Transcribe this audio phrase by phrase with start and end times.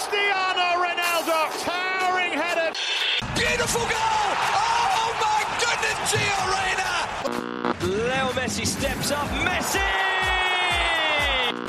[0.00, 2.70] Cristiano Ronaldo, towering header.
[3.40, 4.28] Beautiful goal!
[4.64, 6.92] Oh my goodness, Gio Reyna!
[8.08, 9.28] Leo Messi steps up.
[9.46, 9.90] Messi!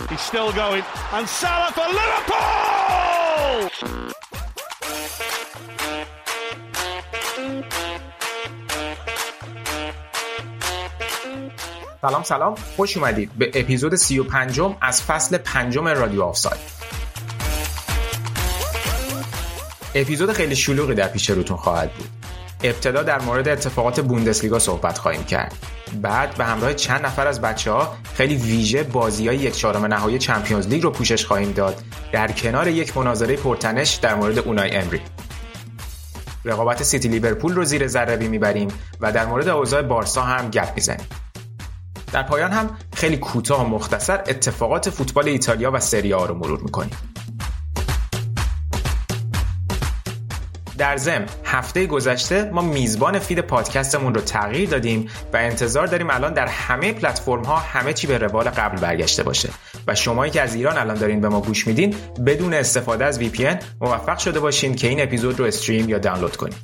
[0.09, 0.83] He's still going.
[1.15, 2.37] And Salah for Liverpool!
[12.01, 16.70] سلام سلام خوش اومدید به اپیزود 35 از فصل پنجم رادیو آفساید
[19.94, 22.08] اپیزود خیلی شلوغی در پیش روتون خواهد بود.
[22.62, 25.54] ابتدا در مورد اتفاقات بوندسلیگا صحبت خواهیم کرد.
[26.02, 30.18] بعد به همراه چند نفر از بچه ها خیلی ویژه بازی های یک چهارم نهایی
[30.18, 31.82] چمپیونز لیگ رو پوشش خواهیم داد.
[32.12, 35.00] در کنار یک مناظره پرتنش در مورد اونای امری.
[36.44, 38.68] رقابت سیتی لیورپول رو زیر ذره می‌بریم
[39.00, 41.06] و در مورد اوضاع بارسا هم گپ می‌زنیم.
[42.12, 47.11] در پایان هم خیلی کوتاه و مختصر اتفاقات فوتبال ایتالیا و سری رو مرور می‌کنیم.
[50.82, 56.32] در ضمن هفته گذشته ما میزبان فید پادکستمون رو تغییر دادیم و انتظار داریم الان
[56.32, 59.48] در همه پلتفرم ها همه چی به روال قبل برگشته باشه.
[59.86, 61.94] و شمایی که از ایران الان دارین به ما گوش میدین
[62.26, 66.56] بدون استفاده از VPN موفق شده باشین که این اپیزود رو استریم یا دانلود کنید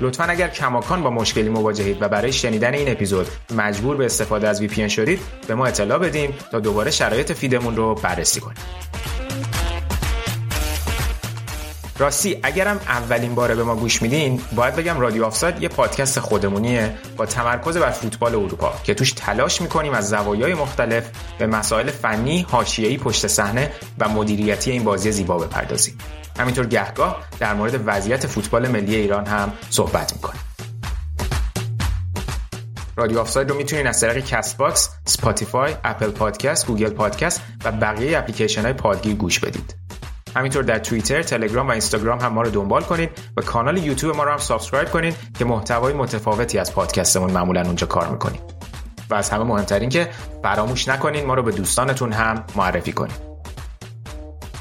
[0.00, 3.26] لطفا اگر کماکان با مشکلی مواجهید و برای شنیدن این اپیزود
[3.56, 7.94] مجبور به استفاده از VPN شدید به ما اطلاع بدیم تا دوباره شرایط فیدمون رو
[7.94, 8.56] بررسی کنیم.
[11.98, 16.94] راستی اگرم اولین باره به ما گوش میدین باید بگم رادیو آفساید یه پادکست خودمونیه
[17.16, 22.46] با تمرکز بر فوتبال اروپا که توش تلاش می‌کنیم از زوایای مختلف به مسائل فنی،
[22.50, 25.98] حاشیه‌ای پشت صحنه و مدیریتی این بازی زیبا بپردازیم.
[26.38, 30.40] همینطور گهگاه در مورد وضعیت فوتبال ملی ایران هم صحبت می‌کنیم.
[32.96, 38.62] رادیو آفساید رو می‌تونین از طریق Castbox، Spotify، Apple Podcast، Google Podcast و بقیه اپلیکیشن
[38.62, 39.85] های پادگیر گوش بدید.
[40.36, 44.24] همینطور در توییتر، تلگرام و اینستاگرام هم ما رو دنبال کنید و کانال یوتیوب ما
[44.24, 48.40] رو هم subscribe کنید که محتوای متفاوتی از پادکستمون معمولا اونجا کار می‌کنیم.
[49.10, 50.08] و از همه مهمترین که
[50.42, 53.16] فراموش نکنین ما رو به دوستانتون هم معرفی کنید.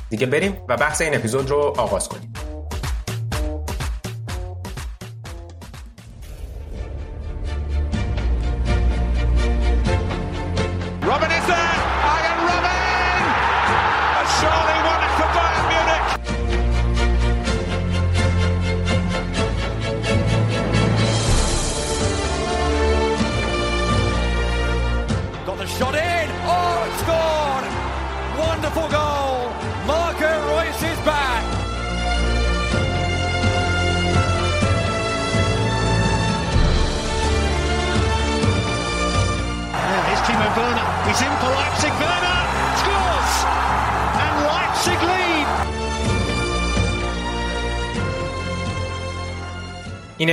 [0.09, 2.33] دیگه بریم و بحث این اپیزود رو آغاز کنیم.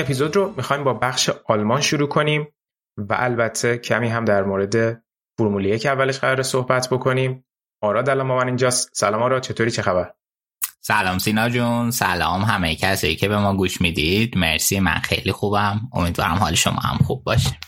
[0.02, 2.48] اپیزود رو می‌خوایم با بخش آلمان شروع کنیم
[2.96, 5.02] و البته کمی هم در مورد
[5.38, 7.44] فرمولیه که اولش قرار صحبت بکنیم.
[7.82, 8.90] آراد الان با من اینجاست.
[8.92, 10.14] سلام آراد چطوری؟ چه خبر؟
[10.80, 11.90] سلام سینا جون.
[11.90, 14.38] سلام همه کسی که به ما گوش می‌دید.
[14.38, 15.80] مرسی من خیلی خوبم.
[15.92, 17.58] امیدوارم حال شما هم خوب باشه.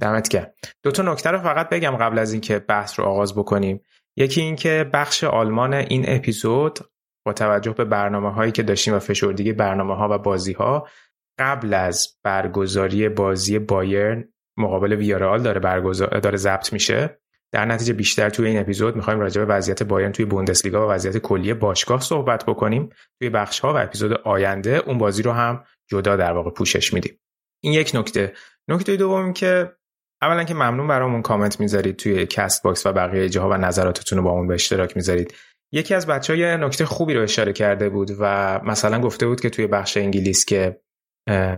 [0.00, 0.50] دمت گرم.
[0.82, 3.80] دو تا نکته رو فقط بگم قبل از اینکه بحث رو آغاز بکنیم.
[4.16, 6.78] یکی اینکه بخش آلمان این اپیزود
[7.26, 10.88] با توجه به برنامه هایی که داشتیم و فشردگی برنامه ها و بازی ها
[11.40, 14.28] قبل از برگزاری بازی بایرن
[14.58, 17.20] مقابل ویارئال داره برگزار داره ضبط میشه.
[17.52, 21.18] در نتیجه بیشتر توی این اپیزود می‌خوایم راجع به وضعیت بایرن توی بوندسلیگا و وضعیت
[21.18, 22.88] کلی باشگاه صحبت بکنیم.
[23.18, 27.20] توی بخش ها و اپیزود آینده اون بازی رو هم جدا در واقع پوشش میدیم.
[27.62, 28.32] این یک نکته.
[28.68, 29.72] نکته دوم که
[30.22, 34.46] اولا که ممنون برامون کامنت می‌ذارید توی Castbox و بقیه جاها و نظراتتون رو باهامون
[34.46, 35.34] به اشتراک می‌ذارید.
[35.72, 39.50] یکی از بچه یه نکته خوبی رو اشاره کرده بود و مثلا گفته بود که
[39.50, 40.80] توی بخش انگلیس که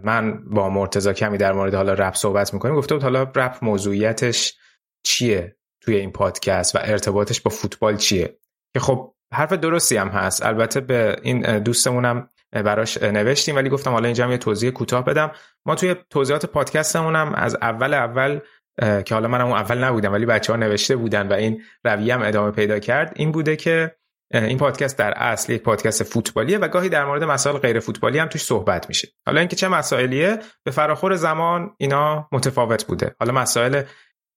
[0.03, 2.75] من با مرتزا کمی در مورد حالا رپ صحبت می‌کنیم.
[2.75, 4.55] گفته بود حالا رپ موضوعیتش
[5.03, 8.38] چیه توی این پادکست و ارتباطش با فوتبال چیه؟
[8.75, 10.47] که خب حرف درستی هم هست.
[10.47, 15.30] البته به این دوستمونم براش نوشتیم ولی گفتم حالا اینجا یه توضیح کوتاه بدم.
[15.66, 18.41] ما توی توضیحات پادکستمونم از اول اول
[18.78, 22.51] که حالا منم اول نبودم ولی بچه ها نوشته بودن و این رویه هم ادامه
[22.51, 23.97] پیدا کرد این بوده که
[24.33, 28.29] این پادکست در اصل یک پادکست فوتبالیه و گاهی در مورد مسائل غیر فوتبالی هم
[28.29, 29.09] توش صحبت میشه.
[29.27, 33.17] حالا اینکه چه مسائلیه به فراخور زمان اینا متفاوت بوده.
[33.21, 33.83] حالا مسائل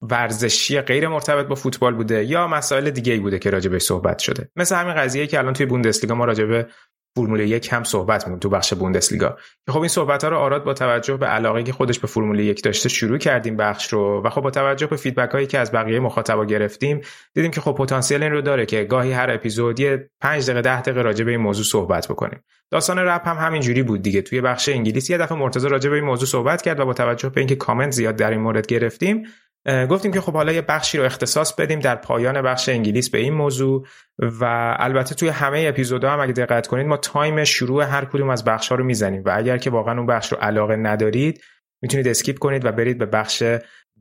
[0.02, 4.20] ورزشی غیر مرتبط با فوتبال بوده یا مسائل دیگه ای بوده که راجع به صحبت
[4.20, 4.50] شده.
[4.56, 6.68] مثل همین قضیه که الان توی بوندسلیگا ما راجع به
[7.16, 9.38] فرمول یک هم صحبت می‌کنیم تو بخش بوندسلیگا.
[9.70, 12.64] خب این صحبت ها رو آراد با توجه به علاقه که خودش به فرمول یک
[12.64, 16.00] داشته شروع کردیم بخش رو و خب با توجه به فیدبک هایی که از بقیه
[16.00, 17.02] مخاطبا گرفتیم
[17.34, 20.82] دیدیم که خب پتانسیل این رو داره که گاهی هر اپیزود یه 5 دقیقه 10
[20.82, 22.44] دقیقه راجع به این موضوع صحبت بکنیم.
[22.72, 24.22] داستان رپ هم همینجوری بود دیگه.
[24.22, 27.30] توی بخش انگلیسی یه دفعه مرتضی راجع به این موضوع صحبت کرد و با توجه
[27.30, 29.24] به اینکه کامنت زیاد در این مورد گرفتیم
[29.66, 33.34] گفتیم که خب حالا یه بخشی رو اختصاص بدیم در پایان بخش انگلیس به این
[33.34, 33.86] موضوع
[34.20, 38.44] و البته توی همه اپیزودها هم اگه دقت کنید ما time شروع هر کدوم از
[38.44, 41.42] بخش ها رو می‌زنیم و اگر که واقعا اون بخش رو علاقه ندارید
[41.82, 43.44] می‌تونید skip کنید و برید به بخش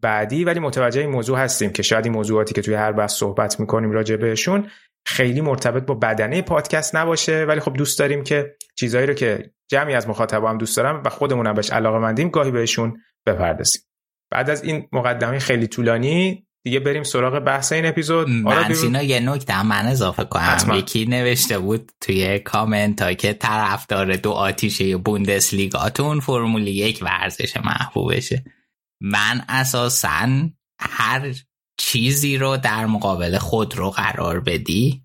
[0.02, 0.44] بعدی.
[0.44, 3.90] ولی متوجه این موضوع هستیم که شاید این موضوعاتی که توی هر بخش صحبت می‌کنیم
[3.90, 4.70] راجع بهشون
[5.06, 7.44] خیلی مرتبط با بدنه پادکست نباشه.
[7.44, 11.08] ولی خب دوست داریم که چیزایی رو که جمعی از مخاطبا هم دوست دارم و
[11.08, 12.96] خودمون هم بهش علاقه مندیم گاهی بهشون
[13.26, 13.82] بپردازیم.
[14.34, 18.28] بعد از این مقدمه خیلی طولانی دیگه بریم سراغ بحث این اپیزود.
[18.28, 20.42] من سینا یه نکته من اضافه کنم.
[20.42, 20.76] حتما.
[20.76, 27.56] یکی نوشته بود توی کامنت ها که طرفدار دو آتیشه بوندس لیگاتون فرمول یک ورزش
[27.56, 28.44] محبوبشه.
[29.00, 30.28] من اساسا
[30.78, 31.34] هر
[31.78, 35.02] چیزی رو در مقابل خود رو قرار بدی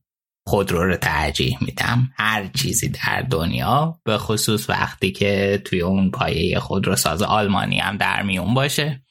[0.48, 2.10] خودرو رو ترجیح میدم.
[2.18, 7.98] هر چیزی در دنیا به خصوص وقتی که توی اون پایه خودرو ساز آلمانی هم
[7.98, 9.02] در میون باشه.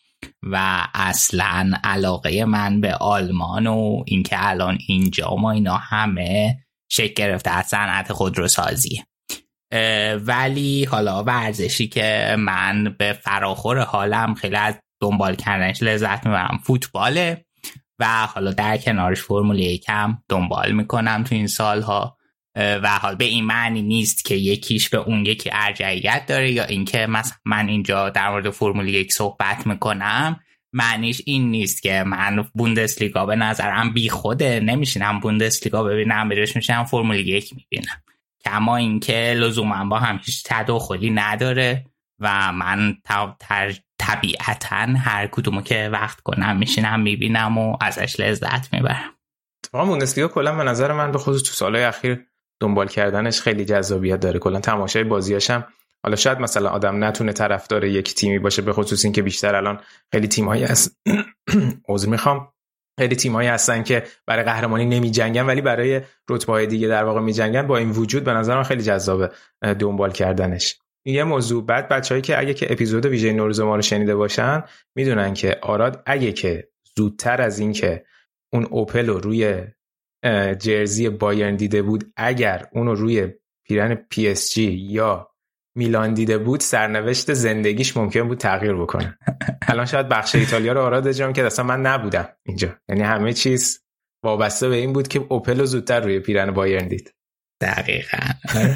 [0.43, 6.59] و اصلا علاقه من به آلمان و اینکه الان اینجا ما اینا همه
[6.91, 9.05] شکل گرفته از صنعت خودروسازی.
[10.21, 16.61] ولی حالا ورزشی که من به فراخور حالم خیلی از دنبال کردنش لذت می‌برم.
[16.65, 17.45] فوتباله
[17.99, 22.18] و حالا در کنارش فرمول یکم دنبال می‌کنم تو این سالها.
[22.59, 27.07] و حال به این معنی نیست که یکیش به اون یکی ارجعیت داره یا اینکه
[27.07, 30.41] مثلا من اینجا در مورد فرمول یک صحبت می‌کنم
[30.73, 36.85] معنیش این نیست که من بوندسلیگا به نظرم بی خوده نمیشینم بوندسلیگا ببینم بهش میشم
[36.85, 38.03] فرمول یک می‌بینم.
[38.45, 41.85] کما اینکه لزوما با هم هیچ تداخلی نداره
[42.21, 42.97] و من
[43.99, 49.15] طبیعتا هر کدومو که وقت کنم میشینم می‌بینم و ازش لذت می‌برم.
[49.65, 52.25] اتفاقا بوندسلیگا کلا به نظر من به خصوص تو سالهای اخیر
[52.61, 54.39] دنبال کردنش خیلی جذابیت داره.
[54.39, 55.65] کلا تماشای بازیاش هم
[56.03, 59.81] حالا شاید مثلا آدم نتونه طرفدار یک تیمی باشه به خصوص اینکه بیشتر الان
[60.13, 60.97] خیلی تیمایی هست.
[61.89, 62.53] عذر می‌خوام.
[62.99, 67.21] خیلی تیمایی هستن که برای قهرمانی نمی جنگن ولی برای رتبه های دیگه در واقع
[67.21, 69.31] می جنگن با این وجود به نظر من خیلی جذابه
[69.79, 70.79] دنبال کردنش.
[71.05, 74.63] یه موضوع بعد بچه‌هایی که اگه که اپیزود ویژه نوروز ما رو شنیده باشن
[74.95, 78.05] می‌دونن که آراد اگه که زودتر از این که
[78.53, 79.65] اون اوپل رو روی
[80.59, 82.13] jersey بایرن دیده بود.
[82.17, 83.29] اگر اونو روی
[83.65, 85.29] پیرهن پی اس جی یا
[85.77, 89.19] میلان دیده بود سرنوشت زندگیش ممکن بود تغییر بکنه.
[89.69, 92.77] الان شاید بخش ایتالیا رو آراد اجرام که اصلا من نبودم اینجا.
[92.89, 93.85] یعنی همه چیز
[94.25, 97.15] وابسته به این بود که اوپل زودتر روی پیرن بایرن دید.
[97.61, 98.19] دقیقا.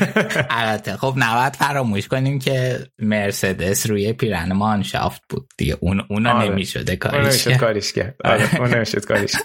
[0.51, 5.77] البته خب نباید فراموش کنیم که مرسدس روی پیرن مانشافت بود دیگه.
[5.81, 6.49] اون اون آره.
[6.49, 7.61] نمی‌شده کاریش کرد.
[7.61, 8.17] کاریش کرد.
[8.25, 8.49] آره
[9.09, 9.37] کاریش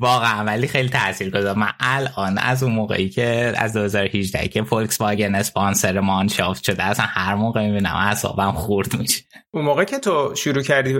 [0.00, 5.00] واقعا ولی خیلی تاثیر گذار من الان از اون موقعی که از 2018 که فولکس
[5.00, 9.24] واگن اسپانسر مانشافت شده اصلا هر موقع می‌بینم اعصابم خورد میشه.
[9.54, 10.98] اون موقع که تو شروع کردی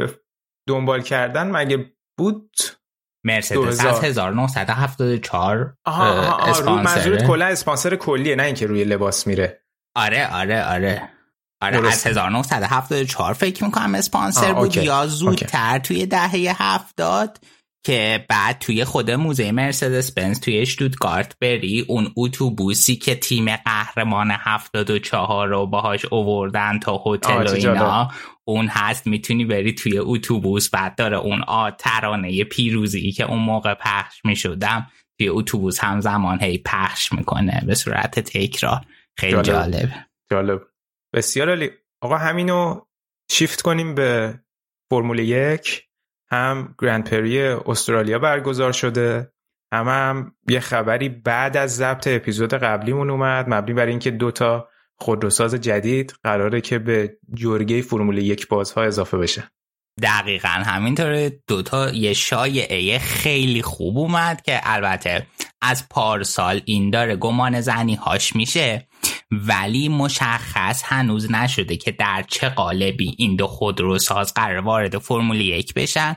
[0.68, 2.50] دنبال کردن مگه بود
[3.24, 3.84] مرسدس.
[3.84, 9.62] از 1974 آها آها منظورت کلا اسپانسر کلیه نه اینکه روی لباس میره.
[9.96, 11.08] آره آره آره.
[11.62, 14.76] آره از 1974 فکر می‌کنم اسپانسر بود.
[14.76, 17.38] یا زودتر توی دهه هفتاد
[17.84, 24.30] که بعد توی خود موزه مرسدس بنز توی اشتوتگارت بری اون اتوبوسی که تیم قهرمان
[24.30, 28.10] 74 رو باهاش اووردن تا هتل و اینا
[28.44, 33.74] اون هست می‌تونی بری توی اتوبوس بعد داره اون آ ترانه پیروزی که اون موقع
[33.74, 34.86] پخش می‌شدم
[35.18, 37.62] توی اتوبوس همزمان هی پخش می‌کنه.
[37.66, 38.80] به صورت تکرار.
[39.18, 39.88] خیلی جالب.
[40.30, 40.62] جالب.
[41.14, 41.70] بسیار عالی.
[42.00, 42.80] آقا همینو
[43.30, 44.40] شیفت کنیم به
[44.90, 45.84] فرمول یک.
[46.30, 49.32] هم گرند پری استرالیا برگزار شده.
[49.72, 53.44] هم هم یه خبری بعد از ضبط اپیزود قبلیمون اومد.
[53.48, 54.68] مبنی بر اینکه دوتا
[55.02, 59.48] خودروساز جدید قراره که به جرگه فرمول یک بازها اضافه بشه.
[60.02, 65.26] دقیقا همینطور دوتا یه شایعه خیلی خوب اومد که البته
[65.62, 68.88] از پارسال این داره گمان زنی هاش میشه
[69.30, 75.74] ولی مشخص هنوز نشده که در چه قالبی این دو خودروساز قرار وارد فرمول یک
[75.74, 76.16] بشن.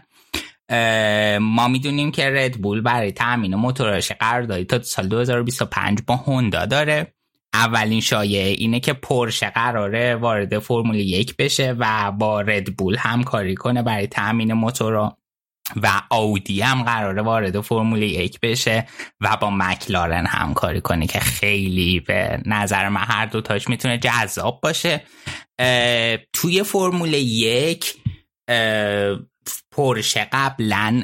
[1.39, 7.14] ما می‌دونیم که ردبول برای تامین موتورش قراردادی تا سال 2025 با هوندا داره.
[7.55, 13.83] اولین شایعه اینه که پرشه قراره وارد فرمول یک بشه و با ردبول همکاری کنه.
[13.83, 15.11] برای تامین موتور
[15.83, 18.87] و آودی هم قراره وارد فرمول یک بشه
[19.21, 25.03] و با مکلارن همکاری کنه که خیلی به نظر من هر دوتاش می‌تونه جذاب باشه.
[26.33, 27.95] توی فرمول یک
[29.71, 31.01] پرشه قبلا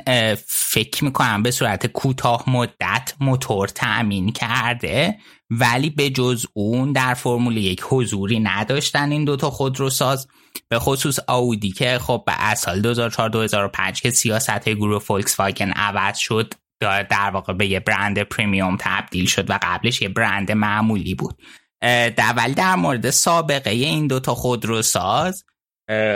[0.48, 5.18] فکر می‌کنم به صورت کوتاه مدت موتور تأمین کرده
[5.50, 10.28] ولی به جز اون در فرمول یک حضوری نداشتن این دوتا خودروساز.
[10.70, 16.54] به خصوص آودی که خب به سال 2004-2005 که سیاست گروه فولکس واگن عوض شد
[16.82, 21.38] در واقع به یه برند premium تبدیل شد و قبلش یه برند معمولی بود.
[21.82, 25.44] در ولی در مورد سابقه این دوتا خودروساز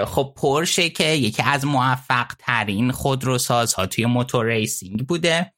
[0.05, 5.51] خب پورشه که یکی از موفق ترین خودروسازها توی motor racing بوده.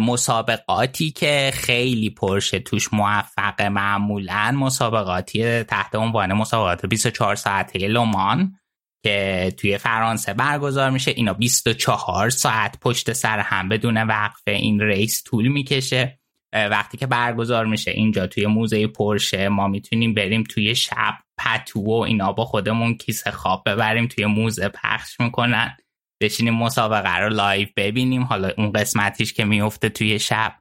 [0.00, 8.56] مسابقاتی که خیلی پرشه توش موفق معمولا مسابقاتی تحت عنوان مسابقات 24 ساعته لومان
[9.04, 11.10] که توی فرانسه برگزار میشه.
[11.10, 16.20] اینا 24 ساعت پشت سر هم بدون وقفه این ریس طول می‌کشه.
[16.52, 21.90] وقتی که برگزار میشه اینجا توی موزه پرشه ما می‌تونیم بریم توی شب پتو و
[21.90, 25.76] اینا با خودمون کیسه خواب ببریم توی موزه پخش می‌کنن.
[26.22, 28.22] بشینیم مسابقه رو live ببینیم.
[28.22, 30.54] حالا اون قسمتیش که میفته توی شب.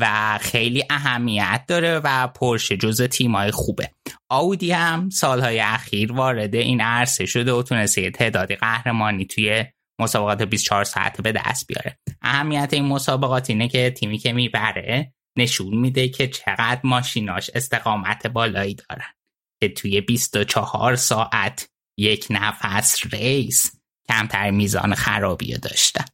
[0.00, 3.90] و خیلی اهمیت داره و پورشه جز تیمای خوبه.
[4.28, 9.64] آودی هم سالهای اخیر وارد این عرصه شده و تونسته تعدادی قهرمانی توی
[10.00, 11.98] مسابقات 24 ساعت به دست بیاره.
[12.22, 18.74] اهمیت این مسابقات اینه که تیمی که می‌بره نشون میده که چقدر ماشیناش استقامت بالایی
[18.74, 19.19] دارن.
[19.60, 23.72] که توی 24 ساعت یک نفس race
[24.08, 26.04] کمتر میزان خرابی داشتن.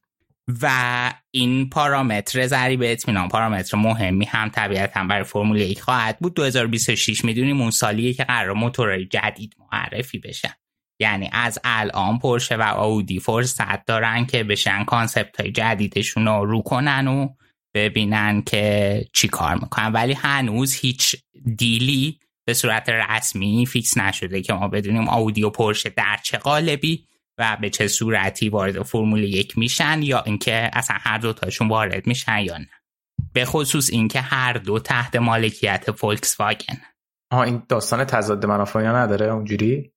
[0.62, 6.34] و این پارامتر ضریب اطمینان پارامتر مهمی هم طبیعتا برای فرمول یک خواهد بود.
[6.34, 10.52] 2026 می‌دونیم اون سالیه که قراره موتور جدید معرفی بشن.
[11.00, 16.62] یعنی از الان پورشه و آودی فرصت دارن که بشن concept های جدیدشون رو رو
[16.62, 17.28] کنن و
[17.74, 19.92] ببینن که چی کار می‌کنن.
[19.92, 21.16] ولی هنوز هیچ
[21.56, 26.38] deal ی به صورت رسمی fix نشده که ما بدونیم آودی و پورشه در چه
[26.38, 27.06] قالبی
[27.38, 32.06] و به چه صورتی وارد فرمول یک میشن یا اینکه اصلا هر دو تاشون وارد
[32.06, 32.68] میشن یا نه.
[33.32, 36.76] به خصوص اینکه هر دو تحت مالکیت فولکس واگن
[37.32, 39.92] آها این داستان تضاد منافعی نداره اونجوری؟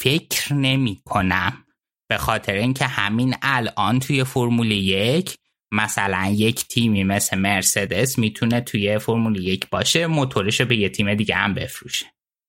[0.00, 1.64] فکر نمی کنم.
[2.08, 5.38] به خاطر اینکه همین الان توی فرمول یک
[5.76, 11.34] مثلا یک تیمی مثل مرسدس می‌تونه توی فرمول یک باشه موتورش به یه تیم دیگه
[11.34, 12.06] هم بفروشه.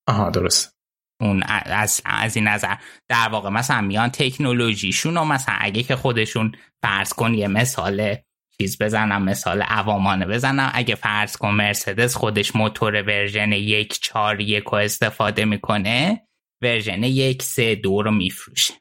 [0.08, 0.78] آها درست.
[1.22, 2.76] اون از, از این نظر.
[3.10, 8.16] در واقع مثلا میان تکنولوژیشون و مثلا اگه که خودشون فرض کن یه مثال
[8.58, 10.72] چیز بزنم مثال عوامانه بزنم.
[10.74, 16.28] اگه فرض کن مرسدس خودش موتور version یک چار یک رو استفاده می‌کنه
[16.62, 18.74] version یک سه دو رو میفروشه.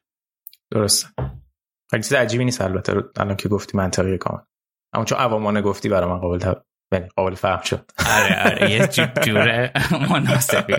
[0.72, 1.45] خیلی
[1.92, 3.02] چیز عجیبی نیست البته.
[3.16, 4.40] الان که گفتی منطقی کامل.
[4.92, 6.54] اما چون عوامانه گفتی برای من قابل
[6.92, 7.90] بله، قابل فهم شد.
[8.06, 8.86] آره آره یه
[9.24, 9.72] جوره
[10.10, 10.74] مناسبی.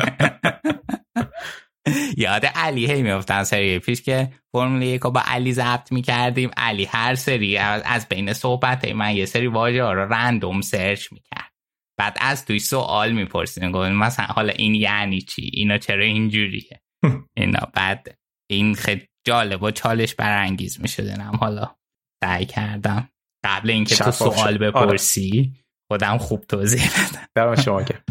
[2.18, 6.52] یاد علی هی میفتن سری پیش که فرمول یک با علی ضبط می‌کردیم.
[6.58, 11.52] علی هر سری از بین صحبت من یه سری واژه ها رو رندوم سرچ می‌کرد.
[12.00, 16.82] بعد از توی سوال می‌پرسیم گفت مثلا حالا این یعنی چی؟ اینا چرا اینجوریه؟
[17.38, 17.60] اینا.
[17.74, 18.18] بعد
[18.50, 21.36] این خیلی جالب و چالش برانگیز میشدنم.
[21.36, 21.76] حالا
[22.24, 23.10] سعی کردم.
[23.46, 25.54] قبل اینکه تو سوال بپرسی
[25.92, 27.28] خودم خوب توضیح بدم.
[27.36, 28.04] در شما که.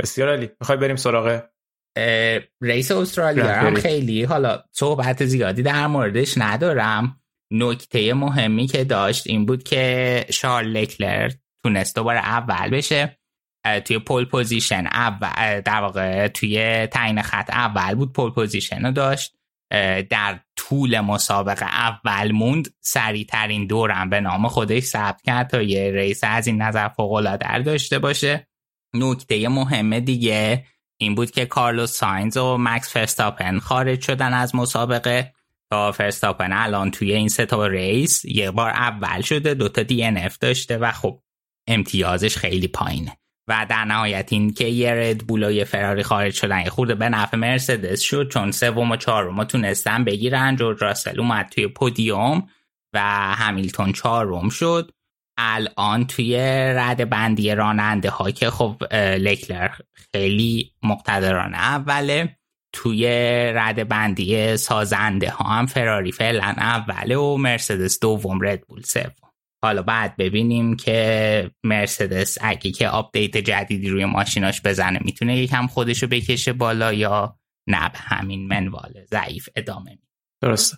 [0.00, 1.40] بسیار علی می‌خوای بریم سراغ؟
[2.62, 7.20] race استرالیا هم خیلی حالا صحبت زیادی در موردش ندارم.
[7.52, 11.30] نکته مهمی که داشت این بود که شارل لکلر
[11.64, 13.18] تونست دوباره اول بشه.
[13.84, 19.36] توی pole position اول در واقع توی تعیین خط اول بود pole position رو داشت.
[20.10, 25.90] در طول مسابقه اول موند سریع ترین دورم به نام خودش ثبت کرد تا یه
[25.90, 28.48] race از این نظر فوق العاده داشته باشه.
[28.94, 35.32] نکته مهم دیگه این بود که کارلوس ساینز و مکس فرستاپن خارج شدن از مسابقه.
[35.70, 40.78] تا فرستاپن الان توی این سه تا race یه بار اول شده دوتا DNF داشته
[40.78, 41.22] و خب
[41.66, 43.19] امتیازش خیلی پایینه.
[43.50, 47.08] و در نهایت این که یه ردبول و یه فراری خارج شدن یه خورده به
[47.08, 50.56] نفع مرسدس شد چون سوم و چهارم تونستن بگیرن.
[50.56, 52.48] جورج راسل اومد توی podium
[52.94, 53.00] و
[53.34, 54.90] همیلتون چهارم شد.
[55.38, 56.36] الان توی
[56.76, 58.76] رد بندی راننده ها که خب
[59.18, 59.70] لکلر
[60.12, 61.58] خیلی مقتدرانه.
[61.58, 62.36] اوله
[62.72, 63.06] توی
[63.54, 69.29] رد بندی سازنده ها هم فراری فعلا اوله و مرسدس دوم ردبول سوم.
[69.62, 76.06] حالا بعد ببینیم که مرسدس اگه که update جدیدی روی ماشیناش بزنه می‌تونه یکم خودشو
[76.06, 77.36] بکشه بالا یا
[77.66, 79.98] نه؟ به همین منوال ضعیف ادامه
[80.42, 80.76] درسته.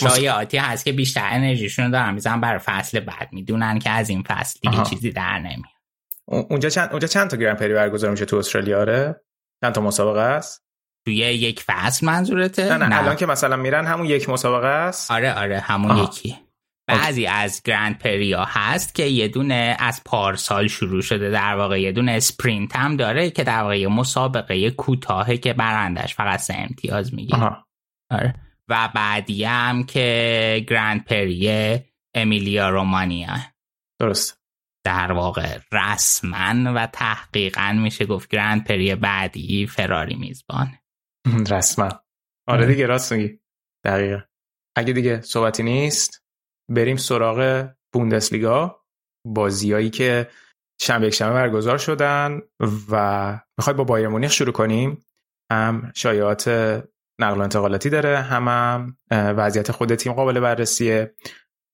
[0.00, 3.28] شایعاتی هست که بیشتر انرژیشون رو دارن میزن برای فصل بعد.
[3.32, 5.78] می‌دونن که از این فصل دیگه چیزی در نمیاد.
[6.26, 9.20] اونجا چند اونجا چند تا گرند پری برگزار میشه تو استرالیا؟ آره.
[9.64, 10.64] چند تا مسابقه است؟
[11.04, 15.10] توی یک فصل منظورته؟ نه نه, الان که مثلا میرن همون یک مسابقه است.
[15.10, 16.04] آره آره همون آها.
[16.04, 16.36] یکی.
[16.88, 21.92] بعضی از گرند پریا هست که یه دونه از پارسال شروع شده در واقع یه
[21.92, 27.14] دونه اسپرینت هم داره که در واقع یه مسابقه کوتاهه که برندش فقط سه امتیاز
[27.14, 27.56] می‌گیره.
[28.10, 28.34] آره.
[28.68, 31.78] و بعدی هم که گرند پری
[32.14, 33.36] امیلیا رومانیا
[34.00, 34.38] درست
[34.84, 40.78] در واقع رسما و تحقیقا میشه گفت گرند پری بعدی فراری میزبان.
[41.50, 41.88] رسما.
[42.46, 42.66] آره.
[42.66, 43.40] دیگه راست میگی.
[43.84, 44.20] دقیقا.
[44.76, 46.27] اگه دیگه صحبتی نیست؟
[46.68, 48.84] بریم سراغ بوندسلیگا
[49.26, 50.28] بازیایی که
[50.80, 52.40] شنبه یک شنبه برگزار شدن
[52.90, 55.04] و می‌خوای با بایر مونیخ شروع کنیم.
[55.52, 56.48] هم شایعات
[57.20, 61.14] نقل و انتقالاتی داره هم, هم وضعیت خود تیم قابل بررسیه.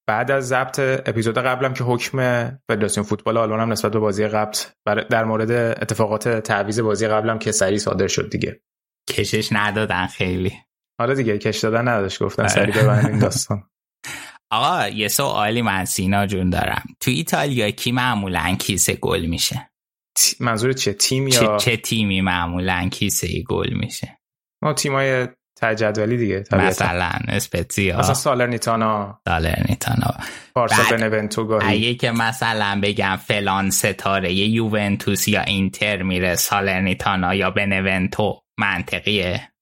[0.07, 4.59] بعد از ضبط اپیزود قبلم که حکم فدراسیون فوتبال آلمان هم نسبت به بازی قبل
[5.11, 8.61] در مورد اتفاقات تعویض بازی قبلم که سریع صادر شد دیگه.
[9.11, 10.53] کشش ندادن خیلی.
[11.01, 13.63] حالا دیگه کش دادن نداشت گفتن سریع ببندیم داستان.
[14.51, 16.85] آقا یه سوالی من سینا جون دارم.
[17.01, 19.71] تو ایتالیا کی معمولا کیسه گل میشه؟
[20.41, 24.19] منظور چه؟ تیم یا چه, تیمی معمولا کیسه گل میشه؟
[24.63, 25.29] ما تیمای
[25.61, 26.67] تجدولی دیگه طبیعتا.
[26.67, 29.21] مثلا اسپتزیا مثلا سالرنیتانا.
[29.29, 30.15] سالرنیتانا.
[30.55, 31.77] بارسا بنونتو گاهی.
[31.77, 39.53] اگه که مثلا بگم فلان ستاره یه یوونتوس یا اینتر میره سالرنیتانا یا بنونتو منطقیه؟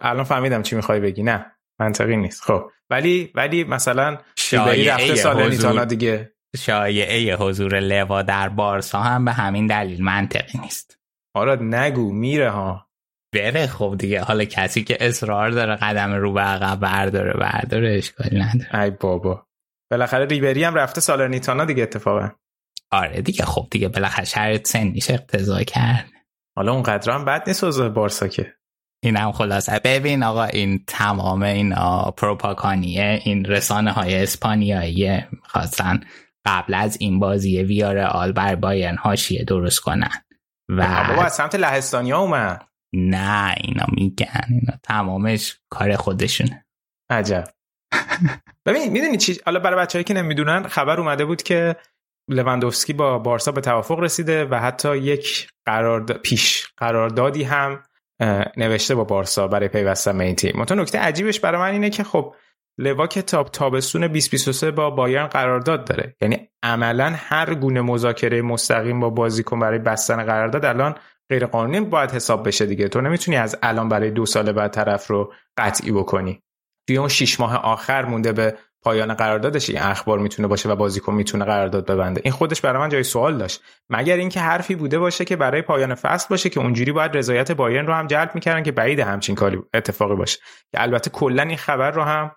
[0.00, 1.22] الان فهمیدم چی می‌خوای بگی.
[1.22, 1.46] نه
[1.80, 2.42] منطقی نیست.
[2.42, 2.70] خب.
[2.90, 6.32] ولی ولی مثلا شایعه رفته سالرنیتانا دیگه.
[6.56, 10.98] شایعه حضور لوا در بارسا هم به همین دلیل منطقی نیست.
[11.34, 12.88] آره نگو میره ها.
[13.34, 14.22] بره خب دیگه.
[14.22, 18.80] حالا کسی که اصرار داره قدم رو به عقب برداره برداره اشکالی نداره.
[18.80, 19.46] ای بابا.
[19.90, 22.30] بالاخره ریبری هم رفته سالرنیتانا دیگه اتفاقا.
[22.90, 23.44] آره دیگه.
[23.44, 23.88] خب دیگه.
[23.88, 26.10] بالاخره شرط سنیش اقتضا کرد.
[26.56, 28.57] حالا اون قدر هم بد نیست بارسا که.
[29.04, 29.80] این هم خلاصه.
[29.84, 31.74] ببین آقا این تمام این
[32.16, 36.00] پروپاکانیه این رسانه های اسپانیایی خواستن
[36.46, 40.10] قبل از این بازی ویار آل بر بایرن هاشیه درست کنن.
[40.68, 42.64] و بابا از سمت لهستانی ها اومد.
[42.92, 44.44] نه اینا میگن.
[44.50, 46.64] اینا تمامش کار خودشونه.
[47.10, 47.44] عجب.
[48.66, 51.76] ببین می‌دونی چی؟ حالا برای بچه‌ای که نمی‌دونن خبر اومده بود که
[52.30, 57.82] لواندوفسکی با بارسا به توافق رسیده و حتی یک قرارداد پیش قراردادی هم
[58.56, 60.52] نوشته با بارسا برای پیوستن به این تیم.
[60.56, 62.34] منتها نکته عجیبش برای من اینه که خب
[62.78, 66.16] لوا که تاب تابستون 2023 با بایرن قرارداد داره.
[66.20, 70.94] یعنی عملا هر گونه مذاکره مستقیم با بازیکن برای بستن قرارداد الان
[71.30, 72.88] غیر قانونی باید حساب بشه دیگه.
[72.88, 76.42] تو نمی‌تونی از الان برای دو سال بعد طرف رو قطعی بکنی.
[76.88, 81.14] توی اون شیش ماه آخر مونده به پایان قراردادش این اخبار می‌تونه باشه و بازیکن
[81.14, 82.20] می‌تونه قرارداد ببنده.
[82.24, 83.62] این خودش برای من جای سوال داشت.
[83.90, 87.86] مگر اینکه حرفی بوده باشه که برای پایان فصل باشه که اونجوری باید رضایت بایرن
[87.86, 90.38] رو هم جلب می‌کردن که بعید همچین کاری اتفاقی باشه.
[90.72, 92.30] که البته کلا این خبر رو هم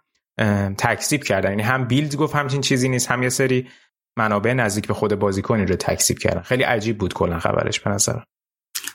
[0.78, 1.50] تکذیب کردن.
[1.50, 3.70] یعنی هم بیلد گفت همچین چیزی نیست هم یه سری
[4.18, 6.42] منابع نزدیک به خود بازیکنی رو تکذیب کردن.
[6.42, 8.20] خیلی عجیب بود کلا خبرش به نظر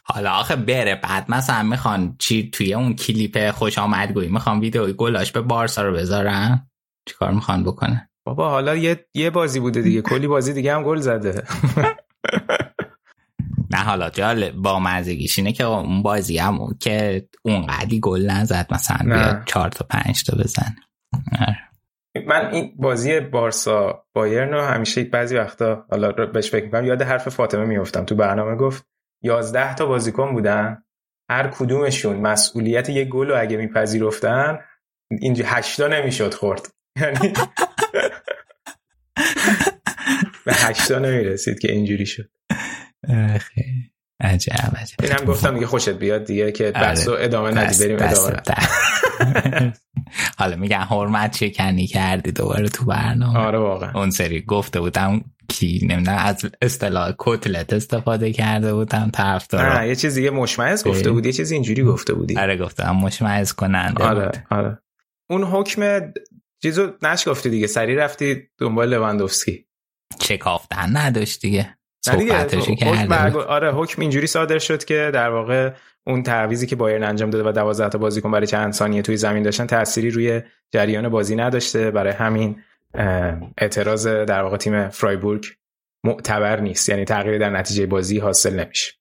[0.04, 0.94] حالا آخه بره.
[0.94, 4.28] بعد مثلا می‌خوان چی توی اون کلیپ خوش آمدگویی.
[4.28, 6.68] می‌خوان ویدیو گلاش به بارسا رو بذارن؟
[7.06, 10.02] چیکار می‌خوان بکنه؟ بابا حالا یه یه بازی بوده دیگه.
[10.10, 11.42] کلی بازی دیگه هم گل زده.
[13.72, 14.52] نه حالا جالب.
[14.54, 19.68] با مزگیش اینه که اون بازی هم که اون قدی گل نزد مثلا بیاد چهار
[19.68, 20.76] تا پنج تا بزن.
[21.40, 21.58] آره.
[22.26, 27.28] من این بازی بارسا بایرن رو همیشه بعضی وقتا حالا بهش فکر می‌کنم یاد حرف
[27.28, 28.86] فاطمه میفتم تو برنامه گفت
[29.22, 30.82] یازده تا بازیکن بودن
[31.30, 34.58] هر کدومشون مسئولیت یه گل رو اگه میپذیرفتن
[35.20, 36.68] اینجا هشتا نمی‌شد خورد.
[37.00, 37.32] یعنی
[40.44, 42.30] به هشتا نمی‌رسید که اینجوری شد.
[44.20, 44.96] عجب عجب.
[45.02, 46.90] این هم گفتم دیگه خوشت بیاد دیگه که آره.
[46.90, 48.42] بس ادامه ندی بریم ادامه.
[50.38, 53.38] حالا میگن حرمت شکنی کردی دوباره تو برنامه.
[53.38, 53.92] آره واقعا.
[53.94, 60.14] اون سری گفته بودم کی نمی‌دونم از اصطلاح کتلت استفاده کرده بودم طرفدار یه چیز
[60.14, 62.38] دیگه مشمئز گفته بودی یه چیز اینجوری گفته بودی.
[62.38, 64.78] آره گفتم مشمئز کننده آره آره.
[65.30, 66.00] اون حکم
[66.66, 67.66] چیزو نش گفتی دیگه.
[67.66, 69.66] سری رفتی دنبال لواندوفسکی.
[70.18, 71.76] چه کافتن نداشت دیگه.
[72.08, 75.72] حکم آره حکم اینجوری صادر شد که در واقع
[76.06, 79.42] اون تعویزی که بایرن انجام داده و 12 تا بازیکن برای چند ثانیه توی زمین
[79.42, 81.90] داشتن تأثیری روی جریان بازی نداشته.
[81.90, 82.62] برای همین
[83.58, 85.44] اعتراض در واقع تیم فرایبورگ
[86.04, 86.88] معتبر نیست.
[86.88, 88.92] یعنی تغییری در نتیجه بازی حاصل نمیشه.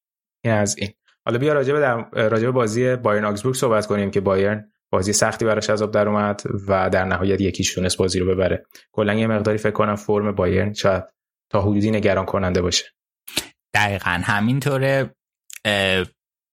[0.44, 0.90] این از این.
[1.26, 5.46] حالا بیا راجع به در راجع بازی بایرن آگزبورگ صحبت کنیم که بایرن بازی سختی
[5.46, 8.66] براش آب در اومد و در نهایت یکیش تونست بازی رو ببره.
[8.92, 11.04] کلا یه مقداری فکر کنم فرم بایرن شاید
[11.52, 12.86] تا حدودی نگران کننده باشه.
[13.74, 15.16] دقیقا همینطوره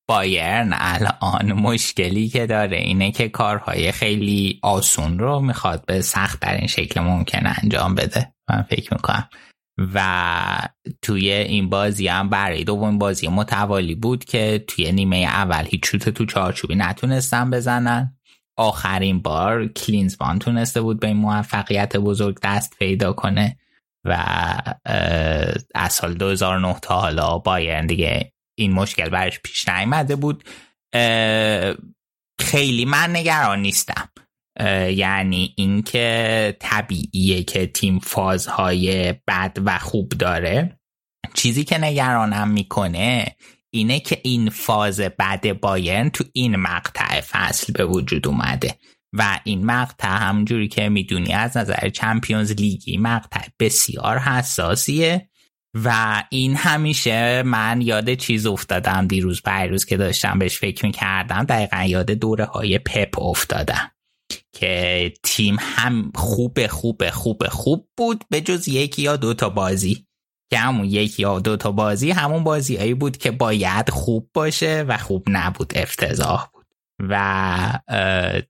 [0.08, 6.56] بایرن الان مشکلی که داره اینه که کارهای خیلی آسون رو می‌خواد به سخت در
[6.56, 9.28] این شکل ممکن انجام بده من فکر می‌کنم.
[9.94, 10.68] و
[11.02, 16.08] توی این بازی هم برای دومین بازی متوالی بود که توی نیمه اول هیچ شوت
[16.08, 18.18] تو چارچوبی نتونستن بزنن.
[18.56, 23.58] آخرین بار کلینزمان تونسته بود به این موفقیت بزرگ دست پیدا کنه
[24.04, 24.16] و
[25.74, 30.44] از سال 2009 تا حالا بایرن دیگه این مشکل برش پیش نیامده بود.
[32.40, 34.08] خیلی من نگران نیستم.
[34.90, 40.78] یعنی اینکه طبیعیه که تیم فازهای بد و خوب داره.
[41.34, 43.36] چیزی که نگرانم می‌کنه
[43.74, 48.74] اینه که این فاز بد بایرن تو این مقطع فصل به وجود اومده
[49.12, 55.28] و این مقطع همونجوری که می‌دونی از نظر چمپیونز لیگی مقطع بسیار حساسیه
[55.74, 61.84] و این همیشه من یاد چیز افتادم دیروز پیروز که داشتم بهش فکر می‌کردم دقیقا
[61.84, 63.90] یاد دوره های پپ افتادم
[64.52, 70.06] که تیم هم خوب خوب خوب خوب بود به جز یکی یا دو تا بازی.
[70.52, 74.98] که همون یکی یا دو تا بازی همون بازیهایی بود که باید خوب باشه و
[74.98, 76.66] خوب نبود افتضاح بود.
[77.08, 77.78] و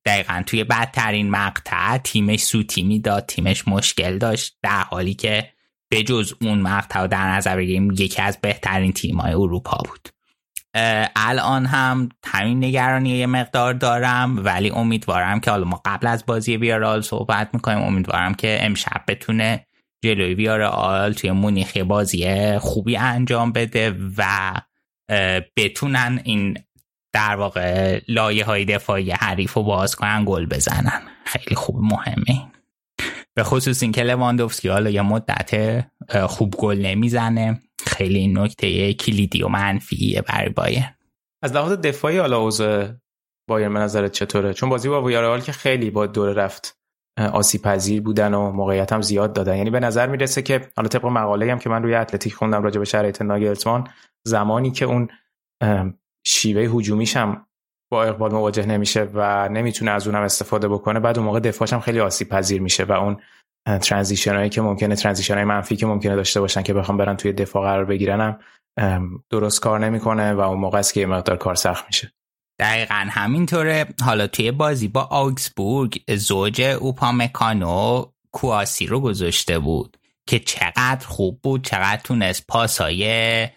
[0.05, 5.49] دقیقا توی بدترین مقطع تیمش سوتی داد تیمش مشکل داشت در حالی که
[5.91, 10.09] به جز اون مقطع در نظر بگیریم یکی از بهترین تیمای اروپا بود.
[11.17, 16.57] الان هم همین نگرانی یه مقدار دارم ولی امیدوارم که حالا ما قبل از بازی
[16.57, 19.67] بیارال صحبت می‌کنیم امیدوارم که امشب بتونه
[20.05, 24.53] جلوی بیارال توی مونیخ بازی خوبی انجام بده و
[25.57, 26.59] بتونن این
[27.15, 31.03] در واقع لایه های دفاعی حریف رو باز کنن گل بزنن.
[31.25, 32.53] خیلی خوب مهمه.
[33.35, 35.85] به خصوص اینکه لواندوفسکی حالا یه مدت
[36.27, 37.61] خوب گل نمی‌زنه.
[37.87, 40.85] خیلی نکته کلیدی و منفیه برای بایر
[41.43, 42.89] از لحاظ دفاعی حالا اوضاع
[43.49, 46.82] بایر به نظرت چطوره؟ چون بازی با ویارال که خیلی با دور رفت.
[47.19, 49.57] آسیب پذیر بودن و موقعیت هم زیاد دادن.
[49.57, 52.79] یعنی به نظر می‌رسه که حالا طبق مقاله هم که من روی اتلتیک خوندم راجع
[52.79, 53.89] به شرایط ناگلزمان
[54.27, 55.09] زمانی که اون
[56.27, 57.47] شیوه هجومیش هم
[57.93, 61.81] با اقبال مواجه نمیشه و نمی‌تونه از اونم استفاده بکنه بعد اون موقع دفاعش هم
[61.81, 63.17] خیلی آسیب پذیر میشه و اون
[63.79, 67.33] ترانزیشن هایی که ممکنه ترانزیشن های منفی که ممکنه داشته باشن که بخوام برن توی
[67.33, 68.39] دفاع قرار بگیرن
[68.81, 72.13] هم درست کار نمی‌کنه و اون موقع است که یه مقدار کار سخت میشه.
[72.59, 73.87] دقیقا همینطوره.
[74.05, 81.65] حالا توی بازی با آگزبورگ زوج اوپامکانو کواسی رو گذاشته بود که چقدر خوب بود
[81.65, 83.49] چقدر تونست پاسای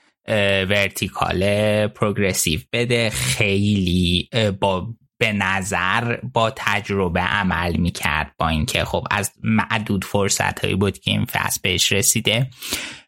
[0.70, 3.10] vertical progressive بده.
[3.10, 4.30] خیلی
[4.60, 11.00] با به نظر با تجربه عمل می‌کرد با اینکه خب از معدود فرصت هایی بود
[11.00, 12.50] که این فصل بهش رسیده.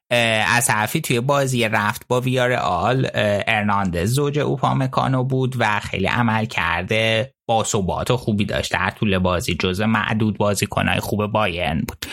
[0.09, 7.63] از طرفی توی بازی رفت با ویارئال ارناندز زوج اوپامکانو بود و خیلی عملکرد با
[7.63, 8.73] ثبات خوبی داشت.
[8.73, 12.05] در طول بازی جزء معدود بازیکنهای خوب بایرن بود.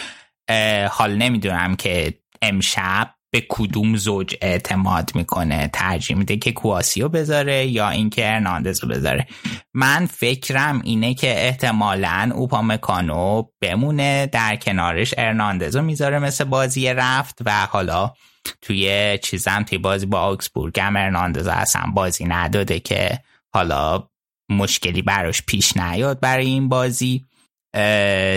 [0.91, 7.91] حال نمی‌دونم که امشب به کدوم زوج اعتماد می‌کنه؟ ترجیح میده که کواسیو بذاره یا
[7.91, 9.27] اینکه ارناندز رو بذاره؟
[9.75, 17.39] من فکرم اینه که احتمالا اوپامکانو بمونه در کنارش ارناندز رو می‌ذاره مثل بازی رفت
[17.45, 18.13] و حالا
[18.63, 23.19] توی چیزم توی بازی با آکسبورگ هم ارناندز اصلا بازی نداده که
[23.55, 24.09] حالا
[24.49, 27.27] مشکلی براش پیش نیاد برای این بازی.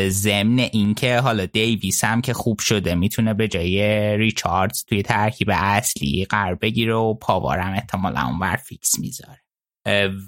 [0.09, 6.25] ضمن اینکه حالا دیویس هم که خوب شده می‌تونه به جای ریچاردز توی ترکیب اصلی
[6.25, 9.41] قرار بگیره و پاوارم احتمالا اونور فیکس می‌ذاره.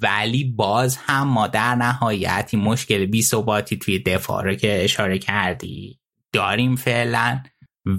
[0.01, 5.99] ولی باز هم ما در نهایت مشکل بی ثباتی توی دفاع رو که اشاره کردی
[6.33, 7.43] داریم فعلا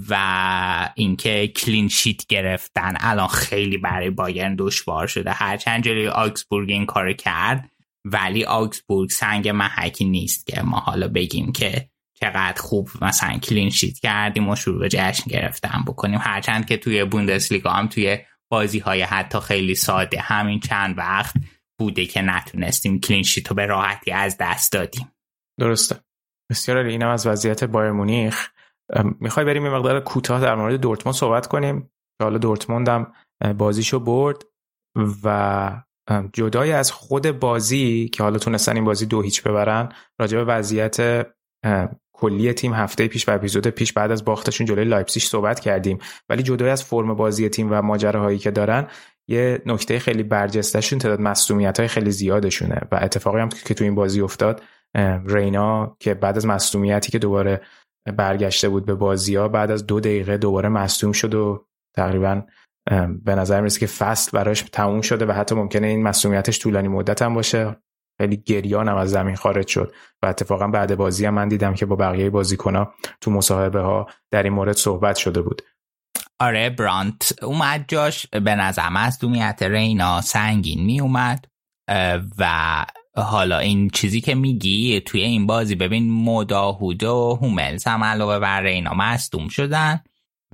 [0.09, 5.31] و اینکه clean sheet گرفتن الان خیلی برای بایرن دشوار شده.
[5.31, 7.69] هرچند جلوی آگزبورگ این کار کرد
[8.05, 13.99] ولی آکسبورگ سنگ محکی نیست که ما حالا بگیم که چقدر خوب مثلا کلین شیت
[13.99, 16.19] کردیم و شروع به جشن گرفتن بکنیم.
[16.21, 18.17] هرچند که توی بوندسلیگا هم توی
[18.51, 21.35] بازی های حتی خیلی ساده همین چند وقت
[21.79, 25.11] بوده که نتونستیم کلین شیت رو به راحتی از دست دادیم.
[25.59, 25.99] درسته.
[26.51, 28.49] بسیار اینم از وضعیت بایر مونیخ.
[29.19, 33.13] می‌خوای بریم یه مقدار کوتاه در مورد دورتموند صحبت کنیم؟ حالا دورتموند هم
[33.57, 34.43] بازیشو برد
[35.23, 35.83] و
[36.33, 41.27] جدای از خود بازی که حالا تونستن این بازی دو هیچ ببرن راجع به وضعیت
[42.13, 45.97] کلی تیم هفته پیش و اپیزود پیش بعد از باختشون جلوی لایپزیگ صحبت کردیم.
[46.29, 48.87] ولی جدای از فرم بازی تیم و ماجراهایی که دارن
[49.27, 53.95] یه نکته خیلی برجستهشون تعداد مصدومیت های خیلی زیادشونه و اتفاقی هم که تو این
[53.95, 54.63] بازی افتاد
[55.25, 57.61] رینا که بعد از مصدومیتی که دوباره
[58.17, 62.41] برگشته بود به بازی ها بعد از دو دقیقه دوباره مصدوم شد و تقریبا
[63.23, 67.21] به نظر می‌رسه که فصل براش تموم شده و حتی ممکنه این مصومیتش طولانی مدت
[67.21, 67.75] هم باشه.
[68.21, 71.85] خیلی گریان هم از زمین خارج شد و اتفاقا بعد بازی هم من دیدم که
[71.85, 75.61] با بقیه بازیکنها تو مصاحبه ها در این مورد صحبت شده بود.
[76.39, 78.27] آره برانت اومد جاش.
[78.27, 81.47] به نظر مصدومیت رینا سنگین می اومد
[82.37, 88.39] و حالا این چیزی که میگی توی این بازی ببین مداهود و هوملز هم علاوه
[88.39, 90.03] بر رینا مصدوم شدن.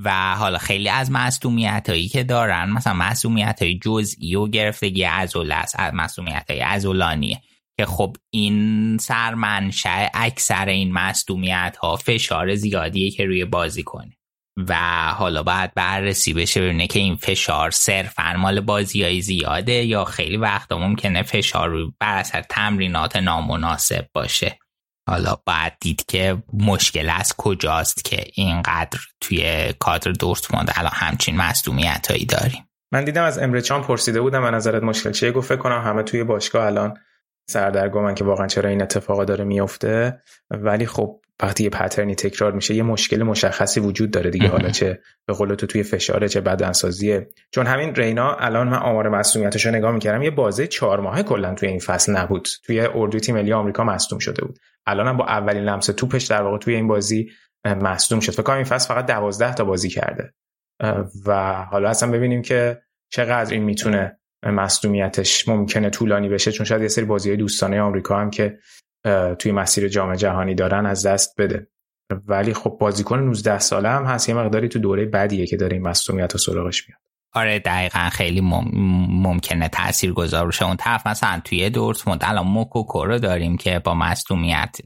[0.03, 5.51] و حالا خیلی از مصدومیت هایی که دارن مثلا مصدومیت های جزئی و گرفتگی ازول
[5.51, 7.41] است مصدومیت های ازولانیه
[7.77, 14.17] که خب این سرمنشأ اکثر این مصدومیت ها فشار زیادیه که روی بازی کنه.
[14.57, 14.75] و
[15.13, 20.37] حالا باید بررسی بشه ببینه که این فشار صرفا مال بازی های زیاده یا خیلی
[20.37, 24.59] وقتا ممکنه فشار رو بر اثر تمرینات نامناسب باشه.
[25.07, 32.07] حالا باید دید که مشکل از کجاست که اینقدر توی کادر دورتموند الان همچین مصدومیت
[32.11, 32.69] هایی داریم.
[32.91, 36.65] من دیدم از امرچان پرسیده بودم و نظرت مشکل چیه؟ گفت کنم همه توی باشگاه
[36.65, 36.93] الان
[37.49, 42.75] سردرگمن که واقعا چرا این اتفاقا داره میفته ولی خب وقتی یه پترنی تکرار میشه
[42.75, 44.47] یه مشکل مشخصی وجود داره دیگه.
[44.47, 47.27] حالا چه به قول تو توی فشاره چه بدنسازیه.
[47.51, 51.53] چون همین رینا الان من آمار مصونیتش رو نگاه می‌کردم یه بازه چهار ماهه کلا
[51.53, 52.47] توی این فصل نبود.
[52.65, 54.59] توی اردوی تیم ملی آمریکا مصدوم شده بود.
[54.87, 57.31] الان هم با اولین لمس توپش در واقع توی این بازی
[57.65, 60.33] مصدوم شد فکر کنم این فصل فقط دوازده تا بازی کرده.
[61.25, 66.51] و حالا اصلا ببینیم که چقدر این می‌تونه مصدومیتش ممکنه طولانی بشه.
[66.51, 68.59] چون شاید یه سری بازی دوستانه آمریکا هم که
[69.39, 71.67] توی مسیر جام جهانی دارن از دست بده.
[72.27, 74.29] ولی خب بازیکن 19 ساله هم هست.
[74.29, 77.01] یه مقداری تو دوره بعدیه که داره این مصدومیت و سراغش میاد.
[77.37, 83.57] آره دقیقا خیلی ممکنه تأثیر گذار اون طرف مثلا توی دورتموند الان موکوکو رو داریم
[83.57, 84.77] که با مصدومیت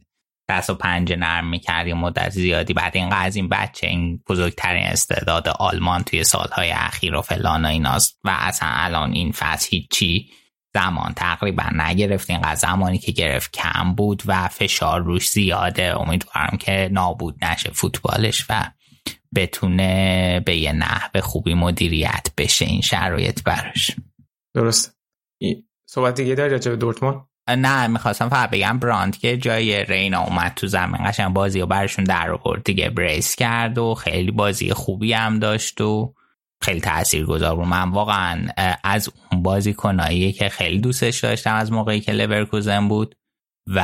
[0.50, 2.74] دست و پنجه نرم می‌کرد یه مدت زیادی.
[2.74, 7.68] بعد این از این بچه این بزرگترین استعداد آلمان توی سالهای اخیر و فلان و
[7.68, 8.20] ایناست.
[8.24, 10.30] و اصلا الان این فصل هیچی
[10.74, 12.30] زمان تقریبا نگرفت.
[12.30, 16.00] اینقدر زمانی که گرفت کم بود و فشار روش زیاده.
[16.00, 18.66] امیدوارم که نابود نشه فوتبالش و
[19.36, 23.92] بتونه به یه نحو خوبی مدیریت بشه این شرایط براش.
[24.56, 24.98] درست
[25.90, 30.54] صحبت دیگه داری راجع به دورتموند؟ نه می‌خواستم فقط بگم براند که جای رینا اومد
[30.56, 32.64] تو زمین قشنگ بازی و برشون در آورد.
[32.64, 36.14] دیگه بریس کرد و خیلی بازی خوبی هم داشت و
[36.62, 37.68] خیلی تأثیر گذار بود.
[37.68, 38.48] من واقعا
[38.84, 43.16] از اون بازی کنایی که خیلی دوستش داشتم از موقعی که لورکوزن بود
[43.68, 43.80] و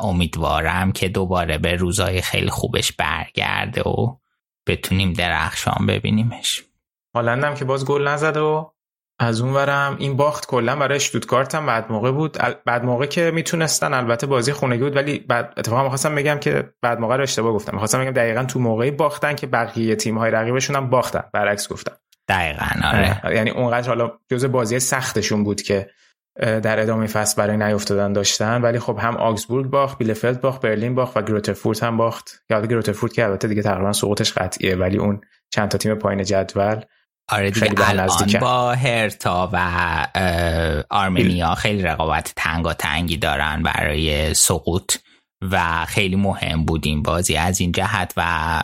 [0.00, 4.16] امیدوارم که دوباره به روزای خیلی خوبش برگرده و
[4.66, 6.62] بتونیم درخشان ببینیمش.
[7.14, 8.70] هالندم که باز گل نزده و
[9.18, 12.38] از اون ورم این باخت کلا برای اشتوتگارت هم بعد موقع بود.
[12.64, 17.00] بعد موقع که می‌تونستن البته بازی خونگی بود ولی بعد اتفاقا می‌خواستم بگم که بعد
[17.00, 17.72] موقع رو اشتباه گفتم.
[17.72, 21.96] می‌خواستم بگم دقیقا تو موقعی باختن که بقیه تیم های رقیبشون هم باختن برعکس گفتم.
[22.28, 23.20] دقیقا آره.
[23.34, 25.90] یعنی اونقدر حالا جزء بازی سختشون بود که
[26.40, 28.62] در ادامه فصل برای نیافتادن داشتن.
[28.62, 32.42] ولی خب هم آگزبورگ باخت بیلفلد باخت برلین باخت و گروترفورت هم باخت.
[32.50, 35.20] یا گروترفورت که البته دیگه تقریبا سقوطش قطعیه ولی اون
[35.50, 36.80] چند تا تیم پایین جدول
[37.32, 38.08] آره دیگه الان
[38.40, 39.58] با هرتا و
[40.90, 44.96] آرمنیا خیلی رقابت تنگا تنگی دارن برای سقوط
[45.52, 47.36] و خیلی مهم بود این بازی.
[47.36, 48.62] از این جهت و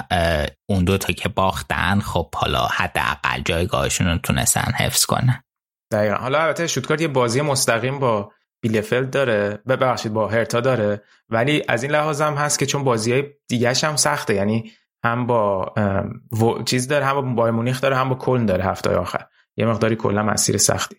[0.67, 5.43] اون دوتا که باختن خب حالا حداقل جایگاهشون رو تونستن حفظ کنن.
[5.93, 6.15] دقیقا.
[6.15, 9.63] حالا البته شوتکارت یه بازی مستقیم با بیلفلد داره.
[9.69, 11.03] ببخشید با هرتا داره.
[11.29, 14.35] ولی از این لحاظ هم هست که چون بازی های دیگه هم سخته.
[14.35, 14.73] یعنی
[15.05, 15.75] هم با
[16.67, 19.27] چیز داره هم با مونیخ داره هم با کلن داره هفته آخر.
[19.57, 20.97] یه مقداری کلا مسیر سختی.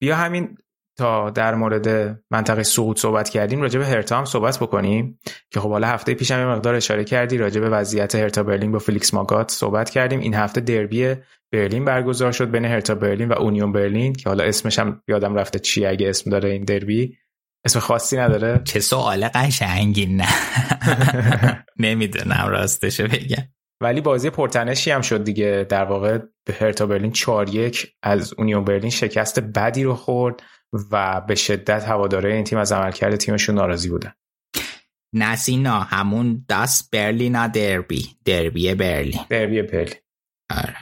[0.00, 0.58] بیا همین
[0.96, 5.20] تا در مورد منطقه سقوط صحبت کردیم راجع به هرتا هم صحبت بکنیم.
[5.50, 8.78] که خب حالا هفته پیشم یه مقدار اشاره کردی راجع به وضعیت هرتا برلین با
[8.78, 10.20] فلیکس ماگات صحبت کردیم.
[10.20, 11.14] این هفته دربی
[11.52, 15.58] برلین برگزار شد بین هرتا برلین و اونیون برلین که حالا اسمش هم یادم رفته
[15.58, 17.16] چی اگه اسم داره این دربی.
[17.64, 18.60] اسم خاصی نداره.
[18.64, 20.28] چه سوال قشنگی نه.
[21.78, 23.48] نمی‌دونم راستشو بگم.
[23.80, 25.66] ولی بازی پرتنشی هم شد دیگه.
[25.68, 30.42] در واقع به هرتا برلین 4 یک از اونیون برلین شکست بدی رو خورد.
[30.90, 34.12] و به شدت هواداره این تیم از عملکرد تیمشون ناراضی بودن.
[35.12, 38.16] نسینا همون داس برلینا دربی.
[38.24, 39.20] دربی برلین.
[39.28, 39.94] دربی برلین.
[40.50, 40.76] آره.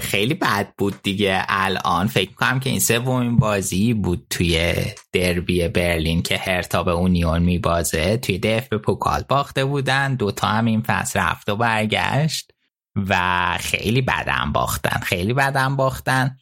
[0.00, 1.44] خیلی بد بود دیگه.
[1.48, 4.74] الان فکر کنم که این سومین بازی بود توی
[5.12, 8.16] دربی برلین که هرتا به اونیون میبازه.
[8.16, 10.14] توی دف به پوکال باخته بودن.
[10.14, 12.52] دوتا هم این فصل رفت و برگشت
[12.96, 15.00] و خیلی بدم باختن.
[15.00, 16.36] خیلی بدم باختن.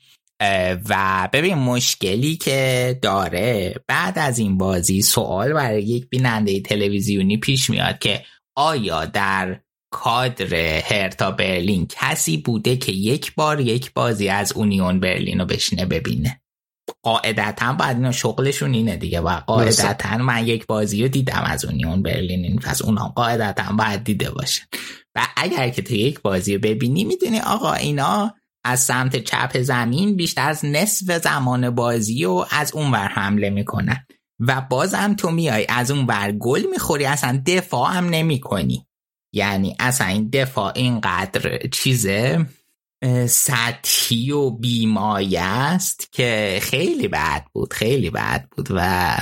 [0.88, 7.70] و ببین مشکلی که داره بعد از این بازی سوال برای یک بیننده تلویزیونی پیش
[7.70, 8.24] میاد که
[8.56, 9.60] آیا در
[9.92, 15.86] کادر هرتا برلین کسی بوده که یک بار یک بازی از اونیون برلین رو بشینه
[15.86, 16.40] ببینه؟
[17.02, 22.02] قاعدتا باید اینا شغلشون اینه دیگه و قاعدتا من یک بازی رو دیدم از اونیون
[22.02, 24.62] برلین این پس اونا قاعدتا باید دیده باشه
[25.14, 30.16] و اگر که تو یک بازی رو ببینی می‌دونی آقا اینا از سمت چپ زمین
[30.16, 34.06] بیشتر از نصف زمان بازی و از اونور حمله می‌کنن.
[34.40, 38.86] و بازم تو میای از اون ور گل می‌خوری اصلا دفاع هم نمی کنی
[39.34, 42.46] یعنی اصلا این دفاع اینقدر چیزه
[43.28, 48.68] سطحی و بیمایه است که خیلی بد بود خیلی بد بود.
[48.70, 49.16] و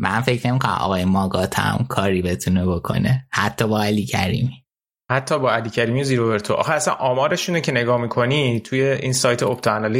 [0.00, 3.26] من فکر نمی کنم آقای ماگات هم کاری بتونه بکنه.
[3.30, 4.64] حتی با علی کریمی.
[5.10, 9.42] حتی با علی کریمی و زیروبرتو آخه اصلا آمارشونه که نگاه می‌کنی توی این سایت
[9.42, 9.90] اپتا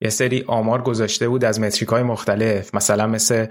[0.00, 2.74] یه سری آمار گذاشته بود از متریک های مختلف.
[2.74, 3.46] مثلا مثل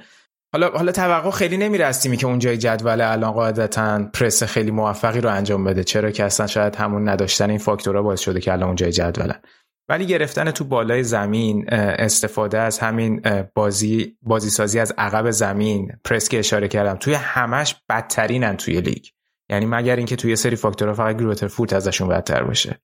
[0.54, 5.64] حالا حالا توقع خیلی نمیرستیمی که اونجای جدول الان قاعدتا پرس خیلی موفقی رو انجام
[5.64, 5.84] بده.
[5.84, 9.42] چرا که اصلا شاید همون نداشتن این فاکتورها باعث شده که الان اونجای جدولن.
[9.90, 13.22] ولی گرفتن تو بالای زمین استفاده از همین
[13.56, 19.06] بازی بازی سازی از عقب زمین پرس که اشاره کردم توی همش بدترینن توی لیگ.
[19.50, 22.82] یعنی مگر اینکه توی سری فاکتورها فقط گروتر فوت ازشون بدتر باشه.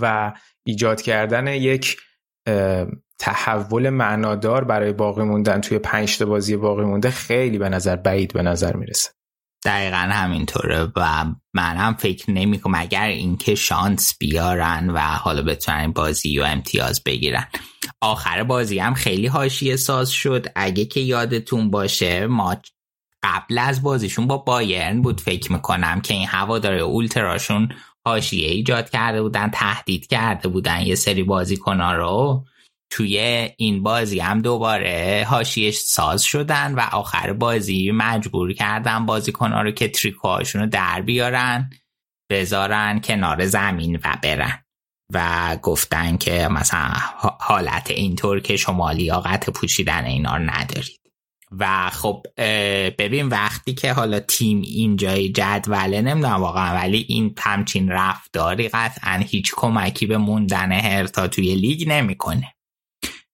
[0.00, 0.32] و
[0.66, 1.96] ایجاد کردن یک
[3.18, 8.42] تحول معنادار برای باقی موندن توی پنج بازی باقی مونده خیلی به نظر بعید به
[8.42, 9.10] نظر می‌رسه.
[9.64, 16.38] دقیقا همینطوره و منم فکر نمی کنم اگر اینکه شانس بیارن و حالا بتونن بازی
[16.38, 17.46] و امتیاز بگیرن.
[18.00, 20.46] آخر بازی هم خیلی حاشیه ساز شد.
[20.56, 22.56] اگه که یادتون باشه ما
[23.22, 27.68] قبل از بازیشون با بایرن بود فکر می‌کنم که این هوادار اولتراشون
[28.06, 32.44] حاشیه ایجاد کرده بودن تهدید کرده بودن یه سری بازیکنها رو.
[32.90, 39.70] توی این بازی هم دوباره هاشیش ساز شدن و آخر بازی مجبور کردن بازیکنها رو
[39.70, 41.70] که تریکوهاشون رو در بیارن
[42.30, 44.64] بذارن کنار زمین و برن
[45.12, 46.90] و گفتن که مثلا
[47.40, 51.01] حالت اینطور که شما لیاقت پوشیدن اینا رو ندارید.
[51.58, 52.26] و خب
[52.98, 59.52] ببین وقتی که حالا تیم اینجای جدوله نمی‌دونم واقعا ولی این همچین رفتاری قطعا هیچ
[59.56, 62.54] کمکی به موندن هرتا توی لیگ نمی‌کنه.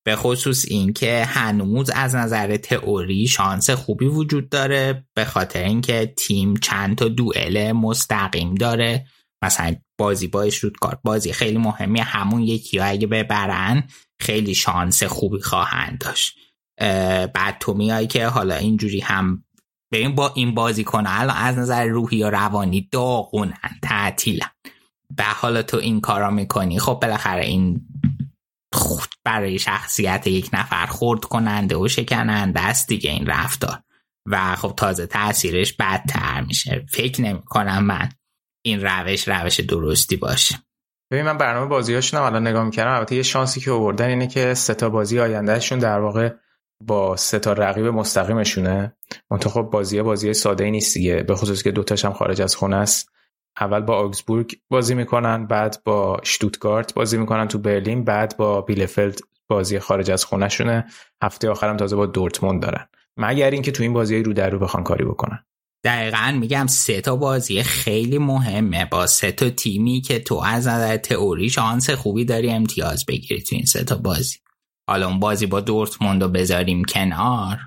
[0.03, 6.57] به خصوص اینکه هنوز از نظر تئوری شانس خوبی وجود داره به خاطر اینکه تیم
[6.57, 9.05] چند تا دوئل مستقیم داره.
[9.43, 10.49] مثلا بازی با
[10.81, 13.87] کار بازی خیلی مهمی همون یکی ها اگه ببرن
[14.21, 16.48] خیلی شانس خوبی خواهند داشت.
[17.33, 19.43] بعد تو میای که حالا اینجوری هم
[19.91, 24.49] ببین با این بازی کنه الان از نظر روحی و روانی داغونن تعطیلن.
[25.17, 26.79] به حالا تو این کارا می‌کنی.
[26.79, 27.81] خب بالاخره این
[29.23, 33.79] برای شخصیت یک نفر خورد کننده و شکننده است دیگه این رفتار.
[34.25, 36.85] و خب تازه تاثیرش بدتر میشه.
[36.89, 38.09] فکر نمی کنم من
[38.65, 40.59] این روش روش درستی باشه.
[41.11, 42.95] ببین من برنامه بازیاشون الان نگاه می‌کردم.
[42.95, 46.33] البته یه شانسی که آوردن اینه که سه تا بازی آیندهشون در واقع
[46.83, 48.95] با سه تا رقیب مستقیمشونه.
[49.31, 51.23] منتها خب بازی بازی ساده ای نیست دیگه.
[51.23, 53.09] به خصوص که دوتاش هم خارج از خونه است.
[53.59, 59.19] اول با آگزبورگ بازی می‌کنن بعد با شتوتگارت بازی می‌کنن تو برلین بعد با بیلفلد
[59.47, 60.85] بازی خارج از خونهشونه.
[61.23, 62.87] هفته آخرم تازه با دورتموند دارن.
[63.17, 65.45] مگر اینکه تو این بازی رو در رو بخوان کاری بکنن.
[65.83, 68.85] دقیقا میگم سه تا بازی خیلی مهمه.
[68.85, 73.55] با سه تا تیمی که تو از نظر تئوری شانس خوبی داری امتیاز بگیری تو
[73.55, 74.37] این سه تا بازی.
[74.89, 77.57] حالا اون بازی با دورتموند رو بذاریم کنار.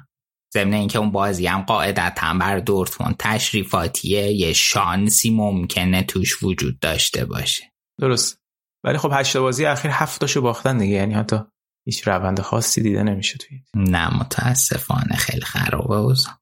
[0.55, 7.25] ضمن اینکه اون بازی هم قاعدتا بر دورتموند تشریفاتیه یه شانسی ممکنه توش وجود داشته
[7.25, 7.73] باشه.
[8.01, 8.39] درست.
[8.85, 11.37] ولی خب هشت بازی اخیر هفتاشو باختن دیگه یعنی حتی
[11.87, 15.17] هیچ روند خاصی دیده نمیشه توی نه متاسفانه.
[15.17, 16.35] خیلی خرابه اوضاع.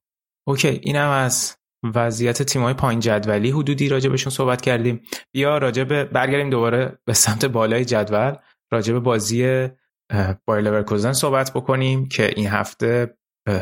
[0.47, 1.55] okay اینم از
[1.95, 5.01] وضعیت تیمای پایین جدولی حدودی راجع بهشون صحبت کردیم.
[5.31, 8.35] بیا راجع به برگردیم دوباره به سمت بالای جدول.
[8.71, 9.67] راجع به بازی
[10.45, 13.17] بایر لورکوزن صحبت بکنیم که این هفته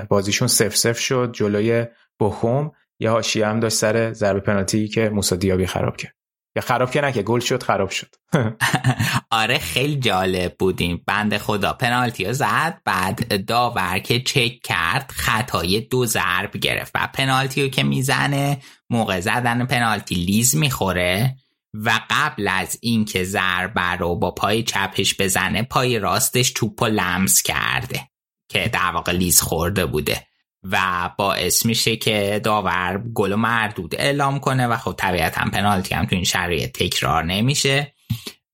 [0.09, 1.85] بازیشون صفر صفر شد جلوی
[2.19, 6.15] بوخوم یه حاشیه هم داشت سر ضربه پنالتی که موسی دیابی خراب کرد.
[6.55, 8.15] یا خراب که که گل شد خراب شد.
[9.31, 11.03] آره خیلی جالب بود.
[11.07, 16.91] بنده خدا پنالتی رو زد بعد داور که چک کرد خطای دو ضرب گرفت.
[16.95, 18.57] و پنالتی رو که می‌زنه
[18.89, 21.35] موقع زدن پنالتی لیز می‌خوره.
[21.73, 28.09] و قبل از اینکه ضربه رو با پای چپش بزنه پای راستش توپ لمس کرده
[28.49, 30.27] که در واقع لیز خورده بوده
[30.63, 36.15] و باعث میشه که داور گل مردود اعلام کنه و خب طبیعتا پنالتی هم تو
[36.15, 37.93] این شرایط تکرار نمیشه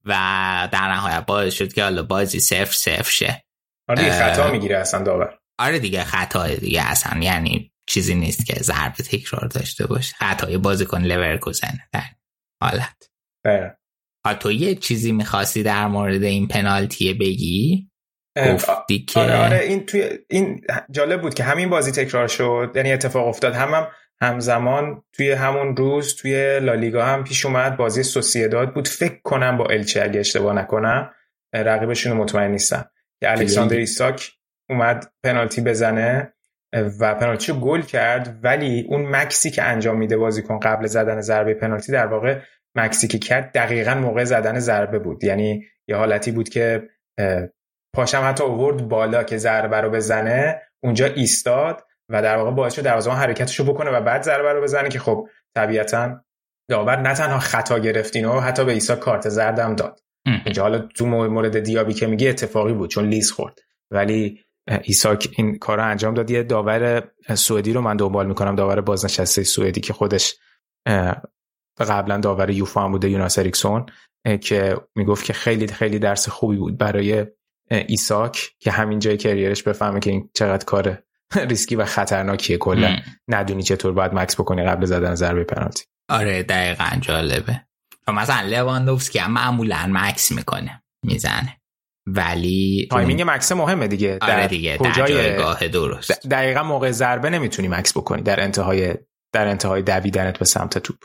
[0.06, 0.14] و
[0.72, 3.46] در نهایت باعث شد که حالا بازی صفر صفر شه.
[3.90, 5.40] آره دیگه خطا می‌گیره اصلا داور.
[5.60, 10.16] آره دیگه خطا دیگه اصلا یعنی چیزی نیست که ضربه تکرار داشته باشه.
[10.20, 11.80] خطای بازیکن لورکوزن.
[11.92, 12.04] در
[12.62, 13.10] حالت.
[13.44, 13.78] بله.
[14.40, 17.90] تو یه چیزی می‌خواستی در مورد این پنالتی بگی؟
[18.38, 22.92] گفتی که آره آره این توی این جالب بود که همین بازی تکرار شد یعنی
[22.94, 23.54] اتفاق افتاد.
[23.54, 23.88] هم, هم
[24.22, 28.88] همزمان توی همون روز توی لالیگا هم پیش اومد بازی سوسیداد بود.
[28.88, 31.12] فکر کنم با الچه اگه اشتباه نکنم
[31.54, 32.90] رقیبشون مطمئن نیستم.
[33.20, 34.32] که الکساندر ایساک
[34.70, 36.35] اومد پنالتی بزنه.
[37.00, 41.54] و پنالتی رو گل کرد ولی اون مکسی که انجام میده بازیکن قبل زدن ضربه
[41.54, 42.40] پنالتی در واقع
[42.76, 45.24] مکسی که کرد دقیقا موقع زدن ضربه بود.
[45.24, 46.90] یعنی یه حالتی بود که
[47.96, 52.82] پاشم حتی اوورد بالا که ضربه رو بزنه اونجا ایستاد و در واقع باعث شد
[52.82, 56.22] دروازه‌بان حرکتشو بکنه و بعد ضربه رو بزنه که خب طبیعتا
[56.70, 60.00] داور نه تنها خطا گرفت این و حتی به ایساک کارت زردم داد.
[60.46, 63.60] اینجا حالا تو مورد دیابی که میگه اتفاقی بود چون لیز خورد.
[63.92, 64.45] ولی
[64.84, 66.32] ایساک این کار رو انجام داد.
[66.32, 67.04] یه داور
[67.36, 70.36] سوئدی رو من دنبال می‌کنم داور بازنشسته سوئدی که خودش
[71.80, 73.86] قبلا داور یوفا هم بوده یوناس اریکسون
[74.42, 77.26] که می‌گفت که خیلی خیلی درس خوبی بود برای
[77.72, 81.04] ایساک که همین جای career ش بفهمه که این چقدر کار
[81.50, 82.98] ریسکی و خطرناکیه کلا
[83.28, 85.84] ندونی چطور باید مکث بکنی قبل زدن ضربه پنالتی.
[86.10, 87.62] آره دقیقا جالبه.
[88.08, 91.62] مثلا لواندوفسکی هم معمولا مکث می‌کنه می‌زنه.
[92.08, 94.18] ولی timing مکث مهمه دیگه.
[94.22, 96.28] آره دیگه در جایگاه درست.
[96.28, 98.96] دقیقا موقع ضربه نمی‌تونی مکث بکنی در انتهای
[99.34, 100.98] در انتهای دویدنت به سمت توپ.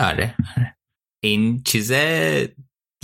[0.00, 0.76] آره, آره.
[1.24, 1.92] این چیز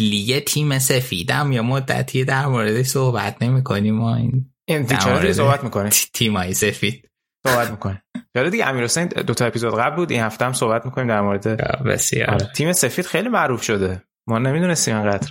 [0.01, 5.65] لیگ تیم سفیدم یا مدتی در موردش صحبت نمی کنیم ما این این چرا صحبت
[5.65, 7.09] می‌کنه تیمای سفید.
[7.47, 8.03] صحبت می‌کنه
[8.37, 11.21] یاد دیگه امیر حسین دو تا اپیزود قبل بود این هفته هم صحبت می‌کنیم در
[11.21, 11.47] مورد
[11.83, 12.31] بسیار.
[12.31, 12.53] آره.
[12.55, 14.03] تیم سفید خیلی معروف شده.
[14.29, 15.31] ما نمی‌دونستیم انقدر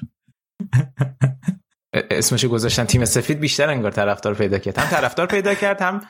[1.94, 2.86] اسمش گذاشتن.
[2.86, 4.78] تیم سفید بیشتر انگار طرفدار پیدا کرد.
[4.78, 6.02] هم طرفدار پیدا کرد هم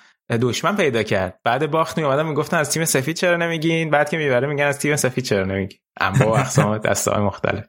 [0.41, 1.39] دشمن پیدا کرد.
[1.43, 4.79] بعد باخت می اومدن می‌گفتن از تیم سفید چرا نمیگین؟ بعد که می‌بره میگن از
[4.79, 7.65] تیم سفید چرا نمیگین؟ اما اقسام دستای مختلف.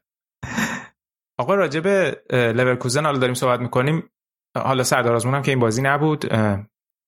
[1.39, 4.11] آقا راجع به لورکوزن حالا داریم صحبت می‌کنیم.
[4.59, 6.33] حالا سردار آزمون هم که این بازی نبود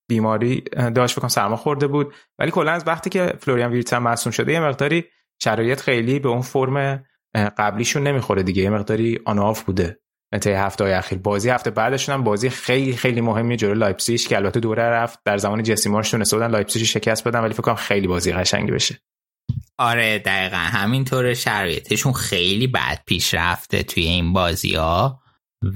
[0.08, 2.14] بیماری داشت فکر کنم سرما خورده بود.
[2.38, 5.04] ولی کلا از وقتی که فلوریان ویرتس مصدوم شده یه مقداری
[5.42, 7.04] شرایط خیلی به اون فرم
[7.34, 8.62] قبلیشون نمی‌خوره دیگه.
[8.62, 10.00] یه مقداری down بوده.
[10.32, 11.18] انتهای هفته های اخیر.
[11.18, 15.18] بازی هفته بعدشون هم بازی خیلی خیلی مهمی جلو لایپزیگ که البته دور رفت.
[15.24, 18.72] در زمان جسی مارش تونسته بودن لایپزیگ شکست بدن ولی فکر کنم خیلی بازی قشنگی
[18.72, 18.98] بشه.
[19.78, 20.56] آره دقیقا.
[20.56, 25.22] همینطور شرایطشون خیلی بد پیش رفته توی این بازی ها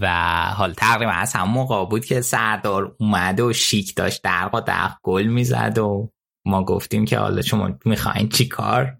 [0.01, 4.93] و حال تقریبا از همون موقع بود که سردار اومده و شیک داشت درقا دق
[5.03, 6.11] گل می‌زد و
[6.47, 8.99] ما گفتیم که حالا شما می‌خواین چی کار؟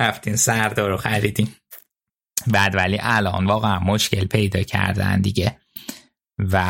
[0.00, 1.48] رفتین سردار رو خریدین.
[2.46, 5.56] بعد ولی الان واقعا مشکل پیدا کردن دیگه.
[6.38, 6.64] و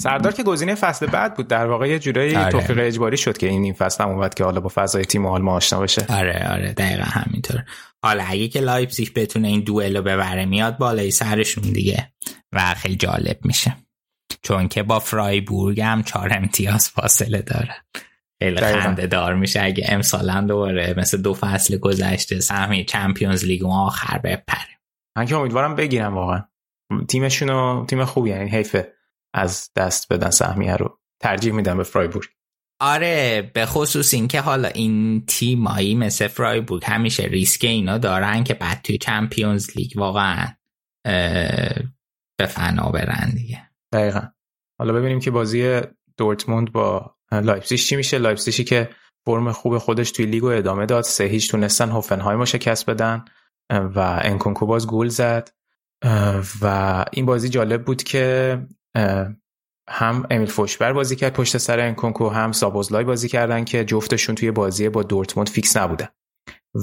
[0.00, 2.52] سردار که گزینه فصل بعد بود در واقع یه جورایی آره.
[2.52, 5.42] توفیق اجباری شد که این این فصل هم اومد که حالا با فضای تیم حال
[5.42, 6.06] ما آشنا بشه.
[6.08, 7.64] آره آره دقیقا همینطور.
[8.02, 12.12] حالا اگه که لایپزیگ بتونه این دوئل رو ببره میاد بالای سرشون دیگه
[12.52, 13.76] و خیلی جالب میشه.
[14.42, 17.74] چون که با فرایبورگ هم چهار امتیاز فاصله داره.
[18.40, 19.62] خیلی خنده دار میشه.
[19.62, 24.79] اگه امسال دوباره مثل دو فصل گذشته سهمی Champions League آخر بپره.
[25.20, 26.44] من که امیدوارم بگیرن واقعا.
[27.08, 28.92] تیمشون تیم خوبی یعنی حیفه
[29.34, 30.98] از دست بدن سهمیه رو.
[31.22, 32.28] ترجیح میدم به فرایبورگ.
[32.80, 38.82] آره به خصوص اینکه حالا این تیمایی مثل فرایبورگ همیشه ریسک اینا دارن که بعد
[38.82, 40.46] توی Champions لیگ واقعا
[42.38, 43.70] به فنا برن دیگه.
[43.92, 44.22] دقیقا.
[44.78, 45.80] حالا ببینیم که بازی
[46.16, 48.18] دورتموند با لایپزیگ چی میشه.
[48.18, 48.90] لایپزیگی که
[49.26, 53.24] فرم خوب خودش توی لیگو ادامه داد سه هیچ تونستن هوفنهایم رو شکست بدن.
[53.70, 55.50] و انکونکو باز گل زد.
[56.62, 58.58] و این بازی جالب بود که
[59.88, 64.50] هم امیل فورسبرگ بازی کرد پشت سر انکونکو هم سوبوسلای بازی کردن که جفتشون توی
[64.50, 66.08] بازی با دورتموند فیکس نبودن.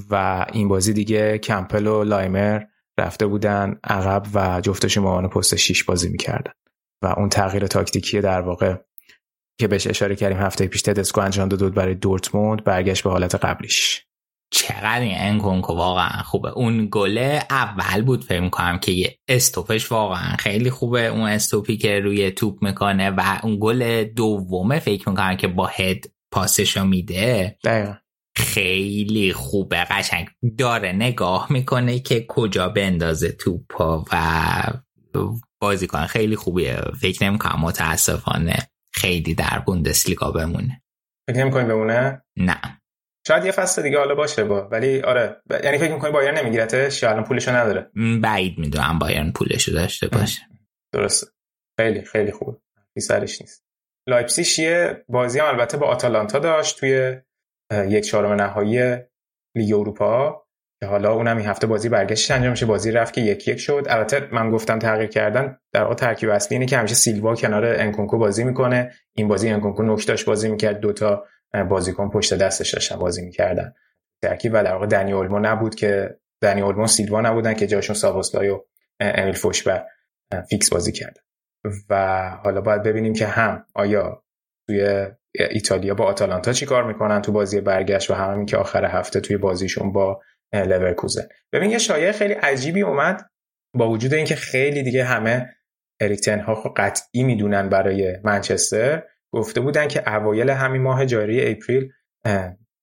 [0.09, 2.61] و این بازی دیگه کمپل و لایمر
[2.99, 6.51] رفته بودن عقب و جفتشون به پست 6 بازی می‌کردن.
[7.01, 8.75] و اون تغییر تاکتیکی در واقع
[9.59, 14.06] که بهش اشاره کردیم هفته پیش تدسکو انجام داد برای دورتموند برگشت به حالت قبلیش.
[14.51, 16.49] چقدر این انکونکو واقعا خوبه.
[16.49, 21.05] اون گله اول بود فکر می‌کنم که یه استوپش واقعا خیلی خوبه.
[21.05, 26.05] اون استوپی که روی توپ می‌کنه و اون گل دومه فکر می‌کنم که با هد
[26.31, 27.93] پاسشو میده دقیقا.
[28.35, 30.27] خیلی خوبه قشنگ.
[30.57, 34.63] داره نگاه می‌کنه که کجا بندازه توپا و
[35.61, 36.81] بازیکن خیلی خوبیه.
[37.01, 38.57] فکر نمی‌کنم متاسفانه
[38.93, 40.81] خیلی در بوندسلیگا بمونه.
[41.29, 42.81] فکر نمی‌کنی بمونه؟ نه.
[43.27, 44.67] شاید یه فصل دیگه حالا باشه با.
[44.67, 45.63] ولی آره ب...
[45.63, 50.41] یعنی فکر می‌کنی بایرن نمیگیرتش یا الان پولشو نداره؟ بعید می‌دونم بایرن پولشو داشته باشه.
[50.93, 51.27] درسته.
[51.79, 52.61] خیلی خیلی خوب.
[52.99, 53.65] سرش نیست.
[54.09, 57.17] لایپزیگش یه بازی هم البته با آتالانتا داشت توی
[57.87, 58.97] یک چهارم نهایی
[59.55, 60.43] لیگ اروپا
[60.81, 62.65] که حالا اونم این هفته بازی برگشتش انجام میشه.
[62.65, 63.85] بازی رفت که یک یک شد.
[63.89, 68.17] البته من گفتم تغییر کردن در واقع ترکیب اصلی اینه که همیشه سیلوا کنار انکونکو
[68.17, 68.93] بازی می‌کنه.
[69.15, 70.79] این بازی انکونکو نوک داشت بازی می‌کرد.
[70.79, 71.25] دوتا
[71.69, 73.73] بازیکن پشت دستش داشتن بازی می‌کردن.
[74.21, 78.49] ترکیب و در واقع دنی اولمو نبود که دنی اولمو سیلوا نبودن که جاشون سوبوسلای
[78.49, 78.63] و
[78.99, 79.85] امیل فورشبرگ
[80.49, 81.17] فیکس بازی کرد
[81.89, 84.23] و حالا باید ببینیم که هم آیا
[84.67, 85.07] توی
[85.51, 89.91] ایتالیا با آتالانتا چیکار می‌کنن تو بازی برگشت و هم که آخر هفته توی بازیشون
[89.91, 90.21] با
[90.53, 91.27] لورکوزن.
[91.53, 93.29] ببین یه شایعه خیلی عجیبی اومد
[93.73, 95.55] با وجود اینکه خیلی دیگه همه
[95.99, 99.03] اریک تن هاخ قطعی می‌دونن برای منچستر.
[99.33, 101.91] گفته بودن که اوایل همین ماه جاری اپریل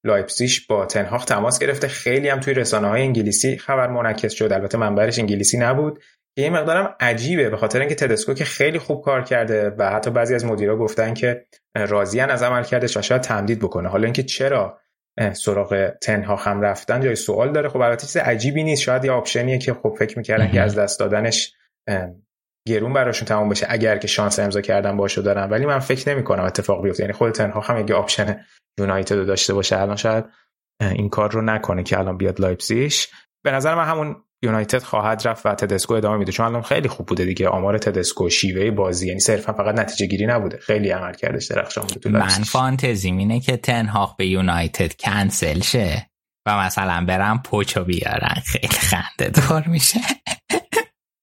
[0.05, 1.89] لایپسیش با تن هاخ تماس گرفته.
[1.89, 4.53] خیلی هم توی رسانه های انگلیسی خبر منعکس شد.
[4.53, 5.99] البته منبعش انگلیسی نبود.
[6.37, 10.11] که یه مقدارم عجیبه به خاطر اینکه تدسکو که خیلی خوب کار کرده و حتی
[10.11, 13.89] بعضی از مدیرا گفتن که راضیان از عملکردش و شاید تمدید بکنه.
[13.89, 14.79] حالا اینکه چرا
[15.33, 17.69] سراغ تن هاخ رفتن جای سوال داره.
[17.69, 18.83] خب البته چیز عجیبی نیست.
[18.83, 21.55] شاید یه option یه که خب فکر می‌کردن که از دست دادنش
[22.69, 25.51] گرون براشون تمام بشه اگر که شانس امضا کردن باشو دارن.
[25.51, 27.03] ولی من فکر نمی کنم اتفاق بیفته.
[27.03, 28.41] یعنی خود تن هاخ یه option
[28.79, 30.25] یونایتد رو داشته باشه الان شاید
[30.81, 33.09] این کار رو نکنه که الان بیاد لایپزیش
[33.45, 36.33] به نظر من همون یونایتد خواهد رفت و تدسکو ادامه میده.
[36.33, 37.49] چون الان خیلی خوب بوده دیگه.
[37.49, 39.09] آمار تدسکو شیوه بازی.
[39.09, 40.59] یعنی صرفا فقط نتیجه گیری نبوده.
[40.59, 46.11] خیلی عمل کردش درخشان بوده من فانتزی اینه که تنهاق به یونایتد کنسل شه
[46.47, 48.43] و مثلا برم پوچو بیارن.
[48.47, 50.01] خیلی خنده دار میشه.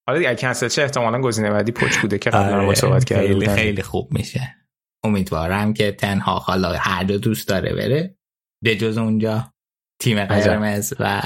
[0.07, 3.47] حالا دیگه کنسل شه احتمالا گزینه بعدی پوچ بوده که قبلا آره، صحبت کردیم خیلی
[3.47, 4.55] خیلی خوب میشه.
[5.03, 8.17] امیدوارم که تنها حالا هر دو دوست داره بره.
[8.63, 9.53] به جز اونجا
[10.01, 11.21] تیم قرمز و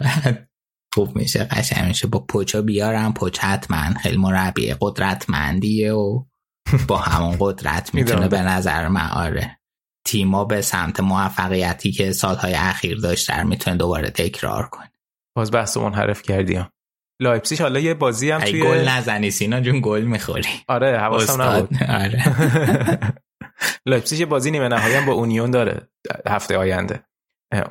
[0.94, 2.06] خوب میشه قشنگ میشه.
[2.06, 6.24] با پوچا بیارم پوچ حتما خیلی مربی قدرتمندیه و
[6.88, 9.58] با همون قدرت می‌تونه به نظر من آره.
[10.06, 14.92] تیما به سمت موفقیتی که سالهای اخیر داشت در می‌تونه دوباره تکرار کنه.
[15.36, 16.66] باز بحث منحرف کردیم
[17.20, 20.48] لایپسیش حالا یه بازی هم توی گل نزنی سینا جون گل می‌خوری.
[20.68, 21.68] آره حواسم نبود.
[21.88, 22.24] آره.
[23.86, 25.88] لایپسیش بازی نیمه نهایی هم با اونیون داره
[26.26, 27.02] هفته آینده.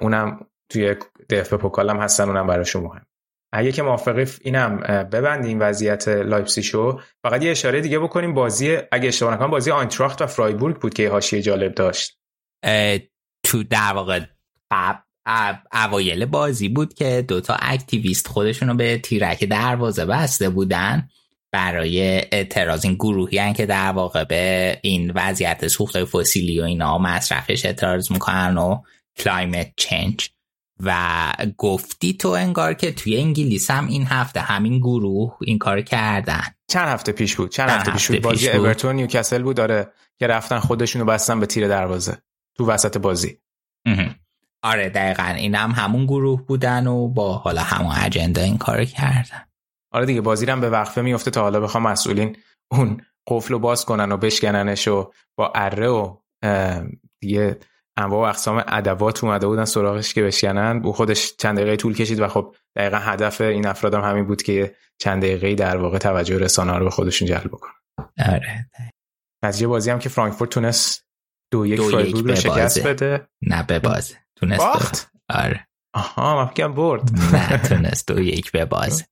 [0.02, 0.96] اونم توی
[1.30, 3.06] دی‌اف‌بی پوکالم هستن اونم براشون مهم.
[3.54, 4.78] اگه که موافقی اینم
[5.12, 10.28] ببندیم وضعیت لایپسیشو فقط یه اشاره دیگه بکنیم بازی اگه اشتباه نکنم بازی آینتراخت و
[10.28, 12.20] فرایبورگ بود که حاشیه جالب داشت.
[13.46, 14.20] تو در واقع
[15.74, 21.10] اوایل بازی بود که دوتا اکتیویست خودشونو به تیرک دروازه بسته بودن
[21.52, 22.02] برای
[22.32, 27.66] اعتراض این گروهی هن که در واقع به این وضعیت سوخت فسیلی و اینا مصرفش
[27.66, 28.82] اعتراض می‌کنن و
[29.18, 30.30] کلایمت چنج
[30.84, 36.44] و گفتی تو انگار که توی انگلیس هم این هفته همین گروه این کار کردن.
[36.68, 38.22] چند هفته پیش بود چند, هفته, پیش بود.
[38.22, 42.18] بازی اورتون نیوکاسل بود داره که رفتن خودشونو بستن به تیر دروازه
[42.58, 43.38] تو وسط بازی.
[44.68, 45.24] آره دقیقا.
[45.24, 49.48] این هم همون گروه بودن و با حالا همون اجندا این کار کردن.
[49.92, 52.38] آره دیگه بازی هم به وقفه میفته تا حالا بخوام مسئولین
[52.72, 56.18] اون قفل رو باز کنن و بشکننش و با اره و
[57.22, 57.60] دیگه
[57.98, 60.82] انواع و اقسام ادوات اومده بودن سراغش که بشکنن.
[60.84, 64.42] او خودش چند دقیقه طول کشید و خب دقیقا هدف این افراد هم همین بود
[64.42, 67.74] که چند دقیقه در واقع توجه رسانه رو به خودشون جلب بکنن.
[68.28, 68.70] آره
[69.44, 71.08] نتیجه بازی هم که فرانکفورت تونست
[71.52, 73.28] دو یک فرایبورگ رو شکست بده.
[73.42, 74.16] نه به بازه.
[74.40, 75.68] تونست باخت؟ آره.
[75.94, 77.12] آها من برد.
[77.34, 78.08] نه تونست.
[78.08, 79.08] دو یک به باز.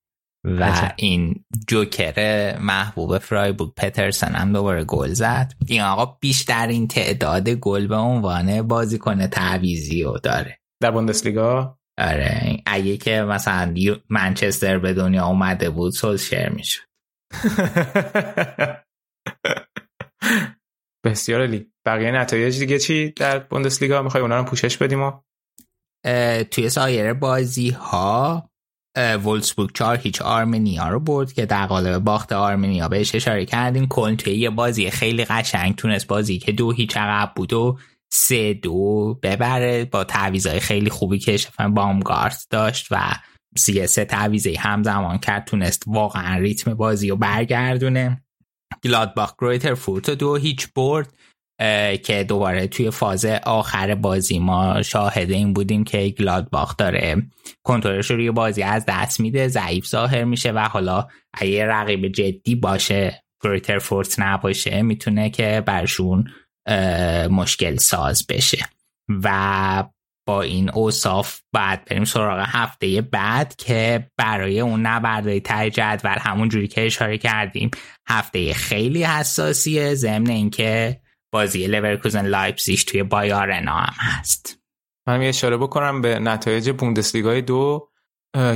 [0.60, 5.54] و این جوکر محبوب فرایبورگ پترسن هم دوباره گل زد.
[5.68, 10.60] این آقا بیشترین تعداد گل به عنوان بازیکن تعویزی رو داره.
[10.82, 13.74] در بوندسلیگا؟ آره اگه که مثلا
[14.10, 16.82] منچستر به دنیا اومده بود شیر می‌شد.
[21.06, 25.12] بسیار علی بقیه نتایج دیگه چی در بوندسلیگا؟ می‌خوای اونا رو پوشش بدیم و؟
[26.52, 28.50] توی سایر بازی ها
[28.98, 32.88] وولسبورگ 4 هیچ آرمنیا رو برد که در قالب باخت آرمنیا.
[32.88, 33.88] بهش اشاره کردیم.
[33.88, 35.76] کل توی یه بازی خیلی قشنگ.
[35.76, 37.78] تونست بازی که دو هیچ عقب بود و
[38.12, 39.86] سه دو ببره.
[39.86, 43.12] با تعویضای خیلی خوبی که شفن بامگارت داشت و
[43.58, 45.46] سی سه تعویضه همزمان کرد.
[45.46, 48.25] تونست واقعا ریتم بازی رو برگردونه.
[48.86, 51.14] گلادباخ گرویتر فورت دو هیچ برد
[52.04, 57.24] که دوباره توی فاز آخر بازی ما شاهد این بودیم که گلادباخ داره
[57.64, 63.24] کنترلش روی بازی از دست میده ضعیف ظاهر میشه و حالا اگه رقیب جدی باشه
[63.44, 66.28] گریتر فورت نباشه می‌تونه که برشون
[67.30, 68.66] مشکل ساز بشه.
[69.24, 69.84] و
[70.26, 76.50] با این اوصاف بعد بریم سراغ هفته بعد که برای اون نبردهای تای جدول همون
[76.50, 77.72] جوری که اشاره کردیم
[78.08, 81.02] هفته خیلی حساسیه ضمن اینکه
[81.34, 84.60] بازی لورکوزن لایپزیگ توی بای‌آرنا هم هست.
[85.08, 87.90] من یه اشاره بکنم به نتایج بوندسلیگای دو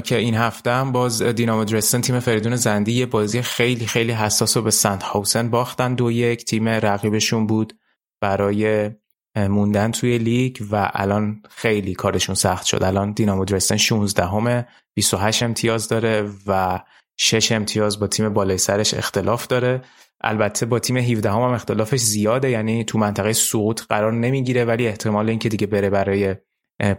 [0.04, 4.58] که این هفته هم باز دینامو درستن تیم فریدون زندی یه بازی خیلی خیلی حساس
[4.58, 7.74] رو به زندهاوزن باختن دو یک تیم رقیبشون بود
[8.22, 8.92] برای
[9.36, 12.84] موندن توی لیگ و الان خیلی کارشون سخت شد.
[12.84, 16.80] الان دینامو درستن 16 همه 28 امتیاز داره و
[17.18, 19.82] 6 امتیاز با تیم بالای سرش اختلاف داره.
[20.22, 24.88] البته با تیم 17 هم, هم اختلافش زیاده یعنی تو منطقه سقوط قرار نمی‌گیره ولی
[24.88, 26.36] احتمال اینکه دیگه بره برای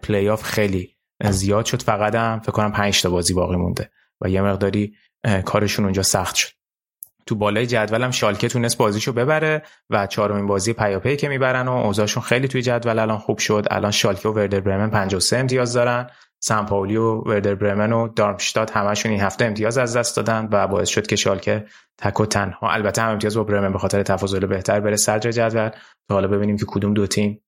[0.02, 0.96] پلی آف خیلی
[1.30, 1.82] زیاد شد.
[1.82, 4.94] فقط هم فکر کنم 5 تا بازی باقی مونده و یه مقداری
[5.44, 6.50] کارشون اونجا سخت شد.
[7.26, 12.22] تو بالای جدولم شالکه تونست بازیشو ببره و چهارمین بازی پیاپی که می‌برن و اوضاعشون
[12.22, 13.66] خیلی توی جدول الان خوب شد.
[13.70, 16.10] الان شالکه و وردر برمن 53 امتیاز دارن.
[16.42, 20.66] سان پاولی و وردر برمن و دارمشتات همشون این هفته امتیاز از دست دادن و
[20.66, 21.64] باعث شد که شالکه
[21.98, 25.70] تک و تنها البته هم امتیاز با برمن به خاطر تفاضل بهتر بره صدر جدول.
[26.10, 27.42] حالا ببینیم که کدوم دو تیم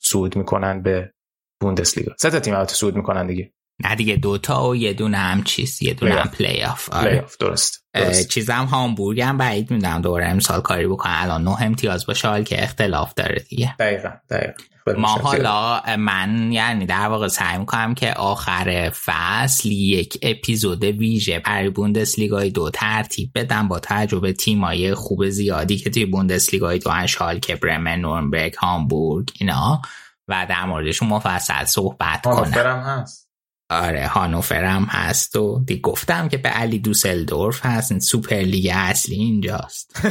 [0.00, 1.12] صعود می‌کنن به
[1.60, 2.12] بوندسلیگا.
[2.18, 3.53] سه تا تیم البته صعود می‌کنن دیگه.
[3.84, 7.10] نه دیگه دوتا و یه دونه هم چیز یه دونه هم پلی آف آره.
[7.10, 8.28] پلی آف درست, درست.
[8.28, 13.14] چیزم هامبورگ هم بعید می‌دونم دوره امسال کاری بکنن الان نه امتیاز با شالکه اختلاف
[13.14, 13.76] داره دیگه.
[13.78, 14.52] دقیقا دقیقا.
[14.96, 21.70] ما حالا من یعنی در واقع سعی می‌کنم که آخر فصل یک اپیزود ویژه برای
[21.70, 27.56] بوندسلیگای دو ترتیب بدم با تجربه تیمای خوب زیادی که توی بوندسلیگای دو انشال که
[27.56, 29.82] برمن نورنبرگ هامبورگ اینا.
[30.28, 32.54] و در موردشون مفصل صحبت کنم.
[32.54, 33.23] هست.
[33.70, 38.70] آره هانوفر هم هست و دی گفتم که به علی دوسلدورف هست این سوپر لیگ
[38.74, 40.00] اصلی اینجاست.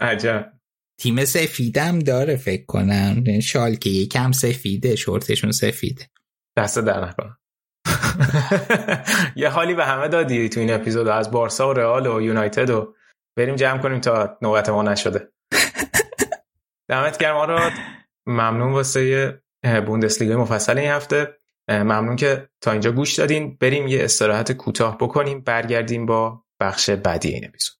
[0.00, 0.52] عجب.
[1.00, 3.40] تیم سفیدم داره فکر کنم.
[3.40, 6.06] شالکه یکم سفیده شورتشون سفیده.
[6.56, 7.38] دست در نکنم.
[9.36, 12.94] یه حالی به همه دادی تو این اپیزود از بارسا و رئال و یونایتد و
[13.36, 15.32] بریم جمع کنیم تا نوبت ما نشده.
[16.90, 17.72] دمت گرم آراد.
[18.26, 19.42] ممنون واسه
[19.86, 21.38] بوندسلیگای مفصل این هفته.
[21.68, 23.56] ممنون که تا اینجا گوش دادین.
[23.60, 27.77] بریم یه استراحت کوتاه بکنیم برگردیم با بخش بعدی این اپیزود.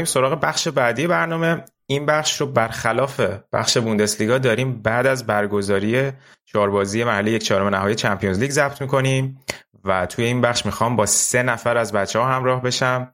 [0.00, 1.64] بریم سراغ بخش بعدی برنامه.
[1.86, 3.20] این بخش رو برخلاف
[3.52, 6.12] بخش بوندسلیگا داریم بعد از برگزاری
[6.44, 9.40] چهاربازی محلی یک چهارم نهایی چمپیونز لیگ ضبط می‌کنیم
[9.84, 13.12] و توی این بخش می‌خوام با سه نفر از بچه ها همراه بشم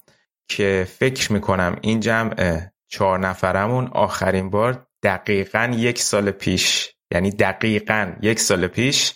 [0.48, 8.12] که فکر می‌کنم این جمع چهار نفرمون آخرین بار دقیقا یک سال پیش یعنی دقیقا
[8.22, 9.14] یک سال پیش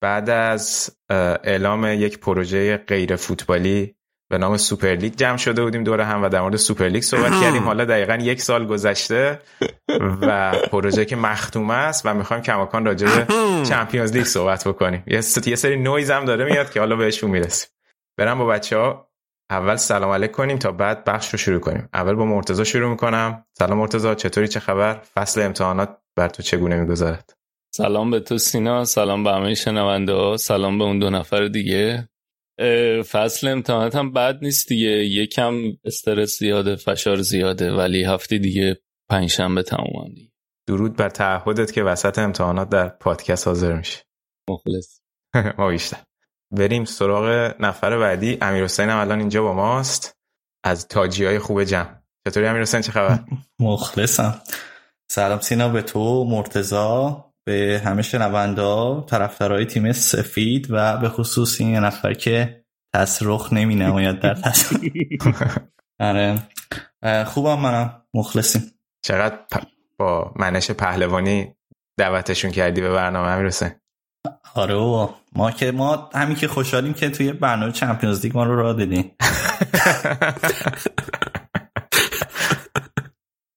[0.00, 0.96] بعد از
[1.44, 3.94] اعلام یک پروژه غیر فوتبالی
[4.32, 7.62] به نام سوپرلیگ جمع شده بودیم دور هم و در مورد سوپرلیگ صحبت کردیم.
[7.62, 9.38] حالا دقیقا یک سال گذشته
[10.22, 13.26] و پروژه که مختوم است و می‌خوایم کماکان راجع به
[13.64, 15.02] چمپیونز لیگ صحبت بکنیم.
[15.06, 17.68] یه سری نویز هم داره میاد که حالا بهشون می‌رسیم.
[18.18, 19.08] برم با بچه ها
[19.50, 21.88] اول سلام علیک کنیم تا بعد بخش رو شروع کنیم.
[21.94, 23.44] اول با مرتضی شروع می‌کنم.
[23.58, 27.32] سلام مرتضی چطوری؟ چه خبر؟ فصل امتحانات بر تو چگونه می‌گذارد
[27.74, 28.84] سلام به تو سینا.
[28.84, 30.36] سلام به همه شنونده ها.
[30.36, 32.08] سلام به اون دو نفر دیگه.
[33.02, 34.90] فصل امتحانات هم بد نیست دیگه.
[34.90, 35.54] یکم
[35.84, 38.78] استرس زیاده فشار زیاده ولی هفته دیگه
[39.10, 40.32] پنجشنبه تموم دیگه.
[40.68, 44.02] درود بر تعهدت که وسط امتحانات در پادکست حاضر میشه
[44.50, 45.00] مخلص.
[45.58, 45.98] ما بیشتر.
[46.50, 48.38] بریم سراغ نفر بعدی.
[48.40, 50.12] امیر حسین هم الان اینجا با ماست.
[50.64, 51.94] از تاجی های خوب جمع.
[52.28, 53.18] چطوری امیر حسین چه خبر؟
[53.60, 54.42] مخلصم.
[55.10, 56.24] سلام سینا به تو.
[56.24, 62.64] مرتزا به همه شنوندا طرفدارای تیم سفید و به خصوص این نفر که
[62.94, 65.18] تصرخ نمی نماید در تصویر.
[66.00, 66.38] آره.
[67.24, 68.02] خوبم منم.
[68.14, 68.62] مخلصیم.
[69.02, 69.38] چقدر
[69.98, 71.54] با منش پهلوانی
[71.98, 73.70] دعوتشون کردی به برنامه امیر حسین
[74.54, 75.14] آره بابا.
[75.32, 79.10] ما که ما همین که خوشحالیم که توی برنامه چمپیونز لیگ ما رو راه دادیم.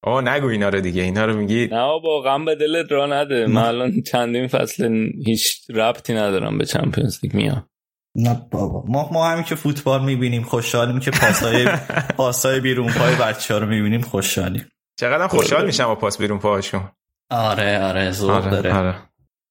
[0.06, 1.02] آه نگو اینا رو دیگه.
[1.02, 1.68] اینا رو میگی.
[1.68, 3.48] نه با غم به دلت را نده.
[3.48, 7.34] من الان چندین فصل هیچ ربطی ندارم به چمپیونز لیگ.
[7.34, 7.70] میام.
[8.16, 8.84] نه بابا.
[8.88, 11.68] ما ما همین که فوتبال می‌بینیم خوشحالیم که پاسای
[12.18, 14.72] پاسای بیرون پای بچه‌ها رو می‌بینیم خوشحالیم.
[15.00, 16.92] چقدر خوشحال میشم با پاس بیرون پاهاشون.
[17.30, 18.74] آره آره زور آره، داره.
[18.78, 18.96] آره.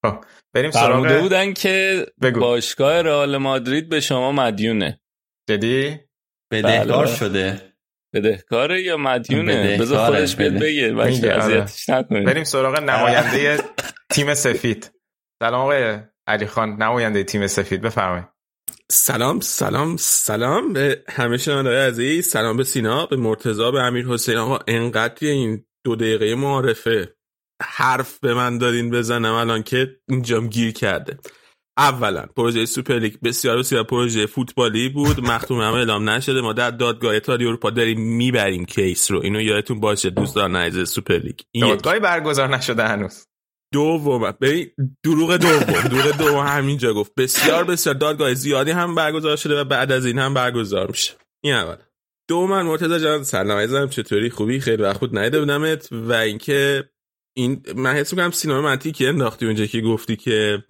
[0.04, 0.24] خب،
[0.54, 2.40] بریم سراغ بودن که بگو.
[2.40, 5.00] باشگاه رئال مادرید به شما مدیونه.
[5.48, 6.00] جدی؟
[6.50, 7.16] بدهکار بله.
[7.16, 7.73] شده.
[8.14, 10.64] بدهکاره یا مدیونه بذار خودش بهت بده.
[10.64, 11.38] بگه آره.
[11.38, 12.24] اذیتش نکنید.
[12.24, 13.58] بریم سراغ نماینده
[14.12, 14.90] تیم سفید.
[15.42, 18.24] سلام آقای علی خان نماینده تیم سفید بفرمایید.
[18.90, 22.28] سلام سلام سلام به همه شنوندگان عزیز.
[22.28, 24.36] سلام به سینا به مرتضا به امیر حسین.
[24.36, 27.14] آقا انقدر این دو دقیقه معارفه
[27.62, 31.18] حرف به من دادین بزنم الان که اینجام گیر کرده.
[31.78, 35.20] اولا پروژه سوپرلیگ بسیار بسیار پروژه فوتبالی بود.
[35.20, 36.40] مختوم هم اعلام نشده.
[36.40, 39.20] ما در دادگاه اتحادیه اروپا داریم می‌بریم case رو.
[39.22, 41.38] اینو یادتون باشه دوستان عزیز سوپرلیگ.
[41.60, 43.26] دادگاهی برگزار نشده هنوز.
[43.72, 44.70] دوم ببین
[45.04, 45.80] دروغ دوم.
[45.80, 47.14] دروغ دوم همینجا گفت.
[47.14, 51.12] بسیار بسیار دادگاه زیادی هم برگزار شده و بعد از این هم برگزار میشه.
[51.44, 51.76] این اول.
[52.28, 53.88] دوم من مرتضی جان سلام عزیزم.
[53.88, 55.88] چطوری؟ خوبی؟ خیلی وقت بود ندیده بودمت.
[55.92, 56.84] و اینکه
[57.36, 60.64] این من حس می‌کنم سینما منطقی که انداختی اونجا که گفتی که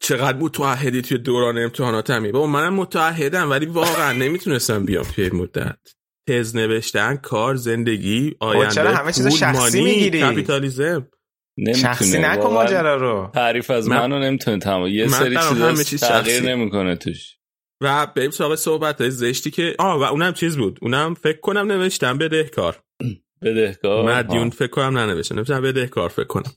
[0.00, 5.36] چقدر متعهدی توی دوران امتحانات همی بابا منم متعهدم ولی واقعا نمی‌تونستم بیام توی این
[5.36, 5.78] مدت.
[6.28, 11.08] تز نوشتن کار زندگی آینده چرا همه پول، شخصی مانی، می‌گیری؟ کاپیتالیسم
[11.76, 13.30] شخصی نمی‌تونه نکن ماجرا رو.
[13.34, 14.86] تعریف از من- منو نمی‌تونه تمام.
[14.86, 16.48] یه من سری برام چیزا همه چیز تغییر شخصی.
[16.48, 17.34] نمی‌کنه توش.
[17.82, 20.78] و بریم سراغ صحبت های زشتی که آه و اونم چیز بود.
[20.82, 22.82] اونم فکر کنم نوشتم بدهکار.
[23.42, 24.50] بدهکار؟ مدیون.
[24.50, 26.52] فکر کنم ننوشتم نوشتم بدهکار فکر کنم.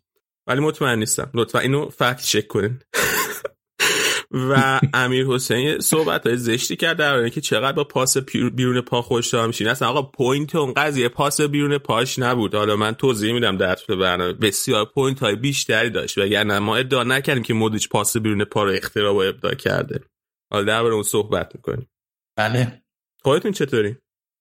[0.48, 1.32] ولی مطمئن نیستم.
[1.34, 2.80] لطفا اینو fact check کنین.
[4.50, 8.18] و امیر حسین صحبت های زشتی کرد در که چقدر با پاس
[8.54, 9.68] بیرون پا خوشحال میشین.
[9.68, 12.56] اصلا آقا point اون قضیه پاس بیرون پاش نبود.
[12.56, 14.34] حالا من توضیح میدم در طول برنامه.
[14.34, 16.18] بسیار point های بیشتری داشت.
[16.18, 20.00] وگرنه ما ادعا نکردیم که مودیچ پاس بیرون پا رو اختراع و ابداع کرده.
[20.52, 21.90] حالا درباره اون صحبت می‌کنیم.
[22.38, 22.84] بله.
[23.22, 23.98] خودتون چطوری؟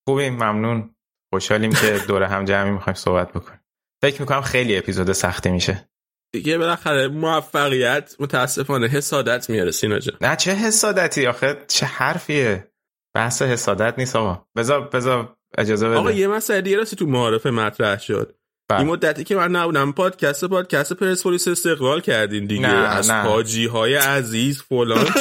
[0.09, 0.95] خوبیم ممنون.
[1.33, 3.61] خوشحالیم که دور هم جمعی می‌خوایم صحبت بکنیم.
[4.03, 5.90] فکر می‌کنم خیلی اپیزود سختی میشه.
[6.33, 10.17] دیگه بالاخره موفقیت متاسفانه حسادت میاره سینا جان.
[10.21, 12.71] نه چه حسادتی آخه؟ چه حرفیه.
[13.15, 14.45] بحث حسادت نیست آقا.
[14.57, 15.99] بذار بذار اجازه بده.
[15.99, 18.37] آقا یه مسئله دیگه راستی تو معارفه مطرح شد.
[18.69, 18.79] بله.
[18.79, 22.67] این مدتی که من نبودم پادکست پادکست پرسپولیس استقلال کردین دیگه.
[22.67, 23.23] نه، از نه.
[23.23, 25.07] حاجی های عزیز فلان.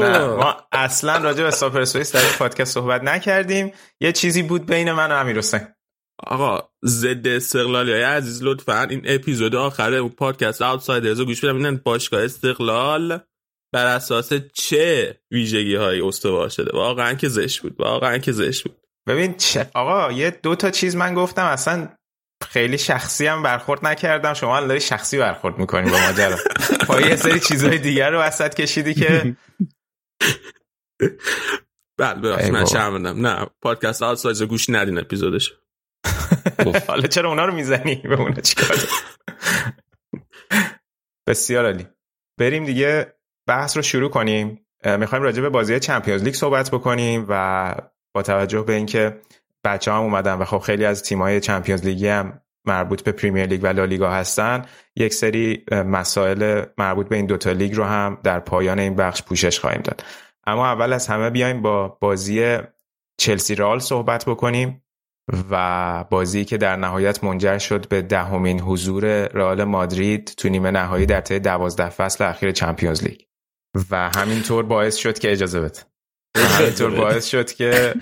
[0.00, 3.72] نه ما اصلا راجع به ساپرسویس در پادکست صحبت نکردیم.
[4.00, 5.60] یه چیزی بود بین من و امیر حسین.
[6.18, 11.52] آقا ضد استقلالی های عزیز لطفا این اپیزود آخر اون پادکست آوتسایدرز رو گوش بدم.
[11.52, 13.20] ببینن باشگاه استقلال
[13.72, 18.76] بر اساس چه ویژگی های استوار شده؟ واقعا که زشت بود واقعا که زشت بود.
[19.08, 19.70] ببین چه...
[19.74, 21.88] آقا یه دو تا چیز من گفتم اصلا
[22.48, 24.34] خیلی شخصی هم برخورد نکردم.
[24.34, 26.36] شما الان شخصی برخورد می‌کنی با ماجرا.
[26.86, 29.36] پای یه سری چیزهای دیگر رو وسط کشیدی که
[31.98, 33.26] بله ببخشید من شرمندم.
[33.26, 35.52] نه پادکست آل سایز گوش ندین اپیزودش
[36.88, 38.76] حالا چرا اونا رو می‌زنی؟ به اونا چیکار
[41.26, 41.86] بسیار عالی.
[42.38, 43.14] بریم دیگه
[43.46, 44.66] بحث رو شروع کنیم.
[44.98, 47.74] می‌خوایم راجع به بازی چمپیونز لیگ صحبت بکنیم و
[48.14, 49.20] با توجه به اینکه
[49.64, 53.60] بچه هم اومدن و خب خیلی از تیم‌های چمپیونز لیگی هم مربوط به پریمیر لیگ
[53.62, 54.64] و لالیگا هستن
[54.96, 59.60] یک سری مسائل مربوط به این دوتا لیگ رو هم در پایان این بخش پوشش
[59.60, 60.04] خواهیم داد.
[60.46, 62.58] اما اول از همه بیایم با بازی
[63.18, 64.82] چلسی رال صحبت بکنیم.
[65.50, 71.06] و بازی که در نهایت منجر شد به دهمین حضور رئال مادرید تو نیمه نهایی
[71.06, 73.20] در طی دوازده فصل اخیر چمپیونز لیگ.
[73.90, 75.80] و همینطور باعث شد که اجازه بده.
[76.36, 77.94] همینطور باعث شد که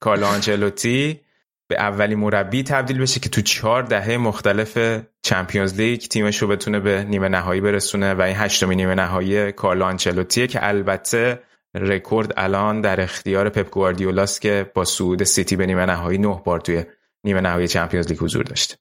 [0.00, 1.20] کارلو آنچلوتی
[1.68, 6.80] به اولین مربی تبدیل بشه که تو چهار دهه مختلف چمپیونز لیگ تیمش رو بتونه
[6.80, 8.14] به نیمه نهایی برسونه.
[8.14, 11.42] و این هشتمین نیمه نهایی کارلو آنچلوتیه که البته
[11.74, 16.60] رکورد الان در اختیار پپ گواردیولاست که با صعود سیتی به نیمه نهایی نه بار
[16.60, 16.84] توی
[17.24, 18.76] نیمه نهایی چمپیونز لیگ حضور داشته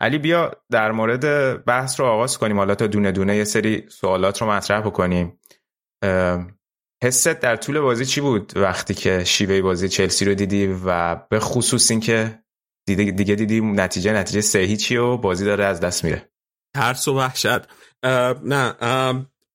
[0.00, 2.58] علی بیا در مورد بحث رو آغاز کنیم.
[2.58, 5.40] حالا تا دونه دونه یه سری سوالات رو مطرح بکنیم.
[7.04, 11.40] حست در طول بازی چی بود وقتی که شیوه بازی چلسی رو دیدی و به
[11.40, 12.42] خصوص اینکه
[12.86, 16.30] دیگه دیگه دیدی نتیجه نتیجه سه هیچی و بازی داره از دست میره؟
[16.74, 17.60] ترس و وحشت.
[18.44, 18.74] نه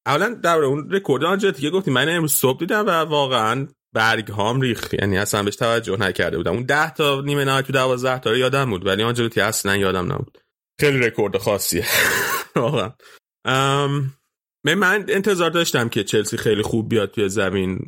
[0.05, 4.61] اولا در اون رکورد آنجا دیگه گفتیم من امروز صبح دیدم و واقعا برگ هام
[4.61, 6.51] ریخ یعنی اصلا بهش توجه نکرده بودم.
[6.51, 10.37] اون 10 تا نیمه نهایی تو 12 تا یادم بود ولی آنجلوتی اصلا یادم نبود.
[10.79, 11.85] خیلی رکورد خاصیه.
[12.55, 12.91] واقعا.
[14.65, 17.79] من انتظار داشتم که چلسی خیلی خوب بیاد توی زمین.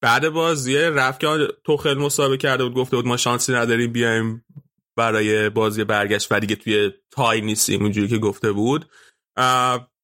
[0.00, 4.44] بعد بازی رفت که توخل مسابقه کرده بود گفته بود ما شانسی نداریم بیایم
[4.96, 6.28] برای بازی برگشت.
[6.30, 8.90] و دیگه توی تای نیستیم اونجوری که گفته بود.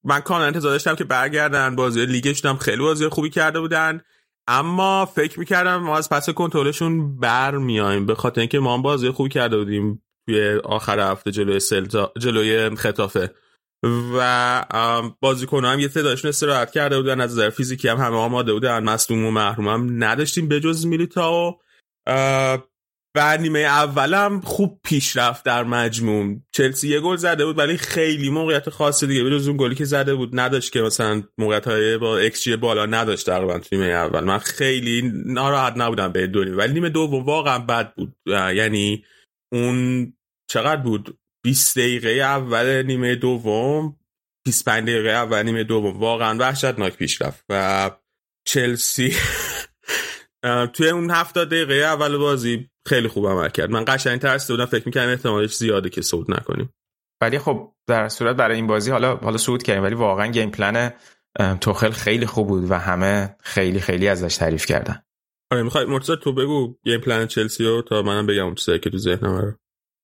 [0.08, 1.76] من کاملا انتظار داشتم که برگردن.
[1.76, 4.00] بازی لیگش هم خیلی بازی خوبی کرده بودن.
[4.48, 9.10] اما فکر می‌کردم ما از پس کنترلشون بر میایم به خاطر اینکه ما هم بازی
[9.10, 13.34] خوبی کرده بودیم توی آخر هفته جلوی سلتا جلوی خطافه.
[14.14, 14.64] و
[15.20, 17.20] بازیکن هم یه تعدادشون استراحت کرده بودن.
[17.20, 18.84] از نظر فیزیکی هم همه آماده بودن.
[18.84, 21.58] مصدوم و محروم هم نداشتیم بجز میلیتا و
[23.18, 26.36] و نیمه اولم خوب پیش رفت در مجموع.
[26.52, 29.24] چلسی یه گل زده بود ولی خیلی موقعیت خاصی دیگه.
[29.24, 33.26] بجز اون گلی که زده بود نداشت که مثلا موقعیت های با ایکس بالا نداشت
[33.26, 34.24] تقریبا تو نیمه اول.
[34.24, 38.16] من خیلی ناراحت نبودم به دو ولی نیمه دوم واقعا بد بود.
[38.26, 39.04] یعنی
[39.52, 40.12] اون
[40.50, 43.96] چقدر بود؟ 20 دقیقه اول نیمه دوم
[44.46, 46.00] 25 دقیقه اول نیمه دوم.
[46.00, 47.44] واقعا وحشتناک پیش رفت.
[47.48, 47.90] و
[48.46, 49.12] چلسی
[50.74, 53.70] توی اون 70 دقیقه اول بازی خیلی خوب عمل کرد.
[53.70, 56.72] من قشنگ ترسیده بودم فکر می‌کردم احتمالش زیاده که صعود نکنیم.
[57.22, 59.82] ولی خب در صورت برای این بازی حالا حالا صعود کردیم.
[59.82, 60.92] ولی واقعا گیم پلن
[61.60, 65.02] توخل خیلی خوب بود و همه خیلی خیلی ازش تعریف کردن.
[65.52, 68.98] آره می‌خوای مرتضی تو بگو گیم پلن چلسی رو تا منم بگم چیزایی که تو
[68.98, 69.52] ذهنم رو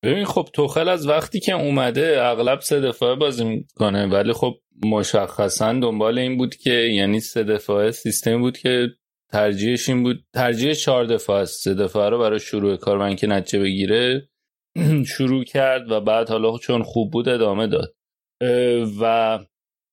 [0.05, 4.07] ببین خب توخل از وقتی که اومده اغلب سه دفاعه بازی می‌کنه.
[4.07, 4.55] ولی خب
[4.85, 8.89] مشخصا دنبال این بود که یعنی سه دفاعه سیستم بود که
[9.35, 11.62] ترجیحش این بود ترجیح چهار دفاع است.
[11.62, 14.28] سه دفاع رو برای شروع کار من که نتیجه بگیره
[15.16, 17.95] شروع کرد و بعد حالا چون خوب بود ادامه داد.
[19.01, 19.39] و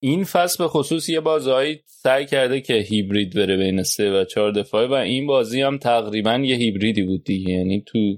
[0.03, 4.51] این فصل به خصوص یه بازهایی سعی کرده که هیبرید بره بین سه و چهار
[4.51, 7.51] دفاعه و این بازی هم تقریبا یه هیبریدی بود دیگه.
[7.51, 8.17] یعنی تو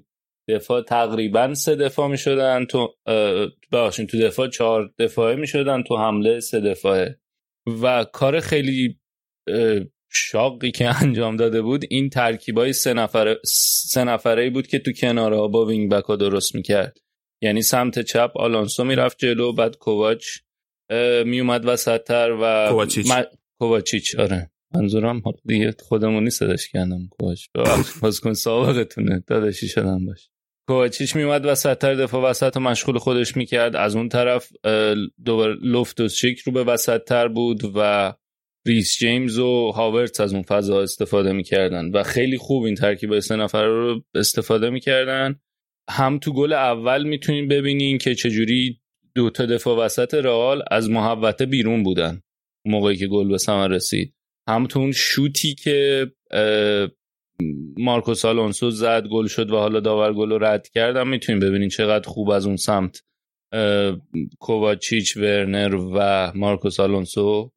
[0.50, 2.96] دفاع تقریبا سه دفاع می شدن تو
[3.72, 7.20] ببخشید تو دفاع چهار دفاعه می شدن تو حمله سه دفاعه
[7.82, 9.00] و کار خیلی
[10.16, 15.48] شاقی که انجام داده بود این ترکیبای سه نفره سه نفره بود که تو کنارها
[15.48, 16.98] با وینگ بک ها درست می‌کرد.
[17.42, 20.26] یعنی سمت چپ آلانسو می‌رفت جلو بعد کوواچ
[21.26, 23.12] میومد وسط تر و کوواچیچ.
[23.12, 23.24] م...
[23.60, 24.52] کوواچیچ آره.
[24.76, 27.46] منظورم دیگه خودمونی صداش کردم کوواچ.
[28.02, 29.24] بازیکن سابقتونه.
[29.28, 30.30] داداشی شدم باش.
[30.68, 33.76] کوواچیچ میومد وسط تر دفاع وسط مشغول خودش می‌کرد.
[33.76, 34.50] از اون طرف
[35.26, 38.14] دوباره لوفتوس چیک رو به وسط تر بود و
[38.66, 43.36] ریس جیمز و هاورتس از اون فضا استفاده می‌کردن و خیلی خوب این ترکیب سه
[43.36, 45.40] نفر رو استفاده می‌کردن.
[45.90, 48.80] هم تو گل اول می‌تونیم ببینیم که چجوری
[49.16, 52.22] دو تا دفاع وسط رئال از محوطه بیرون بودن
[52.66, 54.14] موقعی که گل به ثمر رسید.
[54.50, 56.08] هم تو اون شوتی که
[57.78, 61.70] مارکوس آلونسو زد گل شد و حالا داور گل رو رد کرد هم می‌تونیم ببینیم
[61.70, 63.04] چقدر خوب از اون سمت
[64.40, 67.52] کوواچیچ ورنر و مارکوس آلونسو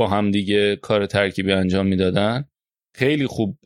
[0.00, 2.44] با هم دیگه کار ترکیبی انجام می‌دادن.
[2.96, 3.58] خیلی خوب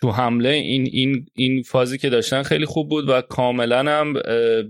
[0.00, 4.14] تو حمله این این این فازی که داشتن خیلی خوب بود و کاملا هم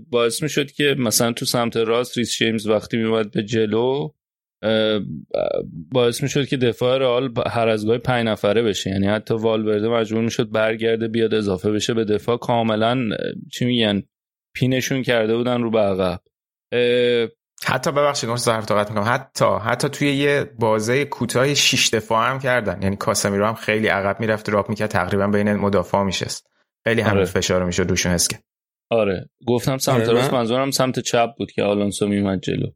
[0.09, 4.09] باعث می شد که مثلا تو سمت راست ریس جیمز وقتی میومد به جلو
[5.91, 8.89] باعث می‌شد که دفاع رئال هر از گاهی پنج نفره بشه.
[8.89, 12.37] یعنی حتی والورده مجبور می‌شد برگرده بیاد اضافه بشه به دفاع.
[12.37, 13.09] کاملا
[13.51, 14.03] چی میگن
[14.55, 16.21] پینشون کرده بودن رو به عقب.
[17.65, 19.13] حتی ببخشید نوش ظرف طاقت می‌کنم.
[19.13, 22.81] حتی حتی توی یه بازه کوتاه شش دفاع هم کردن.
[22.81, 26.47] یعنی کاسمیرو هم خیلی عقب می‌رفت راپ می‌کرد تقریبا بین مدافع میشست
[26.83, 27.25] خیلی همه آره.
[27.25, 28.27] فشار می‌شد روشون حس
[28.91, 29.29] آره.
[29.47, 32.67] گفتم سمت آره راست منظورم سمت چپ بود که آلونسو میومد جلو.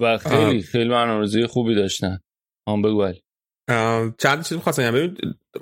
[0.00, 0.60] و خیلی آه.
[0.60, 2.18] خیلی برنامه‌ریزی خوبی داشتن.
[2.68, 3.12] هم بگو
[4.18, 5.16] چند چیز می‌خواستم ببین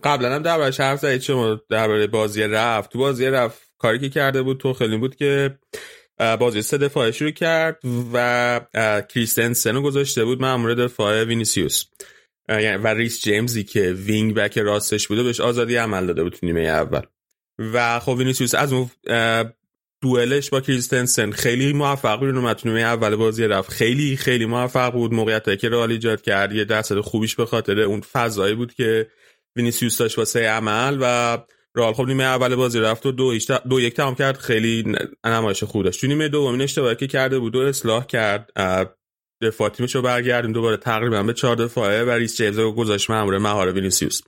[0.04, 2.92] قبلا هم دربارش حرف زدید شما درباره بازی رفت.
[2.92, 5.58] تو بازی رفت کاری که کرده بود توخل این بود که
[6.18, 7.78] بازی سه دفاعه شروع کرد
[8.12, 8.60] و
[9.08, 11.84] کریستنسن رو گذاشته بود مامور دفاع وینیسیوس.
[12.48, 16.60] یعنی و ریس جیمزی که wing back راستش بوده بهش آزادی عمل داده بود نیمه
[16.60, 17.02] اول.
[17.58, 18.90] و خب وینیسیوس از اون
[20.02, 23.70] دوئلش با کریستنسن خیلی موفق بود اومد تو اول بازی رفت.
[23.70, 26.52] خیلی خیلی موفق بود موقعیتی که رئال ایجاد کرد.
[26.52, 29.10] یه درصد خوبیش به خاطر اون فضایی بود که
[29.56, 31.38] وینیسیوس داشت واسه عمل و
[31.76, 33.38] رئال خب نیمه اول بازی رفت و دو,
[33.70, 34.36] دو یک تمام کرد.
[34.36, 38.52] خیلی نمایش خوب داشت تو نیمه دوم این اشتباهی که کرده بود و اصلاح کرد.
[39.42, 43.38] دفاع تیمش رو برگردوند دوباره تقریبا به چهار دفاعه و ریس جیمز رو گذاشت مامور
[43.38, 44.20] مهار وینیسیوس.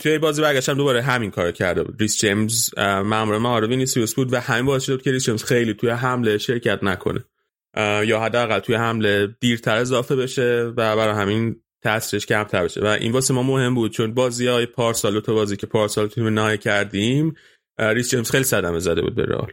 [0.00, 2.00] توی بازی برگشت هم دوباره همین کار کرده بود.
[2.00, 5.90] ریس جیمز مامور مهار وینیسیوس بود و همین باعث شد که ریس جیمز خیلی توی
[5.90, 7.24] حمله شرکت نکنه.
[8.06, 13.12] یا حداقل توی حمله دیرتر اضافه بشه و برای همین تاثیرش کمتر بشه و این
[13.12, 17.34] واسه ما مهم بود چون بازی های پارسال تو بازی که پارسال نیمه نهایی کردیم
[17.78, 19.52] ریس جیمز خیلی صدمه زده بود به رئال.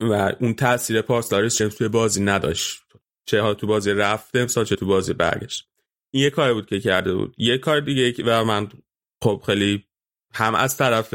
[0.00, 2.82] و اون تاثیر پارسال ریس جیمز توی بازی نداشت.
[3.26, 5.68] چه ها تو بازی رفت امسال چه تو بازی برگشت.
[6.10, 7.34] این یه کاری بود که کرده بود.
[7.38, 8.68] یه کار دیگه و من
[9.22, 9.84] خب خیلی
[10.34, 11.14] هم از طرف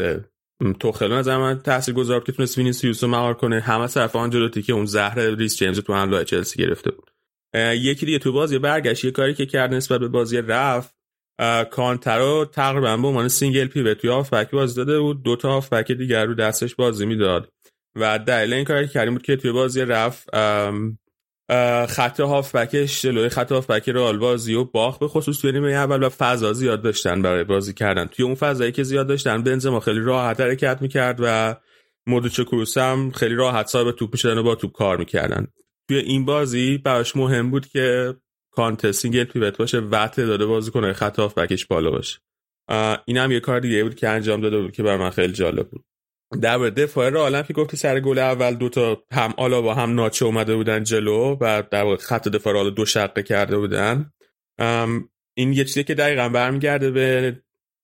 [0.79, 3.59] توخل به نظر من تاثیر گذار که تونست وینیسیوس رو مهار کنه.
[3.59, 7.14] هم از طرف آنجلوتی که اون زهر ریس جیمز تو حمله چلسی گرفته بود.
[7.55, 10.95] یکی دیگه تو بازی برگشت یه کاری که کرد نسبت به بازی رفت
[11.71, 15.23] کانته رو تقریبا به عنوان single pivot توی هافبک بازی داده بود.
[15.23, 17.49] دو تا هافبک دیگر رو دستش بازی می‌داد.
[17.95, 20.29] و دلیل این کاری که کرد این بود که توی بازی رفت
[21.87, 26.09] خط هافبکش جلوی خط هافبک رئال بازی رو باخت به خصوص توی نیمه اول و
[26.09, 28.05] فضا زیاد داشتن برای بازی کردن.
[28.05, 31.55] توی اون فضایی که زیاد داشتن بنزما خیلی راحت حرکت می‌کرد و
[32.07, 35.47] مودریچ کروس هم خیلی راحت صاحب توپ می‌شدن و با توپ کار می‌کردن.
[35.89, 38.15] توی این بازی براش مهم بود که
[38.51, 42.19] کانته single pivot باشه و تعداد بازی کنه خط بکش بالا باشه.
[43.05, 45.69] این هم یه کار دیگه بود که انجام داده بود که برای من خیلی جالب
[45.69, 45.86] بود.
[46.41, 50.83] در دفاع عالم که گفتی سر گل اول دوتا هم آلابا هم ناچو اومده بودن
[50.83, 54.11] جلو و در خط دفاع رو دو شقه کرده بودن.
[55.38, 57.36] این یه چیزی که دقیقا برمیگرده به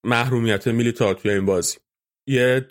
[0.06, 1.78] محرومیت میلیتار توی این بازی.
[2.28, 2.68] یه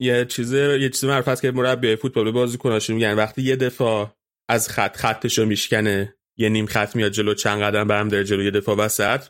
[0.00, 3.14] یه چیز یه چیز معروف هست که مربی فوتبال بازی کناشون میگن.
[3.14, 4.16] وقتی یه دفاع
[4.48, 6.16] از خط خطش رو میشکنه.
[6.36, 9.20] یه نیم خط میاد جلو چند قدم برم در جلو یه دفاع وسط.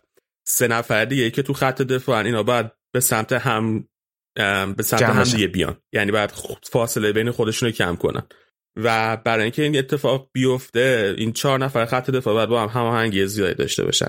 [0.46, 3.88] سه نفر دیگه که تو خط دفاع اینا باید به سمت هم
[4.76, 5.76] به سمت هم دیگه بیان.
[5.92, 8.22] یعنی باید فاصله بین خودشون رو کم کنن.
[8.76, 13.26] و برای اینکه این اتفاق بیفته این چهار نفر خط دفاع باید با هم هماهنگی
[13.26, 14.08] زیادی داشته باشن.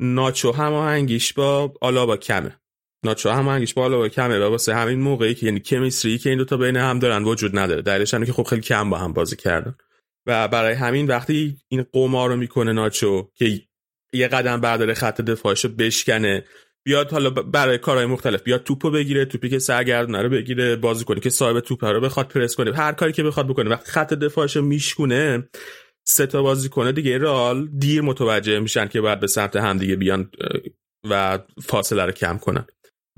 [0.00, 2.60] ناچو هماهنگیش با با کمه.
[3.04, 6.44] ناچو هماهنگیش با با کمه و واسه همین موقعی که یعنی کمیستری که این دو
[6.44, 7.82] تا بین هم دارن وجود نداره.
[7.82, 9.74] دلیلش که خب خیلی کم با هم بازی کردن.
[10.28, 13.62] و برای همین وقتی این قمار رو می‌کنه ناچو که
[14.12, 16.44] یه قدم برداره خط دفاعشو بشکنه
[16.84, 21.20] بیاد حالا برای کارهای مختلف بیاد توپو بگیره توپی که سرگردونه رو بگیره بازی کنه
[21.20, 22.76] که صاحب توپ رو بخواد پرس کنه.
[22.76, 23.70] هر کاری که بخواد بکنه.
[23.70, 25.48] وقتی خط دفاعشو میشکونه
[26.06, 29.96] سه تا بازی کنه دیگه رال دیر متوجه میشن که باید به سمت هم دیگه
[29.96, 30.30] بیان
[31.10, 32.66] و فاصله رو کم کنن.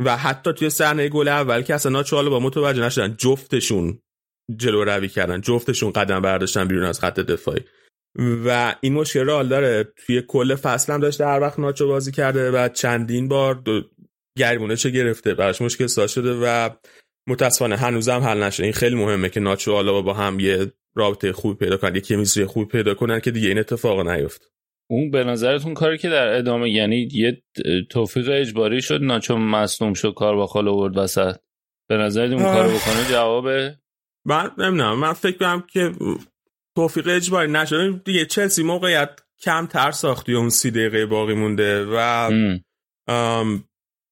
[0.05, 3.99] و حتی توی صحنه گل اول که اصلا ناچو با متوجه نشدن جفتشون
[4.57, 5.41] جلو روی کردن.
[5.41, 7.61] جفتشون قدم برداشتن بیرون از خط دفاعی.
[8.47, 9.93] و این مشکل رال داره.
[10.07, 13.63] توی کل فصل هم داشته هر وقت ناچو بازی کرده و چندین بار
[14.39, 15.35] گریمونه چه گرفته.
[15.35, 16.71] براش مشکل ساز شده و
[17.29, 18.65] متاسفانه هنوزم حل نشده.
[18.65, 22.45] این خیلی مهمه که ناچو حالا با هم یه رابطه خوب پیدا کنن یه chemistry
[22.45, 24.51] خوب پیدا کنن که دیگه این اتفاق نیفته
[24.91, 27.43] اون به نظرتون کاری که در ادامه یعنی یه
[27.91, 31.37] توفیق اجباری شد ناچو مصدوم شد کارواخال آورد وسط.
[31.89, 33.49] به نظر اون کارو بکنه؟ جواب
[34.31, 35.93] من نمی‌دونم من فکر کنم که
[36.77, 42.31] توفیق اجباری نشده دیگه چلسی موقعیت کم تر ساختی اون سی دقیقه باقی مونده و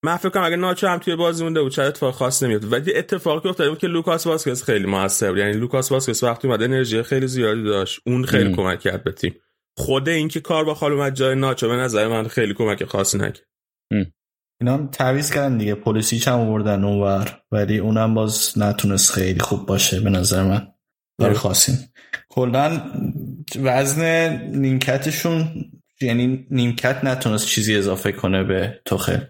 [0.04, 2.94] من فکر کنم اگه ناچو هم توی بازی مونده بود شاید اتفاق خاص نمیاد ولی
[2.94, 5.38] اتفاقی افتاده بود که لوکاس واسکس خیلی موثر بود.
[5.38, 8.00] یعنی لوکاس واسکس وقتی اومد انرژی خیلی زیادی داشت.
[8.06, 9.40] اون خیلی کمک کرد به تیم.
[9.76, 13.46] خود اینکه کار با خال اومد جای ناچو به نظر من خیلی کمک خاصی نکرد.
[14.60, 15.74] اینا هم تعویض کردن دیگه.
[15.74, 17.42] پلیسیچ هم آوردن اونور.
[17.52, 20.68] ولی اونم باز نتونست خیلی خوب باشه به نظر من.
[21.18, 21.92] برای خواستیم
[22.28, 22.92] کلا
[23.62, 25.64] وزن نیمکتشون
[26.00, 29.20] یعنی نیمکت نتونست چیزی اضافه کنه به توخل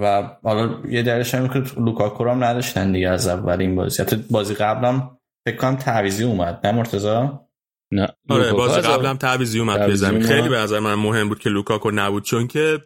[0.00, 4.02] و حالا یه درش هم که لوکاکو هم نداشتن دیگه از اول این بازی.
[4.02, 6.60] حتی بازی قبلم فکر کنم تعویضی اومد.
[6.66, 7.28] نه مرتضی؟
[7.92, 8.08] نه.
[8.28, 12.24] آره بازی قبلم تعویضی اومد توی خیلی به نظر من مهم بود که لوکاکو نبود
[12.24, 12.80] چون که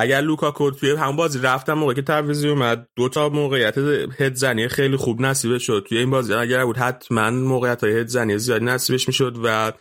[0.00, 3.78] اگر لوکاکو توی همون بازی رفتم موقع که تعویضی اومد دو تا موقعیت
[4.18, 5.86] هد زنی خیلی خوب نصیب شد.
[5.88, 9.72] توی این بازی اگر بود حتما موقعیت های هد زنی زیادی نصیبش می‌شد و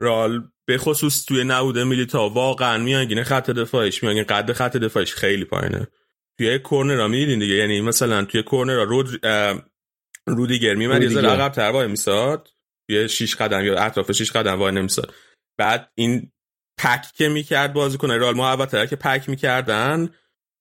[0.00, 5.44] رئال به خصوص توی نبوده میلیتائو واقعا میانگین خط دفاعش میانگین قد خط دفاعش خیلی
[5.44, 5.86] پایینه.
[6.38, 9.26] توی کورنر می‌دیدین دیگه؟ یعنی مثلا توی کورنر رود
[10.26, 12.48] رودیگر میمد یه ذره عقب تر وای میساد
[12.88, 15.14] توی 6 قدم یا اطراف 6 قدم وای نمیساد
[15.58, 16.32] بعد این
[16.78, 20.08] پک که می‌کرد بازیکن رال محبت که پک می‌کردن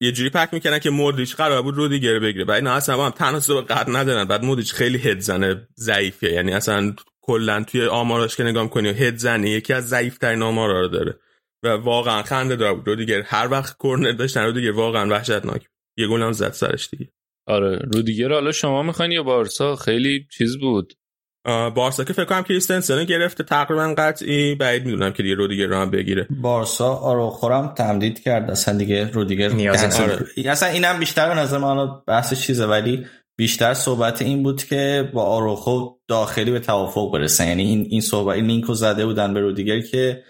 [0.02, 2.46] یه جوری پک می‌کردن که مودریچ قرار بود رودیگر بگیره.
[2.46, 4.26] بعد اینا اصلا با هم تناسب قد ندارن.
[4.26, 6.32] بعد مودریچ خیلی هد زنه ضعیفه.
[6.32, 10.82] یعنی اصلا کلا توی آماراش که نگاه کنی هد زنی یکی از ضعیف ترین آمارا
[10.82, 11.20] رو داره.
[11.64, 12.88] و واقعا خنده دار بود.
[12.88, 15.68] رودیگر هر وقت کورنر داشتن رودیگر واقعا وحشتناک.
[15.98, 17.12] یه گل هم زد سرش دیگه.
[17.48, 20.94] آره رودیگر حالا شما می‌خواین یا بارسا؟ خیلی چیز بود.
[21.46, 24.56] بارسا که فکر کنم کریستنسن گرفته تقریبا قطعی.
[24.56, 26.28] بعید می‌دونم که دیگه رودیگر رو هم بگیره.
[26.42, 28.52] بارسا آرو خورم تمدید کرد.
[28.52, 30.26] اصلا دیگه رودیگر نیاز آره.
[30.46, 33.06] اصلا اینم بیشتر به نظر من بحث چیزه ولی
[33.38, 37.48] بیشتر صحبت این بود که با آروخو داخلی به توافق برسن.
[37.48, 40.24] یعنی این این صحبت این لینکو زده بودن به رودیگر که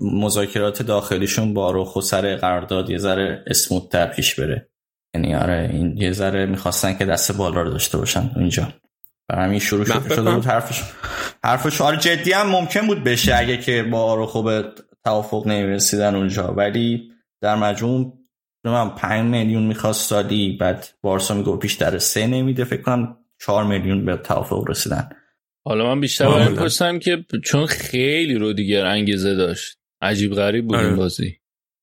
[0.00, 4.68] مذاکرات داخلیشون با آروخو سر قرارداد یه ذره اسموت پیش بره.
[5.14, 8.30] یعنی آره این یه ذره می‌خواستن که دست بالا رو داشته باشن.
[8.36, 8.68] اینجا.
[9.28, 10.82] برای همین شروع شده بود حرفش
[11.44, 14.64] حرفش آره جدی هم ممکن بود بشه اگه که با آروخو به
[15.04, 16.52] توافق نمی‌رسیدن اونجا.
[16.52, 17.10] ولی
[17.42, 18.18] در مجموع
[18.64, 22.64] من 5 میلیون می‌خواست سالی بعد بارسا میگه بیشتر سه نمیده.
[22.64, 25.08] فکر کنم 4 میلیون به توافق رسیدن.
[25.64, 29.78] حالا من بیشتر برای پرسم که چون خیلی رو دیگر انگیزه داشت.
[30.02, 30.96] عجیب غریب بود این آره.
[30.96, 31.36] بازی.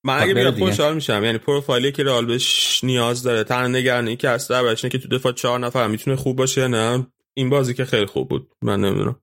[0.04, 4.28] من اگه بیاد خوشحال میشم یعنی پروفایلی که رئال بهش نیاز داره تنها نگرانی که
[4.28, 7.06] هست دربارش که تو دفاع چهار نفر می‌تونه خوب باشه نه؟
[7.36, 8.52] این بازی که خیلی خوب بود.
[8.62, 9.20] من نمی‌دونم.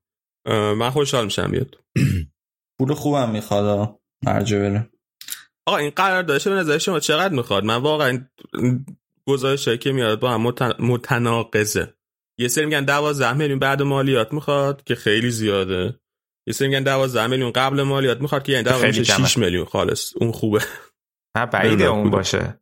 [0.78, 1.78] من خوشحال میشم بیاد.
[2.80, 4.89] پول خوبم می‌خواد مرجع بره.
[5.66, 8.28] آقا این قرار داشته به نظر شما چقدر می‌خواد؟ من واقعا
[9.28, 11.93] گزارش که میاد با هم متناقضه.
[12.39, 15.99] یه سری میگن 12 میلیون بعد مالیات می‌خواد که خیلی زیاده.
[16.47, 19.66] یه سری میگن 12 میلیون قبل مالیات می‌خواد که یعنی در 6 میلیون.
[19.66, 20.62] خالص اون خوبه.
[21.38, 22.59] نه بعیده اون باشه.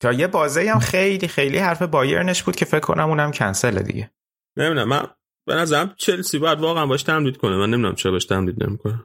[0.00, 4.10] تا یه بازه هم خیلی خیلی حرف بایرنش بود که فکر کنم اونم کنسله دیگه.
[4.56, 5.06] نمی‌دونم من
[5.46, 7.56] به نظرم چلسی باید واقعا باش تمدید کنه.
[7.56, 9.04] من نمی‌دونم چرا باش تمدید نمی‌کنه.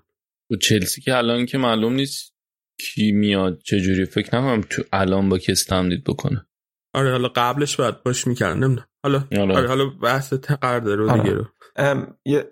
[0.51, 2.35] و چلسی که الان که معلوم نیست
[2.79, 6.45] کی میاد چجوری فکر نکنم تو الان با کس تمدید بکنه.
[6.93, 8.87] آره حالا قبلش باید باش می‌کردن نمی‌دونم.
[9.03, 9.67] حالا آره.
[9.67, 11.45] حالا بحث تقرده رو دیگه رو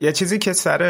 [0.02, 0.84] یه،, چیزی که سر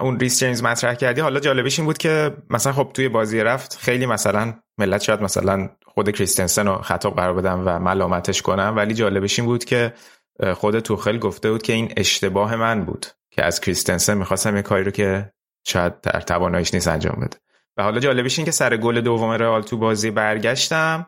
[0.00, 3.78] اون ریس جیمز مطرح کردی حالا جالبش این بود که مثلا خب توی بازی رفت
[3.78, 8.94] خیلی مثلا ملت شاید مثلا خود کریستنسن رو خطاب قرار بدن و ملامتش کنن ولی
[8.94, 9.92] جالبش این بود که
[10.44, 14.84] خود توخل گفته بود که این اشتباه من بود که از کریستنسن می‌خواستم یه کاری
[14.84, 15.32] رو که
[15.64, 17.38] شاید در تواناییش نیست انجام بده.
[17.76, 21.06] و حالا جالبش این که سر گل دوم رئال تو بازی برگشتم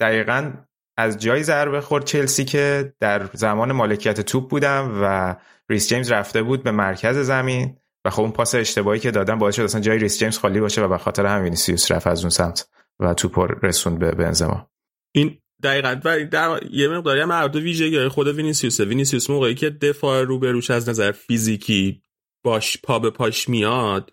[0.00, 0.52] دقیقا
[0.96, 5.36] از جای ضربه خورد چلسی که در زمان مالکیت توپ بودم و
[5.68, 9.54] ریس جیمز رفته بود به مرکز زمین و خب اون پاس اشتباهی که دادن باعث
[9.54, 12.30] شد اصلا جای ریس جیمز خالی باشه و به خاطر همین وینیسیوس رفت از اون
[12.30, 12.68] سمت
[13.00, 14.70] و توپ رسوند به بنزما.
[15.12, 16.00] این دقیقا.
[16.04, 20.70] و در یه مقداری هم مرد ویژگی خود وینیسیوس وینیسیوس موقعی که دفاع رو بروش
[20.70, 22.02] از نظر فیزیکی
[22.44, 24.10] باش پا به پاش میاد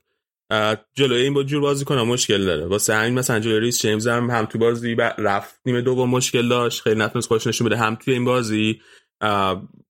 [0.93, 2.65] جلوی این با این جور بازیکنا مشکل داره.
[2.65, 6.81] واسه همین مثلا جلوی ریس جیمز هم هم تو بازی رفت نیمه دوم مشکل داشت.
[6.81, 7.77] خیلی نتونست خودش نشون بده.
[7.77, 8.81] هم توی این بازی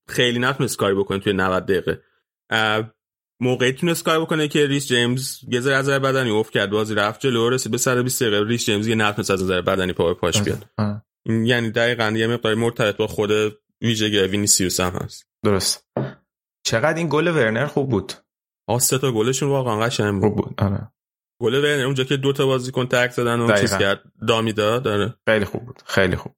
[0.08, 2.02] خیلی نتونست کاری بکنه توی 90 دقیقه.
[3.40, 6.70] موقعی تونست کاری بکنه که ریس جیمز یه ذره از نظر بدنی افت کرد.
[6.70, 8.44] بازی رفت جلو رسید به سر 20 دقیقه.
[8.44, 10.64] ریس جیمز یه نتونست از نظر بدنی پا به پاش بیاد.
[11.26, 13.30] این یعنی دقیقاً یه مقدار مرتبط با خود
[13.82, 15.26] ویژگی وینیسیوس هم هست.
[15.44, 15.86] درست.
[16.66, 18.12] چقدر این گل ورنر خوب بود.
[18.68, 20.54] آ سه تا گلشون واقعا قشنگ بود, بود.
[20.58, 20.92] آره.
[21.42, 25.14] گل ورنر اونجا که دو تا بازیکن تک زدن و چیز کرد دامی داد داره
[25.28, 25.82] خیلی خوب بود.
[25.86, 26.32] خیلی خوب.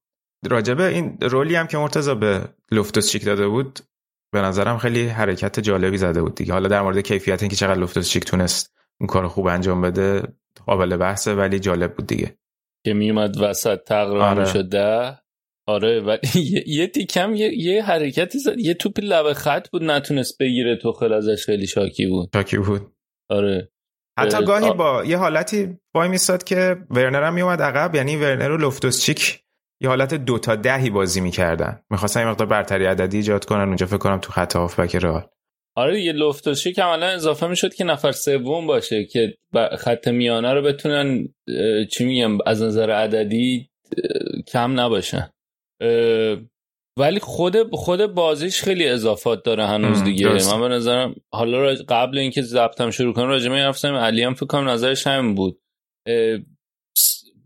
[0.51, 3.81] راجبه این رولی هم که مرتضی به لوفتوس چیک داده بود
[4.33, 6.53] به نظرم خیلی حرکت جالبی زده بود دیگه.
[6.53, 10.23] حالا در مورد کیفیت اینکه چقدر لوفتوس چیک تونست اون کار خوب انجام بده
[10.67, 12.39] قابل بحثه ولی جالب بود دیگه.
[12.85, 14.45] که میومد وسط تقریبا آره.
[14.45, 15.19] شده
[15.67, 16.17] آره و
[16.67, 18.59] یه تیکم یه, یه حرکتی زد.
[18.59, 20.79] یه توپ لب خط بود نتونست بگیره.
[20.99, 22.31] خل ازش خیلی شاکی بود.
[22.35, 22.93] شاکی بود.
[23.31, 23.71] آره.
[24.19, 27.95] حتی گاهی با یه حالتی وای میستاد که ورنر هم میومد عقب.
[27.95, 29.41] یعنی ورنر و لفتوس چیک
[29.83, 31.81] یه حالت دو تا دهی بازی می‌کردن.
[31.91, 33.69] می‌خواستن یه مقدار برتری عددی ایجاد کنن.
[33.69, 35.27] اونجا فکر کنم تو خط هافبک رئال.
[35.77, 39.35] آره یه لفتوشی کاملا اضافه می‌شد که نفر سوم باشه که
[39.79, 41.29] خط میانه رو بتونن
[41.93, 43.69] چی میگم از نظر عددی
[44.47, 45.31] کم نباشن
[46.99, 50.29] ولی خود خود بازیش خیلی اضافات داره هنوز دیگه.
[50.29, 54.47] من به نظرم حالا قبل اینکه ضبطم شروع کنم راجع به حرف علی هم فکر
[54.47, 55.61] کنم نظرش همین بود.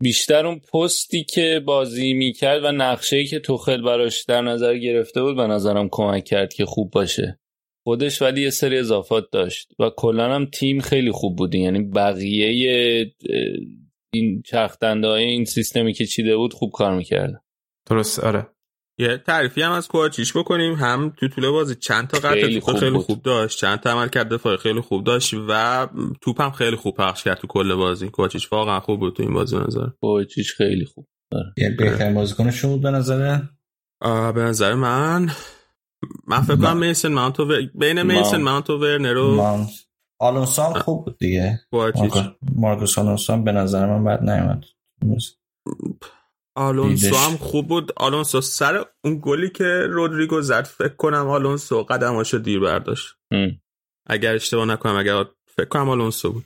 [0.01, 5.35] بیشتر اون پستی که بازی می‌کرد و نقشه که توخل براش در نظر گرفته بود
[5.35, 7.38] به نظرم کمک کرد که خوب باشه.
[7.89, 11.55] خودش ولی یه سری اضافات داشت و کلا هم تیم خیلی خوب بود.
[11.55, 13.13] یعنی بقیه
[14.13, 17.43] این چرخدنده های این سیستمی که چیده بود خوب کار می‌کرد.
[17.89, 18.47] درست آره.
[18.99, 20.73] یه تعریفی هم از کوچیش بکنیم.
[20.73, 24.07] هم تو طول بازی چند تا قطع خیلی, خوب, خیلی خوب داشت چند تا عمل
[24.07, 25.87] کرد دفاعی خیلی خوب داشت و
[26.21, 28.09] توپ هم خیلی خوب پخش کرد تو کل بازی.
[28.09, 31.07] کوچیش واقعا خوب بود تو این بازی نظر کوچیش خیلی خوب.
[31.31, 31.53] آره.
[31.57, 33.39] یه بهترین بازیکنش بود به نظر
[34.35, 35.29] به نظر من
[36.27, 37.45] من فکر کنم میسن ماونت و
[37.75, 39.57] بین میسن ماونت و ورنرو
[40.19, 41.59] آلونسو هم خوب بود دیگه.
[42.55, 44.63] مارکوس آلونسو هم به نظر من بد نیومد.
[46.55, 47.91] آلونسو هم خوب بود.
[47.95, 53.15] آلونسو سر اون گلی که رودریگو زد فکر کنم آلونسو قدماشو دیر برداشت.
[54.07, 56.45] اگر اشتباه نکنم اگر فکر کنم آلونسو بود.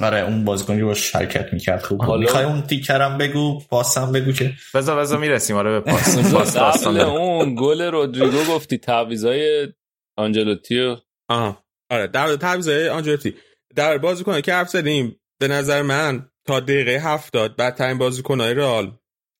[0.00, 1.82] آره اون بازیکنی با شرکت می‌کرد.
[1.82, 4.52] خوب حالا می‌خوای اون تیکرم بگو پاسم بگو که.
[4.74, 5.56] بزا بزا می‌رسیم.
[5.56, 9.68] آره به پاس پاس اون گل رودریگو گفتی تعویضای
[10.16, 10.96] آنجلوتی
[11.28, 11.64] آها.
[11.90, 13.34] آره در تعویضای آنجلوتی.
[13.76, 18.92] در بازیکن که حرف زدیم به نظر من تا دقیقه هفتاد بدترین بازیکنهای رئال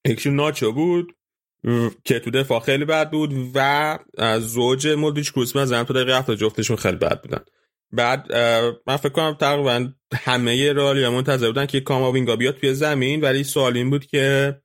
[0.06, 1.16] یکیشون ناچو بود
[2.04, 3.98] که تو دفاع خیلی بد بود و
[4.40, 7.40] زوج مودریچ کروس من تا دقیقه هفتاد جفتشون خیلی بد بودن.
[7.92, 8.34] بعد
[8.86, 13.76] من فکر کنم تقریبا همه رئالیا منتظر بودن که کاماوینگا بیاد توی زمین ولی سوال
[13.76, 14.56] این بود که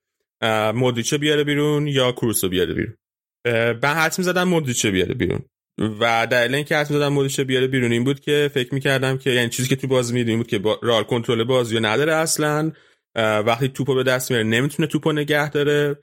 [0.76, 2.98] مودریچ بیاره بیرون یا کروس بیاره بیرون؟
[3.84, 5.40] من حدس می‌زدم مودریچ بیاره بیرون.
[6.00, 9.50] و دلیل اینکه حدس می‌زدم مودریچ بیاره بیرون این بود که فکر می‌کردم که یعنی
[9.50, 12.72] چیزی که تو بازی میدیم بود که رال کنترل بازی نداره اصلا
[13.16, 15.96] وقتی توپو به دست میاره نمی‌تونه توپو نگه داره.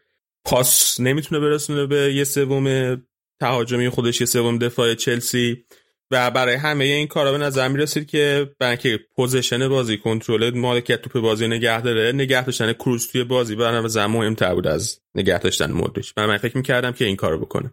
[0.45, 2.97] پاس نمی‌تونه برسونه به یه سوم
[3.41, 5.65] تهاجمی خودش یه سوم دفاع چلسی.
[6.11, 11.03] و برای همه این کارا به نظر می‌رسید که برای اینکه possession بازی کنترل مالکیت
[11.03, 15.39] توپ بازی نگه داره نگه داشتن کروس توی بازی برای نظر مهمتر بود از نگه
[15.39, 16.13] داشتن مودریچ.
[16.17, 17.73] من, من فکر می‌کردم که این کارو بکنه.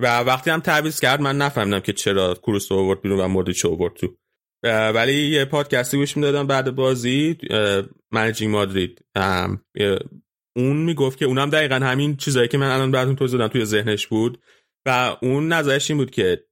[0.00, 3.66] و وقتی هم تعویض کرد من نفهمیدم که چرا کروس رو آورد بیرون و مودریچ
[3.66, 4.16] آورد تو.
[4.94, 7.38] ولی یه پادکستی گوش می‌دادم بعد بازی
[8.12, 9.04] منجینگ مادرید.
[10.56, 14.06] اون می‌گفت که اونم دقیقا همین چیزایی که من الان براتون توضیح دادم توی ذهنش
[14.06, 14.40] بود.
[14.86, 16.44] و اون نظرش این بود که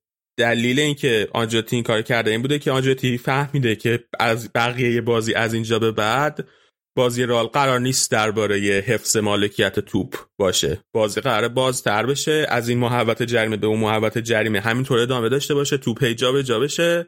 [0.42, 5.34] دلیل اینکه آنجاتی این کار کرده این بوده که آنجاتی فهمیده که از بقیه بازی
[5.34, 6.48] از اینجا به بعد
[6.96, 8.56] بازی رال قرار نیست درباره
[8.86, 10.80] حفظ مالکیت توپ باشه.
[10.94, 12.46] بازی قرار بازتر بشه.
[12.48, 15.76] از این محوت جریمه به اون محوت جریمه همینطور ادامه داشته باشه.
[15.78, 17.06] توپ جا به جا بشه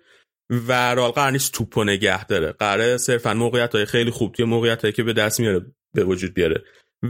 [0.69, 2.53] و رال قرار نیست توپو نگه داره.
[2.53, 6.35] قرار صرفا موقعیت های خیلی خوب توی موقعیت هایی که به دست میاره به وجود
[6.35, 6.65] بیاره.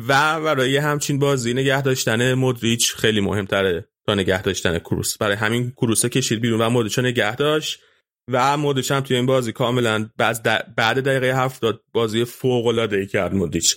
[0.09, 3.89] و برای همچین بازی نگه داشتن مودریچ خیلی مهمتره.
[4.07, 5.19] تا نگه داشتن کروس.
[5.19, 7.81] برای همین کروسه کشید بیرون و مودریچ نگه داشت
[8.31, 13.35] و مودریچ هم توی این بازی کاملا بعد دقیقه هفتاد بازی فوق العاده ای کرد
[13.35, 13.77] مودریچ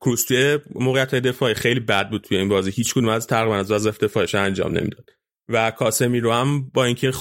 [0.00, 2.70] کروس توی موقعیت دفاعی خیلی بد بود توی این بازی.
[2.70, 5.10] هیچ کدوم از تقریبا از وظایف دفاعش انجام نمی‌داد.
[5.48, 7.12] و کاسمیرو هم با اینکه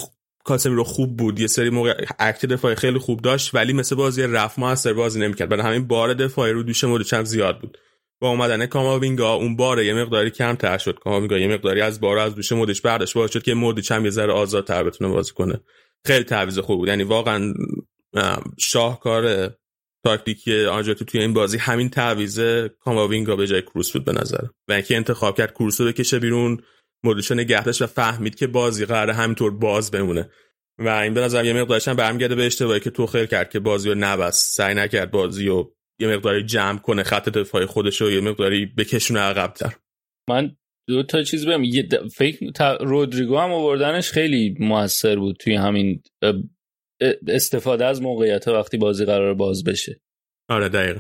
[0.46, 4.60] کاسمیرو خوب بود یه سری موقع اکت دفاعی خیلی خوب داشت ولی مثل بازی رفت
[4.60, 5.50] موثر بازی نمی‌کرد.
[5.50, 7.78] برای همین بار دفاعی رو دوش مودریچ زیاد بود.
[8.22, 11.00] با اومدن کاماوینگا اون بار یه مقداری کم تر شد.
[11.00, 13.14] کاماوینگا یه مقداری از بار از دوش مودریچ برداشت.
[13.14, 15.60] باعث شد که مودریچ هم یه ذره آزادتر بتونه بازی کنه.
[16.06, 16.88] خیلی تعویض خوب بود.
[16.88, 17.54] یعنی واقعا
[18.58, 19.52] شاهکار
[20.04, 21.58] تاکتیکی آنجلوتی توی این بازی.
[21.58, 22.40] همین تعویض
[22.80, 24.46] کاماوینگا به جای کروس بود به نظر.
[24.68, 26.64] و اینکه انتخاب کرد کروس رو بکشه بیرون
[27.04, 30.30] مودریچ نگهداشت و فهمید که بازی قرار همینطور باز بمونه.
[30.80, 33.60] و این به نظر یه مقدارش هم برمیگرده به اشتباهی که تو خیر کرد که
[33.60, 34.56] بازی رو نبست.
[34.56, 39.20] سعی نکرد بازی رو یه مقداری جمع کنه خط دفاعی خودش رو یه مقداری بکشونه
[39.20, 39.76] عقبتر.
[40.30, 40.56] من
[40.88, 46.02] دو تا چیز بهم یه فکر رودریگو هم آوردنش خیلی موثر بود توی همین
[47.28, 50.02] استفاده از موقعیت وقتی بازی قرار باز بشه.
[50.50, 51.00] آره دقیقا.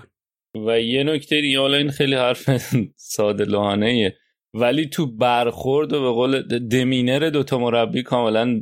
[0.67, 2.49] و یه نکته دیگه حالا این خیلی حرف
[3.15, 4.17] ساده لحانه
[4.53, 8.61] ولی تو برخورد و به قول دمینر دوتا مربی کاملا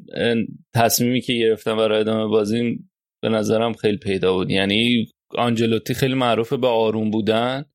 [0.75, 2.79] تصمیمی که گرفتن برای ادامه بازی
[3.21, 4.49] به نظرم خیلی پیدا بود.
[4.49, 5.07] یعنی
[5.37, 7.65] آنجلوتی خیلی معروفه به آروم بودن.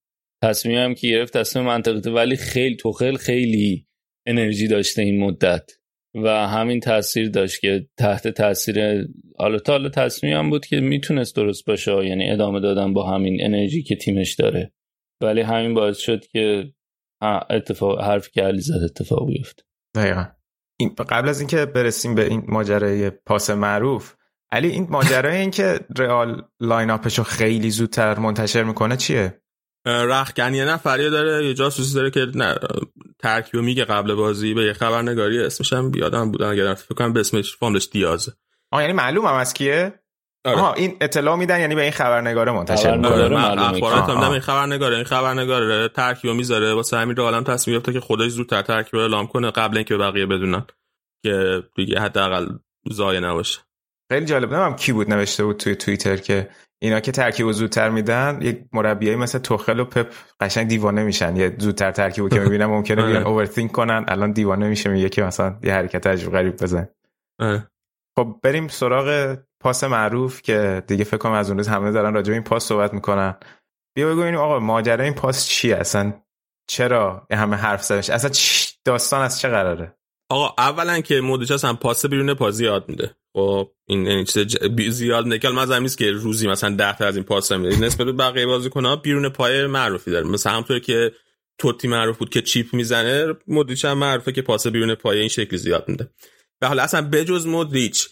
[0.43, 3.87] تصمیم هم که گرفت تصمیم منطقی ولی خیلی تو خیلی
[4.27, 5.71] انرژی داشته این مدت.
[6.15, 9.09] و همین تاثیر داشت که تحت تاثیر
[9.39, 12.07] حالا تا حالا تصمیم هم بود که می‌تونست درست باشه.
[12.07, 14.73] یعنی ادامه دادن با همین انرژی که تیمش داره.
[15.21, 16.73] ولی همین باعث شد که
[17.51, 19.67] اتفاق حرفی که علی زد اتفاق بیفت.
[19.95, 20.27] دقیقا.
[21.09, 24.15] قبل از اینکه برسیم به این ماجرای پاس معروف
[24.55, 29.41] علی این ماجرای این که رئال لاین اپشو خیلی زودتر منتشر می‌کنه چیه؟
[29.87, 30.55] رخکن.
[30.55, 32.55] یه نفریه داره یه جاسوسی داره که نه
[33.19, 37.21] ترکیبو میگه قبل بازی به یه خبرنگاری اسمش هم بیادم بودن اگر فکر کنم به
[37.21, 38.33] اسمش فاملش دیازه
[38.73, 40.01] آه یعنی معلوم هم از کیه؟
[40.45, 40.57] آره.
[40.57, 43.63] آها این اطلاع میدن یعنی به این خبرنگاره منتشر می‌کنه.
[43.63, 45.89] اخبارات هم این خبرنگاره این خبرنگاره.
[45.89, 49.77] ترکیبو می‌ذاره واسه همین رو عالم تصمیم گرفته که خودش زودتر ترکیب اعلام کنه قبل
[49.77, 50.65] اینکه بقیه بدونن
[51.23, 52.47] که دیگه حداقل
[52.91, 53.61] زایه نباشه.
[54.15, 54.55] خیلی جالب.
[54.55, 56.49] نمیم کی بود نوشته بود توی توییتر که
[56.83, 61.37] اینا که ترکیب زودتر میدن یک مربیایی مثل توخل و پپ قشنگ دیوانه میشن.
[61.37, 65.59] یه زودتر ترکیبو که می‌بینن ممکنه بیان اوورثینک کنن الان دیوانه میشه میگه که مثلا
[65.63, 66.89] یه حرکت عجیب غریب بزن.
[68.19, 72.29] خب بریم سراغ پاس معروف که دیگه فکر کنم از اون روز همه دارن راجع
[72.29, 73.35] به این پاس صحبت می‌کنن.
[73.97, 76.13] بیا بگو آقا ماجرا این پاس چیه؟ اصلا
[76.71, 78.31] چرا همه حرف زدش اصلا
[78.85, 79.97] داستان از چه قراره؟
[80.29, 83.17] آقا اولا که مودریچ اصلا پاس بیرون پا زیاد میده.
[83.33, 84.57] خب این یعنی چیز
[84.91, 88.13] زیاد نکل من نیست که روزی مثلا 10 تا از این پاس میده نسبت به
[88.13, 90.27] بقیه بازیکن‌ها بیرون پای معروفی داره.
[90.27, 91.13] مثلا همونطور که
[91.59, 95.59] توتی معروف بود که چیپ می‌زنه مودریچ هم معروفه که پاس بیرون پای این شکلی
[95.59, 96.11] زیاد میده.
[96.61, 98.09] به حال اصلا بجز مودریچ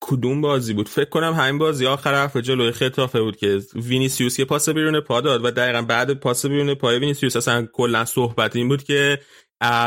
[0.00, 4.44] کدوم بازی بود؟ فکر کنم همین بازی آخر حرف جلوی ختافه بود که وینیسیوس یه
[4.44, 7.36] پاس بیرون پا داد و دقیقا بعد پاس بیرون پای وینیسیوس.
[7.36, 9.18] اصلا کلا صحبت این بود که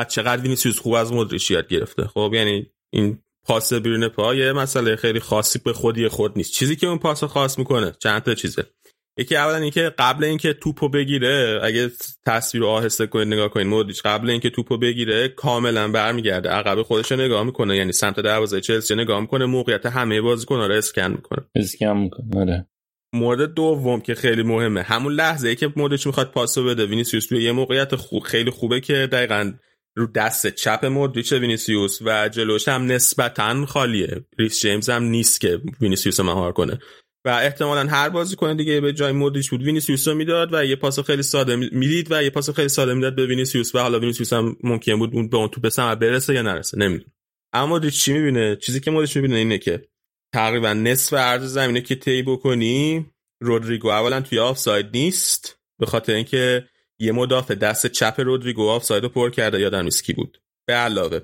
[0.09, 2.07] چقدر وینیسیوس خوب از مودریچ یاد گرفته.
[2.07, 6.53] خب یعنی این پاس بیرون پا یه مسئله خیلی خاصی به خودی خود نیست.
[6.53, 8.65] چیزی که اون پاس خاص می‌کنه چند تا چیزه.
[9.17, 11.91] یکی اولا اینکه قبل اینکه توپو بگیره اگه
[12.25, 16.49] تصویر آهسته کنید نگاه کنید مودریچ قبل اینکه توپو بگیره کاملا برمیگرده.
[16.49, 17.77] عقب خودش رو نگاه می‌کنه.
[17.77, 19.45] یعنی سمت دروازه چلسی نگاه می‌کنه.
[19.45, 21.45] موقعیت همه بازیکن‌ها رو اسکن می‌کنه.
[21.55, 22.41] اسکن می‌کنه.
[22.41, 22.67] آره.
[23.15, 24.81] مورد دوم که خیلی مهمه.
[24.81, 28.79] همون لحظه ای که مودریچ می‌خواد پاسو بده وینیسیوس توی یه موقعیت خوب خیلی خوبه
[28.79, 29.53] که دقیقا
[29.95, 34.25] رو دست چپ مودریچ وینیسیوس و جلوش هم نسبتا خالیه.
[34.39, 36.79] ریس جیمز هم نیست که وینیسیوس مهار کنه.
[37.25, 40.99] و احتمالا هر بازیکن دیگه به جای مودریچ بود وینیسیوس رو می‌داد و یه پاس
[40.99, 44.55] خیلی ساده می‌دید و یه پاس خیلی ساده می‌داد به وینیسیوس و حالا وینیسیوس هم
[44.63, 46.77] ممکن بود اون به اون توپ برسه یا نرسه.
[46.77, 47.07] نمیدون
[47.53, 49.87] اما مودریچ چی می‌بینه؟ چیزی که مودریچ می‌بینه اینه که
[50.33, 53.05] تقریبا نصف عرض زمینه که طی بکنی
[53.41, 56.69] رودریگو اولا توی آفساید نیست به خاطر اینکه
[56.99, 60.41] یه مدافع دست چپ رودریگو آفساید رو پر کرده یادم نیست کی بود.
[60.67, 61.19] به علاوه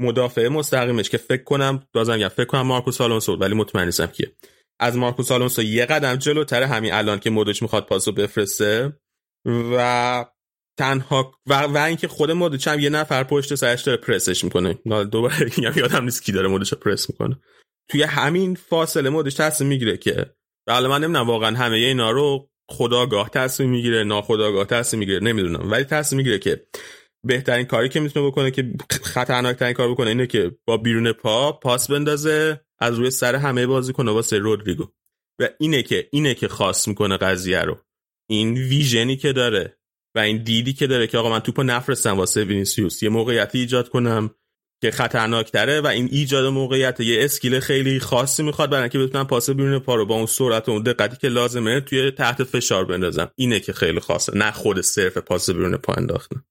[0.00, 4.32] مدافع مستقیمش که فکر کنم بازم فکر کنم مارکوس آلونسو ولی مطمئن نیستم کیه.
[4.80, 8.96] از مارکوس آلونسو یه قدم جلوتر همین الان که مودریچ می‌خواد پاسو بفرسته.
[9.46, 10.24] و
[10.78, 14.78] تنها و, و اینکه خود مودریچ هم یه نفر پشت سرش داره پرسش می‌کنه.
[15.04, 17.40] دوباره یادم نیست کی داره مودریچ پرس می‌کنه.
[17.90, 20.34] توی همین فاصله مودریچ تصمیم می‌گیره که
[20.68, 25.70] حالا من نمی‌دونم واقعا همه اینا رو خداگاه تصمیم می‌گیره ناخداگاه تصمیم می‌گیره نمی‌دونم.
[25.70, 26.66] ولی تصمیم می‌گیره که
[27.26, 31.90] بهترین کاری که می‌تونه بکنه که خطرناکترین کار بکنه اینه که با بیرون پا پاس
[31.90, 34.86] بندازه از روی سر همه بازی کنه واسه رودریگو.
[35.40, 37.78] و اینه که اینه که خاص می‌کنه قضیه رو.
[38.30, 39.78] این ویژنی که داره
[40.16, 43.88] و این دیدی که داره که آقا من توپو نفرستم واسه وینیسیوس یه موقعیتی ایجاد
[43.88, 44.34] کنم.
[44.82, 49.24] که خطرناک تره و این ایجاد موقعیت یه skill خیلی خاصی می‌خواد برای اینکه بتونن
[49.24, 52.84] پاس بیرون پا رو با اون سرعت و اون دقتی که لازمه توی تحت فشار
[52.84, 56.42] بندازن اینه که خیلی خاصه نه خود صرف پاس بیرون پا انداختن.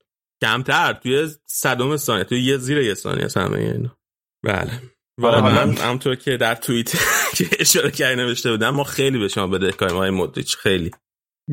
[0.41, 3.97] کمتر توی صدم ثانیه توی یه زیر یه ثانیه همه اینا.
[4.43, 4.81] بله.
[5.19, 6.91] واقعا همونطور که در توییت
[7.37, 10.91] که اشاره کردی نوشته بودم ما خیلی به شما بدهکاریم آقای مودریچ خیلی.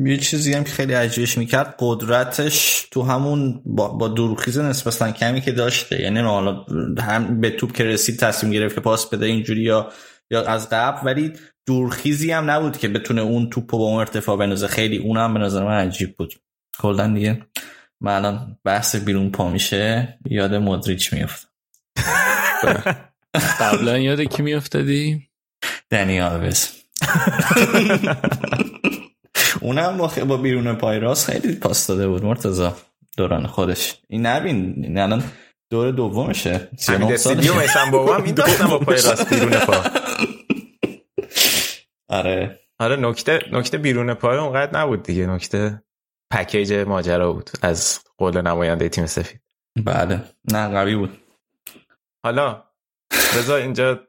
[0.05, 5.41] یه چیزی هم که خیلی عجیبش می‌کرد قدرتش تو همون با, با دورخیز نسبتا کمی
[5.41, 6.01] که داشته.
[6.01, 6.65] یعنی حالا
[6.99, 9.91] هم به توپ که رسید تصمیم گرفت که پاس بده اینجوری یا
[10.31, 11.05] یا از قبل.
[11.05, 11.33] ولی
[11.65, 15.63] دورخیزی هم نبود که بتونه اون توپ با اون ارتفاع بنازه خیلی اونم به نظر
[15.63, 16.33] من عجیب بود.
[16.79, 17.41] کلا دیگه
[18.01, 20.17] من الان بحث بیرون پا میشه.
[20.29, 21.47] یاد مدریچ میفت
[23.59, 25.27] قبلا یاد کی میافتادی؟
[25.89, 26.71] دنی آلویز.
[29.67, 32.69] اونم با, با بیرون پای راست خیلی پاس داده بود مرتضی.
[33.17, 33.97] دوران خودش.
[34.07, 35.23] این نبین این الان
[35.69, 36.69] دور دومشه.
[36.87, 38.35] همین استیدیو میسن بابا هم این
[38.69, 39.83] با پای راست بیرون پا.
[42.09, 42.59] آره.
[42.79, 45.27] آره نکته نکته بیرون پای اونقدر نبود دیگه.
[45.27, 45.83] نکته
[46.31, 49.41] پکیج ماجرا بود از قول نماینده تیم سفید.
[49.85, 50.23] بله.
[50.51, 51.17] نه قوی بود.
[52.23, 52.63] حالا
[53.11, 53.99] رضا اینجا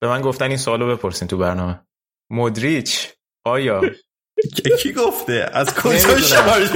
[0.00, 1.80] به من گفتن این سوالو بپرسین تو برنامه.
[2.30, 3.08] مودریچ
[3.44, 3.82] آیا
[4.82, 6.68] کی گفته؟ از کجا شماری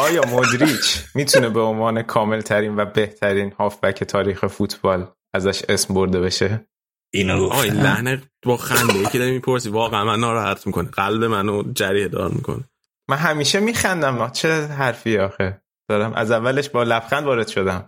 [0.00, 6.20] آیا مودریچ می‌تونه به عنوان کامل ترین و بهترین هافبک تاریخ فوتبال ازش اسم برده
[6.20, 6.66] بشه؟
[7.14, 10.88] اینو گفت آی لعنه با خنده یکی داری می‌پرسی واقعا من ناراحت می‌کنه.
[10.88, 12.64] قلب منو جریه دار می‌کنه.
[13.08, 14.30] من همیشه میخندم.
[14.30, 17.84] چه حرفی آخه؟ دارم از اولش با لبخند وارد شدم.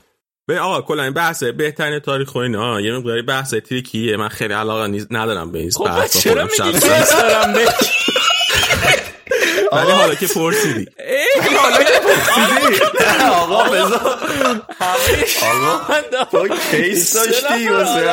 [0.50, 2.80] به آقا کلا این بحث بهترین تاریخ و اینا.
[2.80, 4.16] یه مقداری بحث تریکیه.
[4.16, 7.54] من خیلی علاقه ندارم به این خب بحث چرا میگی دارم؟
[9.72, 10.86] ولی حالا که پرسیدی.
[11.56, 12.82] حالا که پرسیدی.
[13.24, 14.18] آقا بذار.
[15.42, 18.10] آقا تو کیس داشتی واسه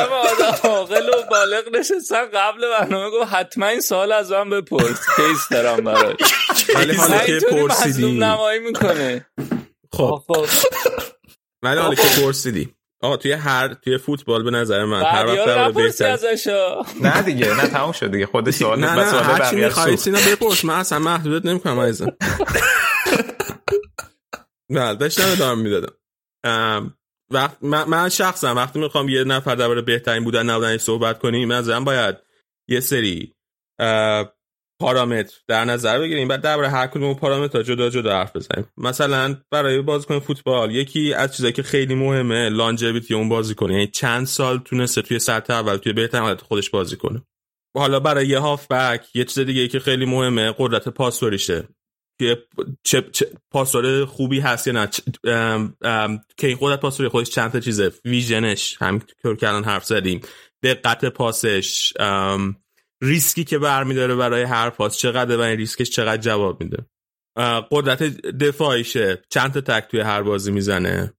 [0.64, 5.00] عاقل و بالغ نشستن قبل برنامه گفت حتما این سوال از من بپرس.
[5.16, 6.16] کیس دارم براش.
[6.74, 8.18] ولی حالا که پرسیدی.
[8.18, 9.26] نمایی می‌کنه
[9.92, 10.22] خب.
[11.62, 12.74] ولی حالا که پرسیدی.
[13.00, 16.18] آقا توی هر توی فوتبال به نظر من هر وقت در بهتر
[17.02, 20.04] نه دیگه نه تموم شد دیگه خود سوال نه نه بقیه میخوایی سوخت.
[20.04, 20.64] سینا بپرس.
[20.64, 22.16] من اصلا محدودت نمی‌کنم عزیزم.
[24.70, 25.94] نه داشتم ادامه می‌دادم.
[27.30, 32.16] وقت من, شخصا وقتی می‌خوام یه نفر درباره بهترین بودن نبودن صحبت کنیم من باید
[32.68, 33.34] یه سری
[34.80, 36.28] پارامتر در نظر بگیریم.
[36.28, 38.66] بعد درباره هر کدوم پارامتر جدا جدا حرف بزنیم.
[38.76, 44.26] مثلا برای بازیکن فوتبال یکی از چیزایی که خیلی مهمه لانجویتی اون بازیکن یعنی چند
[44.26, 47.22] سال تونسته توی سطح اول توی بهترین حالت خودش بازی کنه.
[47.76, 51.68] حالا برای یه هافبک یه چیز دیگه که خیلی مهمه قدرت پاسوریشه.
[52.20, 52.42] که
[52.82, 54.88] چه, چه پاسور خوبی هست یا نه.
[56.36, 57.92] که این قدرت پاسوری خودش چند تا چیزه.
[58.04, 60.20] ویژنش همینطور که الان حرف زدیم.
[60.62, 61.92] دقت پاسش
[63.02, 64.98] ریسکی که برمیداره برای هر پاس.
[64.98, 66.86] چقدر و این ریسکش چقدر جواب میده.
[67.70, 69.22] قدرت دفاعیشه.
[69.30, 71.12] چند تا تکل توی هر بازی می‌زنه.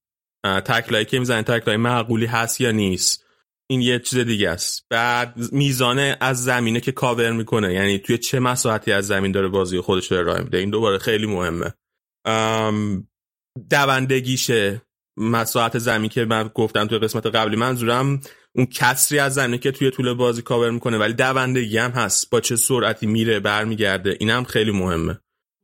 [0.45, 1.43] تکلایی که می‌زنه.
[1.43, 3.26] تکلای معقولی هست یا نیست.
[3.72, 4.85] این یه چیز دیگه است.
[4.89, 7.73] بعد میزانی از زمینه که کاور می‌کنه.
[7.73, 10.57] یعنی توی چه مساحتی از زمین داره بازی خودش رو ارائه میده.
[10.57, 11.73] این دوباره خیلی مهمه.
[13.69, 14.81] دوندگیشه.
[15.19, 18.21] مساحت زمین که من گفتم توی قسمت قبلی منظورم
[18.55, 22.29] اون کسری از زمینه که توی طول بازی کاور می‌کنه ولی دوندگی هم هست.
[22.29, 25.19] با چه سرعتی میره برمیگرده این هم خیلی مهمه.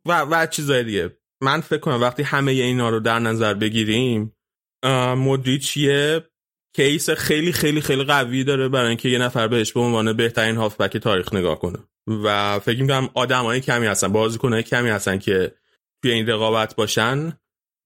[0.06, 1.18] و و چیزای دیگه.
[1.42, 4.36] من فکر کنم وقتی همه اینا رو در نظر بگیریم
[4.84, 6.30] اه، مودریچ یه
[6.76, 10.98] کیس خیلی خیلی خیلی قوی داره برای اینکه یه نفر بهش به عنوان بهترین هافبک
[10.98, 11.80] تاریخ نگاه کنه.
[12.24, 15.52] و فکر می‌کنم آدمای کمی هستن بازیکنای کمی هستن که
[16.02, 17.34] توی این رقابت باشن.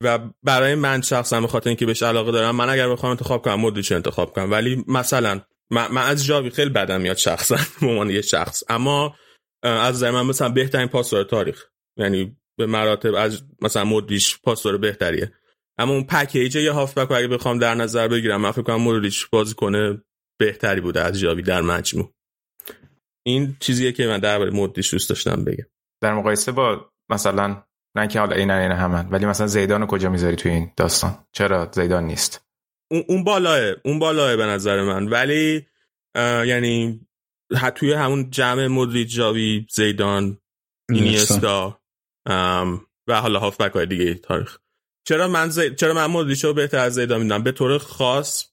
[0.03, 3.55] و برای من شخصا به خاطر اینکه بهش علاقه دارم من اگر بخوام انتخاب کنم
[3.55, 4.51] مودریچ انتخاب کنم.
[4.51, 8.63] ولی مثلا من, من از جاوی خیلی بدم میاد شخصا به عنوان یه شخص.
[8.69, 9.15] اما
[9.63, 11.65] از نظر من مثلا بهترین پاسور تاریخ.
[11.97, 15.33] یعنی به مراتب از مثلا مودریچ پاسور بهتریه.
[15.77, 19.53] اما اون پکیج یه هافبک اگه بخوام در نظر بگیرم من فکر کنم مودریچ بازی
[19.53, 20.03] کنه
[20.39, 22.13] بهتری بوده از جاوی در مجموع.
[23.25, 25.65] این چیزیه که من درباره مودریچ دوست داشتم بگم.
[26.01, 27.63] در مقایسه با مثلا
[27.99, 31.17] نه که حالا این این همن ولی مثلا زیدان رو کجا می‌ذاری توی این داستان؟
[31.31, 32.45] چرا زیدان نیست؟
[32.91, 35.07] اون اون بالاه اون بالاه به نظر من.
[35.07, 35.67] ولی
[36.15, 37.07] یعنی
[37.75, 40.37] توی همون جمع مودریچ جاوی زیدان
[40.89, 41.79] اینیستا
[42.25, 44.57] ام، و حالا هافبک های دیگه تاریخ.
[45.07, 45.75] چرا من زی...
[45.75, 48.45] چرا من مودریچ رو بهتر از زیدان می‌دونم؟ به طور خاص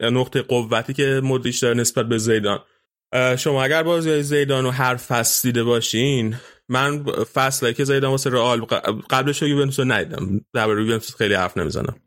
[0.00, 2.64] نقطه قوتی که مودریچ داره نسبت به زیدان.
[3.38, 6.36] شما اگر بازی زیدان رو هر فصل دیده باشین
[6.68, 7.04] من
[7.34, 8.60] فصلی که زیدان واسه رئال.
[9.10, 10.40] قبلش یوونتوس رو ندیدم.
[10.54, 12.00] در یوونتوس خیلی حرف نمی‌زنم.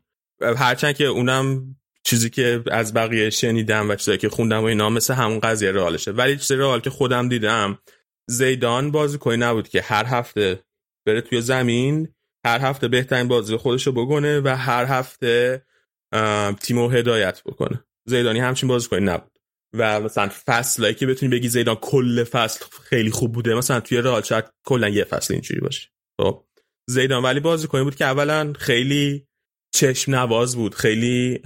[0.56, 5.14] هرچند که اونم چیزی که از بقیه شنیدم و چیزایی که خوندم و اینا مثل
[5.14, 6.10] همون قضیه رئالشه.
[6.10, 7.78] ولی چیز رئال که خودم دیدم
[8.26, 10.64] زیدان بازیکنی نبود که هر هفته
[11.06, 12.08] بره توی زمین
[12.46, 15.62] هر هفته بهترین بازی خودش رو بکنه و هر هفته
[16.60, 17.84] تیم رو هدایت بکنه.
[18.04, 19.31] زیدانی همچین بازیکنی نبود.
[19.74, 24.22] و مثلا فصلایی که بتونی بگی زیدان کل فصل خیلی خوب بوده مثلا توی رئال
[24.22, 25.88] شاید کلا یه فصل اینجوری باشه.
[26.20, 26.44] خب
[26.88, 29.26] زیدان ولی بازیکنی بود که اولا خیلی
[29.74, 31.40] چشم نواز بود خیلی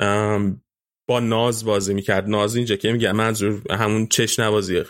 [1.08, 2.28] با ناز بازی می‌کرد.
[2.28, 4.82] ناز اینجا که میگم منظور همون چشم نوازی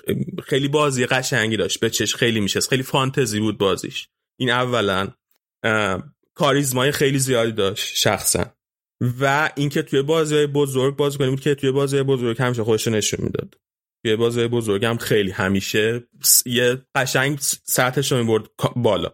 [0.45, 4.09] خیلی بازی قشنگی داشت به چشم خیلی میشست خیلی فانتزی بود بازیش.
[4.41, 5.09] این اولا
[6.35, 8.56] کاریزمای خیلی زیادی داشت شخصا.
[9.20, 13.24] و اینکه توی بازی بزرگ بازی کنیم بود که توی بازی بزرگ همیشه خودش نشون
[13.24, 13.55] می‌داد.
[14.05, 16.09] توی بازی بزرگ هم خیلی همیشه
[16.47, 18.47] یه قشنگ سطحش رو می‌برد
[18.77, 19.10] بالا.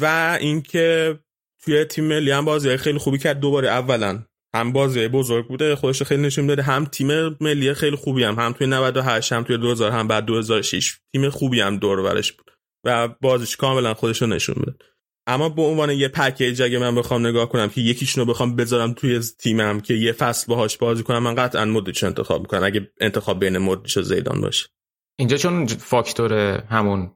[0.00, 1.18] و اینکه
[1.64, 3.40] توی تیم ملی هم بازی خیلی خوبی کرد.
[3.40, 4.24] دوباره اولا
[4.54, 8.52] هم بازی بزرگ بوده خودش خیلی نشون داده هم تیم ملی خیلی خوبی هم هم
[8.52, 12.50] توی 98 هم توی 2000 هم بعد 2006 تیم خوبی هم دور برش بود.
[12.86, 14.82] و بازیش کاملا خودش رو نشون می‌داد.
[15.26, 19.20] اما به عنوان یه package اگه من بخوام نگاه کنم که یکیشونو بخوام بذارم توی
[19.38, 22.64] تیمم که یه فصل باهاش بازی کنم من قطعا مودریچ انتخاب می‌کنم.
[22.64, 24.68] اگه انتخاب بین مودریچ و زیدان باشه.
[25.16, 26.32] اینجا چون فاکتور
[26.70, 27.10] همون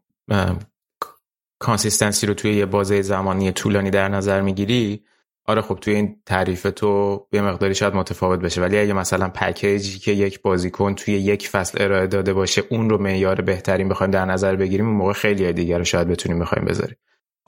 [1.58, 5.04] consistency رو توی یه بازه زمانی طولانی در نظر می‌گیری
[5.44, 8.60] آره خب توی این تعریف تو یه مقداری شاید متفاوت بشه.
[8.60, 12.90] ولی اگه مثلا package ی که یک بازیکن توی یک فصل ارائه داده باشه اون
[12.90, 16.64] رو معیار بهترین بخوایم در نظر بگیریم اون موقع خیلیای دیگه رو شاید بتونیم بخوایم
[16.64, 16.96] بذاریم.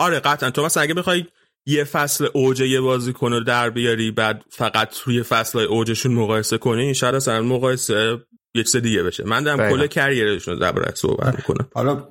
[0.01, 0.51] آره قطعا.
[0.51, 1.25] تو مثلا اگه بخوای
[1.67, 6.59] یه فصل اوج یه بازیکن رو در بیاری بعد فقط توی فصل های اوجشون مقایسه
[6.59, 8.19] کنی شاید اصلا مقایسه
[8.55, 9.25] یه چیز دیگه بشه.
[9.25, 11.69] من دارم کل کریرشون رو دربارش صحبت می‌کنم.
[11.75, 12.09] حالا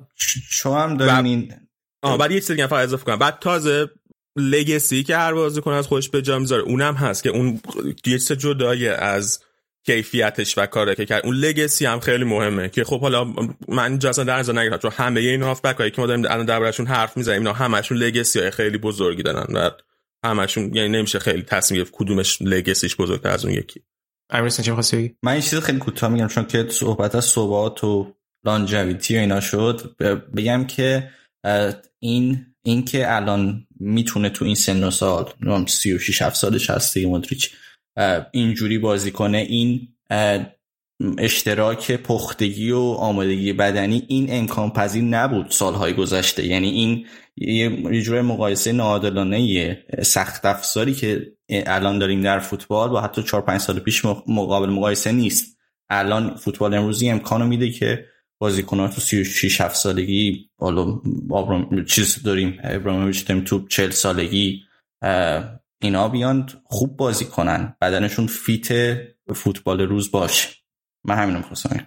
[0.50, 1.52] شما هم دارین این
[2.02, 3.18] آه بعد یه چیز دیگه فقط اضافه کنم.
[3.18, 3.90] بعد تازه
[4.36, 7.60] لگسی که هر بازیکن از خودش به جا می‌ذاره اونم هست که اون
[8.06, 9.44] یه چیز جدای از
[9.86, 11.26] کیفیتش و کاری که کرد.
[11.26, 13.34] اون لگسی هم خیلی مهمه که خب حالا
[13.68, 16.86] من جاسن در نظر نگیرم چون همه این هافبک هایی که ما داریم الان دربارشون
[16.86, 19.70] حرف می‌زنیم اینا همشون لگسی های خیلی بزرگی دارن و
[20.24, 23.82] همشون یعنی نمیشه خیلی تصمیم گرفت کدومش لگسیش بزرگتر از اون یکی.
[24.30, 28.14] امیر چی می‌خواستی من این چیز خیلی کوتاه میگم چون که صحبت از ثبات و
[28.44, 29.96] لانجویتی و اینا شد
[30.36, 31.10] بگم که
[31.98, 35.32] این این که الان می‌تونه تو این سن و سال
[35.66, 37.50] 36 7 سالش هست دیگه مدریچ
[38.32, 39.88] اینجوری بازی کنه این
[41.18, 46.46] اشتراک پختگی و آمادگی بدنی این امکان پذیر نبود سالهای گذشته.
[46.46, 47.06] یعنی این
[47.36, 53.60] یه جور مقایسه ناعادلانه سخت افزاری که الان داریم در فوتبال با حتی 4 5
[53.60, 55.56] سال پیش مقابل مقایسه نیست.
[55.90, 58.04] الان فوتبال امروزی امکانو میده که
[58.40, 61.00] بازیکن‌ها تو 36 7 سالگی بالا
[61.30, 64.62] آبرام چیز داریم ابراهیموویچ داریم تو 40 سالگی
[65.82, 68.98] اینا بیان خوب بازی کنن بدنشون فیت
[69.34, 70.48] فوتبال روز باشه.
[71.04, 71.86] من همینو می‌خواستم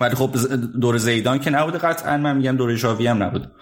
[0.00, 0.36] ولی خب
[0.80, 3.52] دور زیدان که نبوده قطعا من میگم دور ژاوی هم نبود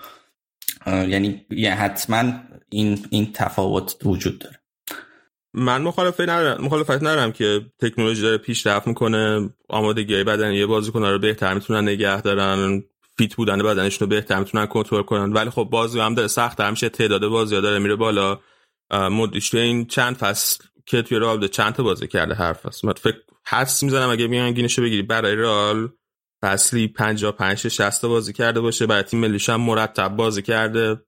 [0.87, 1.47] یعنی
[1.79, 2.33] حتما
[2.69, 4.61] این این تفاوت وجود داره.
[5.55, 11.19] من مخالفت ندارم مخالفت ندارم که تکنولوژی داره پیشرفت می‌کنه آمادگی بدنی یه بازیکن رو
[11.19, 12.83] بهتر می‌تونن نگه دارن
[13.19, 15.33] فیت بودن بدنشون رو بهتر می‌تونن کنترل کنن.
[15.33, 18.41] ولی خب بازی هم داره سخت میشه تعداد بازی داره میره بالا.
[18.91, 23.17] مدیش این چند فصل که توی رال چند تا بازی کرده هر فصل؟ من فکر
[23.47, 25.03] حدس می‌زنم اگه بیان گینشو بگیری.
[25.03, 25.89] برای رال
[26.43, 28.87] فصلی 55 60 بازی کرده باشه.
[28.87, 31.03] برای تیم ملیش هم مرتب بازی کرده.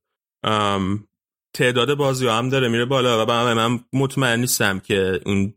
[1.54, 5.54] تعداد بازی هم داره میره بالا و من مطمئن نیستم که اون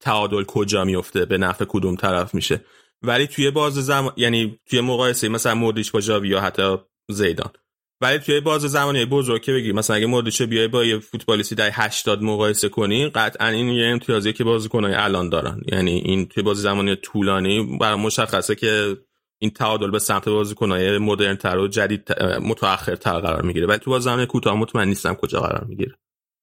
[0.00, 2.64] تعادل کجا میفته به نفع کدوم طرف میشه.
[3.02, 6.76] ولی توی باز زمان یعنی توی مقایسه مثلا مودریچ با ژاوی یا حتی
[7.10, 7.50] زیدان.
[8.00, 11.70] ولی توی باز زمانی بزرگ که بگیر مثلا اگه مودریچ بیای با یه فوتبالیستی در
[11.72, 15.60] 80 مقایسه کنی قطعا این یه امتیازی که بازیکنای الان دارن.
[15.72, 18.96] یعنی این توی باز زمانی طولانی برای مشخصه که
[19.38, 23.66] این تعادل به سمت بازیکن‌های مدرن تر و جدید متأخر تر قرار می‌گیره.
[23.66, 25.94] ولی تو باز زمان کوتاه مطمئن نیستم کجا قرار می‌گیره.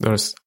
[0.04, 0.38] درست.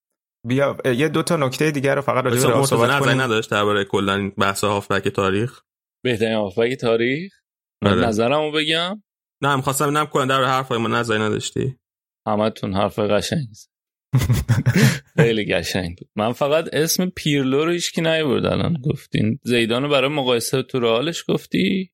[0.47, 3.21] بیا یه دو تا نکته دیگر رو فقط راجع به صحبت کنیم.
[3.21, 5.61] نداشت درباره کلا بحث هافبک تاریخ؟
[6.05, 7.33] بهترین هافبک تاریخ.
[7.87, 8.07] آره.
[8.07, 9.03] نظرمو بگم.
[9.43, 11.77] نه می‌خواستم ببینم کلا در حرفای ما نظری نداشتی؟
[12.29, 13.49] همتون حرف قشنگ.
[15.17, 16.09] خیلی قشنگ بود.
[16.17, 18.77] من فقط اسم پیرلو رو هیچ کی نیورد الان.
[18.85, 21.91] گفتین زیدانو برای مقایسه تو رئالش گفتی؟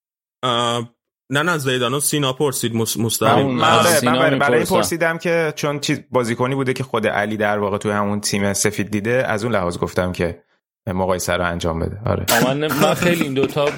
[1.30, 3.46] نه نه زیدانو سینا پرسید مستقیم.
[3.46, 7.92] من برای این پرسیدم که چون چیز بازیکنی بوده که خود علی در واقع توی
[7.92, 10.42] همون تیم سفید دیده از اون لحاظ گفتم که
[10.86, 11.98] مقایسه رو انجام بده.
[12.06, 12.26] آره.
[12.44, 13.68] من, من خیلی این دوتا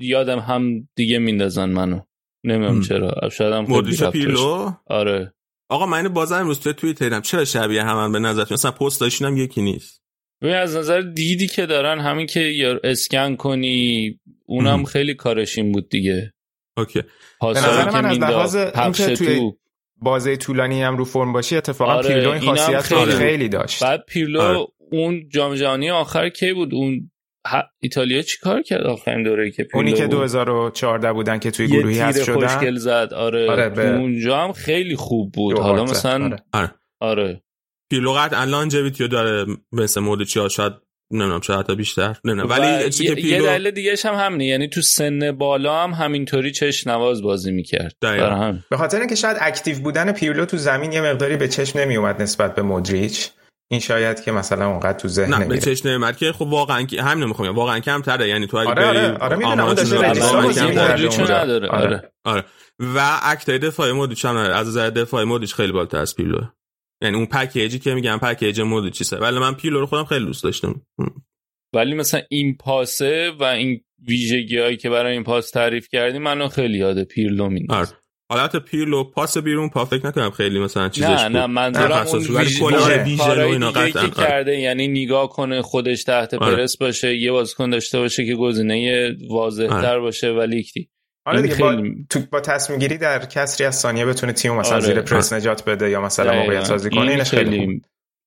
[0.00, 2.00] یادم هم دیگه میندازن منو.
[2.44, 3.28] نمی‌دونم چرا.
[3.32, 5.34] شاید هم پیلو؟ آره.
[5.68, 9.62] آقا من بازم امروز توی توییترم چرا شبیه هم به نظر مثلا پست داشتینم یکی
[9.62, 10.02] نیست.
[10.42, 15.88] ببین از نظر دیدی که دارن همین که اسکن کنی اونم خیلی کارش این بود
[15.88, 16.32] دیگه.
[16.76, 17.02] اوکی.
[17.40, 19.52] به نظر من از لحاظ اینکه توی
[19.96, 23.82] بازه طولانی هم رو فرم باشی اتفاقا آره پیرلو این خاصیت خیلی, خیلی داشت.
[23.82, 24.66] بعد پیرلو آره.
[24.92, 27.10] اون جام جهانی آخر کی بود؟ اون
[27.80, 32.46] ایتالیا چیکار کرد آخرین دوره که اونی که 2014 بودن که توی گروهی هست شدن؟
[32.46, 33.96] خوشگل زد آره, آره به...
[33.96, 35.58] اونجا هم خیلی خوب بود.
[35.58, 36.42] حالا مثلا آره.
[36.52, 36.70] آره.
[37.00, 37.42] آره.
[37.90, 40.72] پیرلو قطعا الان جویتیو داره مثل مودریچ یا شاید
[41.10, 42.16] نمی‌دونم چه حتی بیشتر.
[42.24, 43.28] نه نه ولی یه, پیرلو...
[43.28, 44.46] یه دلیل دیگه هم همینه.
[44.46, 47.94] یعنی تو سن بالا هم همینطوری چش نواز بازی می‌کرد.
[48.02, 48.64] هم.
[48.70, 52.54] به خاطر اینکه شاید active بودن پیرلو تو زمین یه مقداری به چشم نمیومد نسبت
[52.54, 53.30] به مودریچ.
[53.70, 57.24] این شاید که مثلا اونقدر تو ذهن نه به چشم نمیاد که خب واقعا همین
[57.24, 59.98] نمی‌خوام واقعا کم تره یعنی تو اگه آره آره, آره می‌دونم اون داشته
[61.28, 61.68] آره.
[61.68, 62.12] آره.
[62.24, 62.44] آره.
[62.80, 66.40] و اکتای دفاعی مودریچ هم از نظر دفاعی مودریچ خیلی بالاتر از پیرلو
[67.02, 70.82] یعنی اون پکیجی که میگم پکیج مودریچ ولی من پیرلو رو خودم خیلی دوست داشتم.
[71.74, 76.48] ولی مثلا این پاسه و این ویژگی هایی که برای این پاس تعریف کردی منو
[76.48, 77.80] خیلی یاد پیرلو میندازه.
[77.80, 78.03] آره.
[78.38, 82.22] حالت پیرلو پاس بیرون پا فکر نکنم خیلی مثلا چیزش نه نه منظورم اون
[83.04, 86.56] ویژه که کرده یعنی نگاه کنه خودش تحت آره.
[86.56, 90.00] پرس باشه یه بازیکن داشته باشه که گزینه واضح تر آره.
[90.00, 90.88] باشه ولی یکی
[91.26, 94.84] آره دیگه با, تو با تصمیم گیری در کسری از ثانیه بتونه تیم مثلا آره.
[94.84, 97.82] زیر پرس نجات بده یا مثلا موقعیت سازی کنه اینش خیلی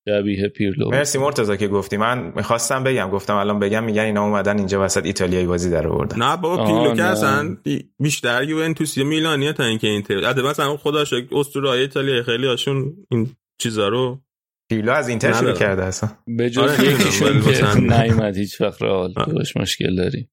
[0.08, 1.98] شبیه پیرلو مرسی مرتضی که گفتی.
[1.98, 6.18] من می‌خواستم بگم گفتم الان بگم میگن اینا اومدن اینجا وسط ایتالیایی بازی در آوردن.
[6.20, 7.58] نه بابا پیرلو که اصلا
[8.00, 12.94] بیشتر یوونتوس یا میلانیه تا اینکه اینتر البته مثلا خدا شکر اسطوره ایتالیا خیلی هاشون
[13.12, 13.30] این
[13.62, 14.22] چیزا رو
[14.70, 16.10] پیرلو از اینتر شروع کرده اصلا.
[16.38, 20.30] به جز آره، یکیشون که نیومد هیچ وقت رئال باش مشکل داریم.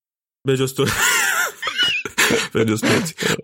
[0.47, 0.87] به جز تو
[2.55, 2.85] به جز.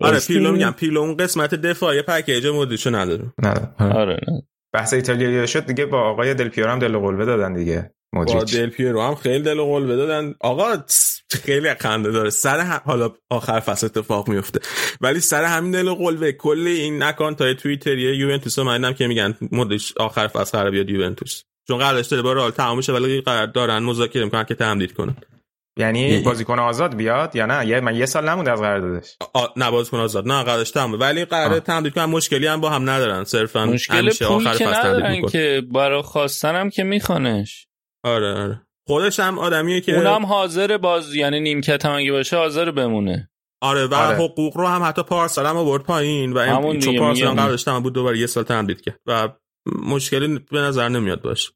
[0.01, 0.19] آره.
[0.19, 3.33] پیرلو میگم پیرلو اون قسمت دفاعی پکیج مدیرشو نداره.
[3.43, 3.93] نه آره.
[3.93, 4.41] آره نه.
[4.73, 8.55] بحث ایتالیایی شد دیگه با آقای دل پیرو هم دل قلبه دادن دیگه با مودریچ
[8.55, 10.35] دل پیرو هم خیلی دل قلبه دادن.
[10.39, 10.75] آقا
[11.43, 12.29] خیلی خنده داره.
[12.29, 14.59] سر هم- حالا آخر فصل اتفاق میفته.
[15.01, 16.31] ولی سر همین دل قلبه.
[16.31, 21.43] کل این نکان تا توییتری یوونتوس من که میگن مدش آخر فصل قرار بیاد یوونتوس.
[21.67, 25.15] چون قراردادش با رئال تمام ولی قرار دارن مذاکره می‌کنن که تمدید کنن.
[25.81, 29.17] یعنی بازیکن آزاد بیاد یا نه؟ یه من یه سال نمونده از قراردادش.
[29.57, 30.27] نه بازیکن آزاد.
[30.27, 31.59] نه قراردادش تمامه ولی قرار.
[31.59, 33.23] تمدید کنن مشکلی هم با هم ندارن.
[33.23, 37.67] صرفا مشکل آخر که فصل تمدید ندارن که برای خواستنم که میخوانش.
[38.03, 38.61] آره آره.
[38.87, 43.29] خودش هم آدمیه که اونم حاضر باز یعنی نیمکت هم اگه باشه حاضر بمونه.
[43.61, 44.17] آره و آره.
[44.17, 47.35] حقوق رو هم حتی پارسال هم آورد پایین و این چون پارسال هم میگم.
[47.35, 48.99] قراردادش تمام بود دوباره یه سال تمدید کرد.
[49.05, 49.29] و
[49.85, 51.51] مشکلی به نظر نمیاد باشه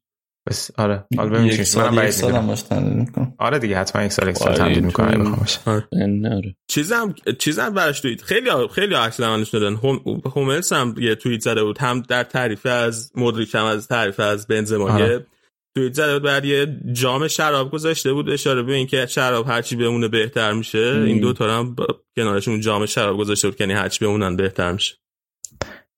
[0.46, 1.04] بس آره.
[1.16, 2.48] حالا ببینیم یک چی سال منم یک بعید سال هم می‌دونم.
[2.48, 3.34] باش تمدید می‌کنم.
[3.38, 6.06] آره دیگه حتما یک سال یک سال آره، تمدید می‌کنه چون- اگه بخوام باشه.
[6.06, 9.74] نره چیزم چیزم براش توییت خیلی خیلی عکس عملش دادن.
[9.76, 10.00] هم
[10.34, 11.78] هوملز هم یه توییت زده بود.
[11.78, 14.90] هم در تعریف از مودریچ هم از تعریف از بنزما.
[14.90, 15.08] آره.
[15.08, 15.26] یه
[15.76, 18.30] توییت زده بود بعد یه جام شراب گذاشته بود.
[18.30, 21.02] اشاره به اینکه شراب هرچی بمونه بهتر میشه.
[21.06, 21.76] این دو تا هم
[22.16, 24.94] کنارشون جام شراب گذاشته بود که یعنی هرچی بمونن بهتر میشه.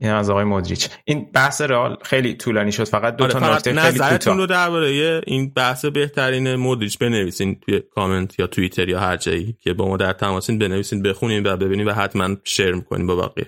[0.01, 0.89] این از آقای مودریچ.
[1.05, 4.67] این بحث رئال خیلی طولانی شد فقط دو آره تا نکته خیلی نظرتون رو کوتاه
[4.67, 9.89] درباره این بحث بهترین مودریچ بنویسین توی کامنت یا توییتر یا هر جایی که با
[9.89, 13.47] ما در تماسین بنویسین بخونین و ببینین و حتما شیر می‌کنین با بقیه.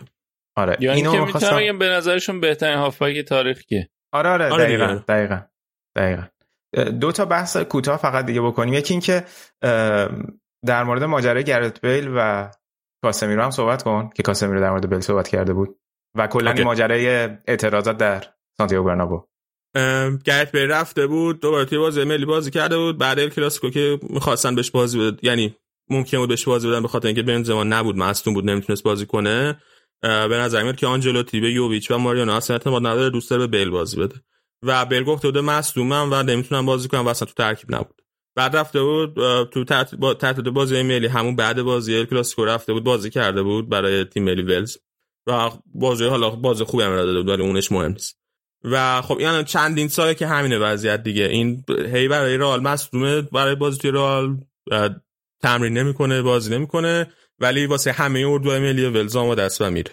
[0.56, 4.50] آره یا اینو اینکه می‌خواستم- می‌تونم بگم به نظرشون بهترین هافبک تاریخ که آره آره
[4.50, 5.00] آره دقیقا.
[5.08, 5.40] دقیقا
[5.96, 6.22] دقیقا.
[7.00, 8.74] دو تا بحث کوتاه فقط دیگه بکنیم.
[8.74, 9.24] یکی اینکه
[10.66, 12.50] در مورد ماجرای گرت بیل و
[13.02, 15.79] کاسمیرو هم صحبت کن که کاسمیرو در مورد بیل صحبت کرده بود.
[16.14, 16.50] و کلا.
[16.50, 17.06] این ماجرای
[17.46, 18.24] اعتراضات در
[18.58, 19.24] سانتیاگو برنابو.
[20.24, 24.00] گرت بیل رفته بود دوباره توی بازی ملی بازی کرده بود بعد ال کلاسیکو که
[24.02, 25.56] می‌خواستن بهش بازی بده یعنی
[25.90, 29.60] ممکن بود بهش بازی بدن به خاطر اینکه بنزما نبود مصدوم بود نمی‌تونست بازی کنه.
[30.02, 33.58] به نظر میاد که آنجلوتی به یوویچ و ماریانو اصلا اعتماد نداره دوست داره به
[33.58, 34.14] بیل بازی بده.
[34.62, 38.02] و بیل گفته بوده مصدومم و نمی‌تونم بازی کنم و اصلا تو ترکیب نبود.
[38.36, 39.14] بعد رفته بود
[39.44, 43.42] تو تحت با- تحت بازی ملی همون بعد بازی ال کلاسیکو رفته بود بازی کرده
[43.42, 44.76] بود برای تیم ملی ولز.
[45.30, 48.20] و بازی حالا بازی خوبی هم داده ولی اونش مهم نیست.
[48.64, 51.24] و خب این چندین ساله که همینه وضعیت دیگه.
[51.24, 54.36] این هی برای رئال مصدومه برای بازی توی رئال
[55.42, 59.90] تمرین نمی‌کنه بازی نمی‌کنه ولی واسه همه اردوهای ملی ولز آماده است و میره.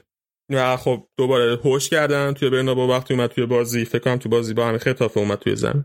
[0.50, 4.54] و خب دوباره هوش کردن توی برنابو وقتی اومد توی بازی فکر کنم توی بازی
[4.54, 5.84] با همین خطافه اومد توی زمین.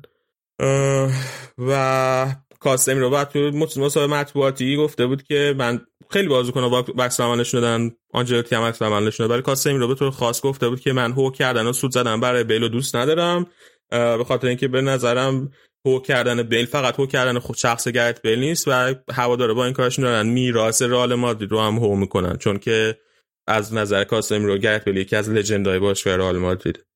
[1.58, 5.80] و کاسمی رو بعد توی مص- مصاحبه مطبوعاتی گفته بود که من
[6.12, 9.78] خیلی بازیکن‌ها با عکس العمل نشون دادن آنجلوتی هم عکس العمل نشون داد ولی کاسمی
[9.78, 12.68] رو به طور خاص گفته بود که من هو کردن و سود زدن برای بیل
[12.68, 13.46] دوست ندارم.
[13.90, 15.50] به خاطر اینکه به نظرم
[15.86, 19.74] هو کردن بیل فقط هو کردن خود شخص گرت بیل نیست و هوادارا با این
[19.74, 20.26] کارشون دارن.
[20.26, 22.36] میراث رئال مادرید رو هم هو می‌کنن.
[22.36, 22.98] چون که
[23.48, 26.86] از نظر کاسمی رو گرت بیل یکی از لژندای باشگاه رئال مادرید.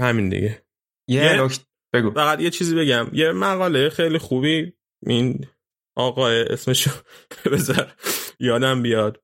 [0.00, 0.62] همین دیگه.
[1.08, 2.10] یه یه- نکته بگو.
[2.10, 3.06] فقط یه چیزی بگم.
[3.12, 4.72] یه مقاله خیلی خوبی
[5.06, 5.46] این
[5.98, 6.90] آقای اسمشو
[7.52, 7.92] بذار.
[8.40, 9.20] یادم بیاد.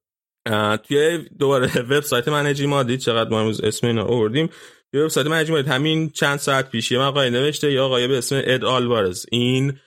[0.88, 4.50] توی دوباره وبسایت منجی مادید چقدر ما امروز اسم اینا آوردیم.
[4.92, 8.42] توی وبسایت منجی مادید همین چند ساعت پیش یه مقاله نوشته یه آقای به اسم
[8.44, 9.26] اد آلوارز.
[9.32, 9.78] این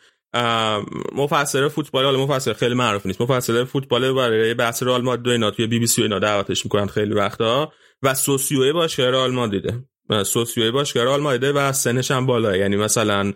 [1.16, 3.22] مفسر فوتبال حالا مفسر خیلی معروف نیست.
[3.22, 7.14] مفسر فوتبال برای بحث رئال مادرید اینا توی بی بی سی اینا دعوتش می‌کنن خیلی
[7.14, 7.72] وقتا.
[8.04, 12.76] و سوسیوی باشگاه رئال مادریده و سوسیوی باشگاه رئال مادریده و سنش هم بالاه یعنی
[12.76, 13.34] مثلا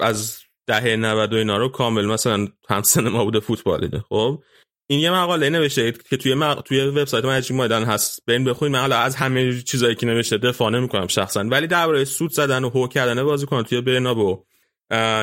[0.00, 4.42] از دهه 90 و اینا رو کامل مثلا همسن ما بوده فوتبال دیده خب؟
[4.86, 6.62] این یه مقاله نوشته که توی مق...
[6.62, 8.22] توی وبسایت مجید مایدان هست.
[8.26, 11.44] برین بخونید من حالا از همه چیزایی که نوشته دفاع نمی‌کنم شخصا.
[11.44, 14.44] ولی درباره سود زدن و هو کردن بازیکن توی برنابو.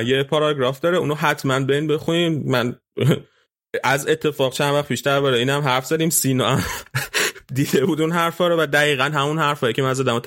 [0.05, 0.97] یه پاراگراف داره.
[0.97, 2.75] اونو حتما برین بخونید من
[3.83, 6.09] از اتفاق چند وقت پیش درباره اینم حرف زدیم.
[6.09, 6.59] سینا
[7.55, 10.21] دیده بود اون حرفا رو و دقیقا همون حرفایی که من زدم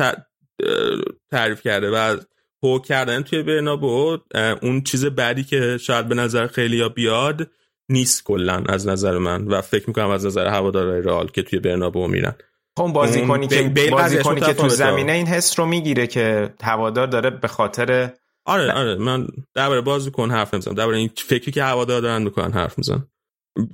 [1.30, 1.90] تعریف کرده.
[1.90, 2.16] و
[2.62, 4.18] هو کردن توی برنابو
[4.62, 7.50] اون چیز بعدی که شاید به نظر خیلی یا بیاد
[7.88, 12.08] نیست کلا از نظر من و فکر می‌کنم از نظر هوادارهای رئال که توی برنابو
[12.08, 12.34] میرن
[12.76, 14.68] خب اون بازیکنی اون که بیل بازیکنی قضیهش که تو.
[14.68, 18.10] زمینه این حس رو می‌گیره که هوادار داره به خاطر
[18.44, 22.78] آره آره من درباره بازیکن حرف نمی‌زنم درباره این فکری که هوادار دارن می‌کنن حرف
[22.78, 23.06] می‌زنم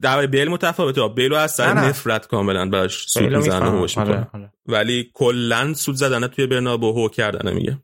[0.02, 1.74] درباره بیل متفاوته بیلو از سر.
[1.74, 3.32] نفرت کاملا براش سود.
[3.32, 4.52] هوش آره، آره.
[4.66, 7.78] ولی کلا سود زدن توی برنابو هو کردن میگه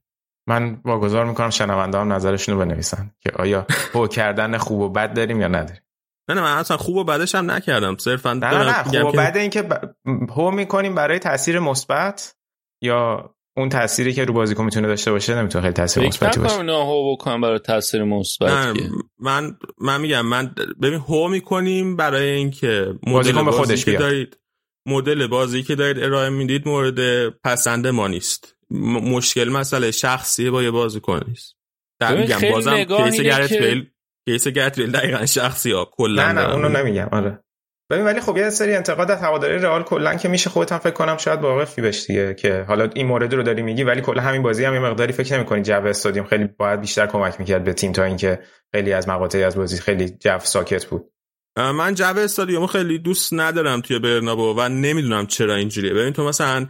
[0.47, 5.15] من واگذار می‌کنم شنونده هم نظرشون رو بنویسن که آیا هو کردن خوب و بد
[5.15, 5.83] داریم یا نداریم.
[6.29, 7.97] نه نه من اصلا خوب و بدش هم نکردم.
[7.97, 9.95] صرفا نه نه, نه خوب و بد این که ب...
[10.31, 12.37] هو می‌کنیم برای تاثیر مثبت
[12.83, 16.63] یا اون تأثیری که رو بازیکن می‌تونه داشته باشه؟ نمی‌تونه خیلی تاثیر مثبتی باشه.
[16.63, 18.77] نه هو بکنم برای تاثیر مثبت
[19.19, 24.01] من من میگم من ببین هو می‌کنیم برای اینکه بازیکن به خودش بیاد.
[24.01, 24.39] دارید
[24.87, 28.57] مدل بازی که دارید ارائه می‌دید مورد پسند ما نیست.
[28.83, 31.57] مشکل مسئله شخصی با یه بازیکن نیست.
[32.01, 33.91] در میگم بازم کیس گرت بیل
[34.29, 37.45] کیس گرت بیل دقیقا شخصی ها کلا نه نه اونو نمیگم آره.
[37.91, 40.93] ببین ولی خب یه سری انتقاد از هواداری رئال کلا که میشه خودت هم فکر
[40.93, 44.43] کنم شاید واقفی بهش دیگه که حالا این مورد رو داری میگی ولی کلا همین
[44.43, 47.93] بازی هم یه مقداری فکر نمی‌کنی جو استادیوم خیلی باید بیشتر کمک می‌کرد به تیم
[47.93, 48.43] تا اینکه
[48.73, 51.13] خیلی از مقاطعی از بازی خیلی جو ساکت بود.
[51.57, 55.95] من جو استادیوم خیلی دوست ندارم توی برنابو و نمی‌دونم چرا اینجوریه.
[55.95, 56.67] ببین تو مثلا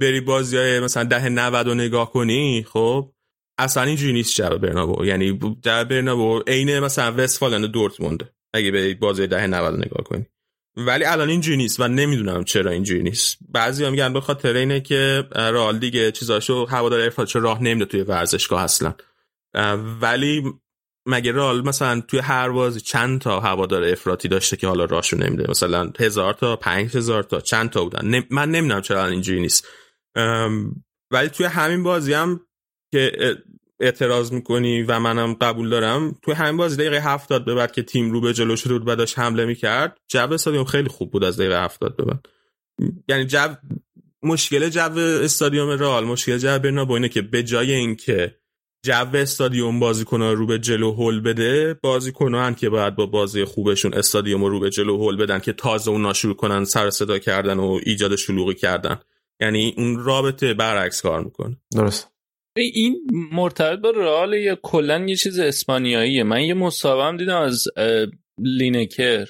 [0.00, 3.12] بری بازی های مثلا ده 90 رو نگاه کنی خب
[3.58, 5.04] اصلا اینجوری نیست جو برنابو.
[5.04, 10.26] یعنی جو برنابو عین مثلا وستفالن دورتموند اگه به بازی ده 90 نگاه کنی.
[10.76, 13.38] ولی الان اینجوری نیست و نمی‌دونم چرا اینجوری نیست.
[13.48, 18.62] بعضی هم میگن به اینه که رئال دیگه چیزاشو هوادار ارفاتشو راه نمیده توی ورزشگاه
[18.62, 18.94] اصلا.
[20.00, 20.42] ولی
[21.06, 25.50] مگه رئال مثلا توی هر بازی چند تا هوادار افراطی داشته که حالا راهشو نمیده؟
[25.50, 29.68] مثلا هزار تا پنج هزار تا چند تا بودن؟ من نمی‌دونم چرا اینجوری نیست.
[31.10, 32.40] ولی توی همین بازی هم
[32.92, 33.12] که
[33.80, 38.10] اعتراض می‌کنی و منم قبول دارم توی همین بازی دقیقه هفتاد به بعد که تیم
[38.10, 41.36] رو به جلو شده بود و داشت حمله می‌کرد جو استادیوم خیلی خوب بود از
[41.36, 42.26] دقیقه هفتاد به بعد.
[43.08, 43.54] یعنی جو
[44.22, 48.38] مشکل جو استادیوم رئال مشکل جو برنابو اینه که به جای اینکه
[48.86, 54.44] جو استادیوم بازیکن رو به جلو هول بده بازیکنان که باید با بازی خوبشون استادیوم
[54.44, 58.16] رو به جلو هول بدن که تازه اونا شروع کنن سر صدا کردن و ایجاد
[58.16, 59.00] شلوغی کردن.
[59.40, 61.56] یعنی اون رابطه برعکس کار می‌کنه.
[61.72, 62.08] درست.
[62.56, 62.96] این
[63.32, 66.22] مرتبط با رئال یا کلا یه چیز اسپانیاییه.
[66.22, 67.64] من یه مصاحبه دیدم از
[68.38, 69.28] لینکر.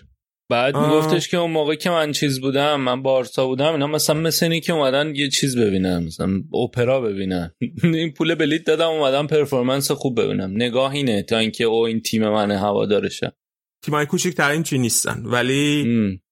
[0.48, 4.46] بعد میگفتش که اون موقع که من چیز بودم من بارسا بودم اینا مثلا مثل
[4.46, 7.50] اینی که اومدن یه چیز ببینن مثلا اپرا ببینن.
[7.82, 10.50] این پول بلیت دادم اومدن پرفورمنس خوب ببینم.
[10.54, 13.32] نگاه اینه تا اینکه او این تیم من هوادارشه.
[13.82, 14.06] تیمای
[14.36, 15.84] ترین چی نیستن ولی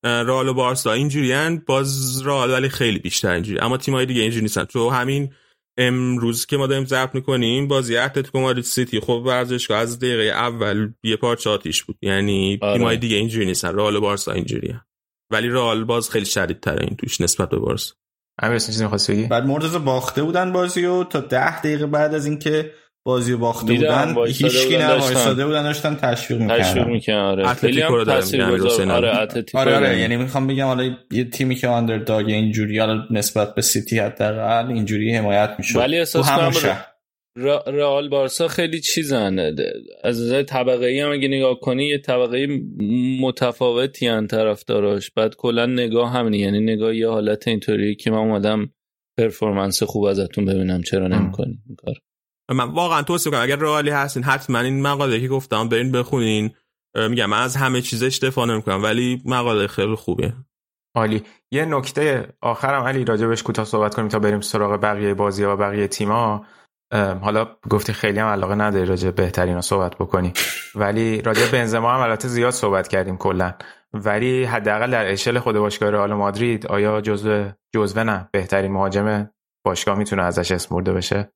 [0.04, 3.58] رئال و بارسا اینجوریان باز رئال ولی خیلی بیشتر اینجوری.
[3.58, 4.64] اما تیمای دیگه اینجوری نیستن.
[4.64, 5.30] تو همین
[5.78, 9.00] امروز که ما داریم ضبط می‌کنیم بازی اتلتیکو مادرید سیتی.
[9.00, 11.96] خب ورزشگاه از دقیقه اول یه پارچه آتیش بود.
[12.02, 12.78] یعنی آره.
[12.78, 13.74] تیمای دیگه اینجوری نیستن.
[13.74, 14.80] رئال بارسا اینجوریه
[15.32, 17.94] ولی رئال باز خیلی شدیدتره این توش نسبت به بارسا.
[18.42, 22.26] امیر چیزی می‌خواستی بگی؟ بعد مرتضی باخته بودن بازی و تا ده دقیقه بعد از
[22.26, 22.70] اینکه
[23.06, 26.62] بازی رو باخته بودن هیچ کی نه وایساده بودن داشتن تشویق می‌کردن.
[26.62, 27.48] تشویق می‌کردن آره.
[27.48, 32.26] اتلتیکو رو دارم آره اتلتیکو آره آره یعنی می‌خوام بگم حالا یه تیمی که آندرداگ
[32.26, 36.52] اینجوری حالا نسبت به سیتی حداقل اینجوری حمایت میشه ولی احساس کنم
[37.66, 39.38] رئال بارسا خیلی چیزن.
[40.04, 42.46] از نظر طبقه ای هم اگه نگاه کنی یه طبقه
[43.20, 45.10] متفاوتی ان طرفداراش.
[45.10, 46.38] بعد کلا نگاه همینه.
[46.38, 48.70] یعنی نگاه یه حالت اینطوری که من اومدم
[49.18, 50.82] پرفورمنس خوب ازتون ببینم.
[50.82, 51.94] چرا نمی‌کنی این کار
[52.50, 56.50] من واقعا توصیه کنم اگر رئالی هستین حتما این مقاله که گفتم برین بخونین.
[57.08, 60.32] میگم من از همه چیزش دفاع نمی‌کنم ولی مقاله خیلی خوبه.
[60.96, 61.22] عالی.
[61.50, 65.88] یه نکته آخرم علی راجبش کوتاه صحبت کنیم تا بریم سراغ بقیه بازی و بقیه
[65.88, 66.46] تیما
[67.22, 70.32] حالا گفتی خیلی هم علاقه نداری راجع بهترین رو صحبت بکنی.
[70.74, 73.54] ولی راجع بنزما هم البته زیاد صحبت کردیم کلا.
[73.92, 79.30] ولی حداقل در اشل خود باشگاه رئال مادرید آیا جزو جزوه نه بهترین مهاجم
[79.64, 81.32] باشگاه می‌تونه ازش اسم برده بشه؟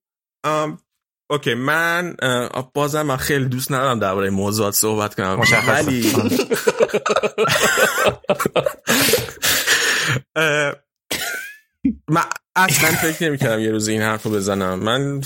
[1.31, 2.15] اوکی من
[2.73, 5.41] بازم من خیلی دوست ندارم درباره موضوعات صحبت کنم.
[5.67, 6.11] ولی
[12.09, 12.23] من
[12.55, 14.79] اصلا فکر نمی کردم یه روز این حرف رو بزنم.
[14.79, 15.21] من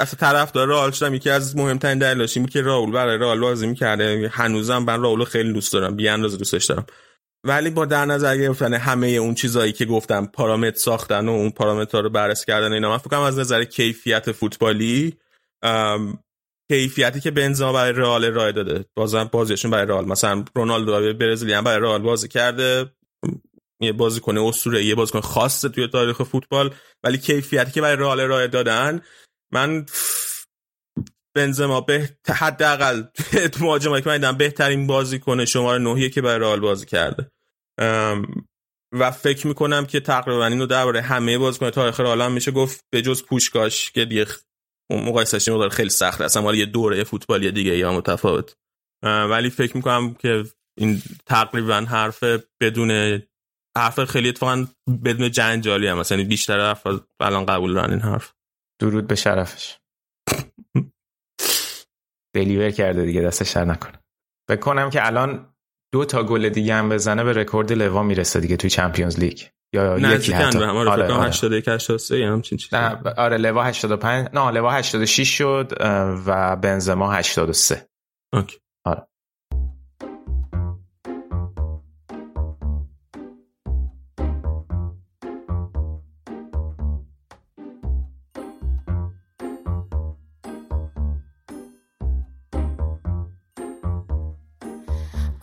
[0.00, 3.66] اصلا طرف داره رئال شدم یکی از مهمترین دلایلش این که راول برای رئال بازی
[3.66, 4.30] می‌کرده.
[4.32, 6.86] هنوزم من راول خیلی دوست دارم بی اندازه دوستش دارم.
[7.44, 12.00] ولی با در نظر گرفتن همه اون چیزایی که گفتم پارامتر ساختن و اون پارامترها
[12.00, 15.16] رو بررسی کردن اینا من فکر از نظر کیفیت فوتبالی
[16.70, 18.84] کیفیتی که بنزما برای رئال ارائه داده.
[18.96, 20.04] بازم بازیشون برای رئال.
[20.04, 22.92] مثلا رونالدو برزیلی هم برای رئال بازی کرده.
[23.80, 26.74] یه بازیکن اسطوره یه بازیکن خاصه توی تاریخ فوتبال.
[27.04, 29.02] ولی کیفیتی که برای رئال ارائه دادن
[29.52, 29.86] من
[31.34, 33.02] بنزما به حداقل
[33.60, 37.30] مهاجمایی که من بهترین بازیکن شماره نهیه که برای رئال بازی کرده.
[38.94, 43.24] و فکر می‌کنم که تقریبا اینو درباره همه بازیکن تاریخ رئال میشه گفت به جز
[43.24, 44.26] پوشکاش که دیگه
[44.90, 46.24] مقایسهش مقدار خیلی سخته.
[46.24, 48.56] اصلا یه دوره فوتبالی دیگه یا متفاوت.
[49.02, 50.44] ولی فکر می‌کنم که
[50.78, 52.24] این تقریبا حرف
[52.60, 53.22] بدون
[53.76, 54.66] حرف خیلی اتفاقا
[55.04, 56.86] بدون جنجالی هم مثلا بیشتر حرف
[57.20, 58.32] الان قبول دارن این حرف.
[58.80, 59.78] درود به شرفش.
[62.36, 64.02] deliver کرده دیگه دستش درد نکنه.
[64.50, 65.54] بکنم که الان
[65.92, 69.42] دو تا گل دیگه هم بزنه به رکورد لوا می‌رسه دیگه توی چمپیونز لیگ.
[69.72, 70.58] یا یکی حتی.
[70.58, 71.28] به آره آره, آره.
[71.28, 72.76] 81 83 همچین چیزی.
[72.76, 75.72] نه آره لوا 85 نه لوا 86 شد
[76.26, 77.86] و بنزما 83
[78.32, 78.58] okay.
[78.84, 79.06] آره.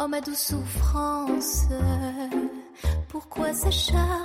[0.09, 1.67] ma douce souffrance.
[3.09, 4.18] Pourquoi s'acharner,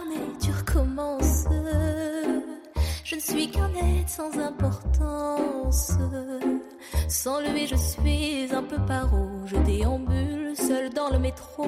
[7.14, 9.28] Sans lever, je suis un peu paro.
[9.46, 11.64] Je déambule seul dans le métro.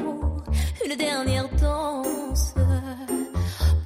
[0.84, 2.52] Une dernière danse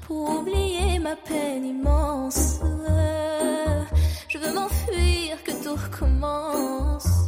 [0.06, 2.60] pour oublier ma peine immense.
[4.26, 7.19] Je veux m'enfuir, que tout recommence.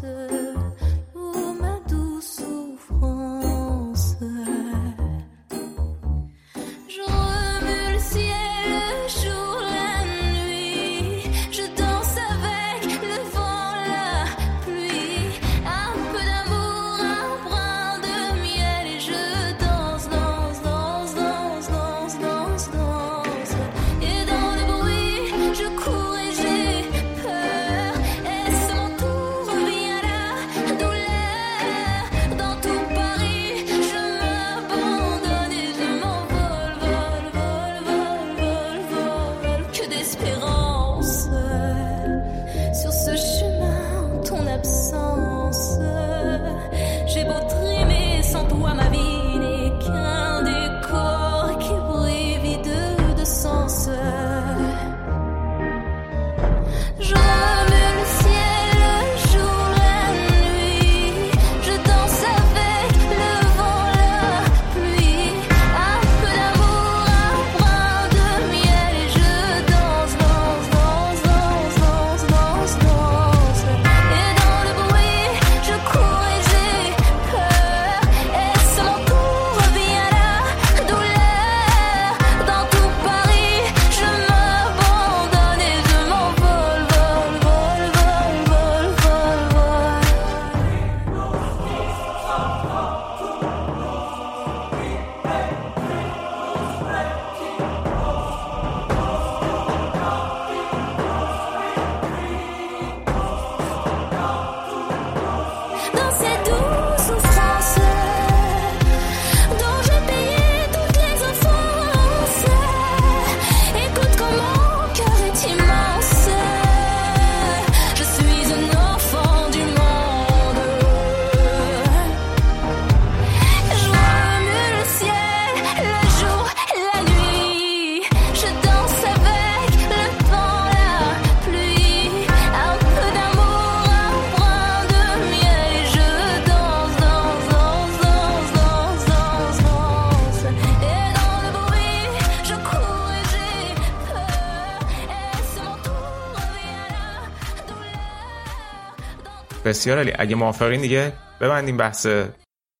[149.72, 152.06] بسیار علی اگه موافقین دیگه ببندیم بحث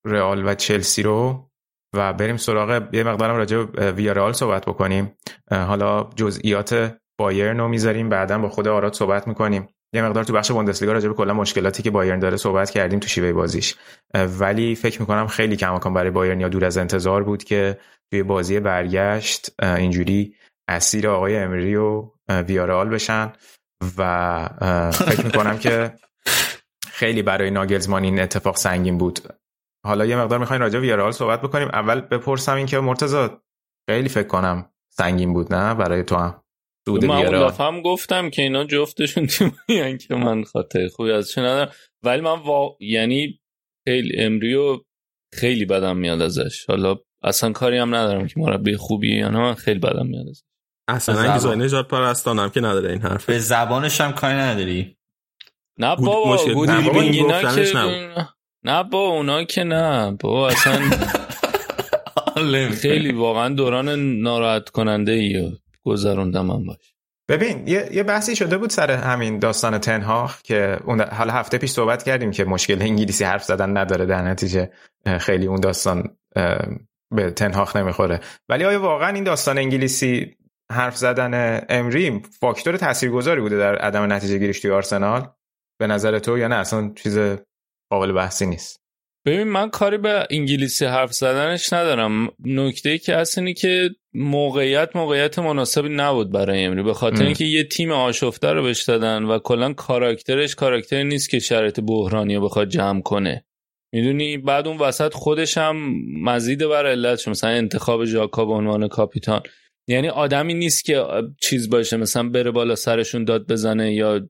[0.07, 1.49] رئال و چلسی رو
[1.95, 5.17] و بریم سراغ یه مقدارم راجع به ویارال صحبت بکنیم.
[5.51, 9.69] حالا جزئیات بایرن رو می‌ذاریم بعدا با خود آراد صحبت می‌کنیم.
[9.95, 13.09] یه مقدار تو بخش بوندسلیگا راجع به کلا مشکلاتی که بایرن داره صحبت کردیم تو
[13.09, 13.75] شیوه بازیش.
[14.15, 17.79] ولی فکر می‌کنم خیلی کماکان برای بایرن یا دور از انتظار بود که
[18.11, 19.63] توی بازی برگشت.
[19.63, 20.35] اینجوری
[20.69, 23.33] اسیر آقای امری و ویارال بشن
[23.99, 24.49] و
[24.93, 25.93] فکر می‌کنم که
[26.93, 29.19] خیلی برای ناگلزمان این اتفاق سنگین بود.
[29.87, 31.69] حالا یه مقدار می‌خواین راجع ویارال صحبت بکنیم.
[31.69, 33.29] اول بپرسم این که مرتضی
[33.91, 36.43] خیلی فکر کنم سنگین بود نه؟ برای تو هم.
[36.87, 39.27] دود من هم گفتم که اینا جفتشون
[39.69, 41.73] تیمیان که من خاطر خوبی ازش ندارم.
[42.03, 42.77] ولی من وا...
[42.81, 43.41] یعنی
[43.89, 44.79] خیلی امریو
[45.35, 46.65] خیلی بدم میاد ازش.
[46.69, 50.43] حالا اصلا کاری هم ندارم که مربی خوبی یا نه من خیلی بدم میاد ازش.
[50.89, 51.63] اصلا زبان...
[51.63, 54.97] نجات پرستانم که نداره این حرف به زبانش هم کاری نداری؟
[55.79, 57.73] نه بابا گودی که
[58.65, 60.17] نه با اونا که نه.
[60.21, 60.81] بابا اصلا
[62.71, 63.89] خیلی واقعا دوران
[64.21, 65.53] ناراحت کننده ای
[65.85, 66.95] گذروندم من باش.
[67.29, 71.71] ببین یه, یه بحثی شده بود سر همین داستان تنهاخ که اون حالا هفته پیش
[71.71, 74.71] صحبت کردیم که مشکل انگلیسی حرف زدن نداره در نتیجه
[75.21, 76.17] خیلی اون داستان
[77.11, 78.21] به تنهاخ نمی‌خوره.
[78.49, 80.37] ولی آیا واقعا این داستان انگلیسی
[80.73, 85.29] حرف زدن امری فاکتور تاثیرگذاری بوده در عدم نتیجه گیریش توی آرسنال؟
[85.83, 87.19] به نظر تو یا نه؟ اصلا چیز
[87.91, 88.81] قابل بحثی نیست.
[89.27, 92.29] ببین من کاری به انگلیسی حرف زدنش ندارم.
[92.45, 96.83] نکته ای که هست اینی که موقعیت موقعیت مناسبی نبود برای امری.
[96.83, 101.39] به خاطر اینکه یه تیم آشفته رو بهش دادن و کلا کاراکترش کاراکتر نیست که
[101.39, 103.45] شرایط بحرانی رو بخواد جمع کنه.
[103.95, 105.77] می‌دونی؟ بعد اون وسط خودش هم
[106.23, 109.43] مزید بر علتش مثلا انتخاب ژاکا به عنوان کاپیتان.
[109.89, 111.05] یعنی آدمی نیست که
[111.41, 111.97] چیز باشه.
[111.97, 114.29] مثلا بره بالا سرشون داد بزنه یا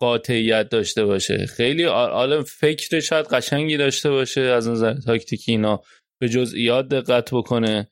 [0.00, 1.46] قاطعیت داشته باشه.
[1.46, 5.80] خیلی عالم فکر شاید قشنگی داشته باشه از نظر تاکتیکی اینا.
[6.20, 7.90] به جزئیات دقت بکنه.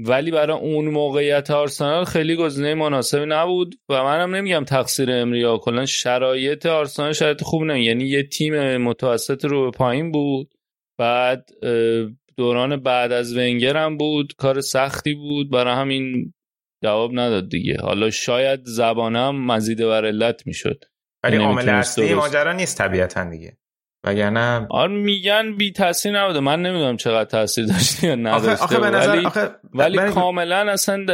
[0.00, 5.58] ولی برای اون موقعیت آرسنال خیلی گزینه مناسبی نبود و منم نمیگم تقصیر امریا.
[5.58, 7.84] کلا شرایط آرسنال شرایط خوب نه.
[7.84, 10.54] یعنی یه تیم متوسط رو به پایین بود.
[10.98, 11.48] بعد
[12.36, 14.32] دوران بعد از ونگر هم بود.
[14.36, 15.50] کار سختی بود.
[15.50, 16.34] برای همین
[16.84, 17.76] جواب نداد دیگه.
[17.80, 20.84] حالا شاید زبانم مزید بر علت می‌شد.
[21.24, 23.56] ولی عامل اصلی ماجرا نیست طبیعتا دیگه.
[24.04, 26.40] وگرنه آره میگن بی تاثیر نبوده.
[26.40, 29.08] من نمی‌دونم چقدر تاثیر داشته یا نداشته آخه, آخه نظر...
[29.08, 29.50] ولی, آخه...
[29.74, 31.06] ولی کاملا اصلا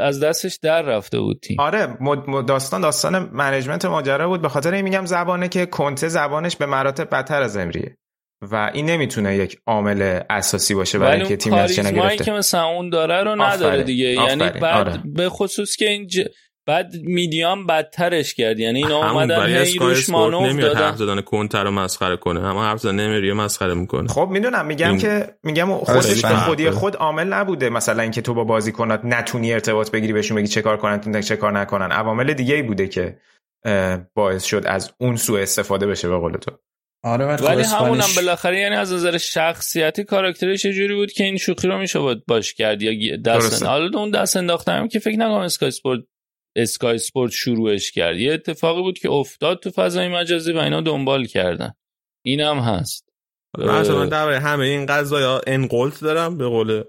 [0.00, 1.60] از دستش در رفته بود تیم.
[1.60, 1.98] آره
[2.46, 4.42] داستان داستان منیجمنت ماجرا بود.
[4.42, 7.96] به خاطر این میگم زبانه که کنته زبانش به مراتب بدتر از امریه.
[8.50, 12.24] و این نمی‌تونه یک عامل اساسی باشه برای اینکه تیم نتیجه نگرفته.
[12.24, 14.06] که مثلا اون داره رو نداره دیگه.
[14.06, 15.02] یعنی بعد آره.
[15.04, 16.20] به خصوص که این ج...
[16.66, 18.58] بعد میدیام بدترش کرد.
[18.58, 22.40] یعنی اینا اومدن هی روش مانور دادن حرف زدن کنتر رو مسخره کنه.
[22.40, 24.08] اما حرف زدن نمیری مسخره می‌کنه.
[24.08, 24.66] خب می‌دونم.
[24.66, 24.98] میگم این...
[24.98, 27.70] که میگم خودش به خودی خود عامل نبوده.
[27.70, 31.36] مثلا اینکه تو با بازیکنات نتونی ارتباط بگیری بهشون بگی چه کار کنن تو چه
[31.36, 31.92] کار نکنن.
[31.92, 33.18] عوامل دیگه ای بوده که
[34.14, 36.50] باعث شد از اون سوء استفاده بشه به قول تو.
[37.04, 41.78] آره ولی همونم بالاخره یعنی از نظر شخصیتی کاراکترش جوری بود که این شوخی رو
[41.78, 46.00] میشه بود باش کرد یا دست حالا اون دست انداختم که فکر نکنم اسکای اسپورت
[46.56, 48.16] اسکای اسپورت شروعش کرد.
[48.16, 51.72] یه اتفاقی بود که افتاد تو فضای مجازی و اینا دنبال کردن.
[52.24, 53.08] اینم هست.
[53.58, 56.84] من درباره همه این قضايا انقلت دارم به قول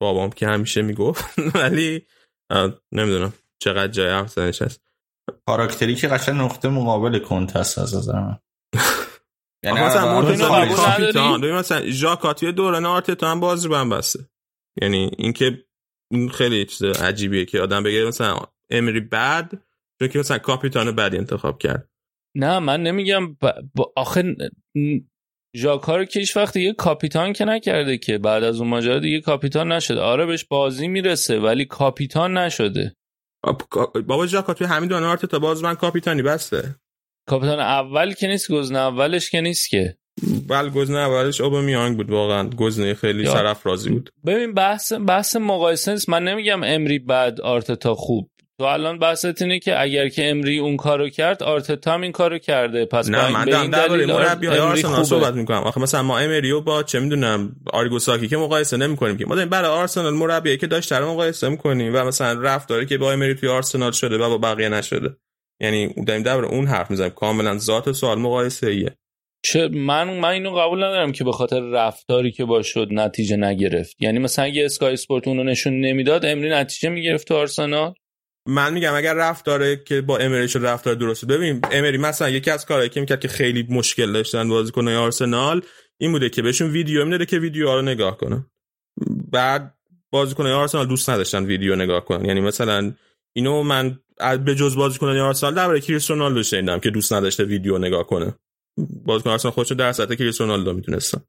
[0.00, 1.24] بابام که همیشه می‌گفت.
[1.54, 2.06] ولی
[2.92, 4.80] نمی‌دونم چقدر جای حرف هست.
[5.46, 8.38] کاراکتری که قشنگ نقطه مقابل کنت هست از نظر من.
[9.64, 14.28] یعنی مثلا مرتضی کاپیتان ببین مثلا ژاکا توی دوران آرتتا هم بازی بهم بسته.
[14.82, 15.64] یعنی اینکه
[16.12, 18.38] این خیلی چیز عجیبیه که آدم بگه مثلا
[18.70, 19.50] امری بد
[19.98, 21.88] چون که مثلا کاپیتان بعدی انتخاب کرد.
[22.34, 23.46] نه من نمیگم ب...
[23.96, 24.36] آخه
[25.56, 29.20] ژاکا رو که هیچ وقت یه کاپیتان که نکرده که بعد از اون ماجرا دیگه
[29.20, 30.00] کاپیتان نشده.
[30.00, 32.96] آره بهش بازی می‌رسه ولی کاپیتان نشده.
[34.06, 36.74] بابا ژاکا توی همین دوران آرتتا باز من کاپیتانی بسته.
[37.28, 39.96] کاپیتان اول که نیست گزینه اولش که نیست که.
[40.48, 42.50] بله گزینه اولش اوبامیانگ بود واقعا.
[42.50, 43.28] گزینه خیلی
[43.64, 44.10] راضی بود.
[44.26, 46.08] ببین بحث بحث مقایسه نیست.
[46.08, 50.76] من نمیگم امری بعد آرتتا خوب تو الان بحثت اینه که اگر که امری اون
[50.76, 52.84] کارو کرد آرتتا هم این کارو کرده.
[52.84, 55.62] پس نه من این دلیل مربی های آرسنال صحبت می‌کنم.
[55.62, 59.26] آخه مثلا ما امریو با چه می‌دونم آریگوساکی که مقایسه نمی‌کنیم که.
[59.26, 62.98] ما داریم برای آرسنال مربی که داشت رو مقایسه می‌کنیم و مثلا رفت داره که
[62.98, 65.16] با امری توی آرسنال شده و با بقیه نشده.
[65.60, 67.10] یعنی داریم در اون حرف می‌زنیم.
[67.10, 68.96] کاملا ذات سوال مقایسه ایه
[69.44, 73.96] چه من من اینو قبول ندارم که به خاطر رفتاری که با شد نتیجه نگرفت.
[74.00, 77.94] یعنی مثلا اگه اسکای اسپورت اونو نشون نمی‌داد امری نتیجه می‌گرفت تو آرسنال.
[78.46, 82.66] من میگم اگر رفتاره که با امری شد رفتار درسته ببین امری مثلا یکی از
[82.66, 85.62] کارهایی که می‌کرد که خیلی مشکل داشتن بازیکنای آرسنال
[85.98, 88.46] این بوده که بهشون ویدیو می‌داده که ویدیو رو نگاه کنن.
[89.32, 89.74] بعد
[90.10, 92.24] بازیکنای آرسنال دوست نداشتن ویدیو نگاه کنن.
[92.24, 92.92] یعنی مثلا
[93.36, 93.98] اینو من
[94.44, 98.34] به جز بازیکنان آرسنال درباره کریس رونالدو شنیدم که دوست نداشته ویدیو نگاه کنه.
[99.04, 101.20] بازیکن آرسنال خودشو در سطح کریس رونالدو می‌تونستن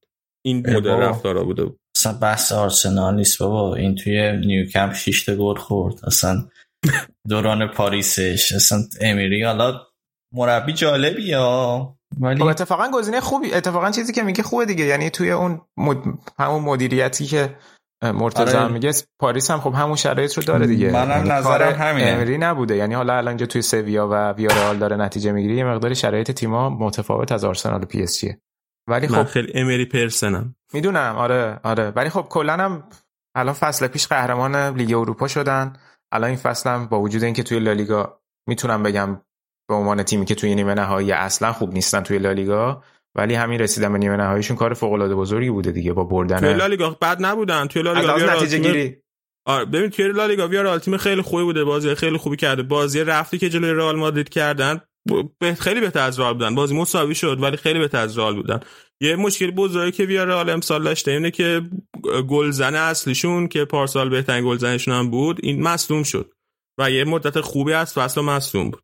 [0.46, 1.64] این مدل رفتارا بوده.
[1.64, 3.76] بود اصلا بحث آرسنال نیست بابا.
[3.76, 5.96] این توی نیوکمپ 6 تا گل خورد.
[6.04, 6.50] اصلا
[7.30, 9.82] دوران پاریسش اصلا امری حالا
[10.34, 14.86] مربی جالبی یا ولی خب اتفاقا گزینه خوبی اتفاقا چیزی که میگه خوبه دیگه.
[14.86, 15.98] یعنی توی اون مد...
[16.40, 17.58] همون مدیریتی که
[18.04, 18.74] مرتضی آره.
[18.74, 20.92] میگه پاریس هم خب همون شرایط رو داره دیگه.
[20.92, 22.08] منم یعنی نظرم همینه.
[22.08, 22.76] امری نبوده.
[22.76, 26.70] یعنی حالا الان اینجا توی سویا و ویارال داره نتیجه می‌گیره یه مقداری شرایط تیم‌ها
[26.70, 28.42] متفاوت از آرسنال و پی اس جیه
[28.90, 30.56] ولی خب خیلی امری person م.
[30.74, 31.16] می‌دونم.
[31.18, 31.90] آره آره.
[31.90, 32.90] ولی خب کلا هم
[33.36, 35.74] الان فصل پیش قهرمان لیگ اروپا شدن.
[36.12, 39.22] الان این فصل هم با وجود اینکه توی لالیگا می‌تونم بگم
[39.70, 42.84] به عنوان تیمی که توی نیمه نهایی اصلا خوب نیستن توی لالیگا
[43.16, 46.54] ولی همین رسیدن به نیمه نهاییشون کار فوق العاده بزرگی بوده دیگه با بردن توی
[46.54, 47.68] لالیگا بد نبودن.
[47.68, 48.98] توی لالیگا نتیجه گیری.
[49.46, 52.64] آره ببین توی لالیگا ویارال تیم خیلی خوبی بوده بازی خیلی خوبی کرده.
[52.64, 54.82] بازی رفتی که جلوی رئال مادرید کردن
[55.60, 56.56] خیلی بهتر از رئال بودن.
[56.56, 58.60] بازی مساوی شد ولی خیلی بهتر از رئال بودن.
[59.02, 61.62] یه مشکل بزرگی که ویارال امسال داشته اینه که
[62.30, 66.34] گلزن اصلیشون که پارسال بهترین گلزنشون هم بود این مصدوم شد.
[66.80, 68.82] و یه مدت خوبی از فصل مصدوم بود.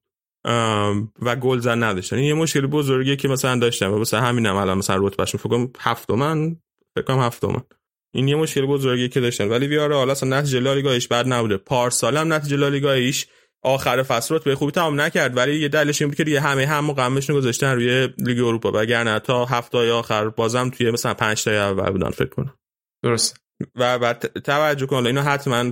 [1.22, 2.16] و گلزن نداشتن.
[2.16, 3.94] این یه مشکل بزرگیه که مثلا داشتم.
[3.94, 6.56] و مثلا همینم الان مثلا رتبهشون فکر کنم هفتمن.
[6.96, 7.62] فکر کنم هفتمن.
[8.16, 9.48] این یه مشکل بزرگی که داشتن.
[9.48, 11.58] ولی بیاره اصلا نتیجه لالیگایش بد نبوده.
[11.58, 13.28] پارسال هم نتیجه لالیگایش
[13.64, 16.90] آخر فصل به خوبی تمام نکرد ولی یه دلیلش این بود که دیگه همه هم
[16.90, 18.72] و غمشون گذاشتن روی لیگ اروپا.
[18.72, 22.54] وگرنه تا هفته آخر بازم توی مثلا 5 تا اول بودن فکر کنم.
[23.04, 23.38] درست.
[23.76, 25.72] و بعد توجه کن اینو حتما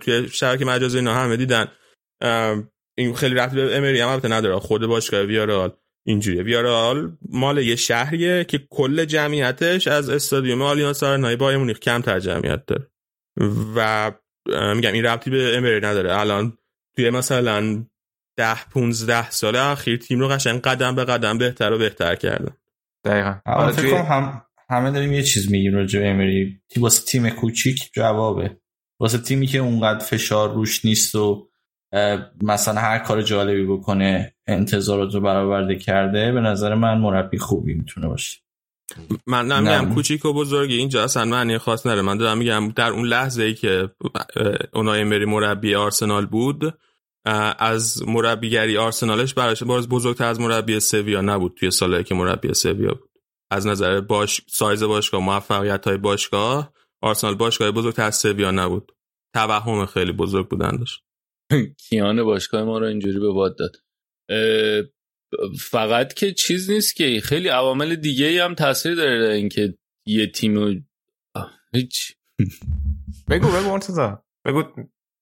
[0.00, 1.68] توی شبکه مجازی اینا همه دیدن.
[2.98, 4.58] این خیلی رفت به امری هم البته نداره.
[4.58, 5.72] خود باشگاه ویارال
[6.06, 6.42] اینجوریه.
[6.42, 12.66] ویارال مال یه شهریه که کل جمعیتش از استادیوم آلیانس آرنای بایر مونیخ کمتر جمعیت
[12.66, 12.90] داره.
[13.76, 14.12] و
[14.74, 16.18] میگم این ربطی به امری نداره.
[16.20, 16.58] الان
[16.98, 17.84] توی مثلا
[18.36, 22.56] ده 15 سال اخیر تیم رو قشنگ قدم به قدم بهتر و بهتر کردن.
[23.04, 23.72] دقیقا.
[23.72, 23.94] توی...
[23.94, 26.60] هم همه داریم یه چیز میگیم راجع به امری.
[26.76, 28.56] واسه تیم کوچیک جوابه.
[29.00, 31.48] واسه تیمی که اونقدر فشار روش نیست و
[32.42, 38.08] مثلا هر کار جالبی بکنه انتظارات رو برآورده کرده به نظر من مربی خوبی می‌تونه
[38.08, 38.38] باشه.
[39.26, 40.76] من نمیگم کوچیک و بزرگی.
[40.76, 43.90] اینجا اصلا معنی خاص نره من دارم میگم در اون لحظه ای که
[44.72, 46.74] اونای امری مربی آرسنال بود
[47.58, 52.94] از مربیگری آرسنالش براش باز بزرگتر از مربی سویا نبود توی سالهایی که مربی سویا
[52.94, 53.10] بود.
[53.50, 56.72] از نظر باش سایز باشگاه موفقیت های باشگاه
[57.02, 58.92] آرسنال باشگاه بزرگتر از سویا نبود.
[59.34, 61.02] توهم خیلی بزرگ بودن داشت.
[61.88, 63.76] کیان باشگاه ما رو اینجوری به باد داد.
[65.60, 70.86] فقط که چیز نیست که خیلی عوامل دیگه هم تاثیر داره در اینکه یه تیم
[71.74, 72.12] هیچ.
[73.30, 74.08] بگو بگو مرتضی.
[74.44, 74.62] بگو.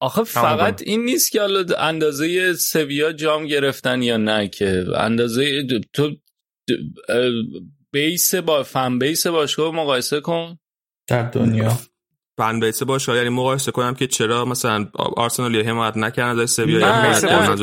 [0.01, 4.85] آخه فقط این نیست که حالا اندازه سویا جام گرفتن یا نه که.
[4.97, 6.11] اندازه تو
[7.93, 10.59] بیس با فن بیس باشگاه مقایسه کن.
[11.09, 11.79] در دنیا.
[12.39, 16.79] فن بیس باشه یعنی مقایسه کنم که چرا مثلا آرسنال یا حمایت نکردن از سویا
[16.79, 17.59] من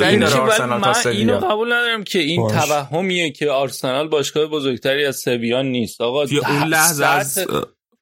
[1.06, 6.02] اینو قبول ندارم که این توهمیه که آرسنال باشگاه بزرگتری از سویا نیست.
[6.02, 7.48] آقا اون لحظه از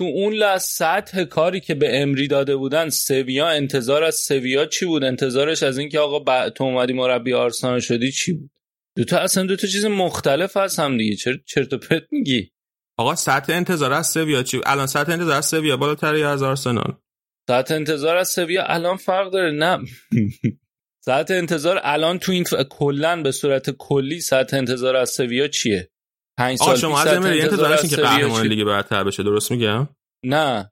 [0.01, 4.85] تو اون لحظه سطح کاری که به امری داده بودن سویا انتظار از سویا چی
[4.85, 6.49] بود؟ انتظارش از اینکه آقا ب...
[6.49, 8.51] تو اومدی مربی آرسنال شدی چی بود؟
[8.97, 11.15] دو تا اصلا دو تا چیز مختلف هست هم دیگه.
[11.15, 12.51] چرا چرت و پرت میگی؟
[12.97, 16.93] آقا سطح انتظار از سویا چی الان سطح انتظار از سویا بالاتر از آرسنال؟
[17.47, 19.51] سطح انتظار از سویا الان فرق داره.
[19.51, 19.79] نه.
[21.05, 25.90] سطح انتظار الان تو این کلا به صورت کلی سطح انتظار از سویا چیه؟
[26.41, 29.87] 5 سال شما از امری انتظارش که قهرمان لیگ برتر بشه درست میگم؟
[30.25, 30.71] نه.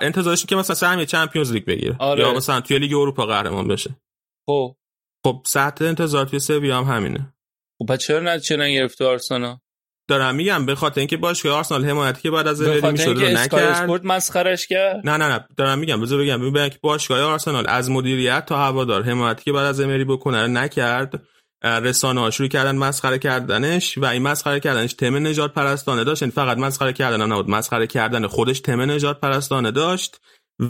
[0.00, 1.96] انتظارش که مثلا سهمیه چمپیونز لیگ بگیره.
[1.98, 2.20] آره.
[2.20, 3.90] یا مثلا توی لیگ اروپا قهرمان بشه.
[4.46, 4.76] خب.
[5.26, 7.34] خب سطح انتظار توی سویا هم همینه.
[7.78, 9.56] خب پس چرا نتیجه نگرفت آرسنال؟
[10.08, 13.54] دارم میگم به خاطر اینکه باشگاه آرسنال حمایتی که بعد از امری می‌شد رو نکرد.
[13.54, 15.46] اسپورت مسخرش کرد؟ نه نه نه.
[15.56, 16.50] دارم میگم بذار بگم.
[16.50, 21.22] ببین که باشگاه آرسنال از مدیریت تا هوادار حمایتی که بعد از امری بکنه نکرد.
[21.66, 26.22] رسانه ها شروع کردن مسخره کردنش و این مسخره کردنش تم نجات پرستانه داشت.
[26.22, 30.20] این فقط مسخره کردن نبود مسخره کردن خودش تم نجات پرستانه داشت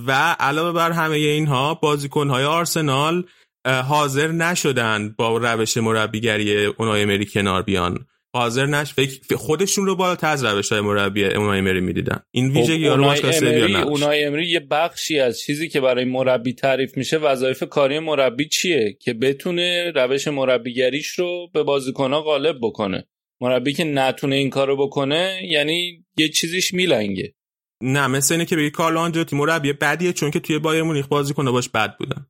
[0.07, 3.25] و علاوه بر همه اینها بازیکن های آرسنال
[3.67, 8.07] حاضر نشدن با روش مربیگری اونای امری کنار بیان.
[8.37, 12.23] حاضر نش فکر خودشون رو بالاتر از روش های مربی اونای امری می‌دیدن.
[12.31, 17.17] این ویژگی رو امری اونای امری یه بخشی از چیزی که برای مربی تعریف میشه
[17.17, 23.07] وظایف کاری مربی چیه؟ که بتونه روش مربیگریش رو به بازیکن‌ها غالب بکنه.
[23.41, 27.35] مربی که نتونه این کارو بکنه یعنی یه چیزیش میلنگه.
[27.83, 31.53] نه مثل اینه که بگی کارلو آنجلوتی مربی بدیه چون که توی بایر مونیخ بازیکن‌ها
[31.53, 32.27] باش بد بودن.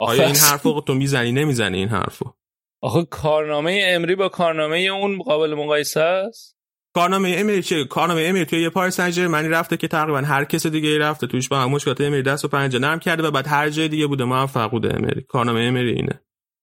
[0.00, 2.32] آیا این حرفو تو می‌زنی؟ نمی‌زنی این حرفو.
[2.82, 6.56] آخه کارنامه امری با کارنامه اون قابل مقایسه است؟
[6.94, 10.66] کارنامه امری چه کارنامه امری توی یه پاریس سن ژرمنی رفته که تقریبا هر کس
[10.66, 13.70] دیگه ای رفته توش با مشکلات امری دست و پنجه نرم کرده و بعد هر
[13.70, 15.22] جای دیگه بوده موفق بوده امری.
[15.28, 16.20] کارنامه امری اینه.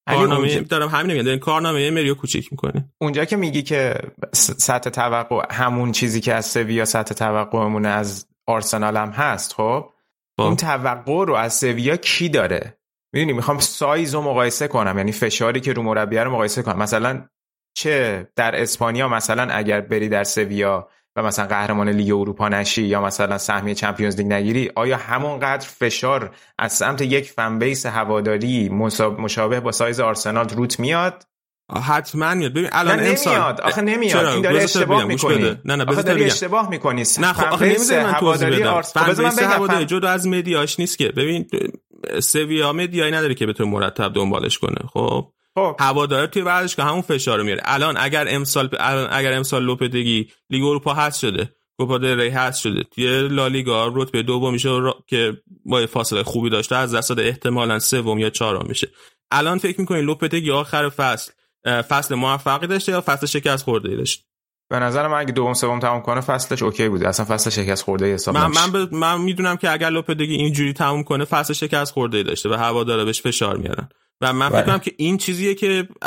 [0.07, 0.61] کارنامه اونجا...
[0.61, 1.38] دارم همین میگم.
[1.38, 3.95] کارنامه امری رو کوچیک می‌کنی اونجا که میگی که
[4.34, 9.89] سطح توقع همون چیزی که از سویا سطح توقعمون از آرسنال هم هست خب.
[10.39, 12.77] اون توقع رو از سویا کی داره؟
[13.14, 14.98] می‌دونی می‌خوام سایز رو مقایسه کنم.
[14.98, 16.78] یعنی فشاری که رو مربیه رو مقایسه کنم.
[16.78, 17.26] مثلا
[17.78, 23.02] چه در اسپانیا مثلا اگر بری در سویا و مثلا قهرمان لیگ اروپا نشی یا
[23.02, 28.70] مثلا سهمیه چمپیونز لیگ نگیری آیا همونقدر فشار از سمت یک fan base هواداری
[29.18, 31.24] مشابه با سایز آرسنال روت میاد؟
[31.76, 32.52] حتما میاد.
[32.52, 33.61] ببین الان نمیاد.
[33.61, 34.26] آخه نمیاد.
[34.26, 35.56] این داره اشتباه می‌کنی.
[35.65, 37.03] نه نه آخه داری اشتباه می‌کنی.
[37.19, 38.81] نه خب آخه نمی‌ذاری من توضیح بدم.
[39.30, 41.07] فن هواداری جدا از مدیاش نیست که.
[41.07, 41.49] ببین
[42.19, 44.80] سویا مدیایی نداره که بتونه مرتب دنبالش کنه.
[44.94, 45.76] خب؟ خب.
[45.80, 47.61] هوادار توی ورزشگاه همون فشار رو میاره.
[47.65, 51.49] الان اگر امسال الان اگر امسال لوپتگی لیگ اروپا هست شده.
[51.80, 52.84] کوپا دل ری هست شده.
[52.84, 54.95] توی لالیگا رتبه دوم میشه را...
[55.07, 56.76] که با فاصله خوبی داشته.
[56.76, 58.88] از دست احتمالا سوم یا چهارم میشه.
[59.31, 61.31] الان فکر می‌کنین لوپتگی آخر فصل
[61.66, 64.24] فصل موفقی داشته یا فصل شکست خورده داشته؟
[64.70, 67.08] به نظر من اگه دوم سوم تموم کنه فصلش okay بوده.
[67.08, 68.94] اصلا فصل شکست خورده حساب من من, ب...
[68.94, 73.22] من می‌دونم که اگر لوپتگی اینجوری تموم کنه فصل شکست خورده داشته و هوادارا بهش
[73.22, 73.90] فشار میارن.
[74.22, 75.88] و من فکر کنم که این چیزیه که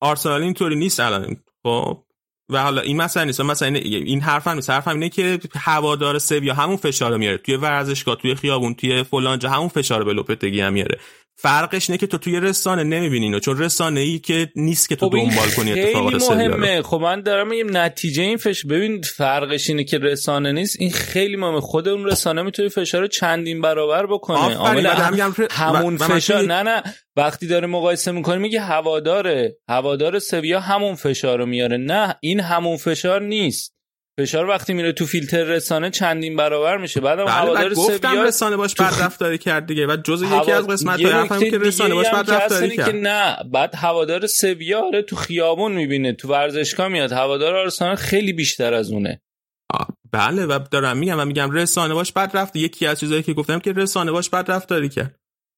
[0.00, 1.36] آرسنال اینطوری نیست الان.
[1.62, 2.04] خب؟
[2.50, 3.40] و حالا این مسئله نیست.
[3.40, 4.70] مثلا این حرفم نیست.
[4.70, 7.38] حرفم اینه که هوادار سویا همون فشار میاره.
[7.38, 10.98] توی ورزشگاه توی خیابون توی فلان جا همون فشار به لوپتگی هم میاره.
[11.40, 15.16] فرقش اینه که تو توی رسانه نمی‌بینین چون رسانه ای که نیست که تو خب
[15.16, 16.82] دنبال کنی اتفاقات خیلی مهمه.
[16.82, 20.76] خب من دارم میگم نتیجه این فش ببین فرقش اینه که رسانه نیست.
[20.80, 21.60] این خیلی مهمه.
[21.60, 24.54] خود اون رسانه می‌تونه فشار چندین برابر بکنه.
[24.54, 25.34] عامل هم...
[25.50, 26.42] همون فشار.
[26.42, 26.82] نه نه.
[27.16, 29.56] وقتی داره مقایسه می‌کنه میگه هواداره.
[29.68, 31.76] هوادار سویا همون فشار رو میاره.
[31.76, 33.77] نه این همون فشار نیست.
[34.18, 37.00] فشار وقتی میره تو فیلتر رسانه چندین برابر میشه.
[37.00, 39.86] بعدم بله هوادار گفتم رسانه باش بد رفتاری کرد دیگه.
[39.86, 43.36] و جز یکی از قسمت های حرفم که رسانه باش بد رفتاری کرد که نه
[43.52, 47.12] بعد هوادار سویا آره تو خیابون می‌بینه تو ورزشگاه میاد.
[47.12, 49.20] هوادار آرسنال خیلی بیشتر از اونه.
[50.12, 53.58] بله و دارم میگم و میگم رسانه باش بد رفت یکی از چیزایی که گفتم
[53.58, 55.14] که رسانه باش بد رفتاری کرد.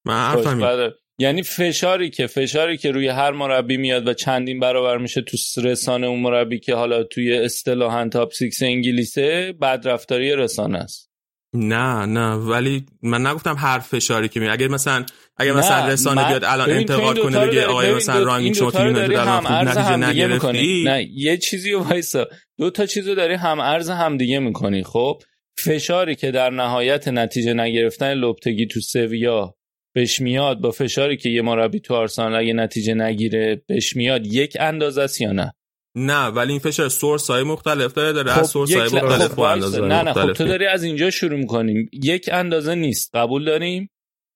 [0.07, 5.21] من حرفم یعنی فشاری که فشاری که روی هر مربی میاد و چندین برابر میشه
[5.21, 11.11] تو رسانه اون مربی که حالا توی اصطلاحا تاپ 6 انگلیسه بدرفتاری رسانه است.
[11.53, 14.53] نه نه ولی من نگفتم هر فشاری که میاد.
[14.53, 15.05] اگر مثلا
[15.37, 19.67] اگر مثلا رسانه بیاد الان انتقاد کنه بگه آقای مثلا رانگینگ شما تیم الان خوب
[19.67, 22.27] نتیجه نگرفتی؟ نه یه چیزی وایسا.
[22.57, 25.21] دو تا چیزو داری هم ارز هم دیگه می‌کنی خب؟
[25.57, 29.55] فشاری که در نهایت نتیجه نگرفتن لوپتگی تو سویا
[29.93, 34.57] بهش میاد با فشاری که یه مربی تو آرسنال اگه نتیجه نگیره بهش میاد یک
[34.59, 35.53] اندازه است یا نه؟
[35.95, 39.39] نه ولی این فشار سورس های مختلف داره داره خب از سورس های مختلف خب
[39.39, 43.15] اندازه نه نه خب تو داری از اینجا شروع می‌کنیم یک اندازه نیست.
[43.15, 43.89] قبول داریم؟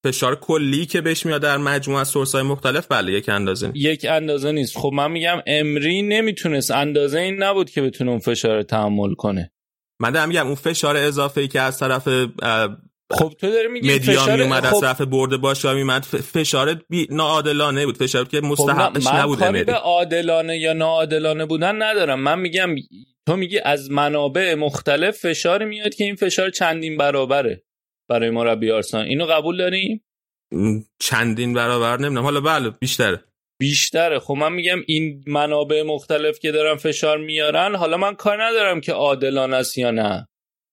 [0.06, 3.86] فشار کلی که بهش میاد در مجموعه از سورس های مختلف بله یک اندازه نیست.
[3.86, 4.78] یک اندازه نیست.
[4.78, 9.52] خب من میگم امری نمی‌تونست اندازه این نبود که بتونه اون فشار تحمل کنه.
[10.02, 12.08] من دارم میگم اون فشار اضافه ای که از طرف
[13.12, 14.76] خب تو داری میگی فشار اومد خب...
[14.76, 17.08] از طرف برده باشه میمد فشار بی...
[17.10, 22.20] ناعادلانه بود فشار که مستحقش خب نبوده من به عادلانه یا ناعادلانه بودن ندارم.
[22.20, 22.76] من میگم
[23.28, 27.64] تو میگی از منابع مختلف فشار میاد که این فشار چندین برابره
[28.10, 29.06] برای مربی آرسنال.
[29.06, 30.06] اینو قبول داریم
[31.00, 32.24] چندین برابر نمی‌دونم.
[32.24, 33.24] حالا بله بیشتره
[33.60, 34.20] بیشتره.
[34.20, 38.94] خب من میگم این منابع مختلف که دارن فشار میارن حالا من کار ندارم که
[38.94, 40.28] عادلانه است یا نه.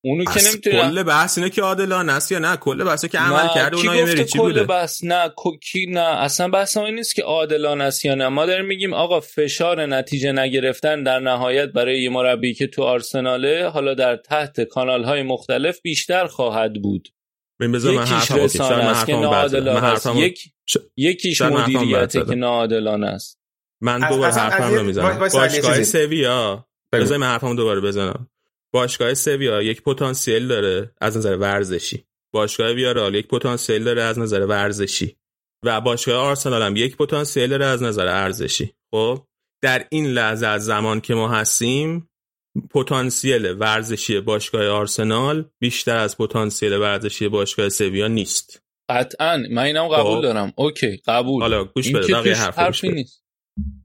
[0.05, 3.49] اونو که نمی‌تونه کل بحث اینه که عادلانه است یا نه؟ کل بحث که عمل
[3.55, 7.85] کرده اونها امری چی بوده؟ بحث؟ نه کی نه اصلا بحث این نیست که عادلانه
[7.85, 8.29] است یا نه.
[8.29, 13.69] ما داریم میگیم آقا فشار نتیجه نگرفتن در نهایت برای یه مربی که تو آرسناله
[13.69, 17.09] حالا در تحت کانال های مختلف بیشتر خواهد بود.
[17.61, 20.07] یکیش رسانه است که ناعادلانه است.
[20.16, 20.41] یک
[20.97, 23.39] یکیش مدیریته که ناعادلانه است.
[23.81, 25.19] من دوباره حرفم رو می‌زنم.
[25.19, 26.66] باشگاه سویا.
[26.93, 28.29] بذار من حرفم دوباره بزنم.
[28.74, 32.05] باشگاه سویا یک پتانسیل داره از نظر ورزشی.
[32.35, 35.16] باشگاه ویارال یک پتانسیل داره از نظر ورزشی.
[35.65, 38.73] و باشگاه آرسنال هم یک پتانسیل داره از نظر ارزشی.
[38.90, 39.27] خب
[39.62, 42.11] در این لحظه از زمان که ما هستیم
[42.70, 48.62] پتانسیل ورزشی باشگاه آرسنال بیشتر از پتانسیل ورزشی باشگاه سویا نیست.
[48.90, 49.43] قطعا.
[49.51, 50.23] من اینم قبول خب.
[50.23, 50.53] دارم.
[50.57, 51.43] اوکی قبول.
[51.43, 53.24] حالا گوش بده بقیه حرف نیست.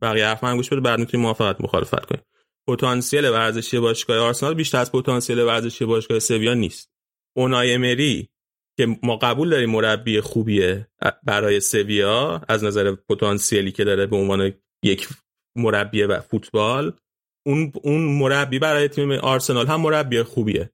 [0.02, 2.22] بقیه حرف من گوش بده بعد می‌تونیم موافقت مخالفت کنیم.
[2.68, 6.92] پتانسیل ورزشی باشگاه آرسنال بیشتر از پتانسیل ورزشی باشگاه سویا نیست.
[7.38, 8.30] اونای مری
[8.78, 10.88] که ما قبول داریم مربی خوبیه
[11.24, 14.54] برای سویا از نظر پتانسیلی که داره به عنوان
[14.84, 15.08] یک
[15.58, 16.94] مربی و فوتبال
[17.46, 20.70] اون اون مربی برای تیم آرسنال هم مربی خوبیه.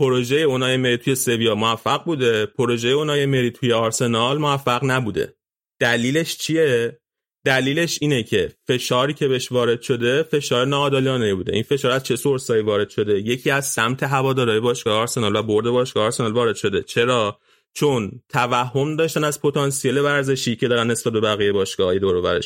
[0.00, 5.36] پروژه اونای مری توی سویا موفق بوده پروژه اونای مری توی آرسنال موفق نبوده.
[5.80, 7.00] دلیلش چیه؟
[7.46, 11.52] دلیلش اینه که فشاری که بهش وارد شده فشار ناعادلانه بوده.
[11.54, 15.70] این فشار از چه سورسایی وارد شده؟ یکی از سمت هوادارهای باشگاه آرسنال و برد
[15.70, 16.82] باشگاه آرسنال وارد شده.
[16.82, 17.38] چرا؟
[17.74, 22.40] چون توهم داشتن از پتانسیل ورزشی که دارن نسبت به بقیه باشگاه‌های دور و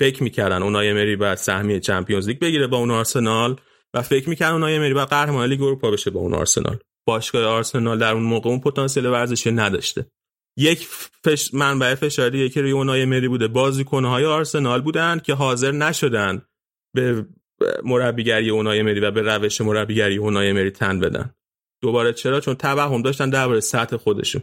[0.00, 3.56] فکر می‌کردن اونای مری بعد سهمیه چمپیونز لیگ بگیره با اون آرسنال
[3.94, 6.78] و فکر می‌کردن اونای مری بعد قهرمان لیگ اروپا بشه با اون آرسنال.
[7.06, 10.06] باشگاه آرسنال در اون موقع اون پتانسیل ورزشی نداشته.
[10.58, 10.86] یک
[11.24, 11.54] فش...
[11.54, 13.48] منبع فشاری که روی اونای مری بوده.
[13.48, 16.42] بازیکنهای آرسنال بودن که حاضر نشدن
[16.94, 17.26] به
[17.84, 21.34] مربیگری اونای مری و به روش مربیگری اونای مری تن بدن.
[21.82, 24.42] دوباره چرا؟ چون توهم داشتن درباره سطح خودشون.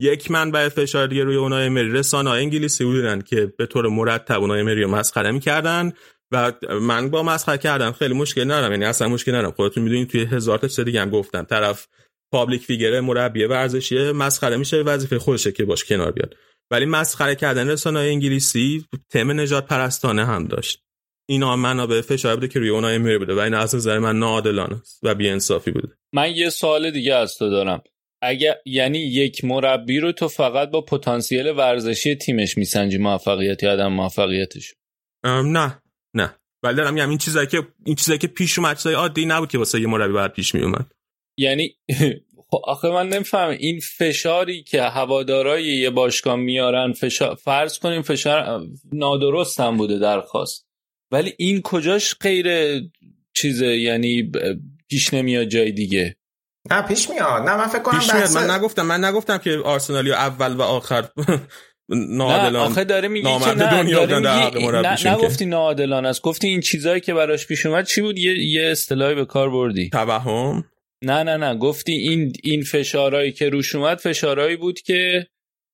[0.00, 4.62] یک منبع فشار دیگه روی اونای مری رسانه انگلیسی بودن که به طور مرتب اونای
[4.62, 5.92] مری رو مسخره می‌کردن
[6.32, 8.72] و من با مسخره کردم خیلی مشکل ندارم.
[8.72, 9.50] یعنی اصلا مشکل ندارم.
[9.50, 11.42] خودتون می‌دونید توی هزار تا چیز دیگه هم گفتم.
[11.42, 11.86] طرف
[12.32, 16.34] public figure مربی ورزشی مسخره میشه وظیفه خودشه که باش کنار بیاد.
[16.70, 20.82] ولی مسخره کردن رسانه انگلیسی تم نژادپرستانه هم داشت.
[21.28, 24.80] اینا منابع فشار بوده که روی اونها امری بوده و این از نظر من ناعادلانه
[24.80, 25.88] است و بی‌انصافی بوده.
[26.12, 27.82] من یه سوال دیگه از تو دارم.
[28.22, 33.92] اگر یعنی یک مربی رو تو فقط با پتانسیل ورزشی تیمش میسنجی موفقیت یا عدم
[33.92, 34.74] موفقیتش؟
[35.24, 35.82] نه
[36.14, 36.36] نه.
[36.62, 39.58] ولی دارم میگم این چیزایی که این چیزایی که پیش اومد چیزای عادی نبود که
[39.58, 40.92] واسه یه مربی باید پیش می اومد
[41.36, 41.76] یعنی
[42.50, 48.62] خب آخه من نمیفهم این فشاری که هوادارای یه باشگاه میارن فشار فرض کنیم فشار
[48.92, 50.66] نادرست هم بوده درخواست.
[51.10, 52.46] ولی این کجاش غیر
[53.32, 54.32] چیزه؟ یعنی
[54.88, 56.16] پیش نمیاد جای دیگه.
[56.70, 57.42] نه پیش میاد.
[57.42, 58.30] نه من فکر کنم پیش میاد.
[58.30, 61.08] من نگفتم من نگفتم که آرسنالی اول و آخر
[61.88, 66.22] ناعادلان نه آخه داره میگی که نه دنیا داره نه نگفتی ناعادلان است.
[66.22, 69.90] گفتی این چیزایی که براش پیش اومد چی بود؟ یه یه اصطلاحی به کار بردی.
[69.90, 70.64] توهم.
[71.04, 71.58] نه نه نه.
[71.58, 75.26] گفتی این این فشارهایی که روش اومد فشارهایی بود که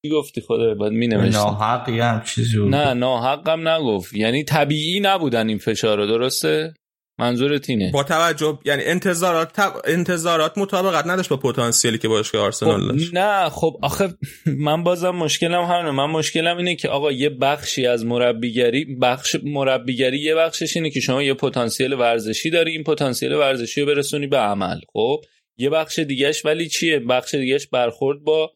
[0.06, 1.38] چی گفتی خدا بعد می نوشتم.
[1.38, 2.74] ناحقی هم چیزی بود.
[2.74, 4.14] نه ناحق هم نگفت.
[4.14, 6.74] یعنی طبیعی نبودن این فشارها درسته؟
[7.18, 12.88] منظورت اینه با توجه یعنی انتظارات انتظارات مطابقت نداشت با پتانسیلی که باشگاه آرسنال خب
[12.88, 13.14] داشت.
[13.14, 14.14] نه خب آخه
[14.66, 15.90] من بازم مشکلم همینه.
[15.90, 21.00] من مشکلم اینه که آقا یه بخشی از مربیگری بخش مربیگری یه بخشش اینه که
[21.00, 24.80] شما یه پتانسیل ورزشی داری این پتانسیل ورزشی رو برسونی به عمل.
[24.92, 25.24] خب
[25.58, 28.52] یه بخش دیگهش ولی چیه؟ بخش دیگهش برخورد با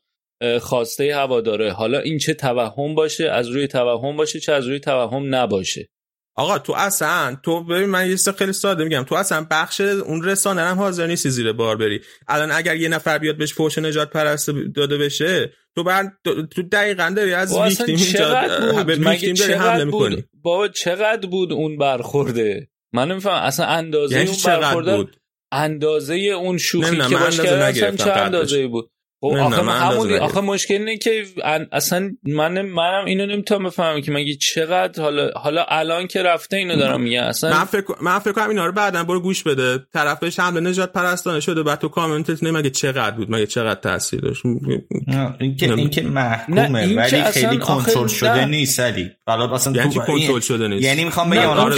[0.60, 1.72] خواسته هواداره.
[1.72, 5.88] حالا این چه توهم باشه از روی توهم باشه چه از روی توهم نباشه.
[6.38, 9.02] آقا تو اصلا تو ببین من یه خیلی ساده میگم.
[9.02, 12.00] تو اصلا بخش اون رسانه هم حاضر نیستی زیر بار بری.
[12.28, 17.14] الان اگر یه نفر بیاد بهش فوش نجات پرست داده بشه تو بعد تو دقیقا
[17.16, 20.24] داری از ویکتیم اینجا به ویکتیم داری حمله می‌کنی.
[20.42, 23.42] بابا چقدر بود اون برخورده؟ من نمیفهم.
[23.42, 25.16] اصلا اندازه یعنی اون برخورده بود؟
[25.52, 28.90] اندازه اون شوخی که باش کردن چه اندازه بود؟
[29.30, 31.24] خب آخه همون آخه مشکل اینه که
[31.72, 36.76] اصلا من منم اینو نمی‌تونم بفهمم که مگه چقدر حالا حالا الان که رفته اینو
[36.76, 39.78] دارم میگم اصلا من فکر من فکر کنم اینا رو بعدا برو گوش بده.
[39.92, 43.80] طرف بهش حمله نجات پرستانه شده بعد تو کامنتت نه مگه چقدر بود مگه چقدر
[43.80, 44.42] تاثیر داشت.
[45.40, 49.10] اینکه اینکه محکومه این ولی خیلی کنترل شده نیست علی.
[49.26, 51.70] حالا اصلا یعنی چی کنترل شده نیست؟ یعنی می‌خوام بگم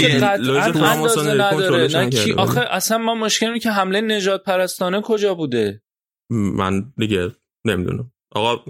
[2.11, 5.83] که آخه اصلا ما مشکلی که حمله نجات پرستانه کجا بوده؟
[6.31, 7.31] من دیگه
[7.65, 8.13] نمی‌دونم.
[8.33, 8.65] آقا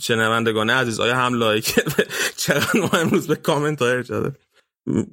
[0.00, 1.74] شنوندگان عزیز آیا هم لایک؟
[2.36, 4.32] چقدر ما امروز به کامنت های شده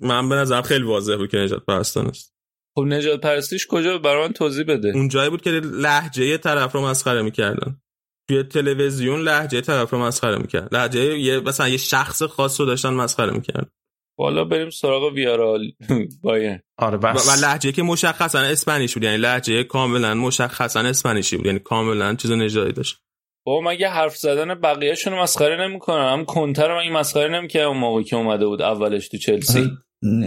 [0.02, 2.34] من به نظرم خیلی واضح بود که نجات پرستان است.
[2.76, 4.92] خب نجات پرستیش کجا؟ برای من توضیح بده.
[4.96, 7.82] اون جایی بود که لحجه طرف رو مسخره می‌کردن.
[8.30, 12.94] توی تلویزیون لحجه طرف رو مسخره می‌کرد لحجه یه مثلا یه شخص خاص رو داشتن
[12.94, 13.72] مسخره می‌کرد
[14.20, 15.72] بالا بریم سراغ ویارال.
[16.24, 17.28] باین آره بس.
[17.28, 19.04] و لهجه که مشخصا اسپانیش بود.
[19.04, 21.46] یعنی لهجه کاملا مشخصا اسپانیشی بود.
[21.46, 23.02] یعنی کاملا چیز نژادی داشت.
[23.50, 26.14] بابا مگه حرف زدن بقیه‌شون رو مسخره نمی‌کنم.
[26.14, 29.72] هم کنتر من این مسخره نمی‌کنم اون موقعی که اومده بود اولش تو چلسی.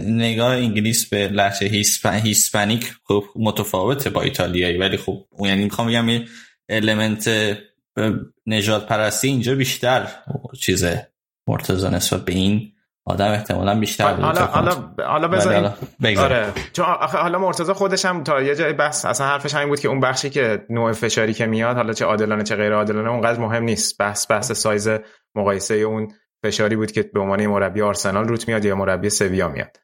[0.07, 2.19] نگاه انگلیس به هیسپن...
[2.19, 6.27] هیسپانیک خب متفاوته با ایتالیایی ولی خب یعنی می‌خوام بگم این
[6.69, 7.29] المنت
[8.45, 10.07] نجات پرستی اینجا بیشتر
[10.59, 11.07] چیزه
[11.47, 12.72] مرتضی نسبت به این.
[13.05, 15.71] آدم احتمالا بیشتر بود حالا حالا حالا بذاریم
[16.17, 16.47] آره.
[16.73, 19.99] چون حالا مرتضی خودش هم تا یه جای بس اصلا حرفش همین بود که اون
[19.99, 23.97] بخشی که نوع فشاری که میاد حالا چه عادلانه چه غیر عادلانه اونقدر مهم نیست.
[23.97, 24.89] بحث بحث سایز
[25.35, 26.11] مقایسه اون
[26.43, 29.77] فشاری بود که به عنوان مربی آرسنال روت میاد یا مربی سویا میاد.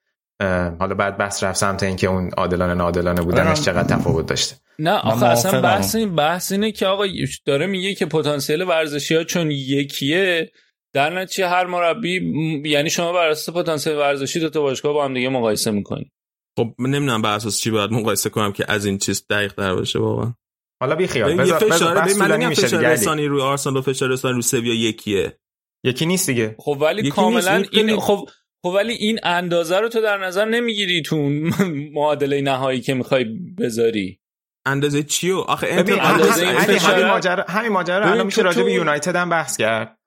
[0.79, 4.55] حالا بعد بحث رفت سمت اینکه اون عادلانه ناعادلانه بودنش چقدر تفاوت داشته.
[4.79, 7.05] نه آخه اصلا بحث این بحث اینه که آقا
[7.45, 10.51] داره میگه که پتانسیل ورزشی ها چون یکیه
[10.93, 12.21] در نتیجه هر مربی
[12.65, 16.11] یعنی شما بر اساس پتانسیل ورزشی دو تا باشگاه با هم دیگه مقایسه می‌کنی؟
[16.59, 19.99] خب نمی‌دونم بر اساس چی باید مقایسه کنم که از این چیز دقیق تر باشه
[19.99, 20.33] واقعا.
[20.81, 21.35] حالا بی خیال.
[21.35, 25.39] بذار فشار من فشار رسانی روی آرسنال و فشار رسانی روی سویا یکیه.
[25.85, 26.55] یکی نیست دیگه.
[26.59, 28.29] خب ولی کاملا این خب
[28.65, 31.29] خب ولی این اندازه رو تو در نظر نمی‌گیری تو
[31.93, 33.23] معادله نهایی که می‌خوای
[33.57, 34.19] بذاری.
[34.65, 39.57] اندازه چیو؟ آخه اندازه همین ماجرا همین ماجرا الان میشه راجع به یونایتد هم بحث
[39.57, 39.98] کرد.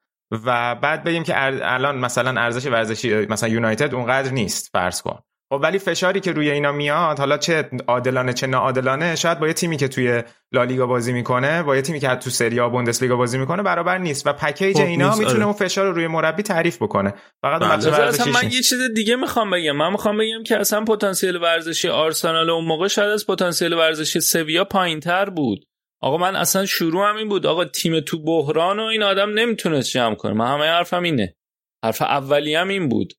[0.47, 5.19] و بعد بگیم که الان مثلا ارزش ورزشی مثلا یونایتد اونقدر نیست فرض کن.
[5.53, 9.53] خب ولی فشاری که روی اینا میاد حالا چه عادلانه چه ناعادلانه شاید با یه
[9.53, 10.23] تیمی که توی
[10.53, 14.27] لالیگا بازی می‌کنه با یه تیمی که تو سری آ بوندسلیگا بازی می‌کنه برابر نیست.
[14.27, 15.45] و پکیج خب اینا می‌تونه آره.
[15.45, 17.15] اون فشار رو روی مربی تعریف بکنه.
[17.43, 18.03] فقط بله.
[18.03, 19.77] اصلا من یه چیز دیگه می‌خوام بگم.
[19.77, 24.65] من می‌خوام بگم که اصلا پتانسیل ورزشی آرسنال اون موقع شاید از پتانسیل ورزشی سویا
[24.65, 25.65] پایینتر بود.
[26.03, 27.47] آقا من اصلا شروع هم این بود.
[27.47, 30.33] آقا تیم تو بحران و این آدم نمی‌تونست جمع کنه.
[30.33, 31.37] من همه حرفم اینه.
[31.85, 33.13] حرف اولی هم این بود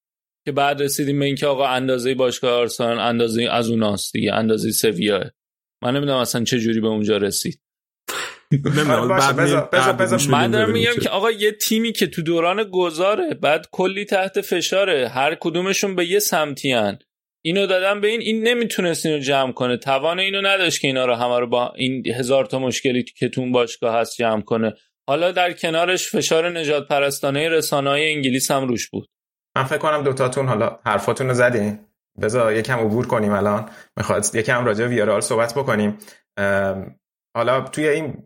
[0.46, 5.32] که بعد رسیدیم به اینکه آقا اندازه باشگاه آرسنال اندازه از اوناست دیگه اندازه سویا.
[5.84, 7.62] من نمی‌دونم اصلا چه جوری به اونجا رسید.
[10.30, 15.10] من دارم میگم که آقا یه تیمی که تو دوران گذاره بعد کلی تحت فشاره.
[15.10, 17.00] هر کدومشون به یه سمتی هن.
[17.46, 19.78] اینو دادم به این این نمی‌تونست اینو جمع کنه.
[19.78, 23.52] توان اینو نداشت که اینا رو همه رو با این هزار تا مشکلی که تون
[23.52, 24.74] باشگاه هست جمع کنه.
[25.08, 29.08] حالا در کنارش فشار نجات پرستانه رسانه های انگلیس هم روش بود.
[29.56, 31.80] من فکر کنم دوتاتون حالا حرفاتون رو زدین.
[32.22, 33.70] بذار یکم عبور کنیم الان.
[33.98, 35.98] می‌خواد یکم راجع ویارال صحبت بکنیم.
[37.36, 38.24] حالا توی این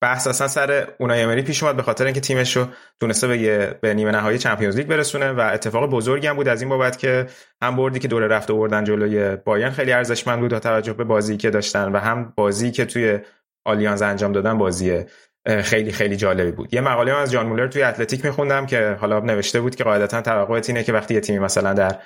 [0.00, 2.66] بحث اصلا سر اونای امری پیش اومد به خاطر اینکه تیمش رو
[3.00, 6.68] تونسته به, به نیمه نهایی Champions League برسونه و اتفاق بزرگی هم بود از این
[6.70, 7.26] بابت که
[7.62, 11.36] هم بردی که دور رفت آوردن جلوی بایرن خیلی ارزشمند بود با توجه به بازی
[11.36, 13.18] که داشتن و هم بازی که توی
[13.64, 15.04] آلیانز انجام دادن بازی
[15.46, 16.74] خیلی خیلی جالبی بود.
[16.74, 20.68] یه مقاله از جان مولر توی اتلتیک میخوندم که حالا نوشته بود که قاعدتا توقعت
[20.68, 21.98] اینه که وقتی یه تیمی مثلا در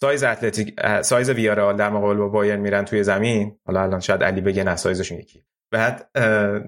[0.00, 4.40] سایز اتلتیک سایز ویارئال در مقابل با بایرن میرن توی زمین حالا الان شاید علی
[4.40, 5.44] بگه نه سایزشون یکی.
[5.72, 6.18] بعد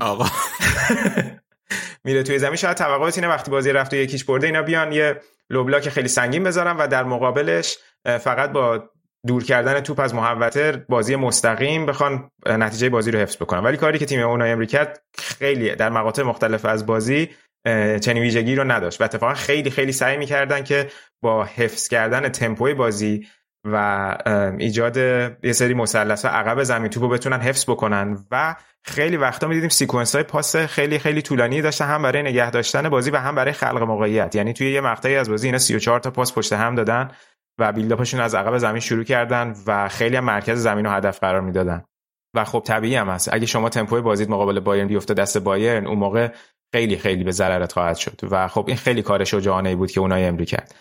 [0.01, 0.27] آقا.
[2.05, 2.57] میره توی زمین.
[2.57, 5.21] شاید توقعات اینه وقتی بازی رفت و یکیش برده اینا بیان یه
[5.51, 8.91] لوبلاک خیلی سنگین بذارن و در مقابلش فقط با
[9.27, 13.63] دور کردن توپ از محوطه بازی مستقیم بخوان نتیجه بازی رو حفظ بکنن.
[13.63, 17.31] ولی کاری که تیم اونای امری کرد خیلی در مقاطع مختلف از بازی
[18.01, 19.01] چنین ویژگی رو نداشت.
[19.01, 20.91] و اتفاقا خیلی خیلی سعی می‌کردن که
[21.23, 23.27] با حفظ کردن تمپوی بازی
[23.65, 24.17] و
[24.59, 24.97] ایجاد
[25.43, 30.25] یه سری مثلث عقب زمین توپو بتونن حفظ بکنن و خیلی وقتا می‌دیدیم سیکونس های
[30.25, 34.35] پاس خیلی خیلی طولانی داشتن هم برای نگه داشتن بازی و هم برای خلق موقعیت.
[34.35, 37.11] یعنی توی یه مقطعی از بازی اینا 34 تا پاس پشت هم دادن
[37.59, 41.41] و بیلداپشون از عقب زمین شروع کردن و خیلی هم مرکز زمین رو هدف قرار
[41.41, 41.85] می‌دادن.
[42.37, 43.29] و خب طبیعی هم هست.
[43.33, 46.29] اگه شما تمپوی بازیت مقابل بایرن بیفته دست بایرن اون موقع
[46.75, 48.21] خیلی خیلی به ضررت خواهد شد.
[48.31, 50.75] و خب این خیلی کار شجاعانه بود که اونای امری کرد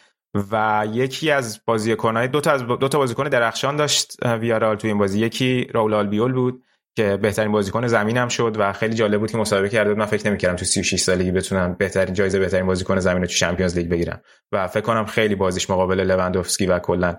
[0.52, 4.98] و یکی از بازیکن‌های دو تا از دو تا بازیکن درخشان داشت ویارال تو این
[4.98, 5.20] بازی.
[5.20, 6.64] یکی راول آلبیول بود
[6.96, 10.56] که بهترین بازیکن زمینم شد و خیلی جالب بود که مسابقه کرده من فکر نمی‌کردم
[10.56, 14.68] تو 36 سالگی بتونن بهترین جایزه بهترین بازیکن زمین رو تو چمپیونز لیگ بگیرن و
[14.68, 17.18] فکر کنم خیلی بازیش مقابل لوندوفسکی و کلا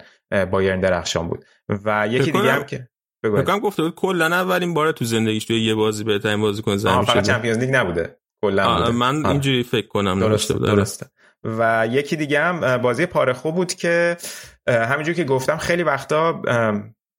[0.51, 1.45] بایرن درخشان بود.
[1.85, 2.89] و یکی دیگه هم که
[3.25, 7.23] بگم گفته بود کلا اولین بار تو زندگیش تو یه بازی بهترین بازیکن زمین شد
[7.23, 8.17] چمپیونز لیگ نبوده.
[8.43, 10.55] کلا من اینجوری فکر کنم درسته.
[10.55, 11.07] درسته.
[11.45, 14.17] و یکی دیگه هم بازی پارخو بود که
[14.69, 16.43] همینجور که گفتم خیلی وقتا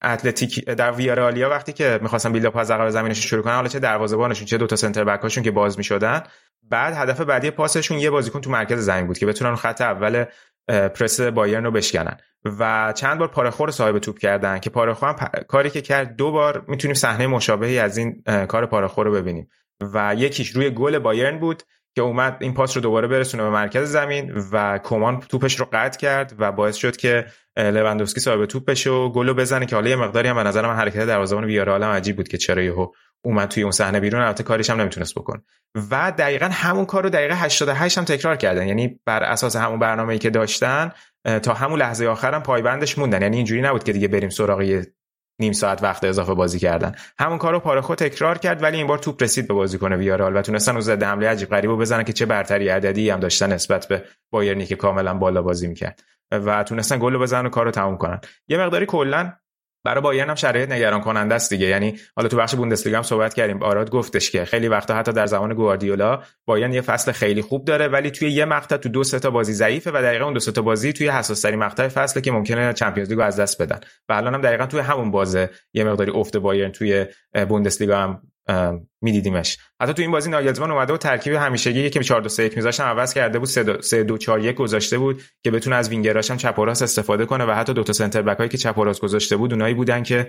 [0.03, 4.45] اتلتیک در ویارالیا وقتی که می‌خواستن بیلداپ از عقب زمینش شروع کنن حالا چه دروازه‌بانشون
[4.45, 6.23] چه دو تا سنتر بک هاشون که باز می‌شدن.
[6.69, 10.25] بعد هدف بعدی پاسشون یه بازیکن تو مرکز زمین بود که بتونن خط اول
[10.67, 12.17] پرس بایرن رو بشکنن.
[12.59, 15.15] و چند بار رو صاحب توپ کردن که پارخو هم
[15.47, 19.49] کاری که کرد دو بار می‌تونیم صحنه مشابهی از این کار پارخو رو ببینیم.
[19.93, 21.63] و یکیش روی گل بایرن بود.
[21.95, 25.99] که اومد این پاس رو دوباره برسونه به مرکز زمین و کمان توپش رو قطع
[25.99, 27.25] کرد و باعث شد که
[27.57, 30.75] لوندوفسکی صاحب توپ بشه و گلو بزنه که حالا یه مقداری هم به نظر من
[30.75, 32.87] حرکت دروازه‌بان ویارال هم عجیب بود که چرا یهو
[33.23, 34.21] اومد توی اون صحنه بیرون.
[34.21, 35.41] البته کاریش هم نمی‌تونست بکن
[35.91, 38.67] و دقیقا همون کار رو دقیقه 88 هم تکرار کردن.
[38.67, 40.91] یعنی بر اساس همون برنامه‌ای که داشتن
[41.43, 43.21] تا همون لحظه آخرم پایبندش موندن.
[43.21, 44.61] یعنی اینجوری نبود که دیگه بریم سراغ
[45.39, 46.95] نیم ساعت وقت اضافه بازی کردن.
[47.19, 50.71] همون کارو پارخو تکرار کرد ولی این بار توپ رسید به بازیکن ویارال و تونستن
[50.71, 54.65] اون ضد حمله عجیب غریبو بزنن که چه برتری عددی هم داشتن نسبت به بایرنی
[54.65, 56.03] که کاملا بالا بازی می‌کرد.
[56.31, 58.21] و تونستن گل بزنن و کارو تموم کنن.
[58.47, 59.33] یه مقداری کلا
[59.85, 61.67] برای بایرن هم شرایط نگران کننده است دیگه.
[61.67, 63.63] یعنی حالا تو بخش بوندسلیگا هم صحبت کردیم.
[63.63, 67.87] آراد گفتش که خیلی وقتا حتی در زمان گواردیولا بایرن یه فصل خیلی خوب داره
[67.87, 70.51] ولی توی یه مقطع تو دو سه تا بازی ضعیفه و دقیقا اون دو سه
[70.51, 73.79] تا بازی توی حساس ترین مقطع فصله که ممکنه چمپیونز لیگو از دست بدن.
[74.09, 77.05] و الان هم دقیقا توی همون بازه یه مقداری افت بایرن توی
[77.49, 78.21] بوندسلیگا هم
[79.01, 79.57] میدیدیمش.
[79.81, 82.83] حتی تو این بازی ناگلزمان اومده و ترکیب همیشگی که 4 2 3 1 میذاشتم
[82.83, 83.49] عوض کرده بود
[83.81, 87.25] 3 2 4 1 گذاشته بود که بتونه از وینگراش هم چپ و راست استفاده
[87.25, 89.73] کنه و حتی دو تا سنتر بک هایی که چپ و راست گذاشته بود اونایی
[89.73, 90.27] بودن که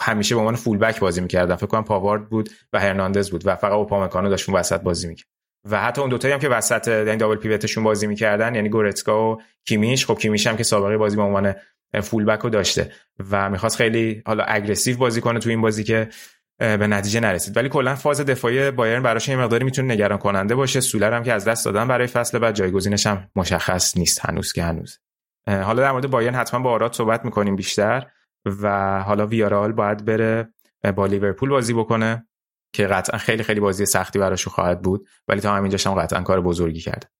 [0.00, 1.56] همیشه به عنوان فول بک بازی می‌کردن.
[1.56, 5.28] فکر کنم پاوارد بود و هرناندز بود و فقط اوپامکانو داشت اون وسط بازی می‌کرد.
[5.70, 9.42] و حتی اون دوتایی هم که وسط یعنی دابل پیوتشون بازی می‌کردن یعنی گورتسکا و
[9.68, 11.54] کیمیش خب کیمیش هم که سابقه بازی به عنوان
[12.02, 12.92] فول بک رو داشته
[13.30, 16.08] و می‌خواست خیلی حالا اگریسیو بازی کنه تو این بازی که
[16.60, 17.56] به نتیجه نرسید.
[17.56, 20.80] ولی کلا فاز دفاعی بایرن براش یه مقداری می‌تونه نگران کننده باشه.
[20.80, 24.62] سولر هم که از دست دادن برای فصل بعد جایگزینش هم مشخص نیست هنوز که
[24.62, 24.98] هنوز.
[25.46, 28.06] حالا در مورد بایرن حتما با آراد صحبت می‌کنیم بیشتر
[28.44, 30.48] و حالا ویارال باید بره
[30.96, 32.26] با لیورپول بازی بکنه
[32.72, 36.40] که قطعا خیلی خیلی بازی سختی براش خواهد بود ولی تا همینجاش هم قطعا کار
[36.40, 37.10] بزرگی کرد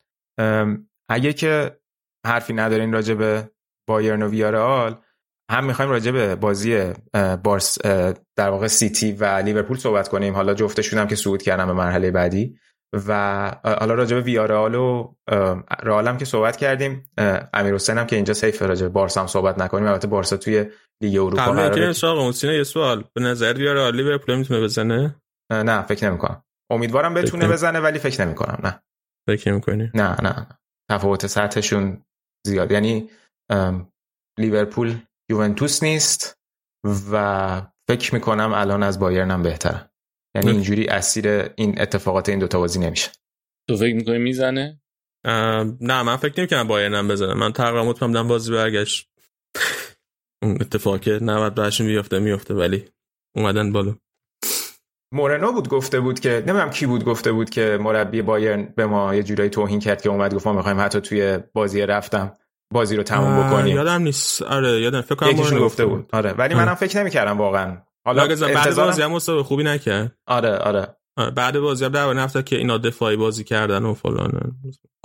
[1.08, 1.78] اگه که
[2.26, 3.50] حرفی ندارین راجع به
[3.86, 5.00] بایرن و ویارئال
[5.50, 6.92] هم می‌خوایم راجع به بازی
[7.44, 7.78] بارس
[8.36, 10.34] در واقع سیتی و لیورپول صحبت کنیم.
[10.34, 12.58] حالا جفتشون هم که صعود کردن به مرحله بعدی.
[13.08, 13.12] و
[13.64, 15.14] حالا راجع به ویارئال و
[15.82, 17.10] رئال هم که صحبت کردیم.
[17.54, 19.86] امیر حسین هم که اینجا حیف راجع به بارسا هم صحبت نکنیم.
[19.86, 20.66] البته بارسا توی
[21.02, 23.04] لیگ اروپا قراره که اون یه سوال.
[23.14, 25.16] به نظر ویارئال لیورپول می‌تونه بزنه؟
[25.52, 26.42] نه فکر نمی‌کنم.
[26.70, 28.82] امیدوارم بتونه بزنه ولی فکر نمی‌کنم نه.
[29.28, 30.46] فکر نمی‌کنی؟ نه نه
[30.90, 32.04] تفاوت سطحشون
[32.46, 32.72] زیاد.
[32.72, 33.10] یعنی
[34.38, 34.94] لیورپول
[35.30, 36.38] یوونتوس نیست
[37.12, 39.90] و فکر می‌کنم الان از بایرن هم بهتره.
[40.34, 43.10] یعنی اینجوری اسیر این اتفاقات این دوتا بازی نمیشه.
[43.68, 44.80] تو فکر می‌کنی می‌زنه؟
[45.80, 47.34] نه من فکر نمی‌کنم بایرن هم بزنه.
[47.34, 49.10] من تقریبا مطمئنم بازی برگشت.
[50.42, 52.88] اون اتفاقی که 90 بهشون میفته میفته ولی
[53.36, 53.96] اومدن بالا.
[55.14, 59.14] مورنو بود گفته بود که نمی‌دونم کی بود گفته بود که مربی بایرن به ما
[59.14, 62.36] یه جورایی توهین کرد که اومد گفت ما می‌خوایم حتی توی بازی رفتم.
[62.72, 64.42] بازی رو تموم بکنیم یادم نیست.
[64.42, 66.08] آره یادم فکر کنم مورنو گفته بود.
[66.12, 67.76] آره ولی منم فکر نمی‌کردم واقعا.
[68.04, 70.16] حالا بعد بازی هم مسابقه خوبی نکرد.
[70.26, 70.96] آره آره.
[71.36, 74.52] بعد بازی هم در نفت که اینا دفاعی بازی کردن و فلان.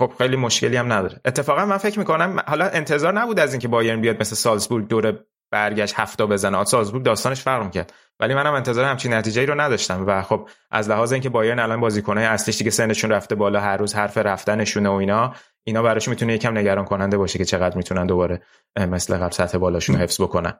[0.00, 1.20] خب خیلی مشکلی هم نداره.
[1.24, 5.18] اتفاقا من فکر می‌کنم حالا انتظار نبود از اینکه بایرن بیاد مثل سالزبورگ دور
[5.50, 6.64] برگشت هفته بزنه.
[6.64, 7.92] سالزبورگ داستانش فرق کرد.
[8.20, 12.24] ولی منم انتظار همچین نتیجه رو نداشتم و خب از لحاظ اینکه بایرن الان بازیکنای
[12.24, 15.34] اصلیش دیگه سنشون رفته بالا هر روز حرف رفتنشونه و اینا
[15.66, 18.42] اینا براش می‌تونه یکم نگران کننده باشه که چقدر می‌تونن دوباره
[18.76, 20.58] مثل قبل سطح بالاشون حفظ بکنن.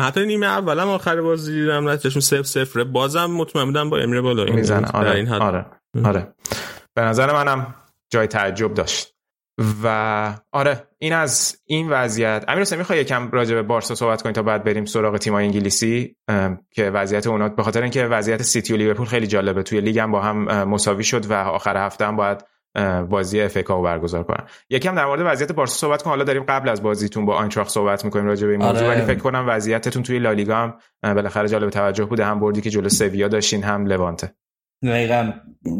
[0.00, 4.44] حتی نیمه اولم آخر بازی دیدم نتیجهشون 0 0 بازم مطمئن بودم با امیر بالا
[4.44, 4.88] می‌زنه.
[4.88, 5.10] آره.
[5.10, 5.42] این حد.
[5.42, 5.66] آره.
[6.04, 6.34] آره.
[6.94, 7.74] به نظر منم
[8.10, 9.14] جای تعجب داشت.
[9.84, 12.44] و آره این از این وضعیت.
[12.48, 16.16] امیر حسین می‌خوای یکم راجع به بارسا صحبت کنیم تا بعد بریم سراغ تیم‌های انگلیسی؟
[16.70, 19.62] که وضعیت اونا به خاطر اینکه وضعیت سیتی و لیورپول خیلی جالبه.
[19.62, 22.44] توی لیگ هم با هم مساوی شد و آخر هفته هم باید
[23.10, 24.46] بازی FA رو برگزار کنن.
[24.70, 26.10] یکم در مورد وضعیت بارسا صحبت کن.
[26.10, 28.86] حالا داریم قبل از بازیتون با آینتراخت صحبت می‌کنیم راجع به این موضوع.
[28.86, 28.96] آره.
[28.96, 30.74] ولی فکر کنم وضعیتتون توی لالیگا هم
[31.14, 32.24] بالاخره جالب توجه بوده.
[32.24, 34.34] هم بردی که جلو سویا داشتین هم لوانته.
[34.82, 35.32] دقیقا.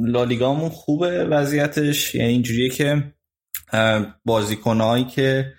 [0.07, 2.15] لالیگامون خوبه وضعیتش.
[2.15, 3.13] یعنی اینجوریه که
[4.25, 5.53] بازیکنهایی که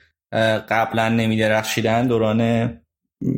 [0.69, 2.71] قبلا نمیدرخشیدن دوران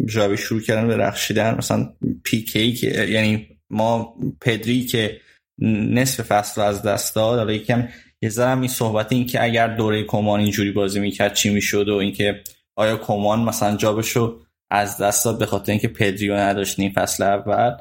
[0.06, 1.94] جابی شروع کردن به رخشیدن مثلا
[2.24, 5.18] پیکی که یعنی ما پدری که
[5.60, 7.38] نصف فصل از دست داد.
[7.40, 7.88] حالا یکم
[8.22, 11.96] یه ذرم این صحبت این که اگر دوره کمان اینجوری بازی می‌کرد چی می‌شد و
[11.96, 12.44] اینکه
[12.76, 14.40] آیا کمان مثلا جابشو
[14.72, 17.78] از دست داد به خاطر اینکه پدریو نداشت این فصل اول.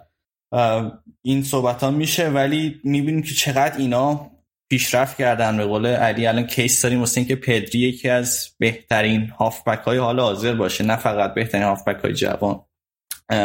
[1.23, 4.31] این صحبت ها میشه ولی می‌بینیم که چقدر اینا
[4.71, 5.57] پیشرفت کردن.
[5.57, 10.21] به قول علی الان کیس داریم واسه اینکه پدری یکی از بهترین هافبک های حال
[10.21, 12.61] حاضر باشه نه فقط بهترین هافبک های جوان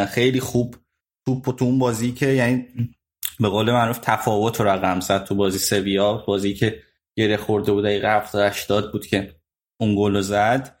[0.08, 0.76] خیلی خوب
[1.26, 2.66] توپ تو اون بازی که یعنی
[3.42, 6.12] به قول معروف تفاوت رو رقم زد تو بازی سویا.
[6.12, 6.82] بازی که
[7.16, 9.34] گره خورده بود دقیقه 70 80 بود که
[9.80, 10.78] اون گل زد.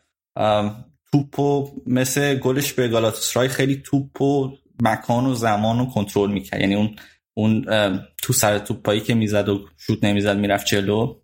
[1.12, 4.52] توپو مثل گلش به گالاتاسرای خیلی توپ و
[4.82, 6.60] مکان و زمان رو کنترل می‌کرد.
[6.60, 6.96] یعنی اون
[7.34, 7.64] اون
[8.22, 11.20] تو سر توپایی که می‌زد و شوت نمی‌زد می‌رفت جلو.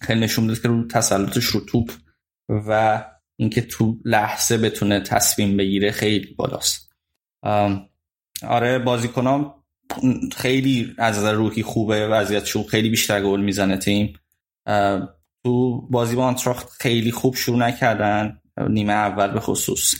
[0.00, 1.92] خیلی نشون داد که رو تسلطش رو توپ
[2.48, 3.04] و
[3.36, 6.92] اینکه تو لحظه بتونه تصمیم بگیره خیلی بالاست.
[8.48, 9.54] آره بازیکنام
[10.36, 14.12] خیلی از نظر روحی خوبه وضعیتشون خیلی بیشتر گل می‌زنه تیم.
[15.44, 19.94] تو بازی با آنتراخت خیلی خوب شروع نکردن نیمه اول به خصوص.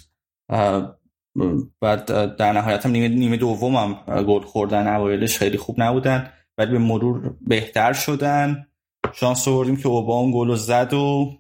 [1.81, 6.73] بعد در نهایت هم نیمه, نیمه دوم هم گل خوردن اوایلش خیلی خوب نبودن ولی
[6.73, 8.67] به مرور بهتر شدن.
[9.15, 11.39] شانس آوردیم که اوبام گل زد و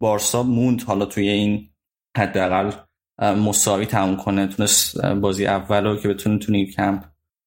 [0.00, 0.82] بارسا موند.
[0.82, 1.68] حالا توی این
[2.16, 2.72] حداقل
[3.18, 6.52] مساوی تموم کنه تونست بازی اول رو که بتونه تو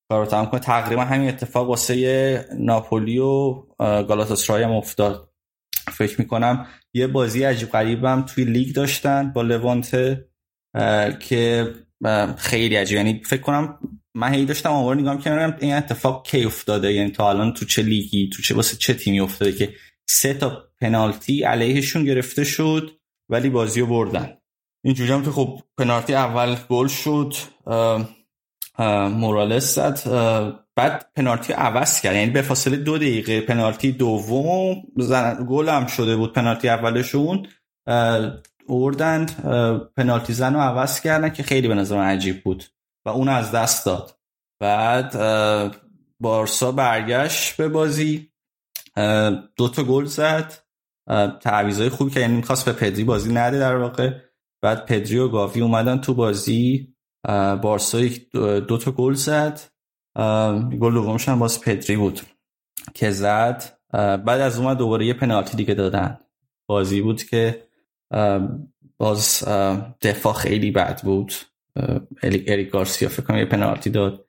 [0.09, 0.59] کمپ کارو تمام کنه.
[0.59, 5.31] تقریبا همین اتفاق واسه ناپولی و گالاتاسرای هم افتاد.
[5.91, 10.29] فکر می‌کنم یه بازی عجیب غریبم توی لیگ داشتن با لوانته
[11.19, 11.73] که
[12.37, 12.97] خیلی عجیب.
[12.97, 13.79] یعنی فکر کنم
[14.15, 17.81] من هی داشتم آمار نگاه کردم این اتفاق کی افتاده؟ یعنی تا الان تو چه
[17.81, 19.73] لیگی؟ تو چه واسه چه تیمی افتاده که
[20.09, 22.91] سه تا پنالتی علیهشون گرفته شد
[23.29, 24.37] ولی بازی رو بردن؟
[24.83, 27.33] اینجوری هم که خب پنالتی اول گل شد.
[29.09, 29.99] مورالس زد.
[30.75, 32.15] بعد پنالتی عوض کرد.
[32.15, 33.41] یعنی به فاصله دو دقیقه.
[33.41, 34.75] پنالتی دوم
[35.49, 36.33] گل هم شده بود.
[36.33, 37.47] پنالتی اولشون
[38.67, 39.25] اوردن
[39.97, 42.63] پنالتی زن رو عوض کردن که خیلی به نظر عجیب بود
[43.05, 44.17] و اون از دست داد.
[44.59, 45.15] بعد
[46.19, 48.31] بارسا برگشت به بازی.
[49.55, 50.53] دو تا گل زد.
[51.41, 54.11] تعویضای خوبی که یعنی می‌خواست به پدری بازی نده در واقع.
[54.61, 56.94] بعد پدری و گاوی اومدن تو بازی.
[57.61, 58.01] بارسا
[58.59, 59.61] دو تا گل زد.
[60.79, 62.21] گل دومش هم باز پدری بود
[62.93, 63.79] که زد.
[63.93, 66.19] بعد از اومد دوباره یه پنالتی دیگه دادن.
[66.67, 67.67] بازی بود که
[68.97, 69.43] باز
[70.01, 71.33] دفاع خیلی بد بود.
[72.23, 74.27] اریک گارسیا فکر کنم یه پنالتی داد.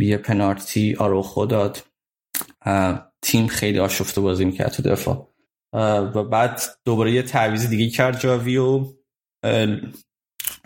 [0.00, 1.82] یه پنالتی آروخو داد.
[3.22, 5.30] تیم خیلی آشفته بازی می‌کرد تو دفاع.
[6.14, 8.86] و بعد دوباره یه تعویض دیگه کرد جاوی و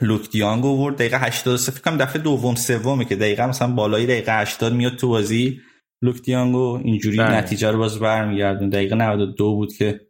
[0.01, 4.41] لوک دیانگ آورد دقیقه 83 فکر کنم دفعه دوم سومه که دقیقه مثلا بالای دقیقه
[4.41, 5.61] 80 میاد تو بازی.
[6.03, 7.37] لوک دیانگو اینجوری بله.
[7.37, 10.01] نتیجه رو باز برمیگردون دقیقه 92 بود که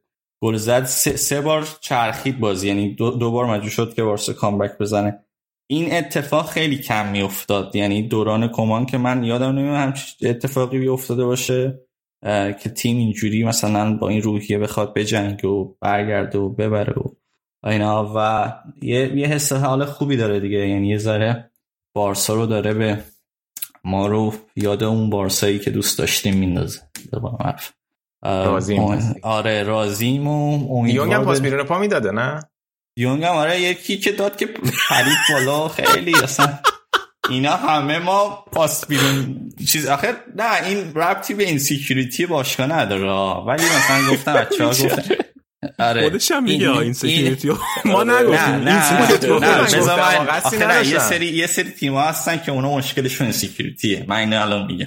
[0.43, 0.85] گل زد.
[0.85, 5.25] سه, سه بار چرخید بازی یعنی دو, دو بار مجبور شد که وارسا کامبک بزنه.
[5.71, 7.77] این اتفاق خیلی کم میافتاد.
[7.77, 11.81] یعنی دوران کمان که من یادم نمیاد همچین اتفاقی بیافتاده باشه
[12.63, 17.14] که تیم اینجوری مثلا با این روحیه بخواد بجنگه و برگرده و ببره و
[17.65, 20.69] اینا و یه, یه حس حال خوبی داره دیگه.
[20.69, 21.51] یعنی یه ذره
[21.95, 23.05] بارسا رو داره به
[23.85, 26.81] ما رو یاد اون بارسایی که دوست داشتیم میندازه.
[28.25, 32.41] رازیم آره رازیم و دیونگ هم پاس بیرون پا می‌داده نه؟
[32.99, 34.47] دیونگ هم آره یکی که داد که
[34.89, 36.59] پرید بالا خیلی اصلا
[37.31, 39.49] اینا همه ما پاس بیرون.
[39.69, 43.11] چیز آخر نه این ربطی به این سیکیوریتی باشگاه نداره
[43.47, 45.15] ولی مثلا گفتم بچه ها گفتن
[45.79, 46.03] آره.
[46.03, 47.51] خودش هم میگه این سکیوریتی
[47.85, 48.55] ما نگفتیم.
[48.55, 48.95] نه
[50.81, 54.87] نه یه سری یه سری تیم‌ها هستن که اونا مشکلشون سکیوریتیه من اینو الان میگم.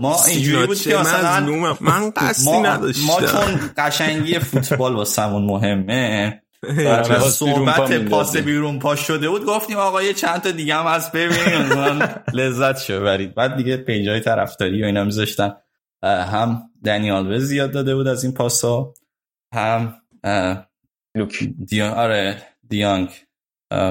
[0.00, 3.06] ما اینجوری بود که مثلا من قصدی نداشتم.
[3.06, 6.42] ما چون قشنگی فوتبال واسمون مهمه
[7.30, 12.02] صحبت پاس بیرون پاس شده بود گفتیم آقا یه چند تا دیگه هم از ببینیم.
[12.32, 15.52] لذت شو برید بعد دیگه پیجای طرفداری و اینا میذاشتن.
[16.02, 18.94] هم دنیال زیاد داده بود از این پاسا
[19.54, 19.94] هم
[21.16, 21.48] لوک.
[21.66, 23.08] دیان آره دیانگ.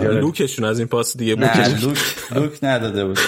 [0.01, 1.97] لوکشون از این پاس دیگه نه لوک
[2.31, 3.19] لوک نداده بود.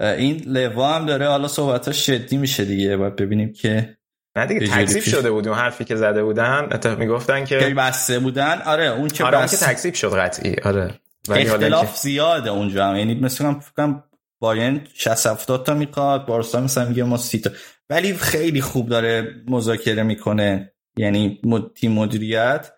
[0.00, 2.96] این لوا هم داره حالا صحبت شدی میشه دیگه.
[2.96, 3.96] باید ببینیم که
[4.36, 6.68] نه دیگه تکذیب شده بود اون حرفی که زده بودن.
[6.72, 8.62] اتفاق می‌گفتن که بسته بودن.
[8.66, 9.50] آره اون که آره بس...
[9.60, 10.56] که تکذیب شد قطعی.
[10.64, 10.94] آره.
[11.28, 12.96] ولی اختلاف زیاده اونجا هم.
[12.96, 13.94] یعنی مثلا فکر
[14.40, 17.50] بایرن 60 70 تا می‌خواد بارسا مثلا میگه ما 30 تا
[17.90, 20.72] ولی خیلی خوب داره مذاکره می‌کنه.
[20.96, 21.40] یعنی
[21.74, 22.72] تیم مدیریت.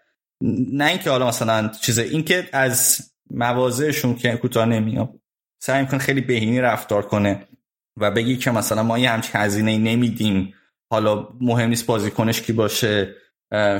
[0.72, 5.10] نه اینکه حالا مثلا چیز اینکه از مواضعشون که کوتاه نمیاد
[5.62, 7.48] سعی می‌کنه خیلی بهینی رفتار کنه
[8.00, 10.54] و بگی که مثلا ما یه همچین هزینه نمیدیم.
[10.90, 13.14] حالا مهم نیست بازیکنش کی باشه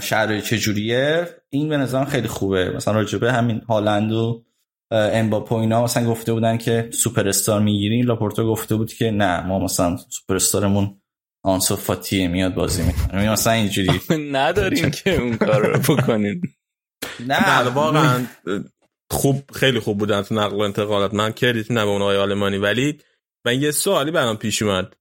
[0.01, 2.71] شرایط چجوریه این به نظرم خیلی خوبه.
[2.71, 4.45] مثلا راجبه همین هالند و
[4.91, 8.05] امباپو اینا مثلا گفته بودن که سوپر استار می‌گیرین.
[8.05, 11.01] لاپورتا گفته بود که نه ما مثلا سوپر استارمون
[11.45, 13.31] آنسو فاتیه میاد بازی می‌کنه.
[13.33, 14.01] مثلا اینجوری.
[14.33, 16.43] نداریم که اون کار رو بکنین
[17.29, 17.61] نه.
[17.63, 18.27] واقعا
[19.11, 21.15] خوب خیلی خوب بودن تو نقل و انتقالات.
[21.15, 22.59] من credit نه به اون آلمانی.
[22.59, 22.99] ولی
[23.47, 24.97] من یه سوالی برام پیش اومد.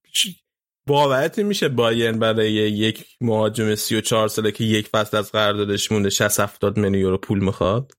[0.86, 6.40] باورت میشه بایرن برای یک مهاجم 34 ساله که یک فصل از قراردادش مونده 60
[6.40, 7.92] 70 میلیون یورو پول می‌خواد؟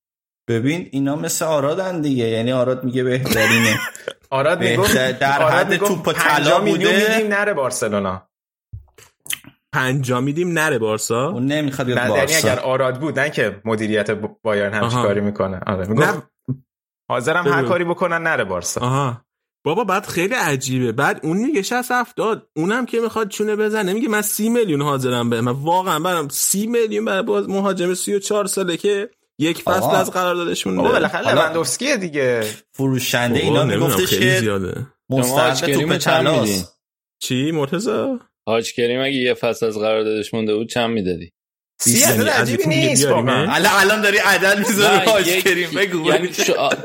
[0.47, 2.25] ببین اینا مثل آرادن دیگه.
[2.27, 3.79] یعنی آراد میگه بهترینه.
[4.29, 6.71] آراد میگه در حد توپ طلا بوده.
[6.71, 8.29] میدیم نره بارسلونا.
[9.75, 11.29] پنجا میدیم نره بارسا.
[11.29, 12.51] اون نمی‌خواد بیاد بارسا.
[12.51, 14.11] اگر آراد بود نه که مدیریت
[14.43, 15.59] بایرن همچی کاری می‌کنه.
[15.67, 16.23] آره نه.
[17.09, 18.81] حاضرم هر کاری بکنن نره بارسا.
[18.81, 19.21] آها.
[19.65, 20.91] بابا بعد خیلی عجیبه.
[20.91, 23.93] بعد اون میگه 60 70 اونم که می‌خواد چونه بزنه.
[23.93, 25.41] میگه من 30 میلیون حاضرم به.
[25.41, 30.67] من واقعا برام 30 میلیون برای باز مهاجم 34 ساله که یک فصل از قراردادش
[30.67, 32.43] مونده بابا بالاخره لواندوفسکی دیگه.
[32.71, 34.59] فروشنده اینا میگفتش که
[35.09, 36.45] مستحق توپ
[37.19, 41.31] چی؟ مرتضی؟ حاج کریم اگه یه فصل از قراردادش مونده بود چند می‌دادی؟
[41.79, 46.27] سی عدد عجیبی نیست الان الان داری عدد می‌ذاری حاج کریم بگو یعنی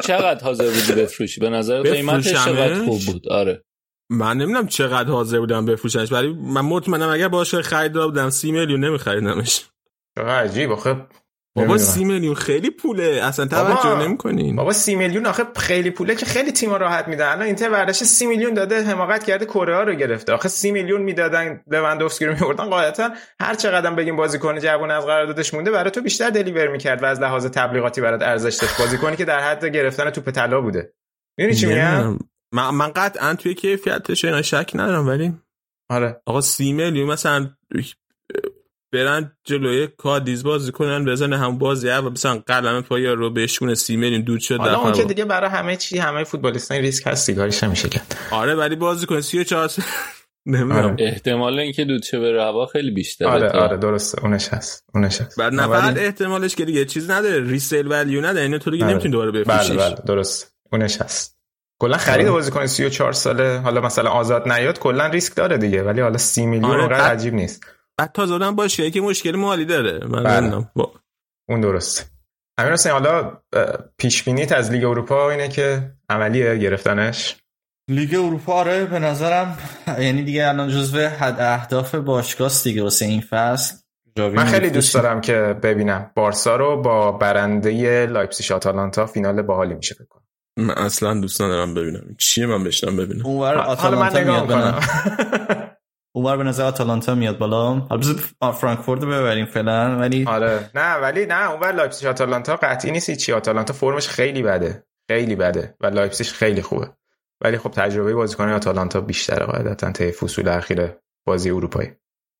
[0.02, 3.64] چقدر حاضر بودی بفروشی؟ به نظر قیمتش چقدر خوب بود؟ آره.
[4.10, 8.84] من نمی‌دونم چقدر حاضر بودم بفروشنش ولی من مطمئنم اگر باشه خریدار بودم سی میلیون
[8.84, 9.64] نمیخریدمش.
[10.18, 11.06] چقدر عجیب آخه
[11.56, 13.20] بابا سی میلیون خیلی پوله.
[13.22, 14.56] اصلا توجه نمی‌کنین.
[14.56, 17.28] بابا سی میلیون آخه خیلی پوله که خیلی تیم‌ها راحت میدن.
[17.28, 20.32] الان اینتر برداشت سی میلیون داده حماقت کرده کره ها رو گرفته.
[20.32, 25.54] آخه سی میلیون می‌دادن لواندوفسکی رو میوردن قاعدتا هر چقدر بگیم بازیکن جوان از قراردادش
[25.54, 28.78] مونده برای تو بیشتر دلیور می‌کرد و از لحاظ تبلیغاتی برات ارزش داشت.
[28.78, 30.92] بازیکنی که در حد گرفتن توپ طلا بوده.
[31.38, 32.18] می‌دونی چی میگم؟
[32.52, 35.32] من من قطعا توی کیفیتش اینا شک ندارم ولی
[35.90, 36.22] آره.
[36.26, 37.50] آقا سی میلیون مثلا
[38.92, 43.96] برن جلوی کادیز بازی کنن بزنه هم بازی و مثلا قلم پایا رو بهشون سی
[43.96, 47.64] میلیون دود شد حالا اون که دیگه برای همه چی همه فوتبالیستان ریسک هست سیگارش
[47.64, 48.16] نمیشه کرد.
[48.30, 49.70] آره ولی بازی کن 34
[50.46, 50.96] نمی‌دونم.
[50.98, 54.24] احتمال اینکه دود شه به روا خیلی بیشتره آره آره درسته.
[54.24, 54.84] اونش هست.
[54.94, 55.38] اونش هست.
[55.38, 57.40] بعد نه فقط احتمالش که دیگه چیز نداره.
[57.50, 58.40] ریسیل ولیو نداره.
[58.40, 58.92] اینو تو دیگه آره.
[58.92, 59.70] نمی‌تونی دوباره بفروشیش.
[59.70, 61.36] بله بله درست اونش هست.
[61.78, 62.32] کلا خرید آره.
[62.32, 63.58] بازیکن 34 ساله.
[63.58, 65.82] حالا مثلا آزاد نیاد کلا ریسک داره دیگه.
[65.82, 66.96] ولی حالا 30 میلیون آره.
[66.96, 67.64] عجیب نیست.
[68.00, 70.06] بعد تازه آدم باشه که مشکل مالی داره.
[70.06, 70.66] من بله.
[70.76, 70.92] با...
[71.48, 72.12] اون درست
[72.58, 73.42] امیر حسین حالا
[73.98, 77.36] پیش بینیت از لیگ اروپا اینه که عملیه گرفتنش؟
[77.90, 79.58] لیگ اروپا آره به نظرم
[79.98, 83.76] یعنی دیگه الان جزو حد اهداف باشگاهست دیگه واسه این فصل.
[84.16, 86.10] من خیلی دوست دارم که ببینم.
[86.14, 90.26] بارسا رو با برنده لایپزیگ آتالانتا فینال باحالی میشه فکر کنم.
[90.58, 92.16] من اصلا دوست ندارم ببینم.
[92.18, 93.26] چیه من بشینم ببینم.
[93.26, 94.80] اونور آتالانتا میاد بالا
[96.12, 97.74] اونور به نظر آتالانتا میاد بالا.
[97.74, 98.02] حالا
[98.52, 100.70] فرانکفورت رو ببریم فعلا ولی آره.
[100.74, 104.86] نه ولی نه اونور لایپزیگ آتالانتا قطعی نیست چی آتالانتا فرمش خیلی بده.
[105.10, 106.88] خیلی بده و لایپزیگ خیلی خوبه.
[107.40, 110.88] ولی خب تجربه بازیکن آتالانتا بیشتره قاعدتا طی فصول اخیر
[111.26, 111.90] بازی اروپایی.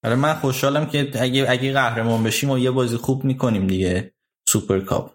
[0.05, 4.15] آره من خوشحالم که اگه اگه قهرمان بشیم و یه بازی خوب می‌کنیم دیگه.
[4.49, 5.13] سوپر کاپ.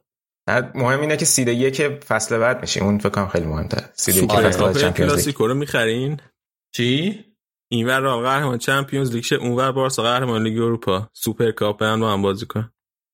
[0.76, 2.84] مهم اینه که seed یک فصل بعد میشیم.
[2.84, 3.90] اون فکر کنم خیلی مهمتره.
[3.94, 4.32] seed یک.
[4.32, 5.10] فصل بعد Champions League.
[5.10, 6.20] کلاسیکو رو می‌خرین؟
[6.76, 7.26] چی؟
[7.72, 11.10] اینور را قهرمان Champions League شه اونور بارسا قهرمان لیگ اروپا.
[11.14, 12.70] سوپر کاپ هم با هم بازی کن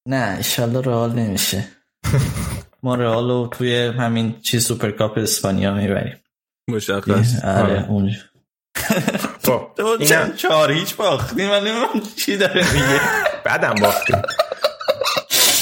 [0.07, 1.67] نه انشالله رئال نمیشه.
[2.83, 6.17] ما رئال رو توی همین چی سوپر کاپ اسپانیا می‌بریم.
[6.69, 7.43] مشخص.
[7.43, 8.11] آره اون.
[9.45, 9.71] خب.
[9.77, 13.01] تو اینم چهار هیچ باختی من نمی‌دونم چی داره میگه؟
[13.45, 14.21] بعدم باختیم.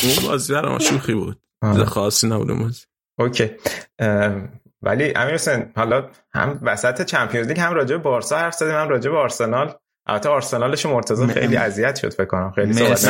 [0.04, 1.42] اون بازی برام شوخی بود.
[1.62, 1.86] آره.
[1.86, 2.86] خاصی نبود اون بازی.
[3.20, 3.50] اوکی.
[4.82, 8.90] ولی امیر حسین حالا هم وسط چمپیونز لیگ هم راجع به بارسا حرف زدیم هم
[8.90, 9.74] راجع به آرسنال.
[10.08, 12.52] البته آرسنالش مرتضی خیلی اذیت شد فکر کنم.
[12.56, 13.06] خیلی صحبت.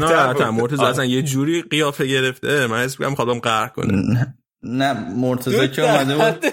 [0.00, 0.50] نه.
[0.50, 2.66] مرتضی اصلا یه جوری قیافه گرفته.
[2.66, 3.92] من می‌کنم خودم قهر کنه.
[3.92, 6.52] نه- نه مرتضی که اومده بود.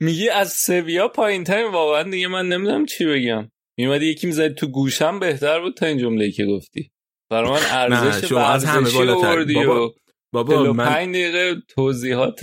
[0.00, 3.48] میگی از سویا پایین ترین واقعا دیگه من نمی‌دونم چی بگم.
[3.78, 6.92] میومدی یکی می‌زدی تو گوشم بهتر بود تا این جمله که گفتی.
[7.30, 9.44] برای من ارزش از همه بالاتر.
[9.44, 9.94] بابا،
[10.32, 12.40] بابا من 45 دقیقه توضیحات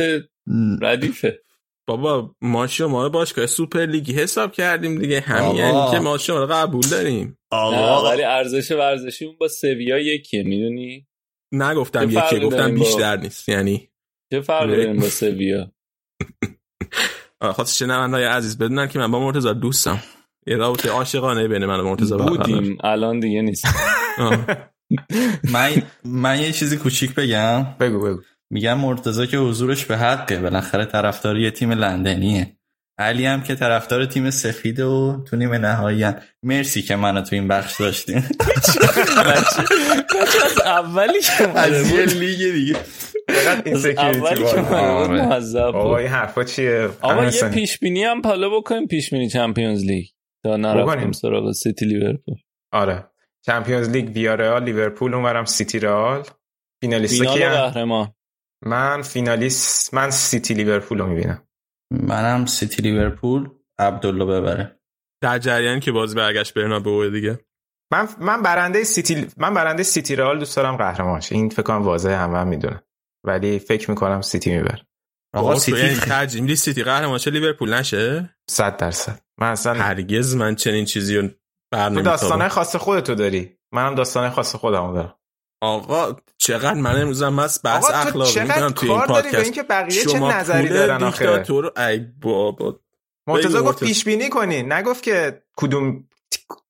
[0.81, 1.39] ردیفه.
[1.97, 5.19] بابا ما شما رو باشگاه سوپر لیگی حساب کردیم دیگه.
[5.19, 5.55] همین.
[5.55, 7.37] یعنی که ما شما رو قبول داریم.
[7.51, 8.09] آقا.
[8.09, 11.07] ولی ارزش ورزشی اون با سویا یکیه می‌دونی؟
[11.51, 13.89] نگفتم چه فرقی یکی گفتم داریم با- بیشتر نیست یعنی
[14.33, 14.75] چه فرقی.
[14.75, 15.71] داریم با سویا؟
[17.55, 19.99] خواست شنوندای عزیز بدونن که من با مرتضی دوستم.
[20.47, 22.77] یه رابطه عاشقانه بین من و مرتضی بودیم.
[22.83, 23.65] الان دیگه نیست.
[25.53, 25.71] من
[26.05, 27.65] من یه چیزی کوچیک بگم.
[27.79, 28.21] بگو بگو.
[28.51, 30.39] میگم مرتضی که حضورش به حقه.
[30.39, 32.55] بالاخره طرفدار یه تیم لندنیه.
[32.97, 36.15] علی هم که طرفدار تیم سفید و تو نیمه نهایی هم.
[36.43, 38.17] مرسی که منو تو این بخش داشتیم
[40.35, 42.75] از اولی که از یه لیگ دیگه.
[43.97, 48.87] اولی که بود آقا این حرفا چیه؟ آقا یه حسین؟ پیش بینی هم حالا بکنیم.
[48.87, 50.05] پیش بینی Champions League.
[50.43, 51.11] تا نرفتیم.
[51.11, 52.35] سراغ سیتی لیورپول.
[52.71, 53.05] آره.
[53.45, 56.23] Champions League ویارئال لیورپول اونورم سیتی رئال.
[56.81, 58.13] فینالیست فینال کیه قهرمان.
[58.65, 61.43] من فینالیست من سیتی لیورپول رو می‌بینم.
[61.91, 64.79] منم سیتی لیورپول عبدالله ببره.
[65.23, 67.39] در جریان که باز برگشت برنابئو دیگه.
[67.91, 71.35] من من برنده سیتی من برنده سیتی رئال دوست دارم قهرمان شه.
[71.35, 72.81] این فکر کنم واضحه همه هم می‌دونن.
[73.25, 74.85] ولی فکر می‌کنم سیتی می‌بره.
[75.33, 79.21] آقا سیتی ترجیح میدی سیتی قهرمان شه لیورپول نشه؟ 100 درصد.
[79.39, 81.29] من اصلا هرگز من چنین چیزی رو
[81.73, 83.57] بر تو داستانه خاص خودتو داری.
[83.73, 85.18] منم داستانه خاص خودمو دارم.
[85.61, 89.21] آقا چقدر من امروزم بس بحث آقا تو اخلاقی چقدر می‌کنم توی این کار داری
[89.21, 89.43] به پادکست.
[89.43, 92.79] اینکه بقیه چه شما نظری دارن آخه؟ دیکتاتور ای بابا.
[93.27, 93.85] مرتضی بگو گفت مرتضی.
[93.85, 96.07] پیش بینی کنین نگفت که کدوم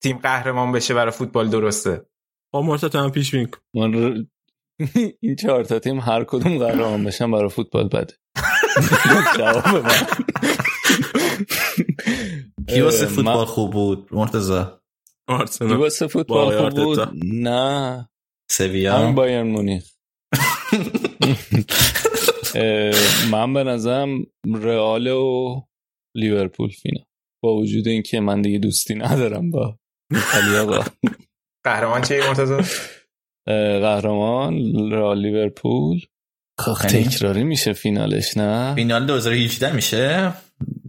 [0.01, 2.05] تیم قهرمان بشه برای فوتبال درسته.
[2.53, 3.59] آقا مرتا تو هم پیش بین کن.
[3.73, 4.23] من ر-
[5.21, 8.13] این چهار تا تیم هر کدوم قهرمان بشن برای فوتبال بده.
[9.37, 9.91] جواب من
[12.69, 14.63] کی واسه اه، فوتبال خوب بود؟ مرتضی.
[14.63, 14.69] کی
[15.27, 16.99] آرسنال واسه فوتبال با خوب بود.
[17.23, 18.09] نه.
[18.51, 19.11] سویا.
[19.11, 19.91] بایرن مونیخ.
[22.55, 25.61] اه، من به نظرم رئال و
[26.15, 27.05] لیورپول فینال.
[27.43, 29.79] با وجود اینکه من دیگه دوستی ندارم با
[30.33, 30.85] علی آقا
[31.65, 32.79] قهرمان چیه مرتضی؟
[33.81, 34.53] قهرمان
[34.91, 35.99] رئال لیورپول.
[36.59, 40.33] خب یعنی؟ تکراری میشه فینالش نه؟ فینال 2018 میشه.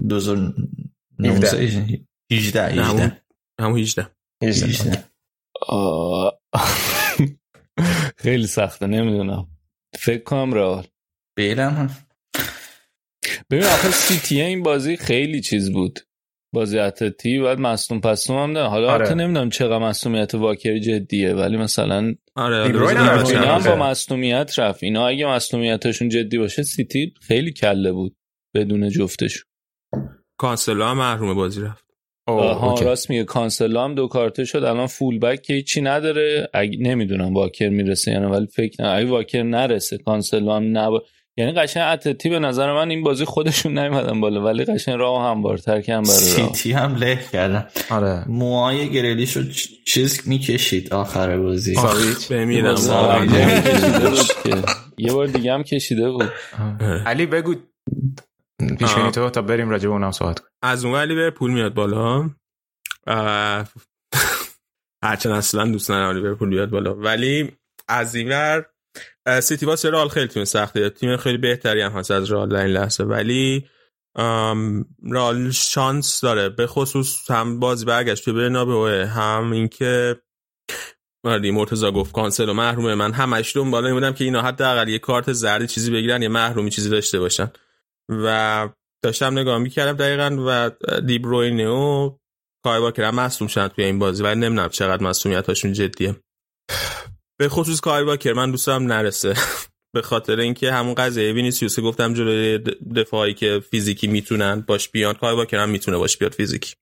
[0.09, 2.01] 2019
[2.33, 3.21] 18 نه، همون 18
[3.61, 4.11] همون 18
[4.43, 5.05] 18
[5.69, 6.41] آه.
[8.17, 9.47] خیلی سخته نمی‌دونم.
[9.99, 10.87] فکر کنم رئال.
[11.37, 11.91] بیلم
[13.51, 16.01] ببین آخه سیتی این بازی خیلی چیز بود.
[16.55, 18.69] بازی اتلتی بعد مصدوم پستوم هم داره.
[18.69, 19.05] حالا آره.
[19.05, 23.59] حتی نمی‌دونم چقدر مصدومیت واکر جدیه ولی مثلا آره اینا.
[23.59, 24.83] با مصدومیت رفت.
[24.83, 28.17] اینا اگه مصدومیتشون جدی باشه سیتی خیلی کله بود
[28.55, 29.45] بدون جفتشون.
[30.39, 31.90] کانسلو هم محروم بازی رفت.
[32.27, 32.85] آها اوکی.
[32.85, 33.25] راست میگه.
[33.25, 34.65] کانسلا هم دو کارته شد.
[34.65, 36.49] الان فول بک که هیچی نداره.
[36.55, 38.89] اگه نمی‌دونم واکر می‌رسه یعنی ولی فکر نه.
[38.89, 40.93] اگه واکر نرسه کانسلا هم نب...
[41.37, 45.81] یعنی قشنگ اتلتی به نظر من این بازی خودشون نیومدن بالا ولی قشنگ راه هموارتر
[45.81, 46.53] کردن برای راه.
[46.53, 47.67] سیتی هم له کردن.
[47.91, 48.25] آره.
[48.29, 51.77] موهای گریلیش رو چ- چیز می‌کشید آخر بازی.
[52.31, 52.77] بمیرم.
[52.77, 54.63] هم که.
[54.99, 56.31] یه بار دیگه هم کشیده بود.
[57.07, 57.55] علی بگو.
[58.79, 60.51] پیش تو تا بریم راجع به اونم صحبت کنیم.
[60.63, 62.31] از اون لیورپول میاد بالا.
[65.05, 66.95] هرچند اصلا دوست ندارم لیورپول بیاد بالا.
[66.95, 67.53] ولی
[67.89, 68.67] از این ور
[69.41, 70.91] سیتی واسه رال خیلی تیم سخته.
[70.91, 73.05] تیم خیلی بهتری هم هست از رال در این لحظه.
[73.05, 73.67] ولی
[75.03, 76.49] رال شانس داره.
[76.49, 80.21] به خصوص هم بازی برگشت توی برنابه هم اینکه
[81.25, 82.95] آره مرتضی گفت کانسل و محرومه.
[82.95, 86.91] من همش بالا بودم که اینا حداقل یه کارت زرد چیزی بگیرن یه محرومی چیزی
[86.91, 87.51] داشته باشن.
[88.11, 88.69] و
[89.05, 92.17] داشتم نگاه می‌کردم دقیقا و دیبروینه و
[92.65, 96.17] کای واکر هم مصوم شدن توی این بازی ولی نمی‌دونم چقدر هاشون جدیه.
[97.39, 99.35] به خصوص کایل واکر من دوستم نرسه.
[99.95, 102.59] به خاطر اینکه همون قضیه وینیسیوس گفتم جلوی
[102.97, 105.15] دفاعی که فیزیکی می‌تونن باش بیان.
[105.15, 106.75] کایل واکر هم می‌تونه باش بیاد فیزیکی.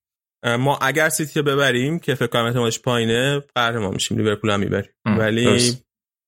[0.59, 4.19] ما اگر سیتی ببریم که فکر کنم احتمالش پایینه قهرمان میشیم.
[4.19, 4.91] لیورپول هم می‌بریم.
[5.07, 5.77] ولی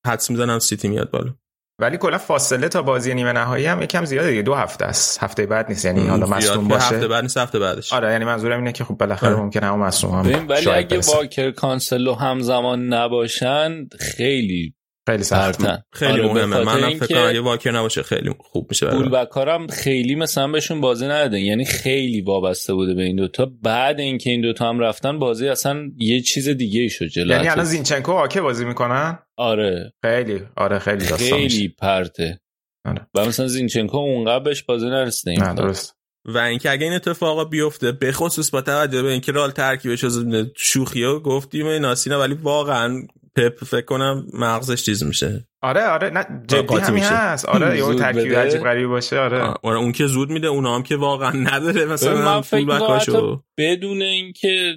[0.07, 1.33] حدس می‌زنم سیتی میاد بالا.
[1.81, 4.41] ولی کلا فاصله تا بازی نیمه نهایی هم یکم زیاده دیگه.
[4.41, 5.23] دو هفته است.
[5.23, 5.85] هفته بعد نیست.
[5.85, 6.95] یعنی حالا مصدوم باشه.
[6.95, 7.93] هفته بعد نیست هفته بعدش.
[7.93, 12.13] آره یعنی منظورم اینه که خب بالاخره ممکنه هم مصدوم هم ولی اگه واکر کانسلو
[12.13, 14.73] همزمان نباشن خیلی
[15.07, 15.61] خیلی سخت
[15.93, 16.63] خیلی آره مهمه.
[16.63, 21.05] من فکر کنم اگه واکر نباشه خیلی خوب میشه پول کارم خیلی مثلا بهشون بازی
[21.05, 25.47] ندادن یعنی خیلی وابسته بوده به این دوتا بعد اینکه این دوتا هم رفتن بازی
[25.47, 27.33] اصلا یه چیز دیگه ای شد جلو.
[27.33, 29.93] یعنی الان زینچنکو آکه بازی می‌کنن؟ آره.
[30.01, 30.41] خیلی.
[30.57, 32.39] آره خیلی خیلی پرته.
[32.85, 33.07] آره.
[33.15, 35.95] و مثلا زینچنکو اونقدر بهش بازی نرسیده این درست.
[36.25, 40.25] و اینکه اگه این اتفاقا بیفته به خصوص با توجه به اینکه رال ترکیبش از
[40.57, 45.47] شوخیه گفتیم ناسینا ولی واقعا پپ فکر کنم مغزش چیز میشه.
[45.61, 47.45] آره آره نه جدی همین هست.
[47.45, 49.41] آره یه ترکیب عجیب غریبی باشه آره.
[49.41, 51.85] آره اون که زود میده اونا هم که واقعا نداره.
[51.85, 54.75] مثلا من فکر بکاشو بدون اینکه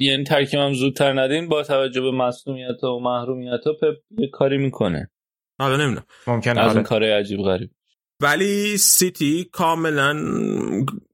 [0.00, 5.10] یعنی ترکیبم زودتر ندین با توجه به مسئولیت و محرومیت پپ یه کاری می‌کنه.
[5.60, 6.06] حالا نمی‌دونم.
[6.26, 6.82] ممکن از آره.
[6.82, 7.70] کار عجیب غریب.
[8.20, 10.16] ولی سیتی کاملا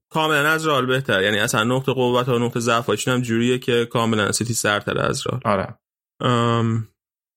[0.09, 1.23] کاملا از رئال بهتر.
[1.23, 5.39] یعنی اصلا نقطه قوت و نقطه ضعفش هم جوریه که کاملا سیتی سرتر از رئال
[5.45, 5.67] آره.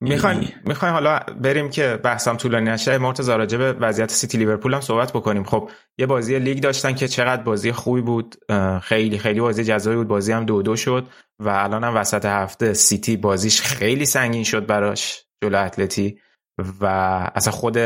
[0.01, 2.99] می‌خوایم می‌خوایم حالا بریم که بحثم طولانی نشه.
[2.99, 5.45] مرتضی راجع به وضعیت سیتی لیورپول هم صحبت بکنیم.
[5.45, 8.35] خب یه بازی لیگ داشتن که چقدر بازی خوبی بود.
[8.83, 10.09] خیلی خیلی بازی جذابی بود.
[10.09, 11.07] بازی هم دو دو شد
[11.39, 16.19] و الان هم وسط هفته سیتی بازیش خیلی سنگین شد براش جلو اتلتی.
[16.81, 16.87] و
[17.35, 17.79] اصلا خود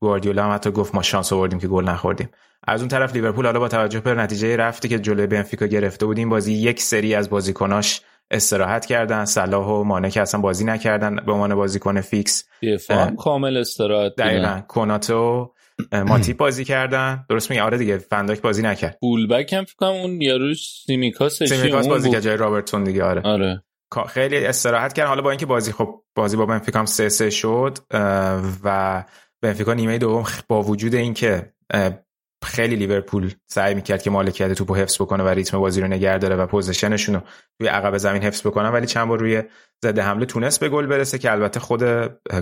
[0.00, 2.28] گواردیولا هم حتی گفت ما شانس آوردیم که گل نخوردیم.
[2.66, 6.18] از اون طرف لیورپول حالا با توجه به نتیجه رفتی که جلوی بنفیکا گرفته بود
[6.18, 8.00] این بازی یک سری از بازیکناش
[8.32, 12.44] استراحت کردن صلاح و مانه که اصلا بازی نکردن به عنوان بازیکن فیکس.
[12.62, 14.60] دفاع کامل استراحت دقیقا.
[14.68, 15.52] کوناته
[16.08, 17.26] و ماتیپ بازی کردن.
[17.28, 18.98] درست میگه آره دیگه فن دایک بازی نکرد.
[19.00, 23.22] full back هم فکر اون یارو سیمیکاس سیمیکاس بازی کرد جای رابرتسون دیگه آره.
[23.24, 23.62] آره.
[24.08, 25.08] خیلی استراحت کردن.
[25.08, 27.78] حالا با اینکه بازی خب بازی با بنفیکا هم 3 3 شد
[28.64, 29.04] و
[29.42, 31.52] بنفیکا نیمه دوم با وجود اینکه
[32.44, 36.36] خیلی لیورپول سعی می‌کرد که مالکیت توپو حفظ بکنه و ریتم بازی رو نگه داره
[36.36, 37.20] و position شون رو
[37.60, 39.42] روی عقب زمین حفظ بکنه ولی چند بار روی
[39.82, 41.82] ضد حمله تونست به گل برسه که البته خود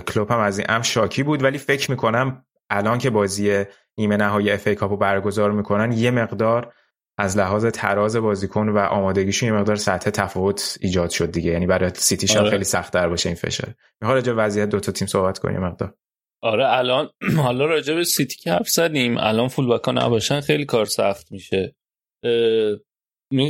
[0.07, 1.43] کلوپ هم از این ام شاکی بود.
[1.43, 3.63] ولی فکر می‌کنم الان که بازی
[3.97, 6.73] نیمه نهایی FA Cup و برگزار می‌کنن یه مقدار
[7.17, 11.51] از لحاظ تراز بازیکن و آمادگیشون یه مقدار سطح تفاوت ایجاد شد دیگه.
[11.51, 12.49] یعنی برای سیتی شاید آره.
[12.49, 13.73] خیلی سخت تر باشه این فشار.
[14.01, 15.93] می‌خواد راجع وضعیت دو تا تیم صحبت کنیم مقدار؟
[16.41, 17.09] آره الان
[17.45, 21.31] حالا راجع به سیتی که حرف زدیم الان full back ا نباشن خیلی کار سخت
[21.31, 21.75] میشه.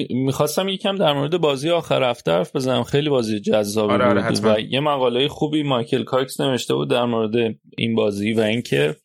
[0.09, 2.83] می‌خواستم یکم در مورد بازی آخر هفته حرف بزنم.
[2.83, 7.05] خیلی بازی جذابی آره آره بود و یه مقاله خوبی مایکل کاکس نوشته بود در
[7.05, 8.95] مورد این بازی و اینکه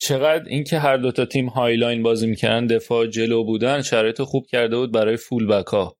[0.00, 4.46] چقدر اینکه هر دو تا تیم high line بازی می‌کردن دفاع جلو بودن شرایط خوب
[4.46, 5.96] کرده بود برای full back ها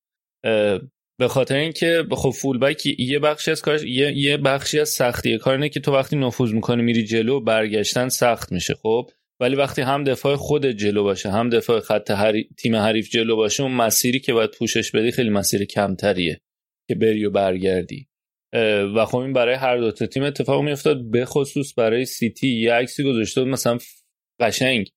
[1.18, 5.38] به خاطر اینکه خب فول بک یه بخشی از کارش یه, یه بخشی از سختی.
[5.38, 9.82] کار اینه که تو وقتی نفوذ می‌کنی میری جلو برگشتن سخت میشه خب؟ ولی وقتی
[9.82, 12.48] هم دفاع خود جلو باشه هم دفاع خط هری...
[12.58, 16.40] تیم حریف جلو باشه اون مسیری که باید پوشش بدی خیلی مسیر کمتریه
[16.88, 18.08] که بری و برگردی.
[18.96, 22.48] و خب این برای هر دو تیم اتفاق میافتاد به خصوص برای سیتی.
[22.48, 23.78] یه عکسی گذاشته مثلا
[24.40, 24.90] قشنگ.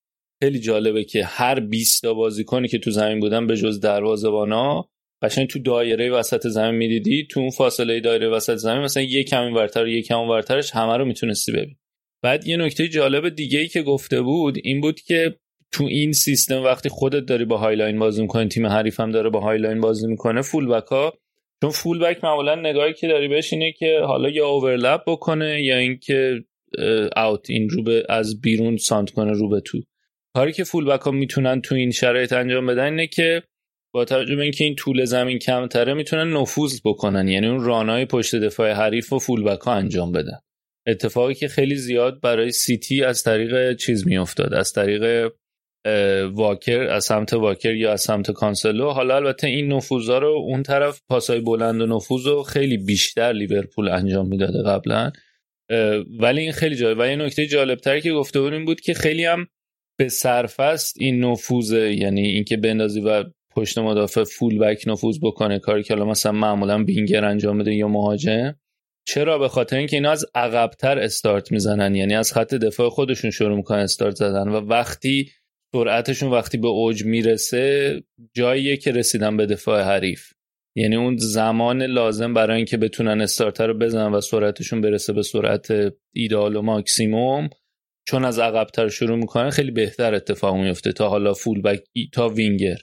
[0.43, 4.89] خیلی جالبه که هر 20 تا بازیکنی که تو زمین بودن به جز دروازه‌بانا
[5.21, 9.51] قشنگ تو دایره وسط زمین می‌دیدی؟ تو اون فاصله دایره وسط زمین مثلا یک کمی
[9.51, 11.75] اینورتر یک کم اونورترش همه رو می‌تونستی ببین
[12.21, 15.35] بعد یه نکته جالب دیگه ای که گفته بود این بود که
[15.71, 19.29] تو این سیستم وقتی خودت داری با high line بازی می‌کنی تیم حریف هم داره
[19.29, 21.13] با high line بازی می‌کنه full back ها
[21.61, 25.77] چون full back معمولا نگاهی که داری بهش اینه که حالا یا overlap بکنه یا
[25.77, 26.43] اینکه
[27.17, 29.81] out in رو به از بیرون سانتر کنه رو به تو.
[30.33, 33.43] کاری که full back ها می‌تونن تو این شرایط انجام بدن اینه که
[33.93, 37.27] با توجه به اینکه این طول زمین کمتره می‌تونن نفوذ بکنن.
[37.27, 40.39] یعنی اون run ای پشت دفاع حریف و full back ها انجام بدن.
[40.87, 44.53] اتفاقی که خیلی زیاد برای سیتی از طریق چیز میافتاد.
[44.53, 45.31] از طریق
[46.31, 48.89] واکر از سمت واکر یا از سمت کانسلو.
[48.89, 53.89] حالا البته این نفوذا رو اون طرف پاسای بلند و نفوذ رو خیلی بیشتر لیورپول
[53.89, 55.11] انجام می‌داده قبلا.
[56.19, 56.99] ولی این خیلی جالب.
[56.99, 59.47] و یه نکته جالبتری که گفته بودیم بود که خیلی هم
[59.99, 63.23] به سرفست این نفوذ یعنی اینکه بندازی و
[63.55, 68.55] پشت مدافع فول بک نفوذ بکنه کاری که مثلا معمولا بینگر انجام بده یا مهاجم.
[69.07, 73.55] چرا؟ به خاطر اینکه اینا از عقبتر استارت می‌زنن یعنی از خط دفاع خودشون شروع
[73.55, 75.31] می‌کنن استارت زدن و وقتی
[75.75, 78.03] سرعتشون وقتی به اوج می‌رسه
[78.35, 80.33] جاییه که رسیدن به دفاع حریف.
[80.75, 85.67] یعنی اون زمان لازم برای اینکه بتونن استارتر رو بزنن و سرعتشون برسه به سرعت
[86.13, 87.49] ایده‌آل و ماکسیموم
[88.07, 91.83] چون از عقبتر شروع می‌کنن خیلی بهتر اتفاق میفته تا حالا full back
[92.13, 92.77] تا وینگر.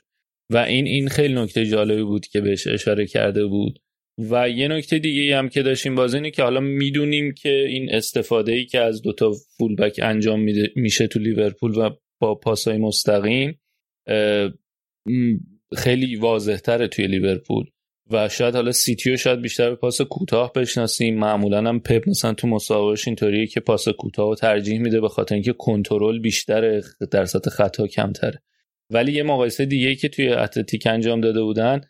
[0.50, 3.78] و این این خیلی نکته جالبی بود که بهش اشاره کرده بود.
[4.18, 8.52] و یه نکته دیگه هم که داشتیم باز اینه که حالا می‌دونیم که این استفاده
[8.52, 13.60] ای که از دوتا full back انجام میشه تو لیورپول و با پاسای مستقیم
[15.76, 17.64] خیلی واضح تره توی لیورپول.
[18.10, 21.18] و شاید حالا سیتیو شاید بیشتر به پاس کوتاه بشناسیم.
[21.18, 25.34] معمولا هم پپ مثلا تو مسابقهش اینطوریه که پاس کوتاه رو ترجیح میده به خاطر
[25.34, 28.42] اینکه کنترل بیشتر درصد خطا کمتره.
[28.92, 31.80] ولی یه مقایسه دیگه که توی اتلتیک انجام داده بودن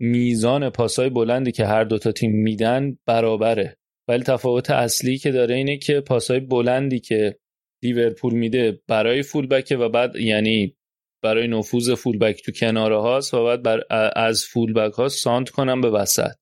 [0.00, 3.76] میزان پاسای بلندی که هر دوتا تیم میدن برابره.
[4.08, 7.38] ولی تفاوت اصلی که داره اینه که پاسای بلندی که
[7.82, 10.76] لیورپول میده برای فولبک و بعد یعنی
[11.22, 13.82] برای نفوذ فولبک تو کناره هاست و بعد بر
[14.16, 16.32] از فولبک ها سانت کنم به وسط.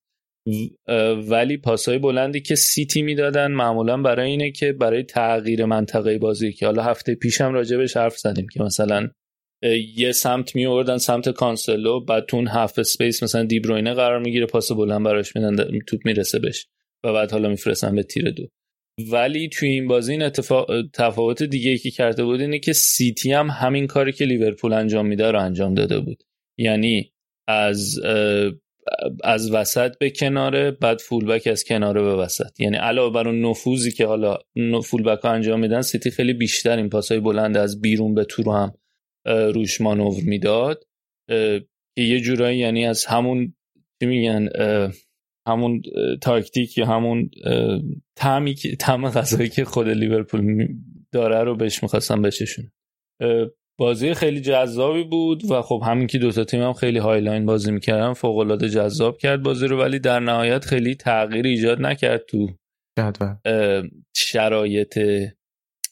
[1.29, 6.65] ولی پاسای بلندی که سیتی می‌دادن معمولا برای اینه که برای تغییر منطقه بازی که
[6.65, 9.09] حالا هفته پیشم راجبش حرف زدیم که مثلا
[9.95, 14.45] یه سمت می آوردن سمت کانسلو بعد تو اون half space مثلا دی‌بروینه قرار می‌گیره
[14.45, 16.67] پاس بلند براش میدن توپ می‌رسه بهش
[17.03, 18.47] و بعد حالا میفرستن به تیر دو.
[19.11, 23.31] ولی توی این بازی این اتفاق تفاوت دیگه ای که کرده بود اینه که سیتی
[23.31, 26.23] هم همین کاری که لیورپول انجام میده رو انجام داده بود.
[26.57, 27.11] یعنی
[27.47, 27.99] از
[29.23, 32.59] از وسط به کناره بعد full back از کناره به وسط.
[32.59, 34.37] یعنی علاوه بر اون نفوذی که حالا
[34.83, 38.43] full back ها انجام میدن سیتی خیلی بیشتر این پاسای بلند از بیرون به تو
[38.43, 38.73] رو هم
[39.25, 40.83] روش مانور می‌داد.
[41.95, 43.53] که یه جورایی یعنی از همون
[44.01, 44.49] چی میگن
[45.47, 45.81] همون
[46.21, 47.29] تاکتیک یا همون
[48.17, 50.67] طعمی که طعم غذایی که خود لیورپول
[51.11, 52.71] داره رو بهش می‌خواستن بچشونن
[53.79, 57.71] بازی خیلی جذابی بود و خب همین که دوتا تیم هم خیلی high line بازی
[57.71, 62.49] می‌کردن فوق العاده جذاب کرد بازی رو ولی در نهایت خیلی تغییر ایجاد نکرد تو
[64.15, 64.99] شرایط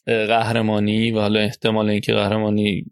[0.06, 2.84] قهرمانی و حالا احتمال اینکه قهرمانی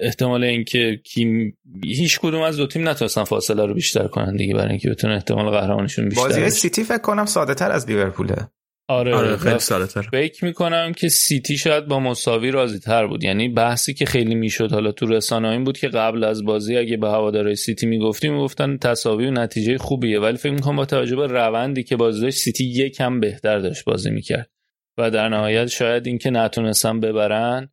[0.00, 4.70] احتمال اینکه تیم هیچ کدوم از دو تیم نتونستن فاصله رو بیشتر کنن دیگه برای
[4.70, 8.48] اینکه بتونن احتمال قهرمانیشون بیشتر بازی سیتی فکر کنم ساده تر از لیورپوله.
[8.88, 13.24] آره, آره خیلی ساده تر فکر می‌کنم که سیتی شاید با مساوی راضی تر بود.
[13.24, 16.96] یعنی بحثی که خیلی می‌شد حالا تو رسانه این بود که قبل از بازی اگه
[16.96, 20.20] به هوادارهای سیتی می‌گفتیم می‌گفتن تساوی یه نتیجه خوبیه.
[20.20, 24.10] ولی فکر می‌کنم با توجه به روندی که بازی داشت سیتی یکم بهتر داشت بازی
[24.10, 24.50] می‌کرد.
[24.98, 27.68] و در نهایت شاید اینکه نتونستن ببرن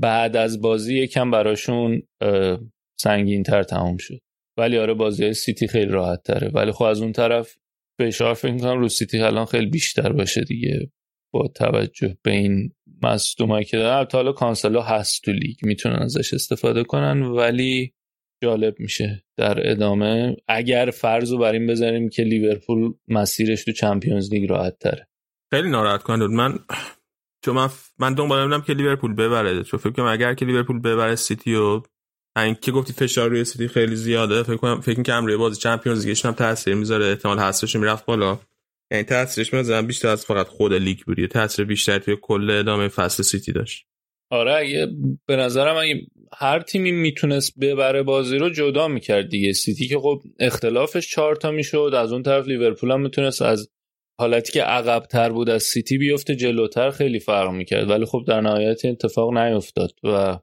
[0.00, 2.02] بعد از بازی یکم براشون
[3.00, 4.18] سنگین تر تمام شد.
[4.58, 6.48] ولی آره بازی سیتی خیلی راحت تره.
[6.48, 7.56] ولی خب از اون طرف
[8.00, 10.90] فشار فکر می‌کنم رو سیتی الان خیلی بیشتر باشه دیگه.
[11.34, 14.06] با توجه به این مصدومایی که دارن.
[14.12, 17.94] حالا کانسلو هست تو لیگ می‌تونن ازش استفاده کنن ولی
[18.42, 20.36] جالب میشه در ادامه.
[20.48, 25.08] اگر فرض رو بر این بذاریم که لیورپول مسیرش تو Champions League راحت تره.
[25.50, 26.58] خیلی ناراحت کننده من
[27.44, 27.68] چون من
[27.98, 31.82] من دنبال بودم که لیورپول ببره چون فکر کنم اگر که لیورپول ببره سیتی و
[32.36, 36.06] این که گفتی فشار روی سیتی خیلی زیاده فکر کنم فکر کنم روی بازی Champions
[36.06, 38.38] League ش هم تاثیر می‌ذاره احتمال حذفش می‌رفت بالا.
[38.92, 43.22] یعنی تاثیرش مثلا بیشتر از فقط خود لیگ بود تاثیر بیشتر توی کل ادامه فصل
[43.22, 43.86] سیتی داشت.
[44.30, 44.88] آره اگه
[45.26, 49.52] به نظرم اگه هر تیمی می‌تونست ببره بازی رو جدا می‌کرد دیگه.
[49.52, 53.70] سیتی که خب اختلافش چهار تا می‌شد از اون طرف لیورپول هم می‌تونست از
[54.20, 57.90] حالتی که عقب تر بود از سیتی بیفته جلوتر خیلی فرق می‌کرد.
[57.90, 60.38] ولی خب در نهایت اتفاق نیفتاد و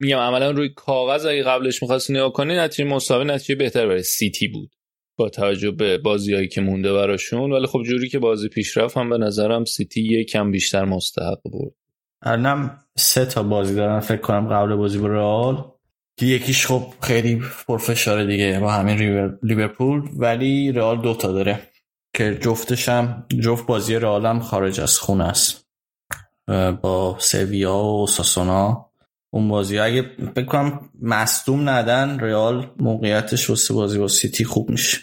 [0.00, 4.48] میگم عملا روی کاغذ اگه قبلش می‌خواستی نگاه کنی نتیجه مساوی نتیجه بهتر برای سیتی
[4.48, 4.70] بود
[5.18, 7.52] با توجه به بازیهایی که مونده براشون.
[7.52, 11.74] ولی خب جوری که بازی پیش رفت هم به نظرم سیتی یکم بیشتر مستحق بود.
[12.22, 15.64] الانم سه تا بازی دارن فکر کنم قبل بازی با رئال.
[16.18, 18.98] که یکیش خب خیلی پرفشار دیگه با همین
[19.42, 21.58] لیورپول ولی رئال دوتا داره.
[22.16, 25.66] که جفتشم جفت بازی رئالم خارج از خونه است.
[26.82, 28.90] با سویا و اوساسونا.
[29.30, 30.02] اون بازی اگه
[30.36, 34.98] بکنم مصدوم ندن رئال موقعیتش واسه بازی با سیتی خوب میشه.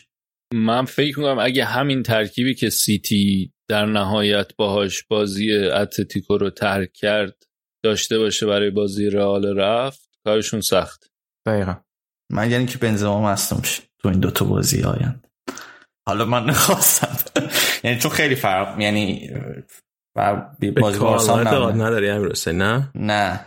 [0.54, 6.94] من فکر می‌کنم اگه همین ترکیبی که سیتی در نهایت باهاش بازی اتلتیکو رو ترک
[6.94, 7.44] کرد
[7.84, 11.12] داشته باشه برای بازی رئال رفت کارشون سخت.
[11.46, 11.76] دقیقا.
[12.30, 15.28] من یعنی که بنزما مصدوم شه تو این دوتا بازی آیند
[16.08, 17.18] حالا من نخواستم.
[17.84, 19.30] یعنی چون خیلی فرق یعنی
[20.82, 23.46] بازی بارسا نداری امیر نه؟ نه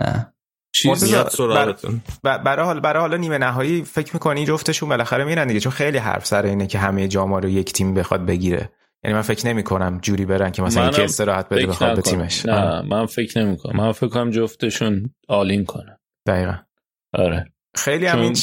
[0.00, 0.30] نه.
[1.28, 5.98] سراغتون برای حال برای حالا نیمه نهایی فکر می‌کنی جفتشون بالاخره میرن دیگه؟ چون خیلی
[5.98, 8.70] حرف سر اینه که همه جاما رو یک تیم بخواد بگیره.
[9.04, 12.46] یعنی من فکر نمی کنم جوری برن که مثلا یکی استراحت بده بخواد به تیمش.
[12.46, 12.82] نه.
[12.82, 15.96] من فکر نمی کنم من فکر کنم جفتشون آلین کنن.
[16.26, 16.54] دقیقا.
[17.12, 17.52] آره.
[17.76, 18.36] خیلی همین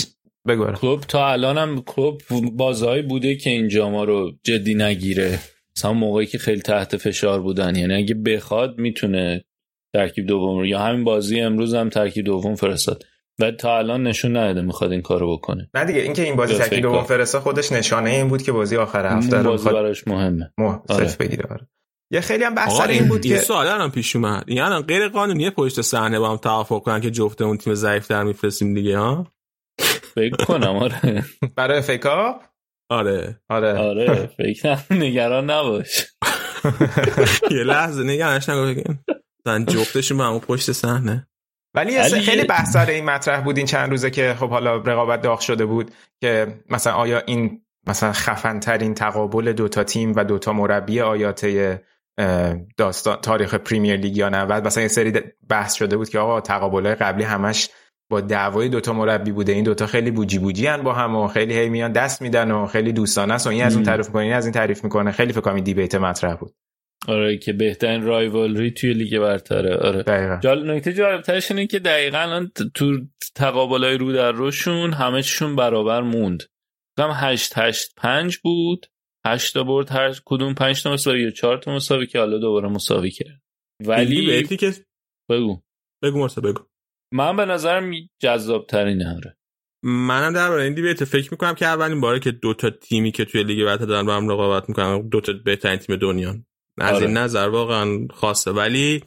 [0.48, 0.72] بگو.
[0.72, 2.22] کلوب تا الانم کلوب
[2.54, 5.40] بازهایی بوده که این جاما رو جدی نگیره.
[5.78, 7.76] مثلا موقعی که خیلی تحت فشار بودن.
[7.76, 9.44] یعنی اگه بخواد می‌تونه
[9.94, 13.04] ترکیب دوم رو یا همین بازی امروز هم ترکیب دوم فرستاد.
[13.40, 15.70] و تا الان نشون نداده می‌خواد این کارو بکنه.
[15.74, 19.18] نه دیگه اینکه این بازی ترکیب دوم فرستاد خودش نشانه این بود که بازی آخر
[19.18, 20.52] هفته رو بازی براش مهمه.
[20.58, 20.80] مه...
[20.90, 21.16] آره.
[21.20, 21.68] بگیره آره.
[22.12, 24.44] یه خیلی هم بحث این بود که سوال الان پیش اومد.
[24.48, 28.24] این الان غیر قانونیه پشت صحنه با هم توافق کنن که جفتمون تیم ضعیف در
[28.24, 29.28] میفرستیم دیگه ها؟
[30.16, 31.24] فکر کنم آره.
[31.56, 32.40] برای فکا
[32.90, 33.42] آره.
[33.50, 33.78] آره.
[33.78, 36.08] آره فکر نگران نباش.
[37.52, 38.94] یه لحظه نگرانش نگو
[39.46, 41.28] من جفتشون با همون پشت صحنه.
[41.76, 42.22] ولی علی...
[42.22, 45.66] خیلی بحث سر این مطرح بود این چند روزه که خب حالا رقابت داغ شده
[45.66, 45.92] بود
[46.22, 51.82] که مثلا آیا این مثلا خفن ترین تقابل دوتا تیم و دوتا مربی آیاته
[52.78, 55.14] داستان تاریخ پریمیر لیگ یا نه؟ بعد مثلا یه سری
[55.50, 57.70] بحث شده بود که آقا تقابل قبلی همش
[58.12, 59.52] با دعوای دوتا مربی بوده.
[59.52, 62.68] این دوتا خیلی بوجی بوجی هن با هم و خیلی هی میان دست میدن و
[62.68, 65.12] خیلی دوستانه است و این از اون تعریف می‌کنه این از این تعریف می‌کنه.
[65.12, 66.54] خیلی فکر کنم دیبیت مطرح بود.
[67.08, 69.76] آره که بهترین رایوالری توی لیگ برتره.
[69.76, 70.04] آره.
[70.04, 70.40] دقیقا.
[70.44, 73.00] جال نکته جالبترش اینه که دقیقا تو
[73.36, 76.44] تقابلای رو در روشون همه چیشون برابر موند.
[77.00, 78.86] هم 8 8 5 بود.
[79.26, 82.68] 8 تا برد هر کدوم 5 تا مساوی یا 4 تا مساوی که حالا دوباره
[82.70, 83.42] مساوی کرد.
[83.86, 84.74] ولی بهتی که
[85.30, 85.62] بگو.
[86.04, 86.71] بگو مرسا بگو.
[87.12, 89.38] من به نظرم جذاب ترینه آره
[89.84, 93.44] منم درباره این دیبیت فکر می‌کنم که اولین باره که دو تا تیمی که توی
[93.44, 96.36] لیگ برتر دارن با هم رقابت می‌کنن دو تا بهترین تیم دنیا.
[96.78, 97.06] از آره.
[97.06, 98.52] این نظر واقعا خاصه.
[98.52, 99.04] ولی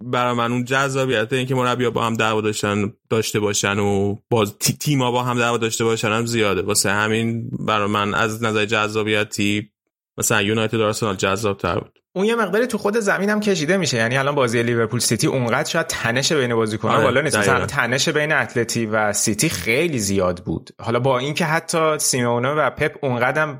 [0.00, 4.58] برای من اون جذابیت این که مربی با هم دعوا داشتن داشته باشن و باز
[4.58, 6.62] تیما با هم دعوا داشته باشن هم زیاده.
[6.62, 9.70] واسه همین برای من از نظر جذابیتی
[10.18, 11.98] مثلا یونایتد آرسنال جذاب تر بود.
[12.16, 13.96] اون یه مقداری تو خود زمین هم کشیده میشه.
[13.96, 17.36] یعنی الان بازی لیورپول سیتی اونقدر شاید تنش بین بازیکن‌ها آره، بالا نیست.
[17.36, 20.70] مثلا تنش بین اتلتی و سیتی خیلی زیاد بود.
[20.80, 23.56] حالا با اینکه حتی سیمونه و پپ اونقدر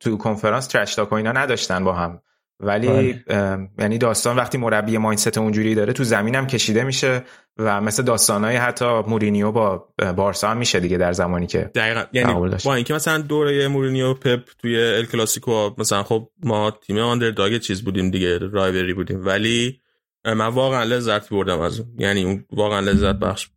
[0.00, 2.20] تو کنفرانس trash talk اینا نداشتن با هم.
[2.60, 3.68] ولی بله.
[3.78, 7.24] یعنی داستان وقتی مربی mindset اونجوری داره تو زمینم کشیده میشه
[7.56, 12.04] و مثل داستانهای حتی مورینیو با بارسا هم میشه دیگه در زمانی که دقیقا.
[12.12, 17.58] یعنی با اینکه مثلا دوره مورینیو پپ توی ال کلاسیکو مثلا خب ما تیم underdog
[17.58, 19.80] چیز بودیم دیگه رایوری بودیم ولی
[20.24, 21.94] من واقعا لذت بردم از اون.
[21.98, 23.50] یعنی اون واقعا لذت بخش.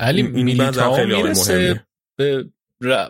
[0.00, 2.44] علی میلیتاو خیلی می‌رسه به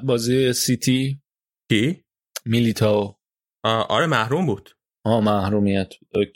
[0.05, 1.21] بازی سیتی؟
[1.69, 2.05] کی؟
[2.45, 3.15] میلیتاو
[3.65, 4.71] آره محروم بود.
[5.09, 5.89] آه محرومیت.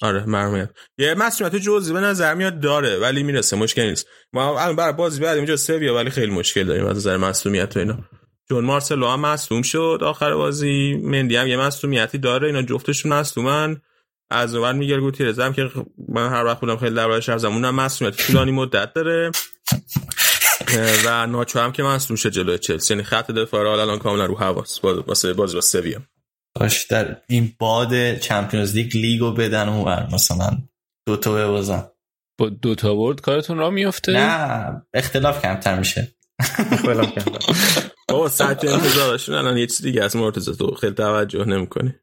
[0.02, 0.70] آره محرومیت.
[0.98, 4.06] یه مسئولیت جزئی به نظر میاد داره ولی می‌رسه مشکل نیست.
[4.32, 7.98] ما الان برای بازی بعد اینجا سویا ولی خیلی مشکل داریم از نظر مسئولیت اینا.
[8.48, 13.80] چون مارسلو هم مصدوم شد آخر بازی مندی هم یه مسئولیتی داره اینا جفتشون مصدومن.
[14.30, 15.70] از اون میگل گوتیرز هم که
[16.08, 19.30] من هر وقت بودم خیلی دربارش حرف زدم اونم مسئولیت طولانی مدت داره.
[21.06, 22.94] و ناچو هم که مصدوم شد جلوی چلسی.
[22.94, 24.84] یعنی خط دفاع الان کاملا رو هواست.
[24.84, 26.02] واسه بازی با سویا.
[26.58, 30.50] کاش در این باد چمپیونز لیگ لیگو بدن اون مثلا
[31.06, 31.88] دو تا ببازن
[32.40, 36.08] با دو تا برد کارتون را میفته نه اختلاف کمتر میشه.
[36.72, 37.52] اختلاف کمتر.
[38.08, 41.94] بابا ساعت انتظارشون الان یه چیز دیگه از مرتضی تو خیلی توجه نمی‌کنی.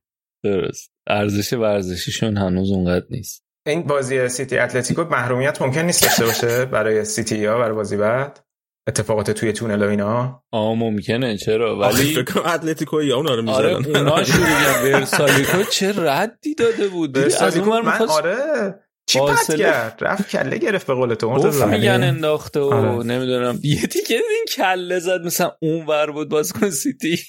[0.44, 0.92] درست.
[1.08, 3.44] ارزش ورزشیشون هنوز اونقدر نیست.
[3.68, 8.40] این بازی سیتی اتلتیکو محرومیت ممکن نیست داشته باشه برای سیتی یا برای بازی بعد؟
[8.88, 13.56] اتفاقات توی تونل و اینا؟ آ ممکنه چرا؟ ولی فکر اتلتیکو یا اونا رو می‌زنن
[13.56, 18.76] آره اونا شروع ورسالیکو چه ردی داده بود؟ از اون من آره.
[19.10, 21.30] چی پس کرد؟ رفت کله گرفت به قول تو
[21.68, 23.04] میگن انداخته و آره.
[23.04, 23.60] نمی‌دونم.
[23.64, 27.20] یه دیگه این کله زد مثلا اون ور بود بازیکن سیتی.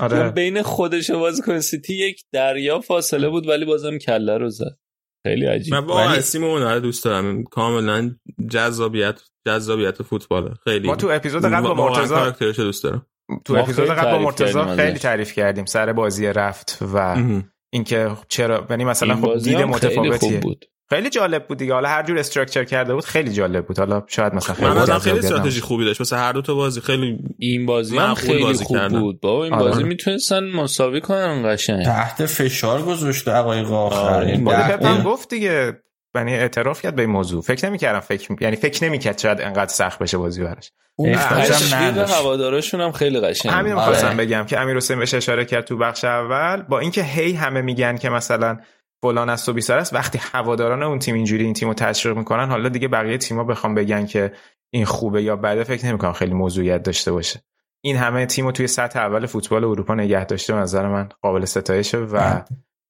[0.00, 0.30] آره.
[0.30, 4.76] بین خودش و بازیکن سیتی یک دریا فاصله بود ولی بازم کله رو زد.
[5.26, 5.74] خیلی عجیب.
[5.74, 7.44] من واقعا سیمون رو دوست دارم.
[7.44, 8.14] کاملا
[8.50, 13.06] جذابیت جذابیت فوتبال خیلی ما تو اپیزود قبل با مرتضی دوست دارم.
[13.44, 15.64] تو اپیزود قبل با مرتضی خیلی تعریف کردیم.
[15.64, 17.16] سر بازی رفت و
[17.72, 20.40] اینکه چرا یعنی مثلا خب دید متفاوتیه.
[20.40, 20.64] بود.
[20.88, 21.74] خیلی جالب بود دیگه.
[21.74, 23.78] حالا هر جور استراکچر کرده بود خیلی جالب بود.
[23.78, 26.00] حالا شاید مثلا خیلی من خیلی استراتژی خوبی داشت.
[26.00, 28.88] مثلا هر دو تا بازی خیلی این بازی هم خیلی بازی خوب.
[28.88, 29.20] بود.
[29.20, 29.64] بابا این آره.
[29.64, 31.84] بازی می‌تونستن مساوی کنن قشنگ.
[31.84, 34.20] تحت فشار گذاشته آقای آخر.
[34.20, 35.80] این بازی پپ گفت دیگه.
[36.14, 37.42] یعنی اعتراف کرد به این موضوع.
[37.42, 40.72] فکر نمی‌کردم فکر یعنی فکر نمی‌کرد شاید انقدر سخت بشه بازی براش.
[42.08, 46.04] هوادارشون هم خیلی قشنگ همین می‌خواستم بگم که امیر حسین بهش اشاره کرد تو بخش
[46.04, 46.62] اول.
[46.62, 48.58] با اینکه هی همه میگن که مثلا
[49.02, 49.94] فلان است و بیسار است.
[49.94, 54.06] وقتی هواداران اون تیم اینجوری این تیمو تشویق می‌کنن حالا دیگه بقیه تیم‌ها بخوام بگن
[54.06, 54.32] که
[54.70, 57.42] این خوبه یا بده فکر نمی‌کنم خیلی موضوعیت داشته باشه.
[57.84, 61.98] این همه تیمو توی سطح اول فوتبال اروپا نگه داشته به نظر من قابل ستایشه
[61.98, 62.42] و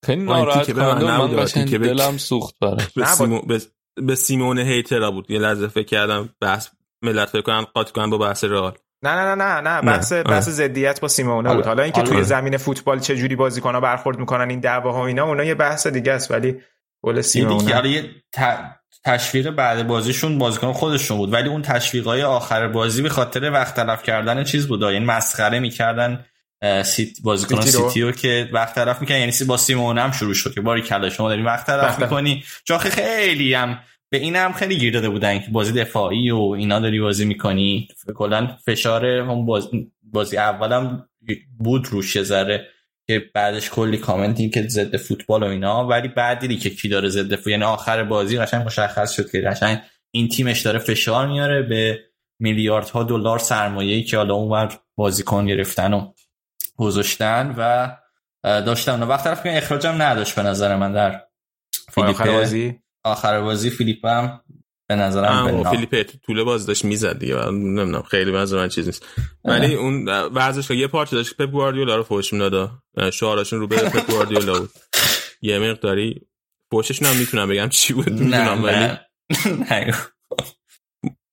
[0.05, 3.61] خیلی ناراحت کننده که دلم سوخت برای به,
[3.95, 5.31] به سیمون هیترا بود.
[5.31, 6.69] یه لحظه فکر کردم بحث
[7.01, 8.77] ملت فکر کنن قاطی کنن با بحث رئال.
[9.03, 11.65] نه نه نه نه نه بحث بحث ضدیت با سیمونه بود.
[11.65, 15.43] حالا اینکه توی زمین فوتبال چه جوری بازیکن‌ها برخورد می‌کنن این دعواها و اینا اونا
[15.43, 16.61] یه بحث دیگه است ولی
[17.03, 17.89] گل سیمونه.
[17.89, 18.09] یه
[19.05, 21.33] تشویق بعد بازیشون بازیکن خودشون بود.
[21.33, 26.25] ولی اون تشویقای آخر بازی به خاطر وقت تلف کردن چیز بود یعنی مسخره می‌کردن
[26.83, 28.11] سیت بازیکن سیتی رو.
[28.11, 31.43] که وقت تلف می‌کنن یعنی با سیمون هم شروع شد که باری کلا شما داری
[31.43, 32.43] وقت تلف می‌کنی.
[32.63, 33.79] چون خیلی هم
[34.09, 37.87] به این هم خیلی گیر داده بودن که بازی دفاعی و اینا داری بازی می‌کنی.
[38.15, 41.09] کلا فشار هم بازی, بازی اولم
[41.59, 42.67] بود روش ذره
[43.07, 47.09] که بعدش کلی کامنتی که ضد فوتبال و اینا ولی بعد دیدی که کی داره
[47.09, 47.51] ضد فوتبال.
[47.51, 51.99] یعنی آخر بازی قشنگ مشخص شد که قشنگ این تیمش داره فشار میاره به
[52.39, 56.13] میلیاردها دلار سرمایه‌ای که حالا اونور بازیکن گرفتن و
[56.75, 57.91] گذاشتن و
[58.43, 59.03] داشتن.
[59.03, 61.21] و وقت طرف که اخراجم نداشت به نظر من در
[61.97, 62.79] آخر بازی؟
[63.11, 64.41] آخر بازی فیلیپ هم
[64.89, 67.35] به نظرم فیلیپ طول باز داشت می‌زد دیگه.
[67.45, 69.05] نمی‌دونم خیلی منظور من چیز نیست.
[69.45, 72.71] ولی اون ورزشگاه یه پارچه داشت پپ گواردیولا رو فوش می‌داد
[73.13, 74.69] شعارشون رو به پپ گواردیولا بود.
[75.41, 76.27] یه مقداری
[76.71, 78.97] فوششون هم می‌تونم بگم چی بود نه ولی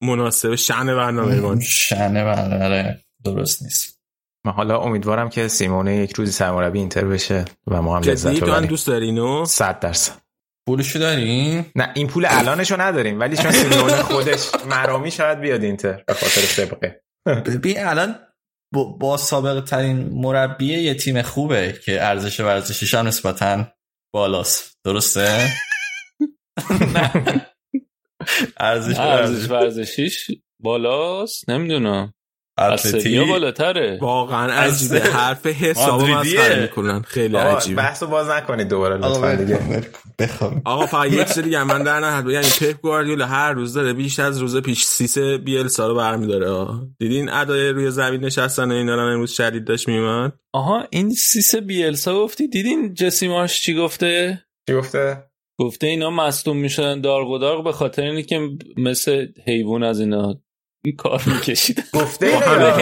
[0.03, 4.01] مناسب شأن برنامه ما شأن برنامه درست نیست.
[4.47, 8.67] من حالا امیدوارم که سیمونه یک روزی سرمربی اینتر بشه و ما هم لذت ببریم.
[8.67, 10.24] دوست داری اینو؟ 100 درصد.
[10.68, 16.02] پولشو داریم؟ نه این پول الانشو نداریم ولی چون سیمونه خودش مرامی شاید بیاد اینتر
[16.07, 17.02] به خاطر سابقه.
[17.26, 18.18] ببین الان
[19.01, 23.67] با سابقه ترین مربی یه تیم خوبه که ارزش ورزشیش هم نسبتا
[24.15, 24.78] بالاست.
[24.84, 25.49] درسته؟
[28.57, 28.99] ارزش
[29.51, 32.15] ورزشیش بالاست؟ نمی‌دونم.
[32.58, 33.99] اتلتی؟ بالاتره.
[34.00, 37.83] واقعا عجیبه حرف حساب مسخره می‌کنن خیلی عجیبه.
[37.83, 39.60] بحثو باز نکنید دوباره لطفا دیگه.
[40.18, 40.62] بخوام.
[40.65, 44.18] آقا فقط یه چیز دیگه من در نهایت یعنی پپ گواردیولا هر روز داره بیش
[44.18, 46.66] از روز پیش سیس بیلسا رو برمیداره.
[46.99, 52.15] دیدین ادای روی زمین نشستن اینا رو امروز شدید داشت میومد؟ آها این سیس بیلسا
[52.15, 55.24] گفتی؟ دیدین جسی مارش چی گفته؟ چی گفته؟
[55.60, 60.41] گفته اینا مصدوم میشن دارق به خاطر اینی که مثل حیوان از اینا
[60.85, 61.85] این کار می‌کشید.
[61.93, 62.27] گفته
[62.59, 62.77] نه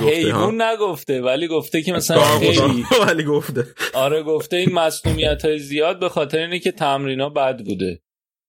[0.00, 3.66] حیوان نگفته ولی گفته که مثلا خیلی ولی گفته.
[3.94, 8.00] آره گفته این مسئولیت های زیاد به خاطر اینه که تمرینا بد بوده.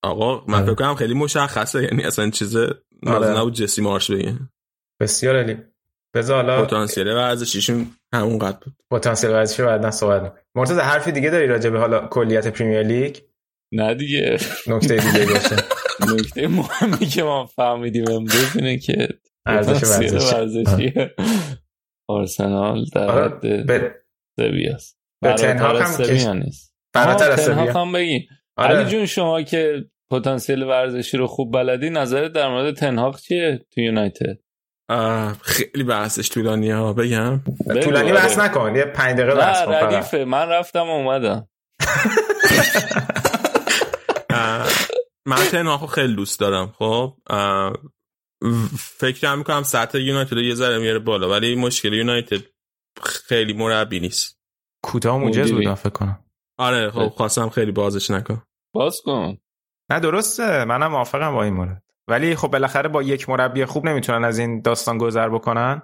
[0.02, 2.56] آقا من فکر کنم خیلی مشخصه یعنی اصلا چیز
[3.02, 4.34] لازم نبود جسی مارش بگه.
[5.00, 5.56] بسیار علی
[6.14, 8.74] بذار حالا پتانسیل ورزشیشون همون قد بود.
[8.90, 13.16] پتانسیل ورزشی بعدا صحبت کنیم مرتضی حرفی دیگه داری راجع به حالا کلیت پریمیر لیگ؟
[13.76, 14.38] نه دیگه.
[14.66, 15.56] نکته دیگه باشه
[16.14, 19.08] نکته مهمی که ما فهمیدیم امروز اینه که
[19.46, 19.82] ارزش
[20.32, 20.92] ورزشی.
[22.08, 23.40] آرسنال در حد
[24.36, 29.84] سویاست به تنها هم سویا نیست؟ فراتر از سویا هم بگی علی جون شما که
[30.10, 34.38] پتانسیل ورزشی رو خوب بلدی نظرت در مورد تنهاق چیه تو یونایتد؟
[35.42, 37.40] خیلی بحثش طولانی ها بگم.
[37.82, 40.24] طولانی بحث نکن یه 5 دقیقه بحث کن ردیفه.
[40.24, 41.48] من رفتم اومدم.
[45.26, 47.16] من تنهاخو خیلی دوست دارم خب؟
[48.78, 52.40] فکر می‌کنم سطح یونایتد یه ذره میاره بالا ولی مشکل یونایتد
[53.02, 54.40] خیلی مربی نیست.
[54.84, 56.24] کوتاه موجز بودم فکر کنم.
[56.58, 58.42] آره خب خواستم خیلی بازش نکن
[58.74, 59.38] باز کن.
[59.90, 60.64] نه درسته.
[60.64, 61.82] منم موافقم با این مورد.
[62.08, 65.82] ولی خب بالاخره با یک مربی خوب نمی‌تونن از این داستان گذر بکنن.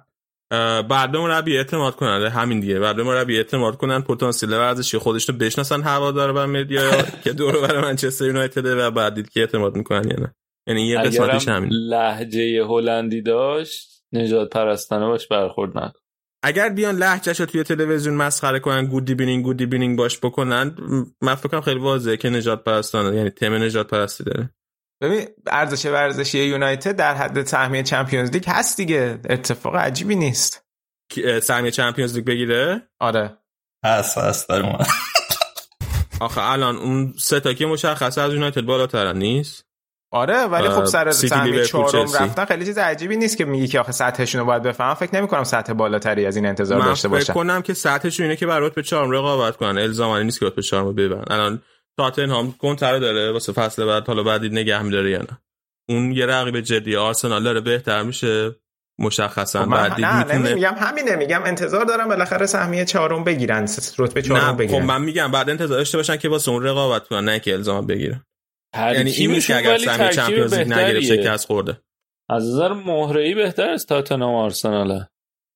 [0.89, 2.27] بعد به مربی اعتماد کنن.
[2.27, 2.79] همین دیگه.
[2.79, 6.91] بعد به مربی اعتماد کنن پتانسیل ورزشی خودش رو بشناسن هوادار و مدیا
[7.23, 10.35] که دور بر منچستر یونایتد و بعد دید که اعتماد می‌کنن یا نه
[10.67, 11.69] یعنی یه قسمتش همین.
[11.71, 15.99] لهجه هلندی داشت نجات پرستانه باش برخورد نکن.
[16.43, 20.75] اگر بیان لهجهش رو توی تلویزیون مسخره کنن گودی بینینگ گودی بینینگ باش بکنن
[21.21, 24.49] من فکر کنم خیلی واضحه که نجات پرستانه یعنی تم نجات پرستی داره.
[25.03, 29.19] ببین ارزش ورزشی یونایتد در حد سهمیه چمپیونز لیگ هست دیگه.
[29.29, 30.65] اتفاق عجیبی نیست.
[31.43, 33.37] سهمیه چمپیونز لیگ بگیره؟ آره.
[33.85, 34.85] هست هست در
[36.21, 39.65] آخه الان اون سه تا که مشخصه از یونایتد بالاتر نیست؟
[40.11, 43.91] آره ولی خب سر سهمیه چهارم رفتن خیلی چیز عجیبی نیست که میگی که آخه
[43.91, 47.19] سطحشون رو باید بفهمم فکر نمی کنم سطح بالاتری از این انتظار داشته باشن.
[47.19, 49.77] من فکر کنم که سطحشون اینه که برات به چهارم رقابت کنن.
[49.77, 51.25] الزامی نیست که به چهارم ببرن.
[51.27, 51.61] الان
[51.97, 55.41] تاتنهام کنتر داره واسه فصل بعد حالا بعدی نگه میداره یا نه؟
[55.89, 58.55] اون یه رقیب جدی آرسنال داره بهتر میشه
[58.99, 64.21] مشخصا خب بعد نه می‌تونه میگم همینه میگم انتظار دارم بالاخره سهمیه چهارم بگیرن رتبه
[64.21, 67.39] چهارم بگیرن خب من میگم بعد انتظار داشته باشن که واسه اون رقابت کنن نه
[67.39, 68.25] که الزام بگیرن.
[68.75, 71.81] یعنی این که اگر سهمیه چمپیونز لیگ نگرفت شکست خورده.
[72.29, 75.09] از نظر مهره بهتر از تاتنهام آرسناله.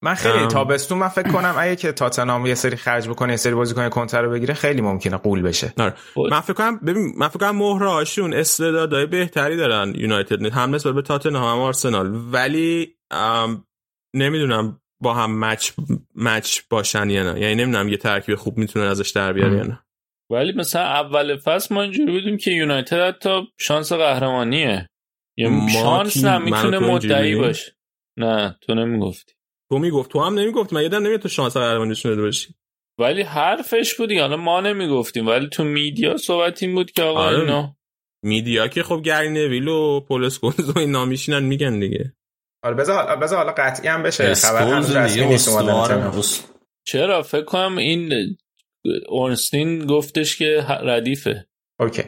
[0.04, 3.54] من خیلی تابستون من فکر کنم اگه که تاتنهام یه سری خرج بکنه یه سری
[3.54, 5.74] بازیکن کنتر رو بگیره خیلی ممکنه قول بشه.
[5.78, 5.94] آره.
[6.32, 10.46] من فکر کنم ببین من فکر کنم مهره هاشون استعدادای بهتری دارن یونایتد.
[10.46, 12.12] هم نسبت به تاتنهام هم آرسنال.
[12.32, 12.96] ولی
[14.16, 15.72] نمی‌دونم با هم مچ
[16.16, 17.40] مچ باشن یا نه.
[17.40, 19.84] یعنی نمی‌دونم یه ترکیب خوب می‌تونه ازش در بیاره یا نه.
[20.32, 24.90] ولی مثلا اول فصل ما اینجوری بودیم که یونایتد حتی شانس قهرمانیه.
[25.38, 27.76] یه شانس هم می‌تونه مدعی باشه.
[28.18, 29.34] نه تو نمی‌گفتی.
[29.72, 30.12] تو می‌گفت.
[30.12, 32.54] تو هم نمی‌گفت من یادم نمیاد تو شانس قهرمانیشون داده باشی.
[33.00, 35.28] ولی حرفش بودی حالا ما نمی‌گفتیم.
[35.28, 37.40] ولی تو میدیا صحبت این بود که آقا آره.
[37.40, 37.76] اینا
[38.24, 42.14] میدیا که خب گری نویل و پولس گونز و اینا میشینن میگن دیگه.
[42.64, 44.34] آره بذار بذار حالا قطعی هم بشه.
[44.34, 46.22] خبر هم
[46.88, 48.14] چرا؟ فکر کنم این
[49.10, 51.48] اورنستین گفتش که ردیفه.
[51.80, 52.04] اوکی.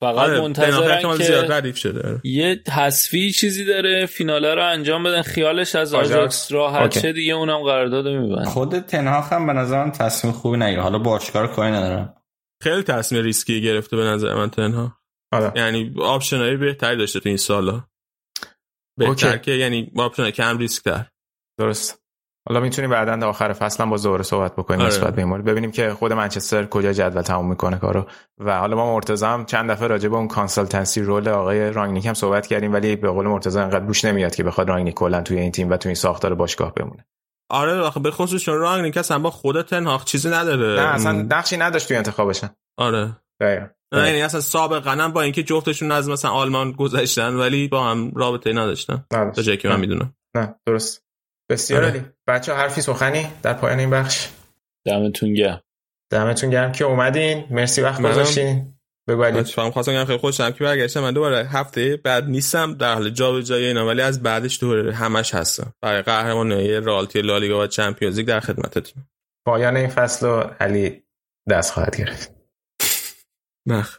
[0.00, 2.20] فقط آره، منتظرن که زیاد ردیف شده.
[2.24, 7.62] یه تصفی چیزی داره فیناله رو انجام بدن خیالش از آژاکس راحت شه دیگه اونم
[7.62, 12.14] قرارداد می‌بنده خود تن هاخ هم به نظرم تصمیم خوبی نگیره حالا باشگاه کاری ندارم.
[12.62, 14.98] خیلی تصمیم ریسکی گرفته به نظر من تن هاخ
[15.32, 15.52] آره.
[15.56, 17.84] یعنی option ایی بهتری داشته تو این سالا.
[18.98, 21.06] بهتر که یعنی option کم ریسک تر
[21.58, 21.97] درست.
[22.48, 24.88] حالا می‌تونیم بعدا در آخر فصل هم با زوره صحبت بکنیم آره.
[24.88, 28.06] نسبت به ببینیم که خود منچستر کجا جدول تموم می‌کنه کارو.
[28.38, 32.14] و حالا ما مرتضی هم چند دفعه راجع به اون کانسالتنسی رول آقای رانگنیک هم
[32.14, 35.52] صحبت کردیم ولی به قول مرتضی انقدر گوش نمیاد که بخواد رانگنیک کلا توی این
[35.52, 37.06] تیم و توی این ساختار باشگاه بمونه.
[37.50, 40.80] آره آخه به خصوص چون رانگنیک اصلا با خود تنهاخ چیزی نداره.
[40.80, 43.16] نه اصلا نقشی نداشت توی انتخابشن آره.
[43.40, 43.66] دقیقاً.
[43.92, 48.52] نه یعنی اصلا سابقا با اینکه جفتشون از مثلا آلمان گذشتن ولی با هم رابطه
[48.52, 49.04] نداشتن.
[49.10, 50.14] تا جایی که من می‌دونم.
[50.36, 51.07] نه درست.
[51.48, 52.04] بسیار عالی.
[52.26, 54.28] بچه حرفی سخنی در پایان این بخش.
[54.86, 55.62] دمتون گرم.
[56.10, 57.46] دمتون گرم که اومدین.
[57.50, 58.74] مرسی وقت گذاشتین.
[59.08, 61.00] بگو علی فهم خواستم خیلی خوشم که برگشتم.
[61.00, 65.72] من دوباره هفته بعد نیستم در حال جابجایی اینا ولی از بعدش دوباره همش هستم.
[65.82, 69.04] برای قهرمانی رئالتی لالیگا و چمپیونز لیگ در خدمتتون.
[69.46, 71.02] پایان این فصل رو علی
[71.50, 72.34] دست خواهد گرفت.
[73.66, 73.98] نخ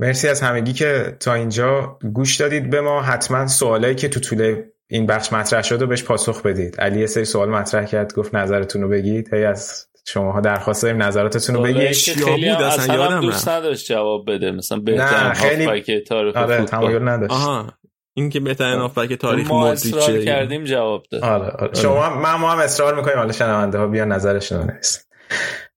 [0.00, 3.02] مرسی از همگی که تا اینجا گوش دادید به ما.
[3.02, 6.80] حتما سوالایی که تو طول این بخش مطرح شد و بهش پاسخ بدید.
[6.80, 9.34] علی سری سوال مطرح کرد گفت نظرتون رو بگید.
[9.34, 11.92] هی از شماها درخواست داریم نظراتتون رو بگید.
[11.92, 14.50] خیلی بود اصلا یادم دوست نداشت جواب بده.
[14.50, 17.32] مثلا بهترین خیلی تاریخ آره تمایل نداشت.
[17.32, 17.72] آها
[18.14, 21.24] این که بهترین هافبک تاریخ مودریچ کردیم جواب داد.
[21.24, 21.74] آره, آره.
[21.74, 23.16] شما من ما هم اصرار می‌کنیم.
[23.16, 25.00] حالا شنونده ها بیان نظرشون رو نویسن.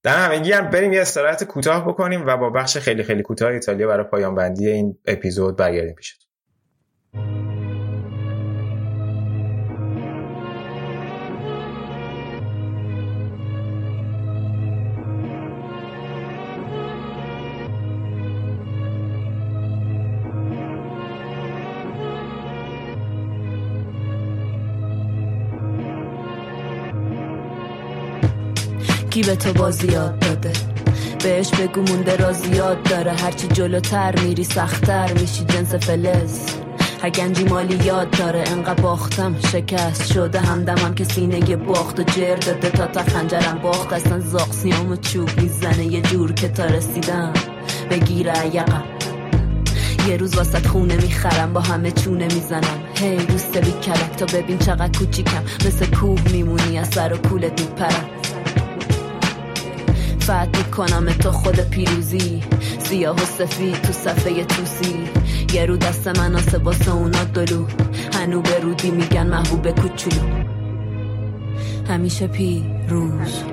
[0.03, 3.87] در همگی هم بریم یه استراحت کوتاه بکنیم و با بخش خیلی خیلی کوتاه ایتالیا
[3.87, 6.30] برای پایان بندی این اپیزود برگردیم پیشتون.
[29.11, 30.51] کی به تو بازی یاد داده؟
[31.23, 33.11] بهش بگو مونده را زیاد داره.
[33.11, 35.45] هرچی جلوتر میری سختتر میشی.
[35.45, 36.39] جنس فلز.
[37.03, 38.43] هگنجی مالی یاد داره.
[38.47, 40.39] انقدر باختم شکست شده.
[40.39, 42.69] همدمم که سینه باخت و جر داده.
[42.69, 43.93] تا تا خنجرم باخت.
[43.93, 45.85] اصلا زاق سیام و چوب می‌زنه.
[45.85, 47.33] یه جور که تا رسیدم.
[47.89, 48.83] بگیره یقم
[50.07, 51.53] یه روز واسط خونه می‌خرم.
[51.53, 52.79] با همه چونه می‌زنم.
[52.95, 55.43] هی hey, دوست بی کلک تا ببین چقدر کوچیکم.
[55.65, 56.79] مثل کوه میمونی.
[56.79, 58.09] از سر و کولت میپرم
[60.21, 62.43] فتح می‌کنم تو خود پیروزی.
[62.79, 65.09] سیاه و سفید تو صفحه توسی.
[65.53, 67.65] یه رو دست من واسه اونا دلو.
[68.13, 70.21] هنو به رودی میگن محبوب کوچولو.
[71.89, 73.43] همیشه پیروز.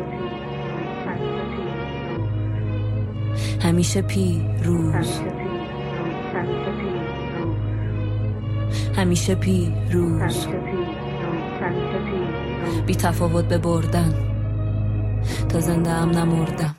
[3.63, 5.07] همیشه پیروز.
[8.97, 10.47] همیشه پیروز.
[12.87, 14.28] بی تفاوت به بردن
[15.49, 16.75] تا زنده هم نمردم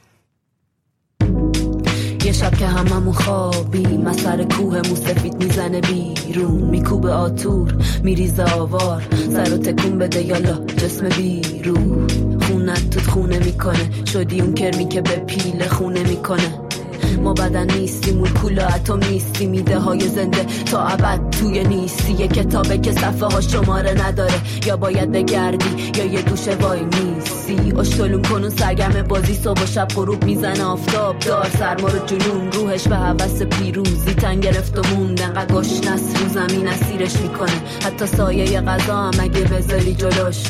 [2.25, 6.61] یه شب که هممون خوابی مسر کوه موسفید می‌زنه بیرون.
[6.61, 9.07] میکوب آتور میریزه آوار.
[9.33, 12.07] سر و تکون بده یالا جسم بیرون.
[12.41, 14.05] خونت توت خونه می‌کنه.
[14.05, 16.68] شدی اون کرمی که به پیل خونه می‌کنه.
[17.17, 22.13] ما بدن نیستیم مولکولا اتم نیستیم ایده های زنده تا ابد توی نیستی.
[22.13, 24.41] یه کتابه که صفحه ها شماره نداره.
[24.65, 27.73] یا باید بگردی یا یه گوشه وای نیستی.
[27.79, 29.33] اشتلون کنون سرگم بازی.
[29.33, 31.49] صبح و شب غروب میزن آفتاب دار.
[31.59, 34.13] سرما رو جنون روحش به حوث پیروزی.
[34.13, 35.21] تن گرفت و موند.
[35.21, 37.61] انقدر گشنس رو زمین اسیرش می‌کنه.
[37.85, 40.43] حتی سایه غذا هم اگه بذاری جلوش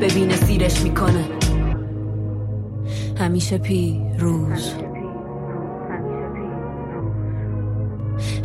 [0.00, 1.24] ببینه سیرش می‌کنه.
[3.20, 4.91] همیشه پیروز.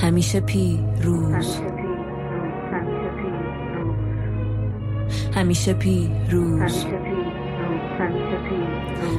[0.01, 1.61] همیشه پیروز.
[5.35, 6.85] همیشه پیروز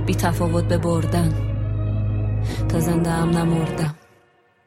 [0.06, 1.32] بی تفاوت به بردن
[2.68, 3.94] تا زنده هم نمردم.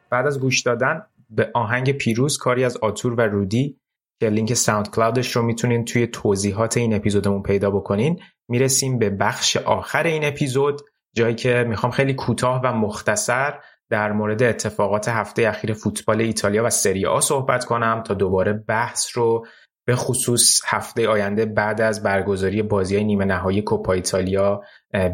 [0.10, 3.78] بعد از گوش دادن به آهنگ پیروز کاری از آتور و رودی
[4.20, 8.20] که لینک ساوند کلاودش رو می‌تونین توی توضیحات این اپیزودمون پیدا بکنین.
[8.50, 10.82] می‌رسیم به بخش آخر این اپیزود
[11.16, 13.54] جایی که می‌خوام خیلی کوتاه و مختصر
[13.92, 19.18] در مورد اتفاقات هفته اخیر فوتبال ایتالیا و سری آ صحبت کنم تا دوباره بحث
[19.18, 19.46] رو
[19.88, 24.62] به خصوص هفته آینده بعد از برگزاری بازی نیمه نهایی کوپا ایتالیا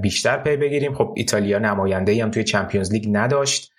[0.02, 0.94] بیشتر پی بگیریم.
[0.94, 3.72] خب ایتالیا نماینده هم توی چمپیونز لیگ نداشت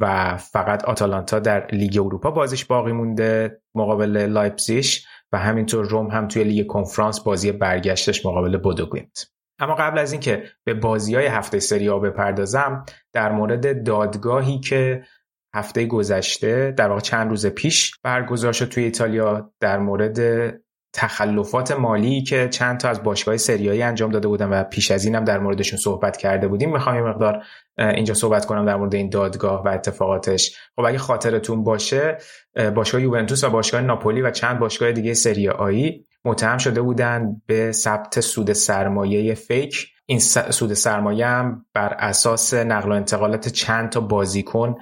[0.00, 6.28] و فقط آتالانتا در لیگ اروپا بازیش باقی مونده مقابل لایپزیش و همینطور روم هم
[6.28, 9.31] توی لیگ کنفرانس بازی برگشتش مقابل بودوگلیمت
[9.62, 15.02] اما قبل از اینکه به بازی های هفته سری آ بپردازم در مورد دادگاهی که
[15.54, 20.18] هفته گذشته در واقع چند روز پیش برگزار شد توی ایتالیا در مورد
[20.94, 25.24] تخلفات مالی که چند تا از باشگاه سریایی انجام داده بودن و پیش از اینم
[25.24, 27.44] در موردشون صحبت کرده بودیم می‌خوام یه مقدار
[27.78, 30.56] اینجا صحبت کنم در مورد این دادگاه و اتفاقاتش.
[30.76, 32.18] خب اگه خاطرتون باشه
[32.74, 37.72] باشگاه یوونتوس و باشگاه ناپولی و چند باشگاه دیگه سری آیی متهم شده بودند به
[37.72, 39.88] ثبت سود سرمایه فیک.
[40.06, 40.18] این
[40.50, 44.76] سود سرمایه هم بر اساس نقل و انتقالات چند تا بازیکن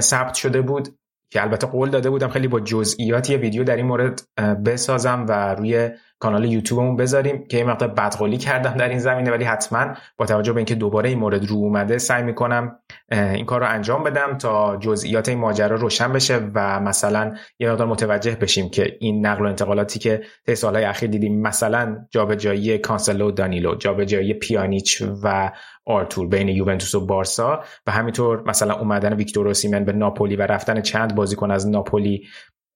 [0.00, 0.98] ثبت شده بود.
[1.32, 4.22] که البته قول داده بودم خیلی با جزئیات یه ویدیو در این مورد
[4.64, 9.30] بسازم و روی کانال یوتیوبمون بذاریم که یه مقدار بدقولی کردم در این زمینه.
[9.30, 12.78] ولی حتما با توجه به اینکه دوباره این مورد رو اومده سعی می‌کنم
[13.10, 17.86] این کار رو انجام بدم تا جزئیات این ماجرا روشن بشه و مثلا یه مقدار
[17.86, 23.30] متوجه بشیم که این نقل و انتقالاتی که طی سالهای اخیر دیدیم مثلا جابجایی کانسلو
[23.30, 25.52] دانیلو جابجایی پیانیچ و
[25.86, 30.80] آرتور بین یوونتوس و بارسا و همینطور مثلا اومدن ویکتور اوسیمن به ناپولی و رفتن
[30.80, 32.26] چند بازیکن از ناپولی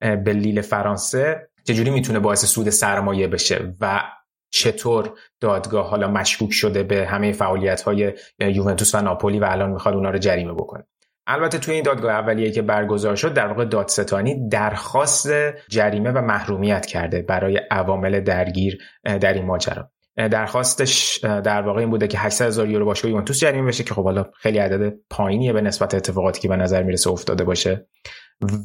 [0.01, 1.49] به لیل فرانسه.
[1.65, 4.03] چجوری می‌تونه باعث سود سرمایه بشه و
[4.51, 9.95] چطور دادگاه حالا مشکوک شده به همه فعالیت های یوونتوس و ناپولی و الان می‌خواد
[9.95, 10.87] اونا رو جریمه بکنه؟
[11.27, 15.29] البته توی این دادگاه اولیه که برگزار شد در واقع دادستانی درخواست
[15.69, 19.91] جریمه و محرومیت کرده برای عوامل درگیر در این ماجرا.
[20.17, 24.05] درخواستش در واقع این بوده که 800 هزار یورو باشگاه یوونتوس جریمه بشه که خب
[24.05, 27.87] حالا خیلی عدد پایینیه به نسبت اتفاقاتی که به نظر می‌رسه افتاده باشه.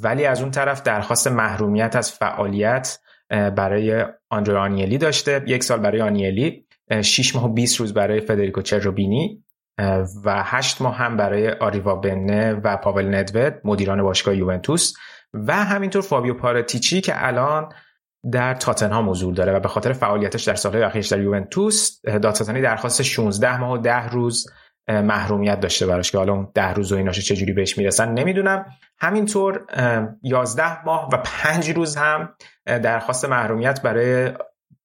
[0.03, 2.99] ولی از اون طرف درخواست محرومیت از فعالیت
[3.29, 5.43] برای آندرو آنیلی داشته.
[5.47, 6.65] یک سال برای آنیلی
[7.01, 9.43] 6 ماه و 20 روز برای فدریکو چروبینی
[10.25, 14.93] و 8 ماه هم برای آریوا بنه و پاول ندوید مدیران باشگاه یوونتوس.
[15.33, 17.69] و همینطور فابیو پاراتیچی که الان
[18.31, 23.01] در تاتنهام حضور داره و به خاطر فعالیتش در سالهای اخیرش در یوونتوس دادستانی درخواست
[23.01, 24.47] 16 ماه و 10 روز
[24.87, 28.65] محرومیت داشته براش که حالا اون 10 روز و ایناشو چجوری بهش می‌رسن نمی‌دونم.
[28.99, 29.65] همینطور
[30.23, 32.35] 11 ماه و 5 روز هم
[32.65, 34.31] درخواست محرومیت برای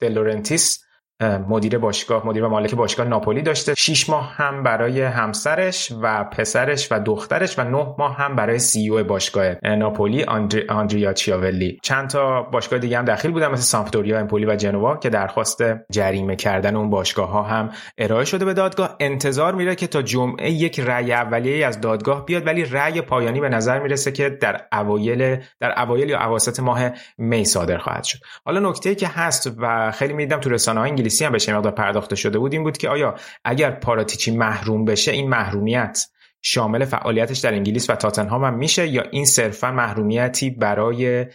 [0.00, 0.85] دلورنتیس
[1.20, 3.74] مدیر باشگاه مدیر و مالک باشگاه ناپولی داشته.
[3.74, 8.88] 6 ماه هم برای همسرش و پسرش و دخترش و 9 ماه هم برای سی
[8.88, 11.78] او باشگاه ناپولی آندری، آندریا چیاولی.
[11.82, 16.36] چند تا باشگاه دیگه هم داخل بودن مثل سامپدوریا امپولی و جنوا که درخواست جریمه
[16.36, 18.96] کردن اون باشگاه ها هم ارائه شده به دادگاه.
[19.00, 23.48] انتظار میره که تا جمعه یک رأی اولیه از دادگاه بیاد ولی رأی پایانی به
[23.48, 28.18] نظر می‌رسه که در اوایل در اوایل یا اواسط ماه می صادر خواهد شد.
[28.44, 32.38] حالا نکته که هست و خیلی می‌دیدم تو رسانه‌های انگلیسی هم بهش مقدار پرداخته شده
[32.38, 36.06] بود این بود که آیا اگر پاراتیچی محروم بشه این محرومیت
[36.42, 41.26] شامل فعالیتش در انگلیس و تاتنهام هم میشه یا این صرفا محرومیتی برای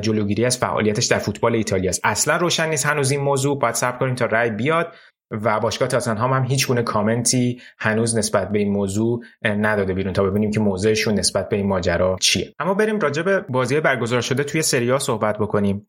[0.00, 2.86] جلوگیری از فعالیتش در فوتبال ایتالیا است؟ اصلا روشن نیست.
[2.86, 4.94] هنوز این موضوع باید صبر کنیم تا رأی بیاد
[5.30, 10.22] و باشگاه تاتنهام هم هیچ گونه کامنتی هنوز نسبت به این موضوع نداده بیرون تا
[10.22, 12.54] ببینیم که موضعشون نسبت به این ماجرا چیه.
[12.58, 15.86] اما بریم راجع به بازی برگزار شده توی سریا صحبت بکنیم.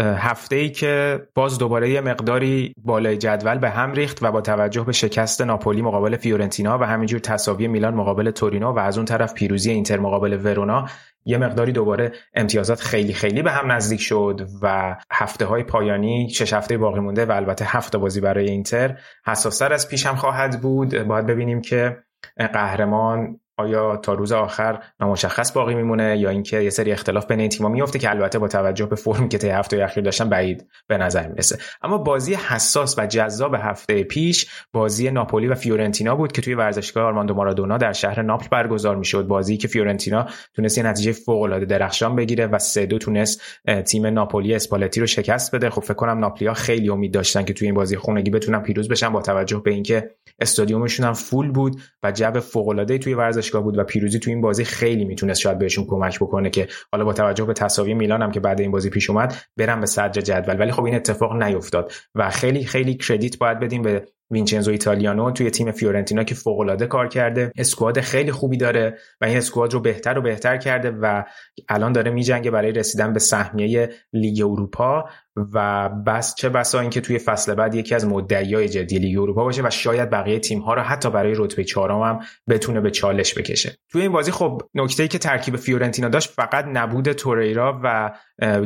[0.00, 4.84] هفته ای که باز دوباره یه مقداری بالای جدول به هم ریخت و با توجه
[4.84, 9.34] به شکست ناپولی مقابل فیورنتینا و همینجور تساوی میلان مقابل تورینو و از اون طرف
[9.34, 10.86] پیروزی اینتر مقابل ورونا
[11.24, 16.52] یه مقداری دوباره امتیازات خیلی خیلی به هم نزدیک شد و هفته های پایانی شش
[16.52, 21.02] هفته باقی مونده و البته هفته بازی برای اینتر حساستر از پیش هم خواهد بود.
[21.02, 22.02] باید ببینیم که
[22.36, 27.48] قهرمان آیا تا روز آخر نامشخص باقی میمونه یا اینکه یه سری اختلاف بین این
[27.48, 30.98] تیم‌ها میفته که البته با توجه به فرمی که طی هفته اخیر داشتن بعید به
[30.98, 31.58] نظر می‌رسه.
[31.82, 37.04] اما بازی حساس و جذاب هفته پیش بازی ناپولی و فیورنتینا بود که توی ورزشگاه
[37.04, 39.26] آرماندو مارادونا در شهر ناپل برگزار می‌شد.
[39.26, 43.42] بازی که فیورنتینا تونست یه نتیجه فوق العاده درخشان بگیره و سه دو تونست
[43.86, 45.70] تیم ناپولی اسپالتی رو شکست بده.
[45.70, 49.08] خب فکر کنم ناپولیا خیلی امید داشتن که توی این بازی خونگی بتونن پیروز بشن
[49.08, 50.10] با توجه به اینکه
[50.40, 53.14] استادیومشون هم full بود و جو فوق العاده توی
[53.52, 57.04] ورزشگاه بود و پیروزی توی این بازی خیلی می‌تونست شاید بهشون کمک بکنه که حالا
[57.04, 60.20] با توجه به تساوی میلان هم که بعد این بازی پیش اومد برن به صدر
[60.20, 60.60] جدول.
[60.60, 65.50] ولی خب این اتفاق نیفتاد و خیلی خیلی credit باید بدیم به وینچنزو ایتالیانو توی
[65.50, 67.52] تیم فیورنتینا که فوق العاده کار کرده.
[67.56, 71.22] squad خیلی خوبی داره و این squad رو بهتر و بهتر کرده و
[71.68, 75.04] الان داره میجنگه برای رسیدن به سهمیه لیگ اروپا.
[75.36, 79.62] و بس چه بسا اینکه توی فصل بعد یکی از مدعیای جدی لیگ اروپا باشه
[79.62, 83.76] و شاید بقیه تیم ها رو حتی برای رتبه چهارم هم بتونه به چالش بکشه.
[83.92, 88.12] توی این بازی خب نکته ای که ترکیب فیورنتینا داشت فقط نبود توریرا و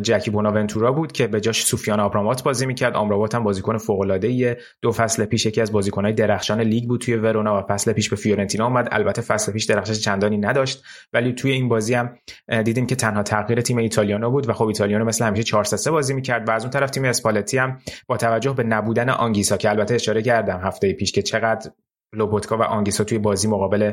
[0.03, 2.97] جکی بوناونتورا بود که به جاش سوفیان آمرابات بازی می‌کرد.
[2.97, 7.17] آمرابات هم بازیکن فوق العاده دو فصل پیش یکی از بازیکنهای درخشان لیگ بود توی
[7.17, 8.89] ورونا و فصل پیش به فیورنتینا اومد.
[8.93, 10.83] البته فصل پیش درخشش چندانی نداشت.
[11.13, 12.19] ولی توی این بازی هم
[12.65, 16.15] دیدیم که تنها تغییر تیم ایتالیانو بود و خب ایتالیانو مثل همیشه 4 3 بازی
[16.15, 19.95] می‌کرد و از اون طرف تیم اسپالتی هم با توجه به نبودن آنگیسا که البته
[19.95, 21.71] اشاره کردم هفته پیش که چقدر
[22.15, 23.93] لوبوتکا و آنگیسا توی بازی مقابل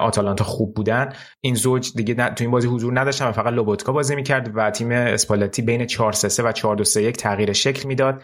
[0.00, 4.14] آتالانتا خوب بودن این زوج دیگه تو این بازی حضور نداشتن و فقط لوبوتکا بازی
[4.14, 8.22] می‌کرد و تیم اسپالتی بین 4 3 و 4 2 3 1 تغییر شکل می‌داد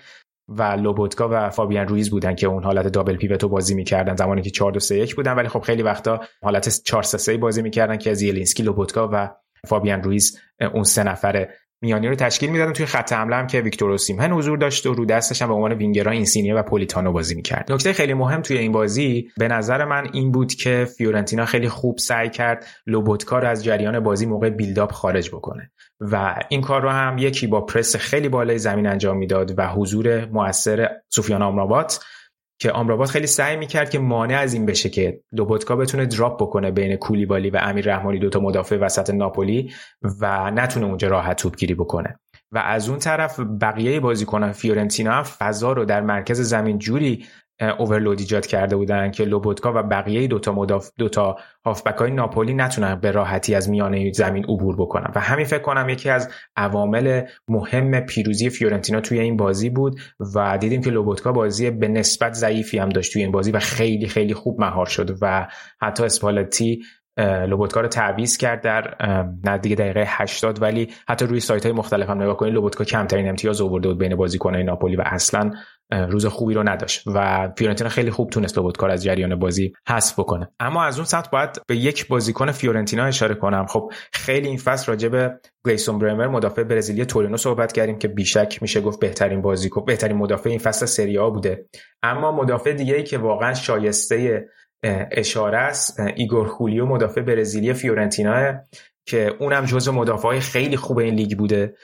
[0.48, 4.50] و لوبوتکا و فابیان رویز بودن که اون حالت دابل پیوتو بازی می‌کردن زمانی که
[4.50, 5.32] 4 2 3 1 بودن.
[5.32, 9.30] ولی خب خیلی وقتا حالت 4 3 3 بازی می‌کردن که از یلینسکی لوبوتکا و
[9.66, 10.38] فابیان رویز
[10.74, 14.58] اون سه نفره میانی رو تشکیل می‌دادن توی خط حمله هم که ویکتور اوسیمن حضور
[14.58, 17.72] داشت و رو دستش هم به عنوان وینگرها اینسینیه و پولیتانو بازی می‌کرد.
[17.72, 21.98] نکته خیلی مهم توی این بازی به نظر من این بود که فیورنتینا خیلی خوب
[21.98, 26.88] سعی کرد لوبوتکا رو از جریان بازی موقع build-up خارج بکنه و این کار رو
[26.90, 32.00] هم یکی با پرس خیلی بالای زمین انجام می‌داد و حضور موثر سوفیان آمرابات
[32.60, 36.70] که آمرابات خیلی سعی می‌کرد که مانع از این بشه که لوبوتکا بتونه drop بکنه
[36.70, 39.72] بین کولیبالی و امیر رحمانی دوتا مدافع وسط ناپولی
[40.20, 42.18] و نتونه اونجا راحت توپگیری بکنه.
[42.52, 47.26] و از اون طرف بقیه بازیکنان فیورنتینا هم فضا رو در مرکز زمین جوری
[47.60, 52.94] اوورلود ایجاد کرده بودن که لوبوتکا و بقیه دوتا مداف دوتا هافبک های ناپولی نتونن
[52.94, 55.12] به راحتی از میانه زمین عبور بکنن.
[55.14, 60.00] و همین فکر کنم یکی از عوامل مهم پیروزی فیورنتینا توی این بازی بود
[60.34, 64.08] و دیدیم که لوبوتکا بازی به نسبت ضعیفی هم داشت توی این بازی و خیلی
[64.08, 65.48] خیلی خوب مهار شد و
[65.80, 66.82] حتی اسپالتی
[67.20, 68.94] لوبوتکا رو تعویض کرد در
[69.44, 73.60] نزدیک دقیقه 80 ولی حتی روی سایت های مختلف هم نگاه کنید لوبوتکا کمترین امتیاز
[73.60, 75.50] آورده بود بین بازیکنان ناپولی و اصلا
[75.92, 80.48] روز خوبی رو نداشت و فیورنتینا خیلی خوب تونست لوبوتکا از جریان بازی حذف بکنه.
[80.60, 83.66] اما از اون سمت باید به یک بازیکن فیورنتینا اشاره کنم.
[83.66, 88.58] خب خیلی این فصل راجع به گلیسون برمر مدافع برزیلی تورینو صحبت کردیم که بیشک
[88.62, 91.66] میشه گفت بهترین بازیکن بهترین مدافع این فصل سری بوده.
[92.02, 94.48] اما مدافع دیگه ای که واقعا شایسته
[94.82, 98.54] اشاره است ایگور ژولیو مدافع برزیلی فیورنتینا
[99.06, 101.74] که اونم جزو مدافع خیلی خوب این لیگ بوده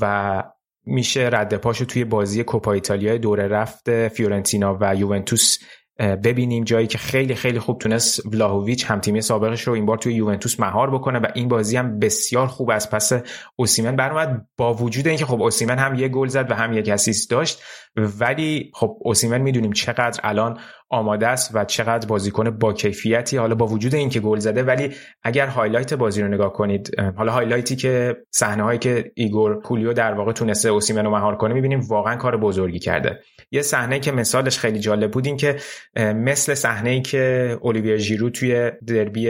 [0.00, 0.42] و
[0.86, 5.58] میشه رد پاشو توی بازی کوپا ایتالیا دوره رفت فیورنتینا و یوونتوس.
[5.98, 10.14] ببینیم جایی که خیلی خیلی خوب تونست ولاهویچ هم تیمی سابقش رو این بار توی
[10.14, 13.12] یوونتوس مهار بکنه و این بازی هم بسیار خوب از پس
[13.56, 14.46] اوسیمن برآمد.
[14.56, 17.62] با وجود اینکه خب اوسیمن هم یه گل زد و هم یک اسیست داشت
[17.96, 20.58] ولی خب اوسیمن می‌دونیم چقدر الان
[20.94, 24.90] آماده است و چقدر بازیکن با کیفیتی حالا با وجود اینکه گل زده ولی
[25.22, 29.92] اگر highlight بازی رو نگاه کنید حالا highlight ی که صحنه هایی که ایگور ژولیو
[29.92, 33.20] در واقع تونسته اوسیمن رو مهار کنه می‌بینیم واقعا کار بزرگی کرده.
[33.50, 35.56] یه صحنه که مثالش خیلی جالب بود این که
[35.98, 39.28] مثل صحنه ای که اولیویه ژیرو توی دربی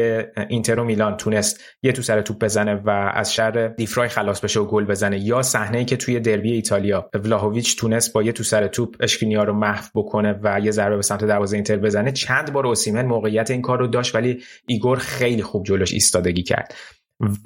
[0.49, 4.61] اینتر و میلان تونست یه تو سر توپ بزنه و از شر دی‌فرای خلاص بشه
[4.61, 8.43] و گل بزنه یا صحنه ای که توی دربی ایتالیا ولاهویچ تونست با یه تو
[8.43, 12.53] سر توپ اشکرینیار رو محو بکنه و یه ضربه به سمت دروازه اینتر بزنه چند
[12.53, 16.75] بار اوسیمن موقعیت این کار رو داشت ولی ایگور خیلی خوب جلوش ایستادگی کرد.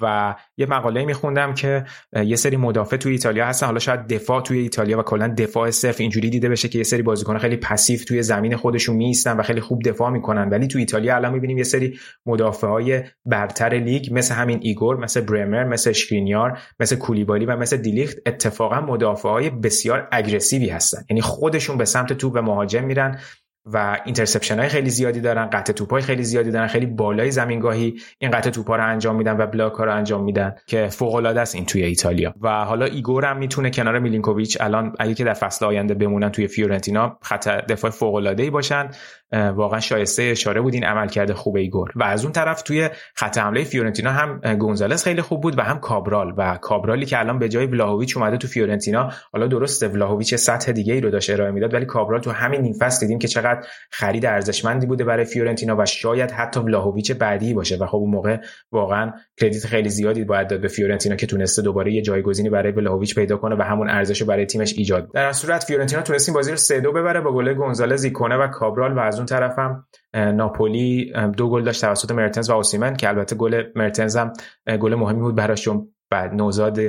[0.01, 1.85] و یه مقاله میخوندم که
[2.25, 5.99] یه سری مدافع توی ایتالیا هستن حالا شاید دفاع توی ایتالیا و کلا دفاع صرف
[5.99, 9.61] اینجوری دیده بشه که یه سری بازیکن خیلی passive توی زمین خودشون وایمیستن و خیلی
[9.61, 10.49] خوب دفاع می‌کنن.
[10.49, 15.21] ولی توی ایتالیا الان می‌بینیم یه سری مدافع های برتر لیگ مثل همین ایگور مثل
[15.21, 21.01] برمر مثل اشکرینیار مثل کولیبالی و مثل دیلیخت اتفاقا مدافع های بسیار aggressive ی هستن.
[21.09, 23.19] یعنی خودشون به سمت توپ و مهاجم میرن.
[23.65, 28.01] و interception های خیلی زیادی دارن قطع توپ های خیلی زیادی دارن خیلی بالای زمینگاهی
[28.19, 31.41] این قطع توپ رو انجام میدن و block ها رو انجام میدن که فوق العاده
[31.41, 32.33] است این توی ایتالیا.
[32.41, 36.47] و حالا ایگور هم می‌تونه کنار میلینکوویچ الان اگه که در فصل آینده بمونن توی
[36.47, 38.89] فیورنتینا خط دفاع فوق العاده ای باشن.
[39.31, 43.63] واقعا شایسته اشاره بود این عملکرد خوب ایگور و از اون طرف توی خط حمله
[43.63, 46.33] فیورنتینا هم گونزالس خیلی خوب بود و هم کابرال.
[46.37, 50.93] و کابرالی که الان به جای ولاهویچ اومده تو فیورنتینا حالا درسته ولاهویچ سطح دیگه
[50.93, 54.25] ای رو داشت ارائه می‌داد ولی کابرال تو همین نیم فصل دیدیم که چقدر خرید
[54.25, 57.77] ارزشمندی بوده برای فیورنتینا و شاید حتی ولاهویچ بعدی باشه.
[57.77, 58.37] و خب اون موقع
[58.71, 63.15] واقعا credit خیلی زیادی باید داد به فیورنتینا که تونسته دوباره یه جایگزینی برای ولاهویچ
[63.15, 65.11] پیدا کنه و همون ارزش برای تیمش ایجاد.
[65.13, 68.97] در صورت فیورنتینا تونست بازی رو 3 2 ببره با گل گونزالز ایکونه و کابرال
[68.97, 73.63] و از اون طرفم ناپولی دو گل داشت توسط مرتنز و اوسیمن که البته گل
[73.75, 74.33] مرتنز هم
[74.79, 76.79] گل مهمی بود براشون بعد نوزاد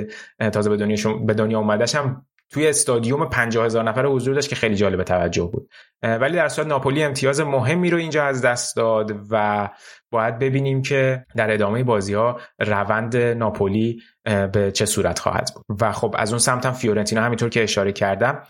[0.53, 4.55] تازه به دنیا به دنیا اومدش هم توی استادیوم 50 هزار نفر حضور داشت که
[4.55, 5.69] خیلی جالب توجه بود.
[6.03, 9.69] ولی در صورت ناپولی امتیاز مهمی رو اینجا از دست داد و
[10.11, 15.77] باید ببینیم که در ادامه بازی ها روند ناپولی به چه صورت خواهد بود.
[15.81, 18.43] و خب از اون سمت هم فیورنتینا همینطور که اشاره کردم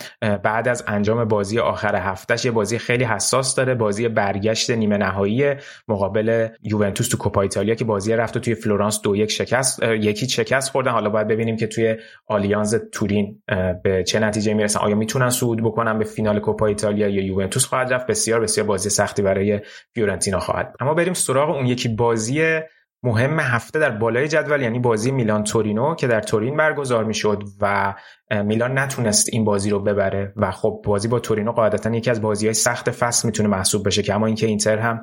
[0.44, 3.76] بعد از انجام بازی آخر هفتهش یه بازی خیلی حساس داره.
[3.76, 5.54] بازی برگشت نیمه نهایی
[5.88, 10.72] مقابل یوونتوس تو کوپا ایتالیا که بازی رفت توی فلورانس دو یک شکست یکی شکست
[10.72, 10.92] خوردن.
[10.92, 11.96] حالا باید ببینیم که توی
[12.28, 13.42] آلیانز تورین
[13.84, 14.80] به چه نتیجه می‌رسن.
[14.80, 18.90] آیا می‌تونن صعود بکنن به فینال کوپا ایتالیا یا یوونتوس خواهد رفت؟ بسیار بسیار بازی
[18.90, 19.60] سختی برای
[19.94, 22.60] فیورنتینا خواهد اما بریم سراغ اون یکی بازی
[23.04, 27.96] مهم هفته در بالای جدول یعنی بازی میلان تورینو که در تورین برگزار می‌شد و
[28.44, 32.48] میلان نتونست این بازی رو ببره و خب بازی با تورینو قاعدتا یکی از بازی
[32.48, 35.02] های سخت فصل می‌تونه محسوب بشه که اما اینکه اینتر هم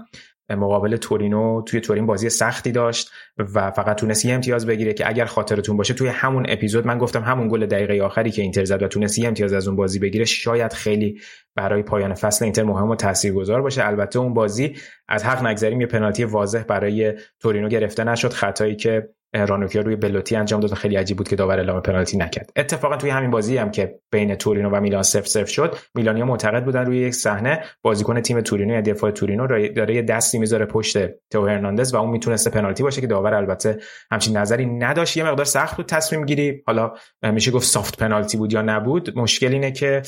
[0.56, 5.24] مقابل تورینو توی تورین بازی سختی داشت و فقط تونست یه امتیاز بگیره که اگر
[5.24, 8.88] خاطرتون باشه توی همون اپیزود من گفتم همون گل دقیقه آخری که اینتر زد و
[8.88, 11.20] تونست یه امتیاز از اون بازی بگیره شاید خیلی
[11.54, 13.86] برای پایان فصل اینتر مهم و تاثیرگذار باشه.
[13.86, 14.76] البته اون بازی
[15.08, 18.32] از حق نگذریم یه پنالتی واضح برای تورینو گرفته نشد.
[18.32, 22.16] خطایی که رانوکیا روی بلوتی انجام داد و خیلی عجیب بود که داور اعلام پنالتی
[22.16, 22.50] نکرد.
[22.56, 26.64] اتفاقا توی همین بازی هم که بین تورینو و میلان 0 0 شد میلانیا معتقد
[26.64, 30.98] بودن روی یک صحنه بازیکن تیم تورینو یا دفاع تورینو داره یه دستی می‌ذاره پشت
[31.30, 33.78] تو هرناندز و اون می‌تونسته پنالتی باشه که داور البته
[34.10, 35.16] همچین نظری نداشت.
[35.16, 36.62] یه مقدار سخت بود تصمیم گیری.
[36.66, 36.92] حالا
[37.22, 39.18] میشه گفت سافت پنالتی بود یا نبود.
[39.18, 40.02] مشکل اینه که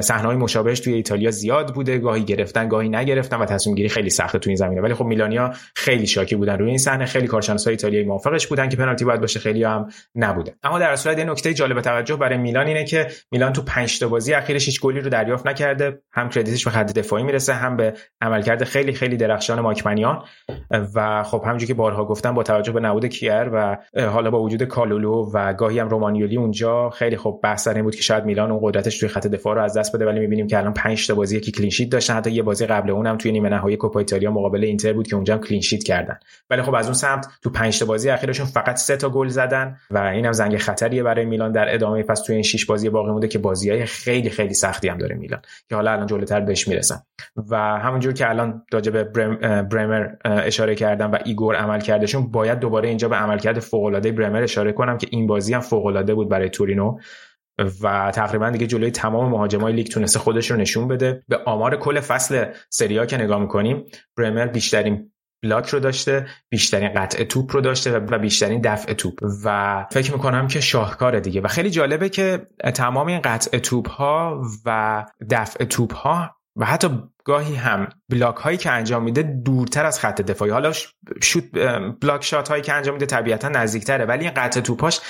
[0.00, 4.38] صحنه‌های مشابهش توی ایتالیا زیاد بوده گاهی گرفتن گاهی نگرفتن و تصمیم گیری خیلی سخته
[4.38, 4.80] تو این زمینه.
[4.80, 8.61] ولی خب میلانیا خیلی شاکی بودن روی این صحنه خیلی کارشناسای ایتالیایی موافقش بودن.
[8.68, 10.54] که پنالتی باید باشه خیلی هم نبوده.
[10.62, 14.08] اما در صورت یه نکته جالب توجه برای میلان اینه که میلان تو 5 تا
[14.08, 15.98] بازی اخیرش هیچ گلی رو دریافت نکرده.
[16.12, 20.24] هم کردیتش به خط دفاعی می‌رسه هم به عملکرد خیلی خیلی درخشان ماکمنیان
[20.94, 23.76] و خب همونجوری که بارها گفتم با توجه به نبود کیر و
[24.10, 28.02] حالا با وجود کالولو و گاهی هم رومانیولی اونجا خیلی خب بحث این بود که
[28.02, 30.06] شاید میلان اون قدرتش توی خط دفاع رو از دست بده.
[30.06, 32.14] ولی می‌بینیم که الان 5 تا بازی که کلین داشتن.
[32.14, 35.34] حتی یه بازی قبل اونم توی نیمه نهایی کوپا ایتالیا مقابل اینتر بود که اونجا
[35.34, 36.18] هم کلین شیت کردن.
[36.50, 39.76] ولی خب از اون سمت تو 5 تا بازی اخیرشون فقط 3 تا گل زدن
[39.90, 42.02] و اینم زنگ خطریه برای میلان در ادامه.
[42.02, 45.40] پس توی این 6 بازی باقی مونده که بازیای خیلی خیلی سختی هم داره میلان
[45.68, 47.02] که حالا الان جلوتر بهش می‌رسن.
[47.50, 49.04] و همونجور که الان راجع به
[49.62, 54.42] برمر اشاره کردم و ایگور عمل کردشون باید دوباره اینجا به عملکرد فوق العاده برمر
[54.42, 56.98] اشاره کنم که این بازی هم فوق العاده بود برای تورینو.
[57.82, 61.22] و تقریبا دیگه جلوی تمام مهاجمای لیگ تونسته خودش رو نشون بده.
[61.28, 63.84] به آمار کل فصل سری آ که نگاه می‌کنیم
[64.16, 65.11] برمر بیشترین
[65.42, 69.14] block رو داشته بیشترین قطع توپ رو داشته و بیشترین دفع توپ.
[69.44, 71.40] و فکر می‌کنم که شاهکاره دیگه.
[71.40, 76.88] و خیلی جالبه که تمام این قطع توپ ها و دفع توپ ها و حتی
[77.24, 80.50] گاهی هم block هایی که انجام میده دورتر از خط دفاعی.
[80.50, 80.72] حالا
[81.22, 81.44] شوت
[82.00, 85.00] block shot هایی که انجام میده طبیعتا نزدیکتره ولی این قطع توپاش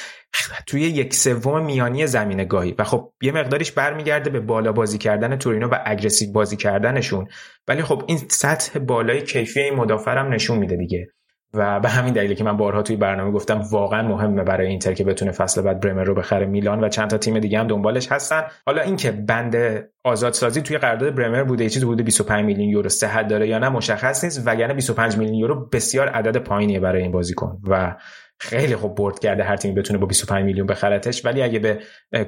[0.66, 2.74] توی یک سوم میانی زمین گاهی.
[2.78, 7.28] و خب یه مقداریش برمیگرده به بالا بازی کردن تورینو و aggressive بازی کردنشون.
[7.68, 11.08] ولی خب این سطح بالای کیفی این مدافع هم نشون میده دیگه.
[11.54, 15.04] و به همین دلیلی که من بارها توی برنامه گفتم واقعا مهمه برای اینتر که
[15.04, 16.46] بتونه فصل بعد برمر رو بخره.
[16.46, 18.42] میلان و چند تا تیم دیگه هم دنبالش هستن.
[18.66, 23.48] حالا اینکه بند آزادسازی توی قرارداد برمر بوده چیزی بوده 25 میلیون یورو صحت داره
[23.48, 24.42] یا نه مشخص نیست.
[24.46, 27.58] وگرنه 25 میلیون یورو بسیار عدد پایینیه برای این بازیکن.
[27.68, 27.96] و
[28.42, 31.24] خیلی خوب برد کرده هر تیمی بتونه با 25 میلیون بخرتش.
[31.24, 31.78] ولی اگه به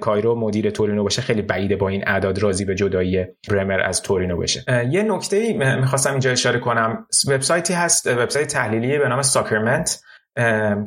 [0.01, 4.37] کایرو مدیر تورینو باشه خیلی بعیده با این اعداد راضی به جدایی برمر از تورینو
[4.37, 4.65] بشه.
[4.91, 7.07] یه نکته می‌خواستم اینجا اشاره کنم.
[7.29, 10.01] وبسایتی هست وبسایت تحلیلی به نام ساکرمنت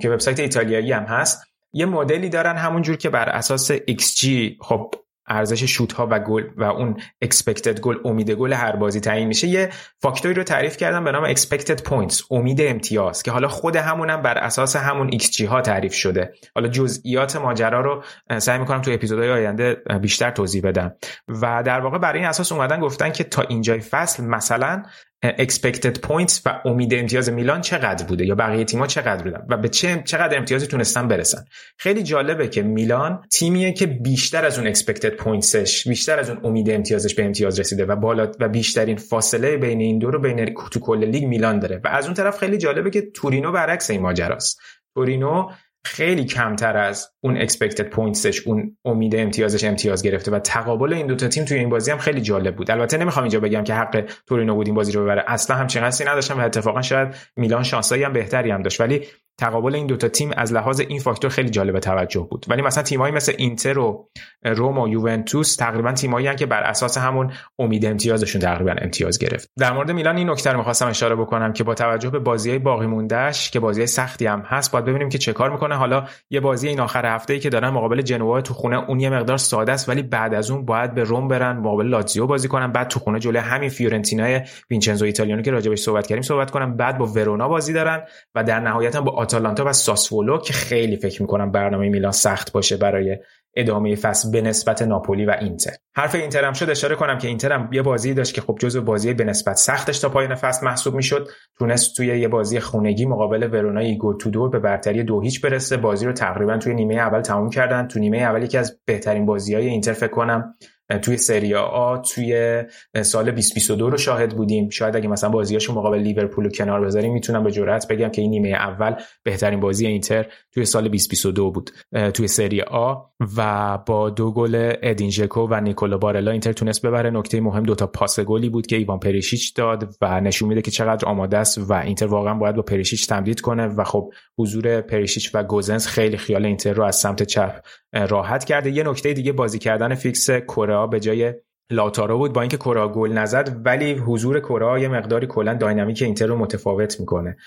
[0.01, 1.43] که وبسایت ایتالیایی هم هست.
[1.73, 4.27] یه مدلی دارن همونجور که بر اساس XG
[4.61, 4.91] خب
[5.27, 9.47] ارزش شوت ها و گل و اون expected گل امید گل هر بازی تعیین میشه
[9.47, 9.69] یه
[10.01, 14.37] فاکتوری رو تعریف کردم به نام expected points امید امتیاز که حالا خود همونم بر
[14.37, 16.33] اساس همون XG ها تعریف شده.
[16.55, 18.03] حالا جزئیات ماجرا رو
[18.39, 20.95] سعی می‌کنم تو اپیزودهای آینده بیشتر توضیح بدم.
[21.27, 24.83] و در واقع برای این اساس اومدن گفتن که تا اینجای فصل مثلا
[25.25, 29.69] expected points و امید امتیاز میلان چقدر بوده یا بقیه تیم‌ها چقدر بودن و به
[29.69, 31.45] چه چقدر امتیازی تونستن برسن.
[31.77, 36.69] خیلی جالبه که میلان تیمیه که بیشتر از اون expected pointsش بیشتر از اون امید
[36.69, 40.79] امتیازش به امتیاز رسیده و بالا و بیشترین فاصله بین این دو رو بین تو
[40.79, 41.81] کل لیگ میلان داره.
[41.83, 44.59] و از اون طرف خیلی جالبه که تورینو برعکس این ماجراست.
[44.95, 45.49] تورینو
[45.87, 51.27] خیلی کمتر از اون expected pointsش اون امید امتیازش امتیاز گرفته و تقابل این دوتا
[51.27, 52.71] تیم توی این بازی هم خیلی جالب بود.
[52.71, 55.23] البته نمی‌خوام اینجا بگم که حق تورینو بود این بازی رو ببره.
[55.27, 58.81] اصلا همچین قصدی نداشتم و اتفاقا شاید میلان شانسایی هم بهتری هم داشت.
[58.81, 59.07] ولی
[59.37, 62.45] تقابل این دوتا تیم از لحاظ این فاکتور خیلی جالب توجه بود.
[62.49, 64.09] ولی مثلا تیمایی مثل اینتر و
[64.43, 69.49] روم و یوونتوس تقریبا تیمایی که بر اساس همون امید امتیازشون تقریبا امتیاز گرفت.
[69.59, 72.87] در مورد میلان این نکته رو می‌خواستم اشاره بکنم که با توجه به بازی باقی
[72.87, 75.75] موندهش که بازی سختی هم هست باید ببینیم که چه کار می‌کنه.
[75.75, 79.09] حالا یه بازی این آخر هفته ای که دارن مقابل جنوا تو خونه اون یه
[79.09, 82.71] مقدار ساده است ولی بعد از اون باید به روم برن مقابل لاتزیو بازی کنن
[82.71, 86.97] بعد تو خونه جلوی همین فیورنتینای وینچنزو ایتالیانو که راجبش صحبت کردیم صحبت کنن بعد
[86.97, 88.01] با ورونا بازی دارن
[88.35, 92.51] و در نهایت هم با آتالانتا و ساسولو که خیلی فکر می‌کنم برنامه میلان سخت
[92.51, 93.17] باشه برای
[93.55, 95.71] ادامه فصل به نسبت ناپولی و اینتر.
[95.95, 98.81] حرف اینتر هم شد اشاره کنم که اینتر هم یه بازی داشت که خب جزو
[98.81, 101.27] بازی به نسبت سختش تا پایان فصل محسوب می‌شد.
[101.59, 105.77] تونست توی یه بازی خونگی مقابل ورونا ایگور تودور به برتری دو هیچ برسه.
[105.77, 107.87] بازی رو تقریبا توی نیمه اول تموم کردن.
[107.87, 110.55] تو نیمه اول یکی از بهترین بازی‌های اینتر فکر کنم.
[111.01, 112.63] توی سری آ توی
[113.01, 114.69] سال 2022 رو شاهد بودیم.
[114.69, 118.31] شاید اگه مثلا بازیاشو مقابل لیورپول رو کنار بذاریم می‌تونم به جرئت بگم که این
[118.31, 121.71] نیمه اول بهترین بازی اینتر توی سال 2022 بود
[122.13, 122.95] توی سری آ.
[123.37, 127.09] و با دو گل ادین ژکو و نیکولو بارلا اینتر تونست ببره.
[127.09, 131.07] نکته مهم دوتا پاس گلی بود که ایوان پریشیچ داد و نشون میده که چقدر
[131.07, 133.67] آماده است و اینتر واقعا باید با پریشیچ تمدید کنه.
[133.67, 137.59] و خب حضور پریشیچ و گوزنس خیلی خیال اینتر رو از سمت چپ
[137.93, 138.71] راحت کرده.
[138.71, 141.33] یه نکته دیگه بازی کردن فیکس کوره آ به جای
[141.71, 146.25] لائوتارو بود با اینکه کره گل نزد ولی حضور کره یه مقداری کلا dynamic اینتر
[146.25, 147.37] رو متفاوت می‌کنه.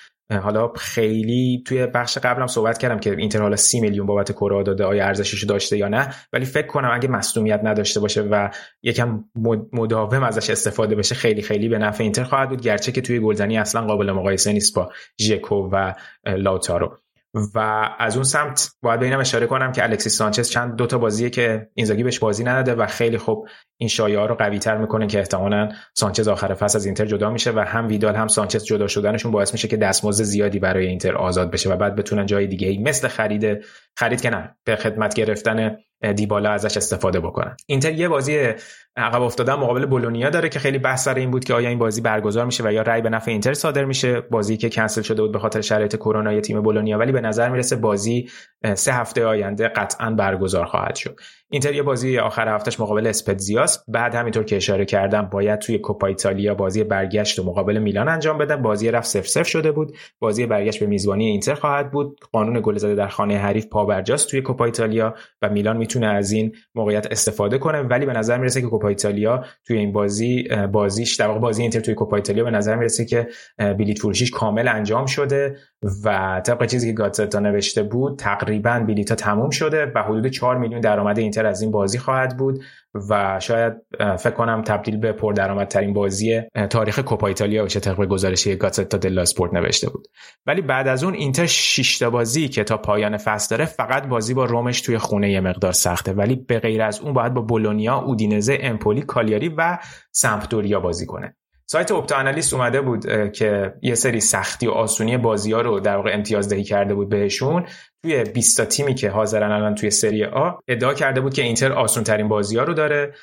[0.43, 4.85] حالا خیلی توی بخش قبلم صحبت کردم که اینتر حالا سی میلیون بابت کره داده
[4.85, 6.15] آیا ارزشش داشته یا نه.
[6.33, 8.49] ولی فکر کنم اگه مصدومیت نداشته باشه و
[8.83, 9.25] یکم
[9.73, 12.61] مداوم ازش استفاده بشه خیلی خیلی به نفع اینتر خواهد بود.
[12.61, 15.95] گرچه که توی گلزنی اصلا قابل مقایسه نیست با ژکو و
[16.27, 16.99] لاتارو.
[17.35, 21.31] و از اون سمت باید به اینم اشاره کنم که الکسیس سانچز چند دوتا بازیه
[21.31, 25.19] که اینزاگی بهش بازی نداده و خیلی خوب این شایعه رو قوی تر می‌کنه که
[25.19, 29.33] احتمالا سانچز آخر فصل از اینتر جدا میشه و هم ویدال هم سانچز جدا شدنشون
[29.33, 32.79] باعث میشه که دستمزد زیادی برای اینتر آزاد بشه و بعد بتونن جای دیگه ای
[32.79, 33.65] مثل خرید
[33.97, 35.77] خرید که نه به خدمت گرفتن
[36.17, 37.57] دیبالا ازش استفاده بکنن.
[37.67, 38.53] اینتر یه بازی
[38.97, 42.01] عقب افتادن مقابل بولونیا داره که خیلی بحث سر این بود که آیا این بازی
[42.01, 44.21] برگزار میشه و یا رای به نفع اینتر صادر میشه.
[44.21, 47.77] بازی که کنسل شده بود به خاطر شرایط کرونا تیم بولونیا ولی به نظر می‌رسه
[47.77, 48.31] بازی
[48.75, 51.21] سه هفته آینده قطعا برگزار خواهد شد.
[51.53, 53.85] اینتر یه بازی آخر هفتهش مقابل اسپتزیاس.
[53.89, 58.39] بعد همینطور که اشاره کردم باید توی کوپا ایتالیا بازی برگشت و مقابل میلان انجام
[58.39, 58.63] بدن.
[58.63, 59.97] بازی رفت سف سف شده بود.
[60.19, 62.21] بازی برگشت به میزبانی اینتر خواهد بود.
[62.33, 66.53] قانون گل زده در خانه حریف پابرجاست توی کوپا ایتالیا و میلان می‌تونه از این
[66.75, 67.81] موقعیت استفاده کنه.
[67.81, 71.81] ولی به نظر می‌رسه که کوپا ایتالیا توی این بازی بازیش در واقع بازی اینتر
[71.81, 75.57] توی کوپا ایتالیا به نظر می‌رسه که بلیت فروشیش کامل انجام شده
[76.05, 80.81] و طبق چیزی که گاتزتا نوشته بود تقریبا بلیتا تموم شده و حدود 4 میلیون
[80.81, 82.63] درآمد اینتر از این بازی خواهد بود
[83.11, 83.73] و شاید
[84.19, 89.55] فکر کنم تبدیل به پردرآمدترین بازی تاریخ کوپا ایتالیا بشه طبق گزارشی گاتزتا دلا اسپورت
[89.55, 90.09] نوشته بود.
[90.47, 94.35] ولی بعد از اون اینتر 6 تا بازی که تا پایان فصل داره فقط بازی
[94.35, 96.13] با رومش توی خونه یه مقدار سخته.
[96.13, 99.79] ولی به غیر از اون باید با بولونیا، اودینزه، امپولی، کالیاری و
[100.13, 101.37] سمپدوریا بازی کنه.
[101.73, 105.97] سایت اپتا انالیست اومده بود که یه سری سختی و آسونی بازی ها رو در
[105.97, 107.67] واقع امتیاز دهی کرده بود بهشون.
[108.03, 111.73] توی 20 تا تیمی که حاضرن الان توی سری آ ادعا کرده بود که اینتر
[111.73, 113.15] آسون ترین بازی ها رو داره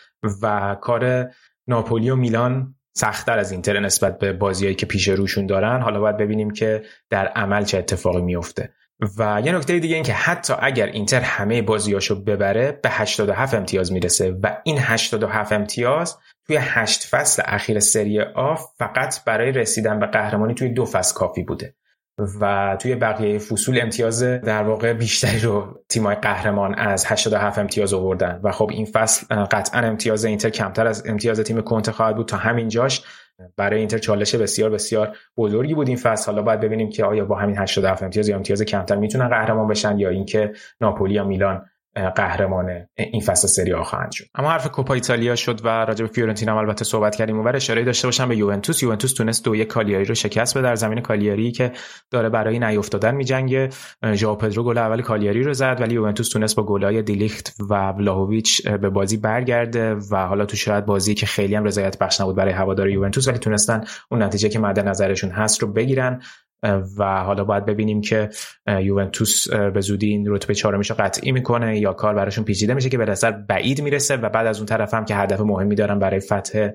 [0.41, 1.31] و کار
[1.67, 5.81] ناپولی و میلان سختتر از اینتر نسبت به بازیهایی که پیش روشون دارن.
[5.81, 8.73] حالا باید ببینیم که در عمل چه اتفاقی میفته
[9.17, 13.91] و یه نکته دیگه این که حتی اگر اینتر همه بازیاشو ببره به 87 امتیاز
[13.91, 16.17] می‌رسه و این 87 امتیاز
[16.47, 21.43] توی هشت فصل اخیر سری آ فقط برای رسیدن به قهرمانی توی دو فصل کافی
[21.43, 21.75] بوده
[22.41, 28.39] و توی بقیه فصول امتیاز در واقع بیشتری رو تیمای قهرمان از 87 امتیاز آوردن.
[28.43, 32.27] و خب این فصل قطعا امتیاز اینتر کمتر از امتیاز تیم کنته خواهد بود.
[32.27, 33.01] تا همین جاش
[33.57, 36.31] برای اینتر چالش بسیار بسیار بزرگی بود این فصل.
[36.31, 39.99] حالا باید ببینیم که آیا با همین 87 امتیاز یا امتیاز کمتر می‌تونن قهرمان بشن
[39.99, 41.65] یا اینکه ناپولی یا میلان
[42.15, 44.25] قهرمان این فصل سری آ خواهند شد.
[44.35, 47.39] اما حرف کوپا ایتالیا شد و راجع به فیورنتینا البته صحبت کردیم.
[47.39, 48.83] و اشاره داشته باشم به یوونتوس.
[48.83, 50.67] یوونتوس تونست دو یک کالیاری رو شکست بده.
[50.67, 51.71] در زمین کالیاری که
[52.11, 53.69] داره برای نیافتادن میجنگه
[54.13, 58.67] ژائو پدرو گل اول کالیاری رو زد ولی یوونتوس تونست با گلای دیلیخت و ولاهویچ
[58.67, 62.53] به بازی برگرده و حالا تو شاید بازی که خیلی هم رضایت بخش نبود برای
[62.53, 66.21] هوادار یوونتوس ولی تونستن اون نتیجه که مد نظرشون هست رو بگیرن.
[66.97, 68.29] و حالا باید ببینیم که
[68.67, 71.79] یوونتوس به زودی این رتبه چهارمیشو قطعی می‌کنه.
[71.79, 74.93] یا کار براشون پیچیده میشه که به نظر بعید می‌رسه و بعد از اون طرف
[74.93, 76.69] هم که هدف مهمی دارن برای فتح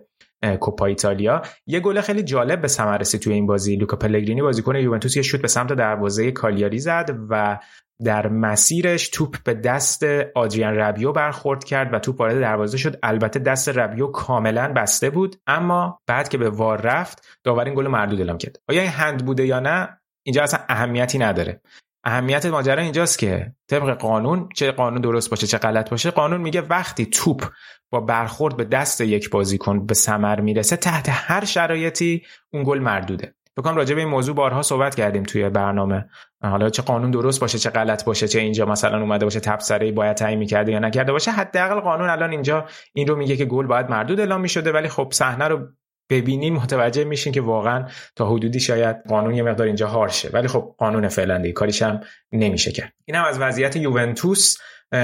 [0.60, 1.42] کوپا ایتالیا.
[1.66, 3.76] یه گل خیلی جالب به ثمر رسید توی این بازی.
[3.76, 7.58] لوکا پلگرینی بازیکن یوونتوس یه شوت به سمت دروازه کالیاری زد و
[8.04, 10.02] در مسیرش توپ به دست
[10.34, 12.98] آدریان ربیو برخورد کرد و توپ وارد دروازه شد.
[13.02, 17.86] البته دست ربیو کاملا بسته بود اما بعد که به وار رفت داور این گل
[17.86, 18.56] مردود اعلام کرد.
[18.68, 21.60] آیا این هند بوده یا نه؟ اینجا اصلا اهمیتی نداره.
[22.04, 26.60] اهمیت ماجرا اینجاست که طبق قانون چه قانون درست باشه چه غلط باشه قانون میگه
[26.60, 27.52] وقتی توپ
[27.90, 32.22] با برخورد به دست یک بازیکن به ثمر می‌رسه تحت هر شرایطی
[32.52, 33.34] اون گل مردوده.
[33.56, 36.08] بکنم راجع به این موضوع بارها صحبت کردیم توی برنامه.
[36.42, 40.16] حالا چه قانون درست باشه چه غلط باشه چه اینجا مثلا اومده باشه تبصره باید
[40.16, 43.90] تعیین می‌کرده یا نکرده باشه حداقل قانون الان اینجا این رو میگه که گل باید
[43.90, 45.68] مردود اعلام می‌شده ولی خب صحنه رو
[46.10, 50.74] ببینیم متوجه میشین که واقعا تا حدودی شاید قانون یه مقدار اینجا هارشه ولی خب
[50.78, 52.00] قانون فعلا دیگه کاریش هم
[52.32, 52.92] نمیشه کرد.
[53.04, 54.56] اینم از وضعیت یوونتوس.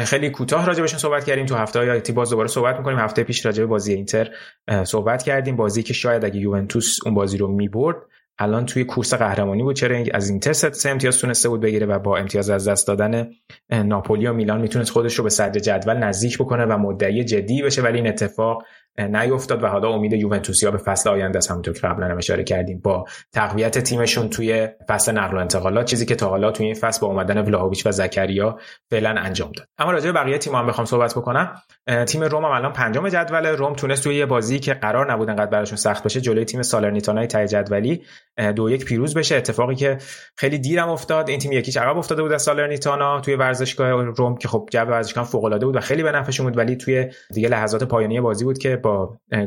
[0.04, 1.46] خیلی کوتاه راجع بهشون صحبت کردیم.
[1.46, 2.98] تو هفته های آتی باز دوباره صحبت می‌کنیم.
[2.98, 4.30] هفته پیش راجع به بازی اینتر
[4.84, 5.56] صحبت کردیم.
[5.56, 7.96] بازی که شاید اگه یوونتوس اون بازی رو می‌برد
[8.38, 9.76] الان توی کورس قهرمانی بود.
[9.76, 13.30] چرا از اینتر سه امتیاز تونسته بود بگیره و با امتیاز از دست دادن
[13.70, 17.82] ناپولی و میلان می‌تونست خودش رو به صدر جدول نزدیک بکنه و مدعی جدی بشه.
[17.82, 18.64] ولی این اتفاق
[18.98, 21.50] نیفتاد و حالا امید یوونتوسیا به فصل آینده است.
[21.50, 26.06] همونطور که قبلا هم اشاره کردیم با تقویت تیمشون توی فصل نقل و انتقالات چیزی
[26.06, 28.58] که تا حالا توی این فصل با اومدن ولاهویچ و زکریا
[28.90, 29.68] فعلا انجام داد.
[29.78, 31.54] اما راجع به بقیه تیم هم بخوام صحبت بکنم.
[32.06, 33.46] تیم روم هم الان پنجم جدول.
[33.46, 37.26] روم تونست توی یه بازی که قرار نبود انقدر براشون سخت باشه جلوی تیم سالرنیتانای
[37.26, 38.02] ته جدولی
[38.56, 39.36] دو یک پیروز بشه.
[39.36, 39.98] اتفاقی که
[40.36, 41.28] خیلی دیرم افتاد.
[41.28, 45.24] این تیم یکیش عقب افتاده بود از سالرنیتانا توی ورزشگاه روم که خب جو ورزشگاه
[45.24, 48.58] فوق العاده بود و خیلی به نفعشون بود ولی توی دیگه لحظات پایانی بازی بود
[48.58, 48.76] که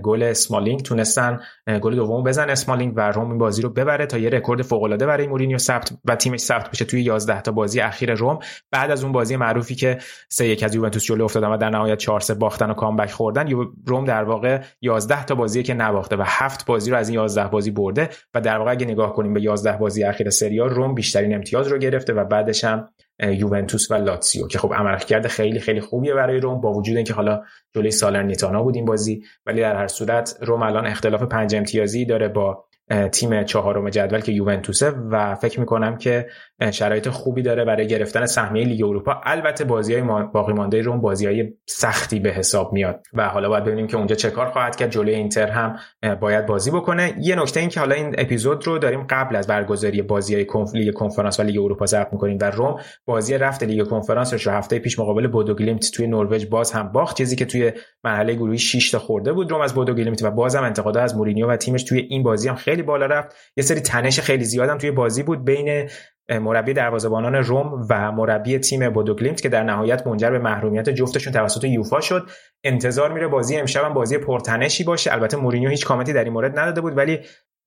[0.04, 1.40] گل اسمالینگ تونستن
[1.82, 5.06] گل دوم بزن اسمالینگ و روم این بازی رو ببره تا یه رکورد فوق العاده
[5.06, 8.40] برای مورینیو ثبت و تیمش ثبت بشه توی 11 تا بازی اخیر روم.
[8.72, 9.98] بعد از اون بازی معروفی که
[10.30, 13.50] 3 1 از یوونتوس جلو افتادن و در نهایت 4 3 باختن و comeback خوردن
[13.86, 17.48] روم در واقع 11 تا بازی که نباخته و 7 بازی رو از این 11
[17.48, 18.10] بازی برده.
[18.34, 21.78] و در واقع اگه نگاه کنیم به 11 بازی اخیر سری روم بیشترین امتیاز رو
[21.78, 22.90] گرفته و بعدش هم
[23.22, 27.44] یوونتوس و لاتسیو که خب عملکرد خیلی خیلی خوبیه برای روم با وجود اینکه حالا
[27.76, 32.28] جلوی سالرنیتانا بود این بازی ولی در هر صورت روم الان اختلاف پنج امتیازی داره
[32.28, 32.66] با
[33.12, 36.28] تیم چهارم جدول که یوونتوسه و فکر می‌کنم که
[36.72, 39.22] شرایط خوبی داره برای گرفتن سهمیه لیگ اروپا.
[39.24, 40.04] البته بازی های
[40.34, 44.16] باقی مانده روم بازی های سختی به حساب میاد و حالا باید ببینیم که اونجا
[44.16, 44.90] چه کار خواهد کرد.
[44.92, 45.76] جلوی اینتر هم
[46.16, 47.14] باید بازی بکنه.
[47.20, 50.76] یه نکته این که حالا این اپیزود رو داریم قبل از برگزاری بازی های کنف...
[50.76, 54.80] لیگ کنفرانس و لیگ اروپا ضبط می‌کنیم و روم بازی رفت لیگ کنفرانس رو هفته
[54.80, 57.18] پیش مقابل بودوگلیمت توی نروژ باز هم باخت.
[57.18, 57.72] چیزی که توی
[58.04, 61.56] مرحله گروهی 6 تا خورده بود روم از بودوگلیمت و بازم انتقادها از مورینیو و
[61.56, 63.36] تیمش توی این بازی هم خیلی بالا رفت.
[63.58, 65.90] یه سری تنش خیلی زیادم توی بازی بود بین
[66.30, 71.64] مربی دروازه‌بانان روم و مربی تیم بودوگلیمت که در نهایت منجر به محرومیت جفتشون توسط
[71.64, 72.30] یوفا شد.
[72.64, 75.14] انتظار میره بازی امشب هم بازی پرتنشی باشه.
[75.14, 77.20] البته مورینیو هیچ کامنتی در این مورد نداده بود ولی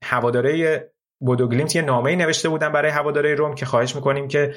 [0.05, 0.81] هواداره
[1.21, 4.55] بودوگلیمت یه نامه‌ای نوشته بودن برای هواداره روم که خواهش می‌کنیم که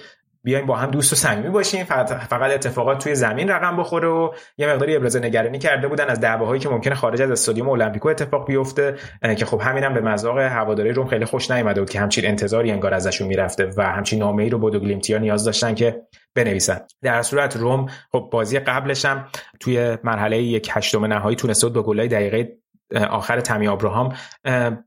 [0.47, 1.83] بیایم با هم دوست و صمیمی باشیم.
[1.83, 6.61] فقط اتفاقات توی زمین رقم بخوره و یه مقداری ابراز نگرانی کرده بودن از دعواهایی
[6.61, 8.95] که ممکنه خارج از استادیوم المپیکو اتفاق بیفته
[9.37, 12.93] که خب همینم به مذاق هواداری روم خیلی خوش نیومده بود که همچین انتظاری انگار
[12.93, 16.01] ازشون می‌رفته و همچین نامه‌ای رو بودو گلیمتیا نیاز داشتن که
[16.35, 16.79] بنویسن.
[17.01, 19.27] در صورت روم خب بازی قبلش هم
[19.59, 22.57] توی مرحله یک هشتم نهایی تونسته بود با گلای دقیقه
[22.95, 24.13] آخر تمی آبراهام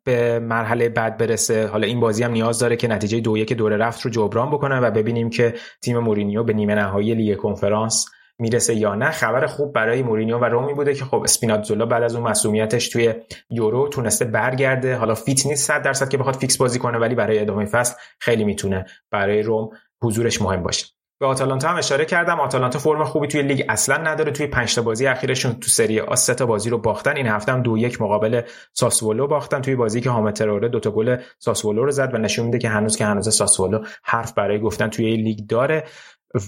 [0.05, 1.67] به مرحله بعد برسه.
[1.67, 4.81] حالا این بازی هم نیاز داره که نتیجه دو یک دور رفت رو جبران بکنه
[4.81, 8.07] و ببینیم که تیم مورینیو به نیمه نهایی لیگ کنفرانس
[8.39, 9.11] می‌رسه یا نه.
[9.11, 12.89] خبر خوب برای مورینیو و روم این بوده که خب اسپیناتزولا بعد از اون مصدومیتش
[12.89, 13.15] توی
[13.51, 14.97] یورو تونسته برگرده.
[14.97, 18.45] حالا fit نیست 100 درصد که بخواد fix بازی کنه ولی برای ادامه فصل خیلی
[18.45, 19.70] می‌تونه برای روم
[20.03, 20.87] حضورش مهم باشه.
[21.20, 22.40] به آتالانتا هم اشاره کردم.
[22.40, 24.32] آتالانتا فرم خوبی توی لیگ اصلا نداره.
[24.32, 27.16] توی 5 تا بازی اخیرشون تو سری آ سه تا بازی رو باختن.
[27.16, 28.42] این هفته هم دو یک مقابل
[28.73, 29.60] ساسولو باختن.
[29.60, 32.68] توی بازی که هامه تروره دو تا گل ساسولو رو زد و نشون میده که
[32.68, 35.84] هنوز که هنوز ساسولو حرف برای گفتن توی لیگ داره.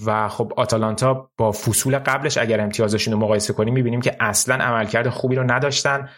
[0.05, 5.09] و خب آتالانتا با فصول قبلش اگر امتیازشون رو مقایسه کنیم می‌بینیم که اصلا عملکرد
[5.09, 6.09] خوبی رو نداشتن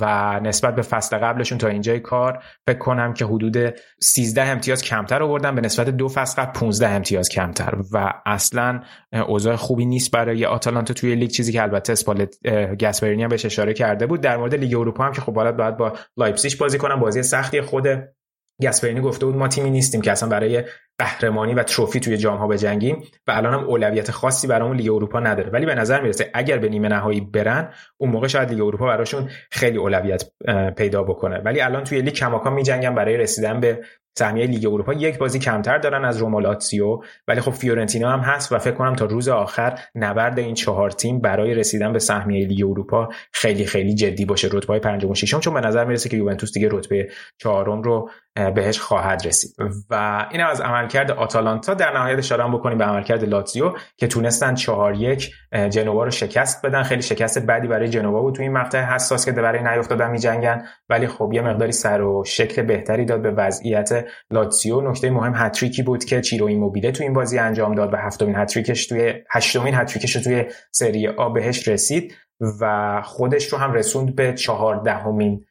[0.00, 5.22] و نسبت به فصل قبلشون تا اینجای کار فکر کنم که حدود 13 امتیاز کمتر
[5.22, 8.80] آوردن به نسبت دو فصل قبل 15 امتیاز کمتر و اصلا
[9.26, 12.34] اوضاع خوبی نیست برای آتالانتا توی لیگ چیزی که البته اسپالت
[12.80, 14.20] گسپرینی هم بهش اشاره کرده بود.
[14.20, 17.60] در مورد لیگ اروپا هم که خب باید باید با لایپزیگ بازی کنن بازی سختی
[17.60, 17.86] خود
[18.62, 20.64] گسپرینی گفته بود ما تیمی نیستیم که اصلا برای
[20.98, 25.20] قهرمانی و trophy توی جام ها بجنگیم و الان هم اولویت خاصی برامون لیگ اروپا
[25.20, 25.50] نداره.
[25.50, 29.28] ولی به نظر می‌رسه اگر به نیمه نهایی برن اون موقع شاید لیگ اروپا براشون
[29.50, 30.24] خیلی اولویت
[30.76, 31.38] پیدا بکنه.
[31.38, 33.84] ولی الان توی لیگ کماکان میجنگن برای رسیدن به
[34.18, 34.92] سهمیه لیگ اروپا.
[34.92, 38.94] یک بازی کمتر دارن از روما لاتسیو ولی خب فیورنتینا هم هست و فکر کنم
[38.94, 43.94] تا روز آخر نبرد این چهار تیم برای رسیدن به سهمیه لیگ اروپا خیلی خیلی
[43.94, 44.48] جدی باشه.
[44.52, 47.08] رتبه پنجم و ششم چون به نظر می‌رسه که یوونتوس دیگه رتبه
[47.38, 49.56] چهارم رو بهش خواهد رسید.
[49.90, 51.74] و این از عملکرد آتالانتا.
[51.74, 55.30] در نهایت اشاره بکنیم به عملکرد لاتزیو که تونستن 4 یک
[55.70, 56.82] جنوا رو شکست بدن.
[56.82, 58.82] خیلی شکست بدی برای جنوا بود تو این مقطع.
[58.82, 60.64] حساس که برای نیافتادن میجنگن.
[60.88, 64.80] ولی خب یه مقداری سر و شکل بهتری داد به وضعیت لاتزیو.
[64.80, 68.86] نکته مهم هتریکی بود که چیرو ایموبیله تو این بازی انجام داد و هفتمین هتریکش
[68.86, 72.14] توی هشتمین هتریکش توی سری آ بهش رسید
[72.60, 75.44] و خودش رو هم رسوند به چهاردهمین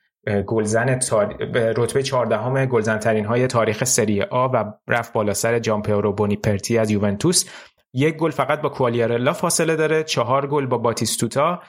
[0.48, 1.38] گلزن تار...
[1.77, 6.91] رتبه 14 گلزن ترین های تاریخ سری آ و رفت بالا سر جامپیرو بونیپرتی از
[6.91, 7.45] یوونتوس.
[7.93, 11.61] یک گل فقط با کوالیارلا فاصله داره چهار گل با باتیستوتا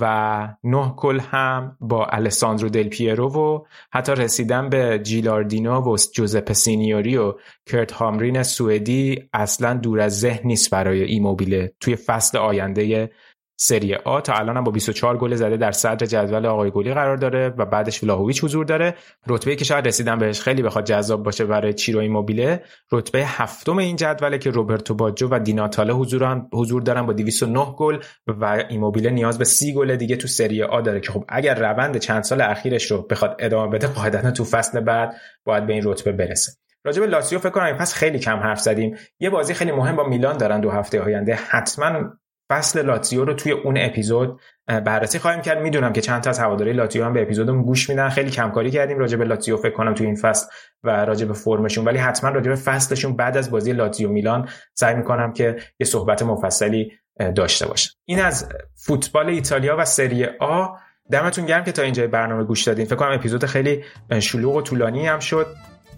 [0.00, 6.52] و نه گل هم با الساندرو دل پیرو و حتی رسیدن به جیلاردینو و جوزپ
[6.52, 7.34] سینیوری و
[7.66, 13.10] کرت هامرین سوئدی اصلا دور از ذهن نیست برای ایموبیله توی فصل آینده
[13.56, 17.16] سری آ تا الان هم با 24 گل زده در صدر جدول آقای گلی قرار
[17.16, 18.94] داره و بعدش ولاهویچ حضور داره.
[19.26, 23.96] رتبه که شاید رسیدن بهش خیلی بخواد جذاب باشه برای چیرو ایموبیله رتبه هفتم این
[23.96, 29.38] جدوله که روبرتو باجو و دیناتاله حضور حضور دارن با 209 گل و ایموبیله نیاز
[29.38, 32.90] به 30 گل دیگه تو سری آ داره که خب اگر روند چند سال اخیرش
[32.90, 36.52] رو بخواد ادامه بده قاعدتا تو فصل بعد باید به این رتبه برسه.
[36.84, 38.96] راجع به لاسیو فکر کنم پس خیلی کم حرف زدیم.
[39.20, 41.34] یه بازی خیلی مهم با میلان دارن دو هفته آینده.
[41.34, 42.10] حتما
[42.54, 45.58] فصل لاتزیو رو توی اون اپیزود بررسی خواهیم کرد.
[45.58, 48.08] می‌دونم که چند تا از هواداری لاتزیو هم به اپیزودمون گوش میدن.
[48.08, 50.46] خیلی کمکاری کردیم راجع به لاتزیو فکر کنم توی این فصل
[50.82, 51.84] و راجع به فرمشون.
[51.84, 56.22] ولی حتما راجع به فصلشون بعد از بازی لاتزیو میلان سعی می‌کنم که یه صحبت
[56.22, 56.92] مفصلی
[57.34, 57.90] داشته باشم.
[58.04, 60.66] این از فوتبال ایتالیا و سری آ.
[61.10, 62.84] دمتون گرم که تا اینجا برنامه گوش دادین.
[62.84, 63.84] فکر کنم اپیزود خیلی
[64.20, 65.46] شلوغ و طولانی هم شد.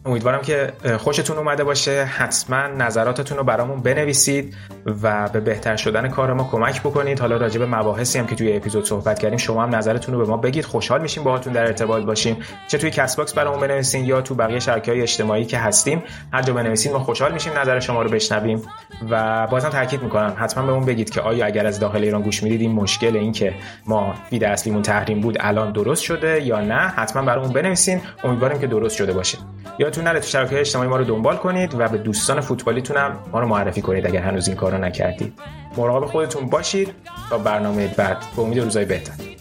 [0.06, 2.04] امیدوارم که خوشتون اومده باشه.
[2.04, 4.54] حتما نظراتتون رو برامون بنویسید
[5.02, 7.20] و به بهتر شدن کار ما کمک بکنید.
[7.20, 10.30] حالا راجع به مباحثی هم که توی اپیزود صحبت کردیم شما هم نظرتون رو به
[10.30, 10.64] ما بگید.
[10.64, 12.36] خوشحال میشیم باهاتون در ارتباط باشیم.
[12.68, 16.02] چه توی Castbox برامون بنویسین یا تو بقیه شبکه های اجتماعی که هستیم.
[16.32, 18.62] هر جا بنویسین ما خوشحال میشیم نظر شما رو بشنویم.
[19.10, 22.60] و بازم تاکید می‌کنم حتما بهمون بگید که آیا اگر از داخل ایران گوش می‌دید
[22.60, 23.54] این مشکل این که
[23.86, 28.00] ما feed اصلیمون تحریم بود الان درست شده یا نه حتما برامون بنویسین.
[28.24, 29.38] امیدواریم که درست شده باشه
[29.96, 33.40] یادتون نره تو شبکه اجتماعی ما رو دنبال کنید و به دوستان فوتبالیتون هم ما
[33.40, 35.32] رو معرفی کنید اگر هنوز این کارو نکردید.
[35.76, 36.94] مراقب خودتون باشید.
[37.30, 39.35] تا برنامه بعد به امید روزای بهتر.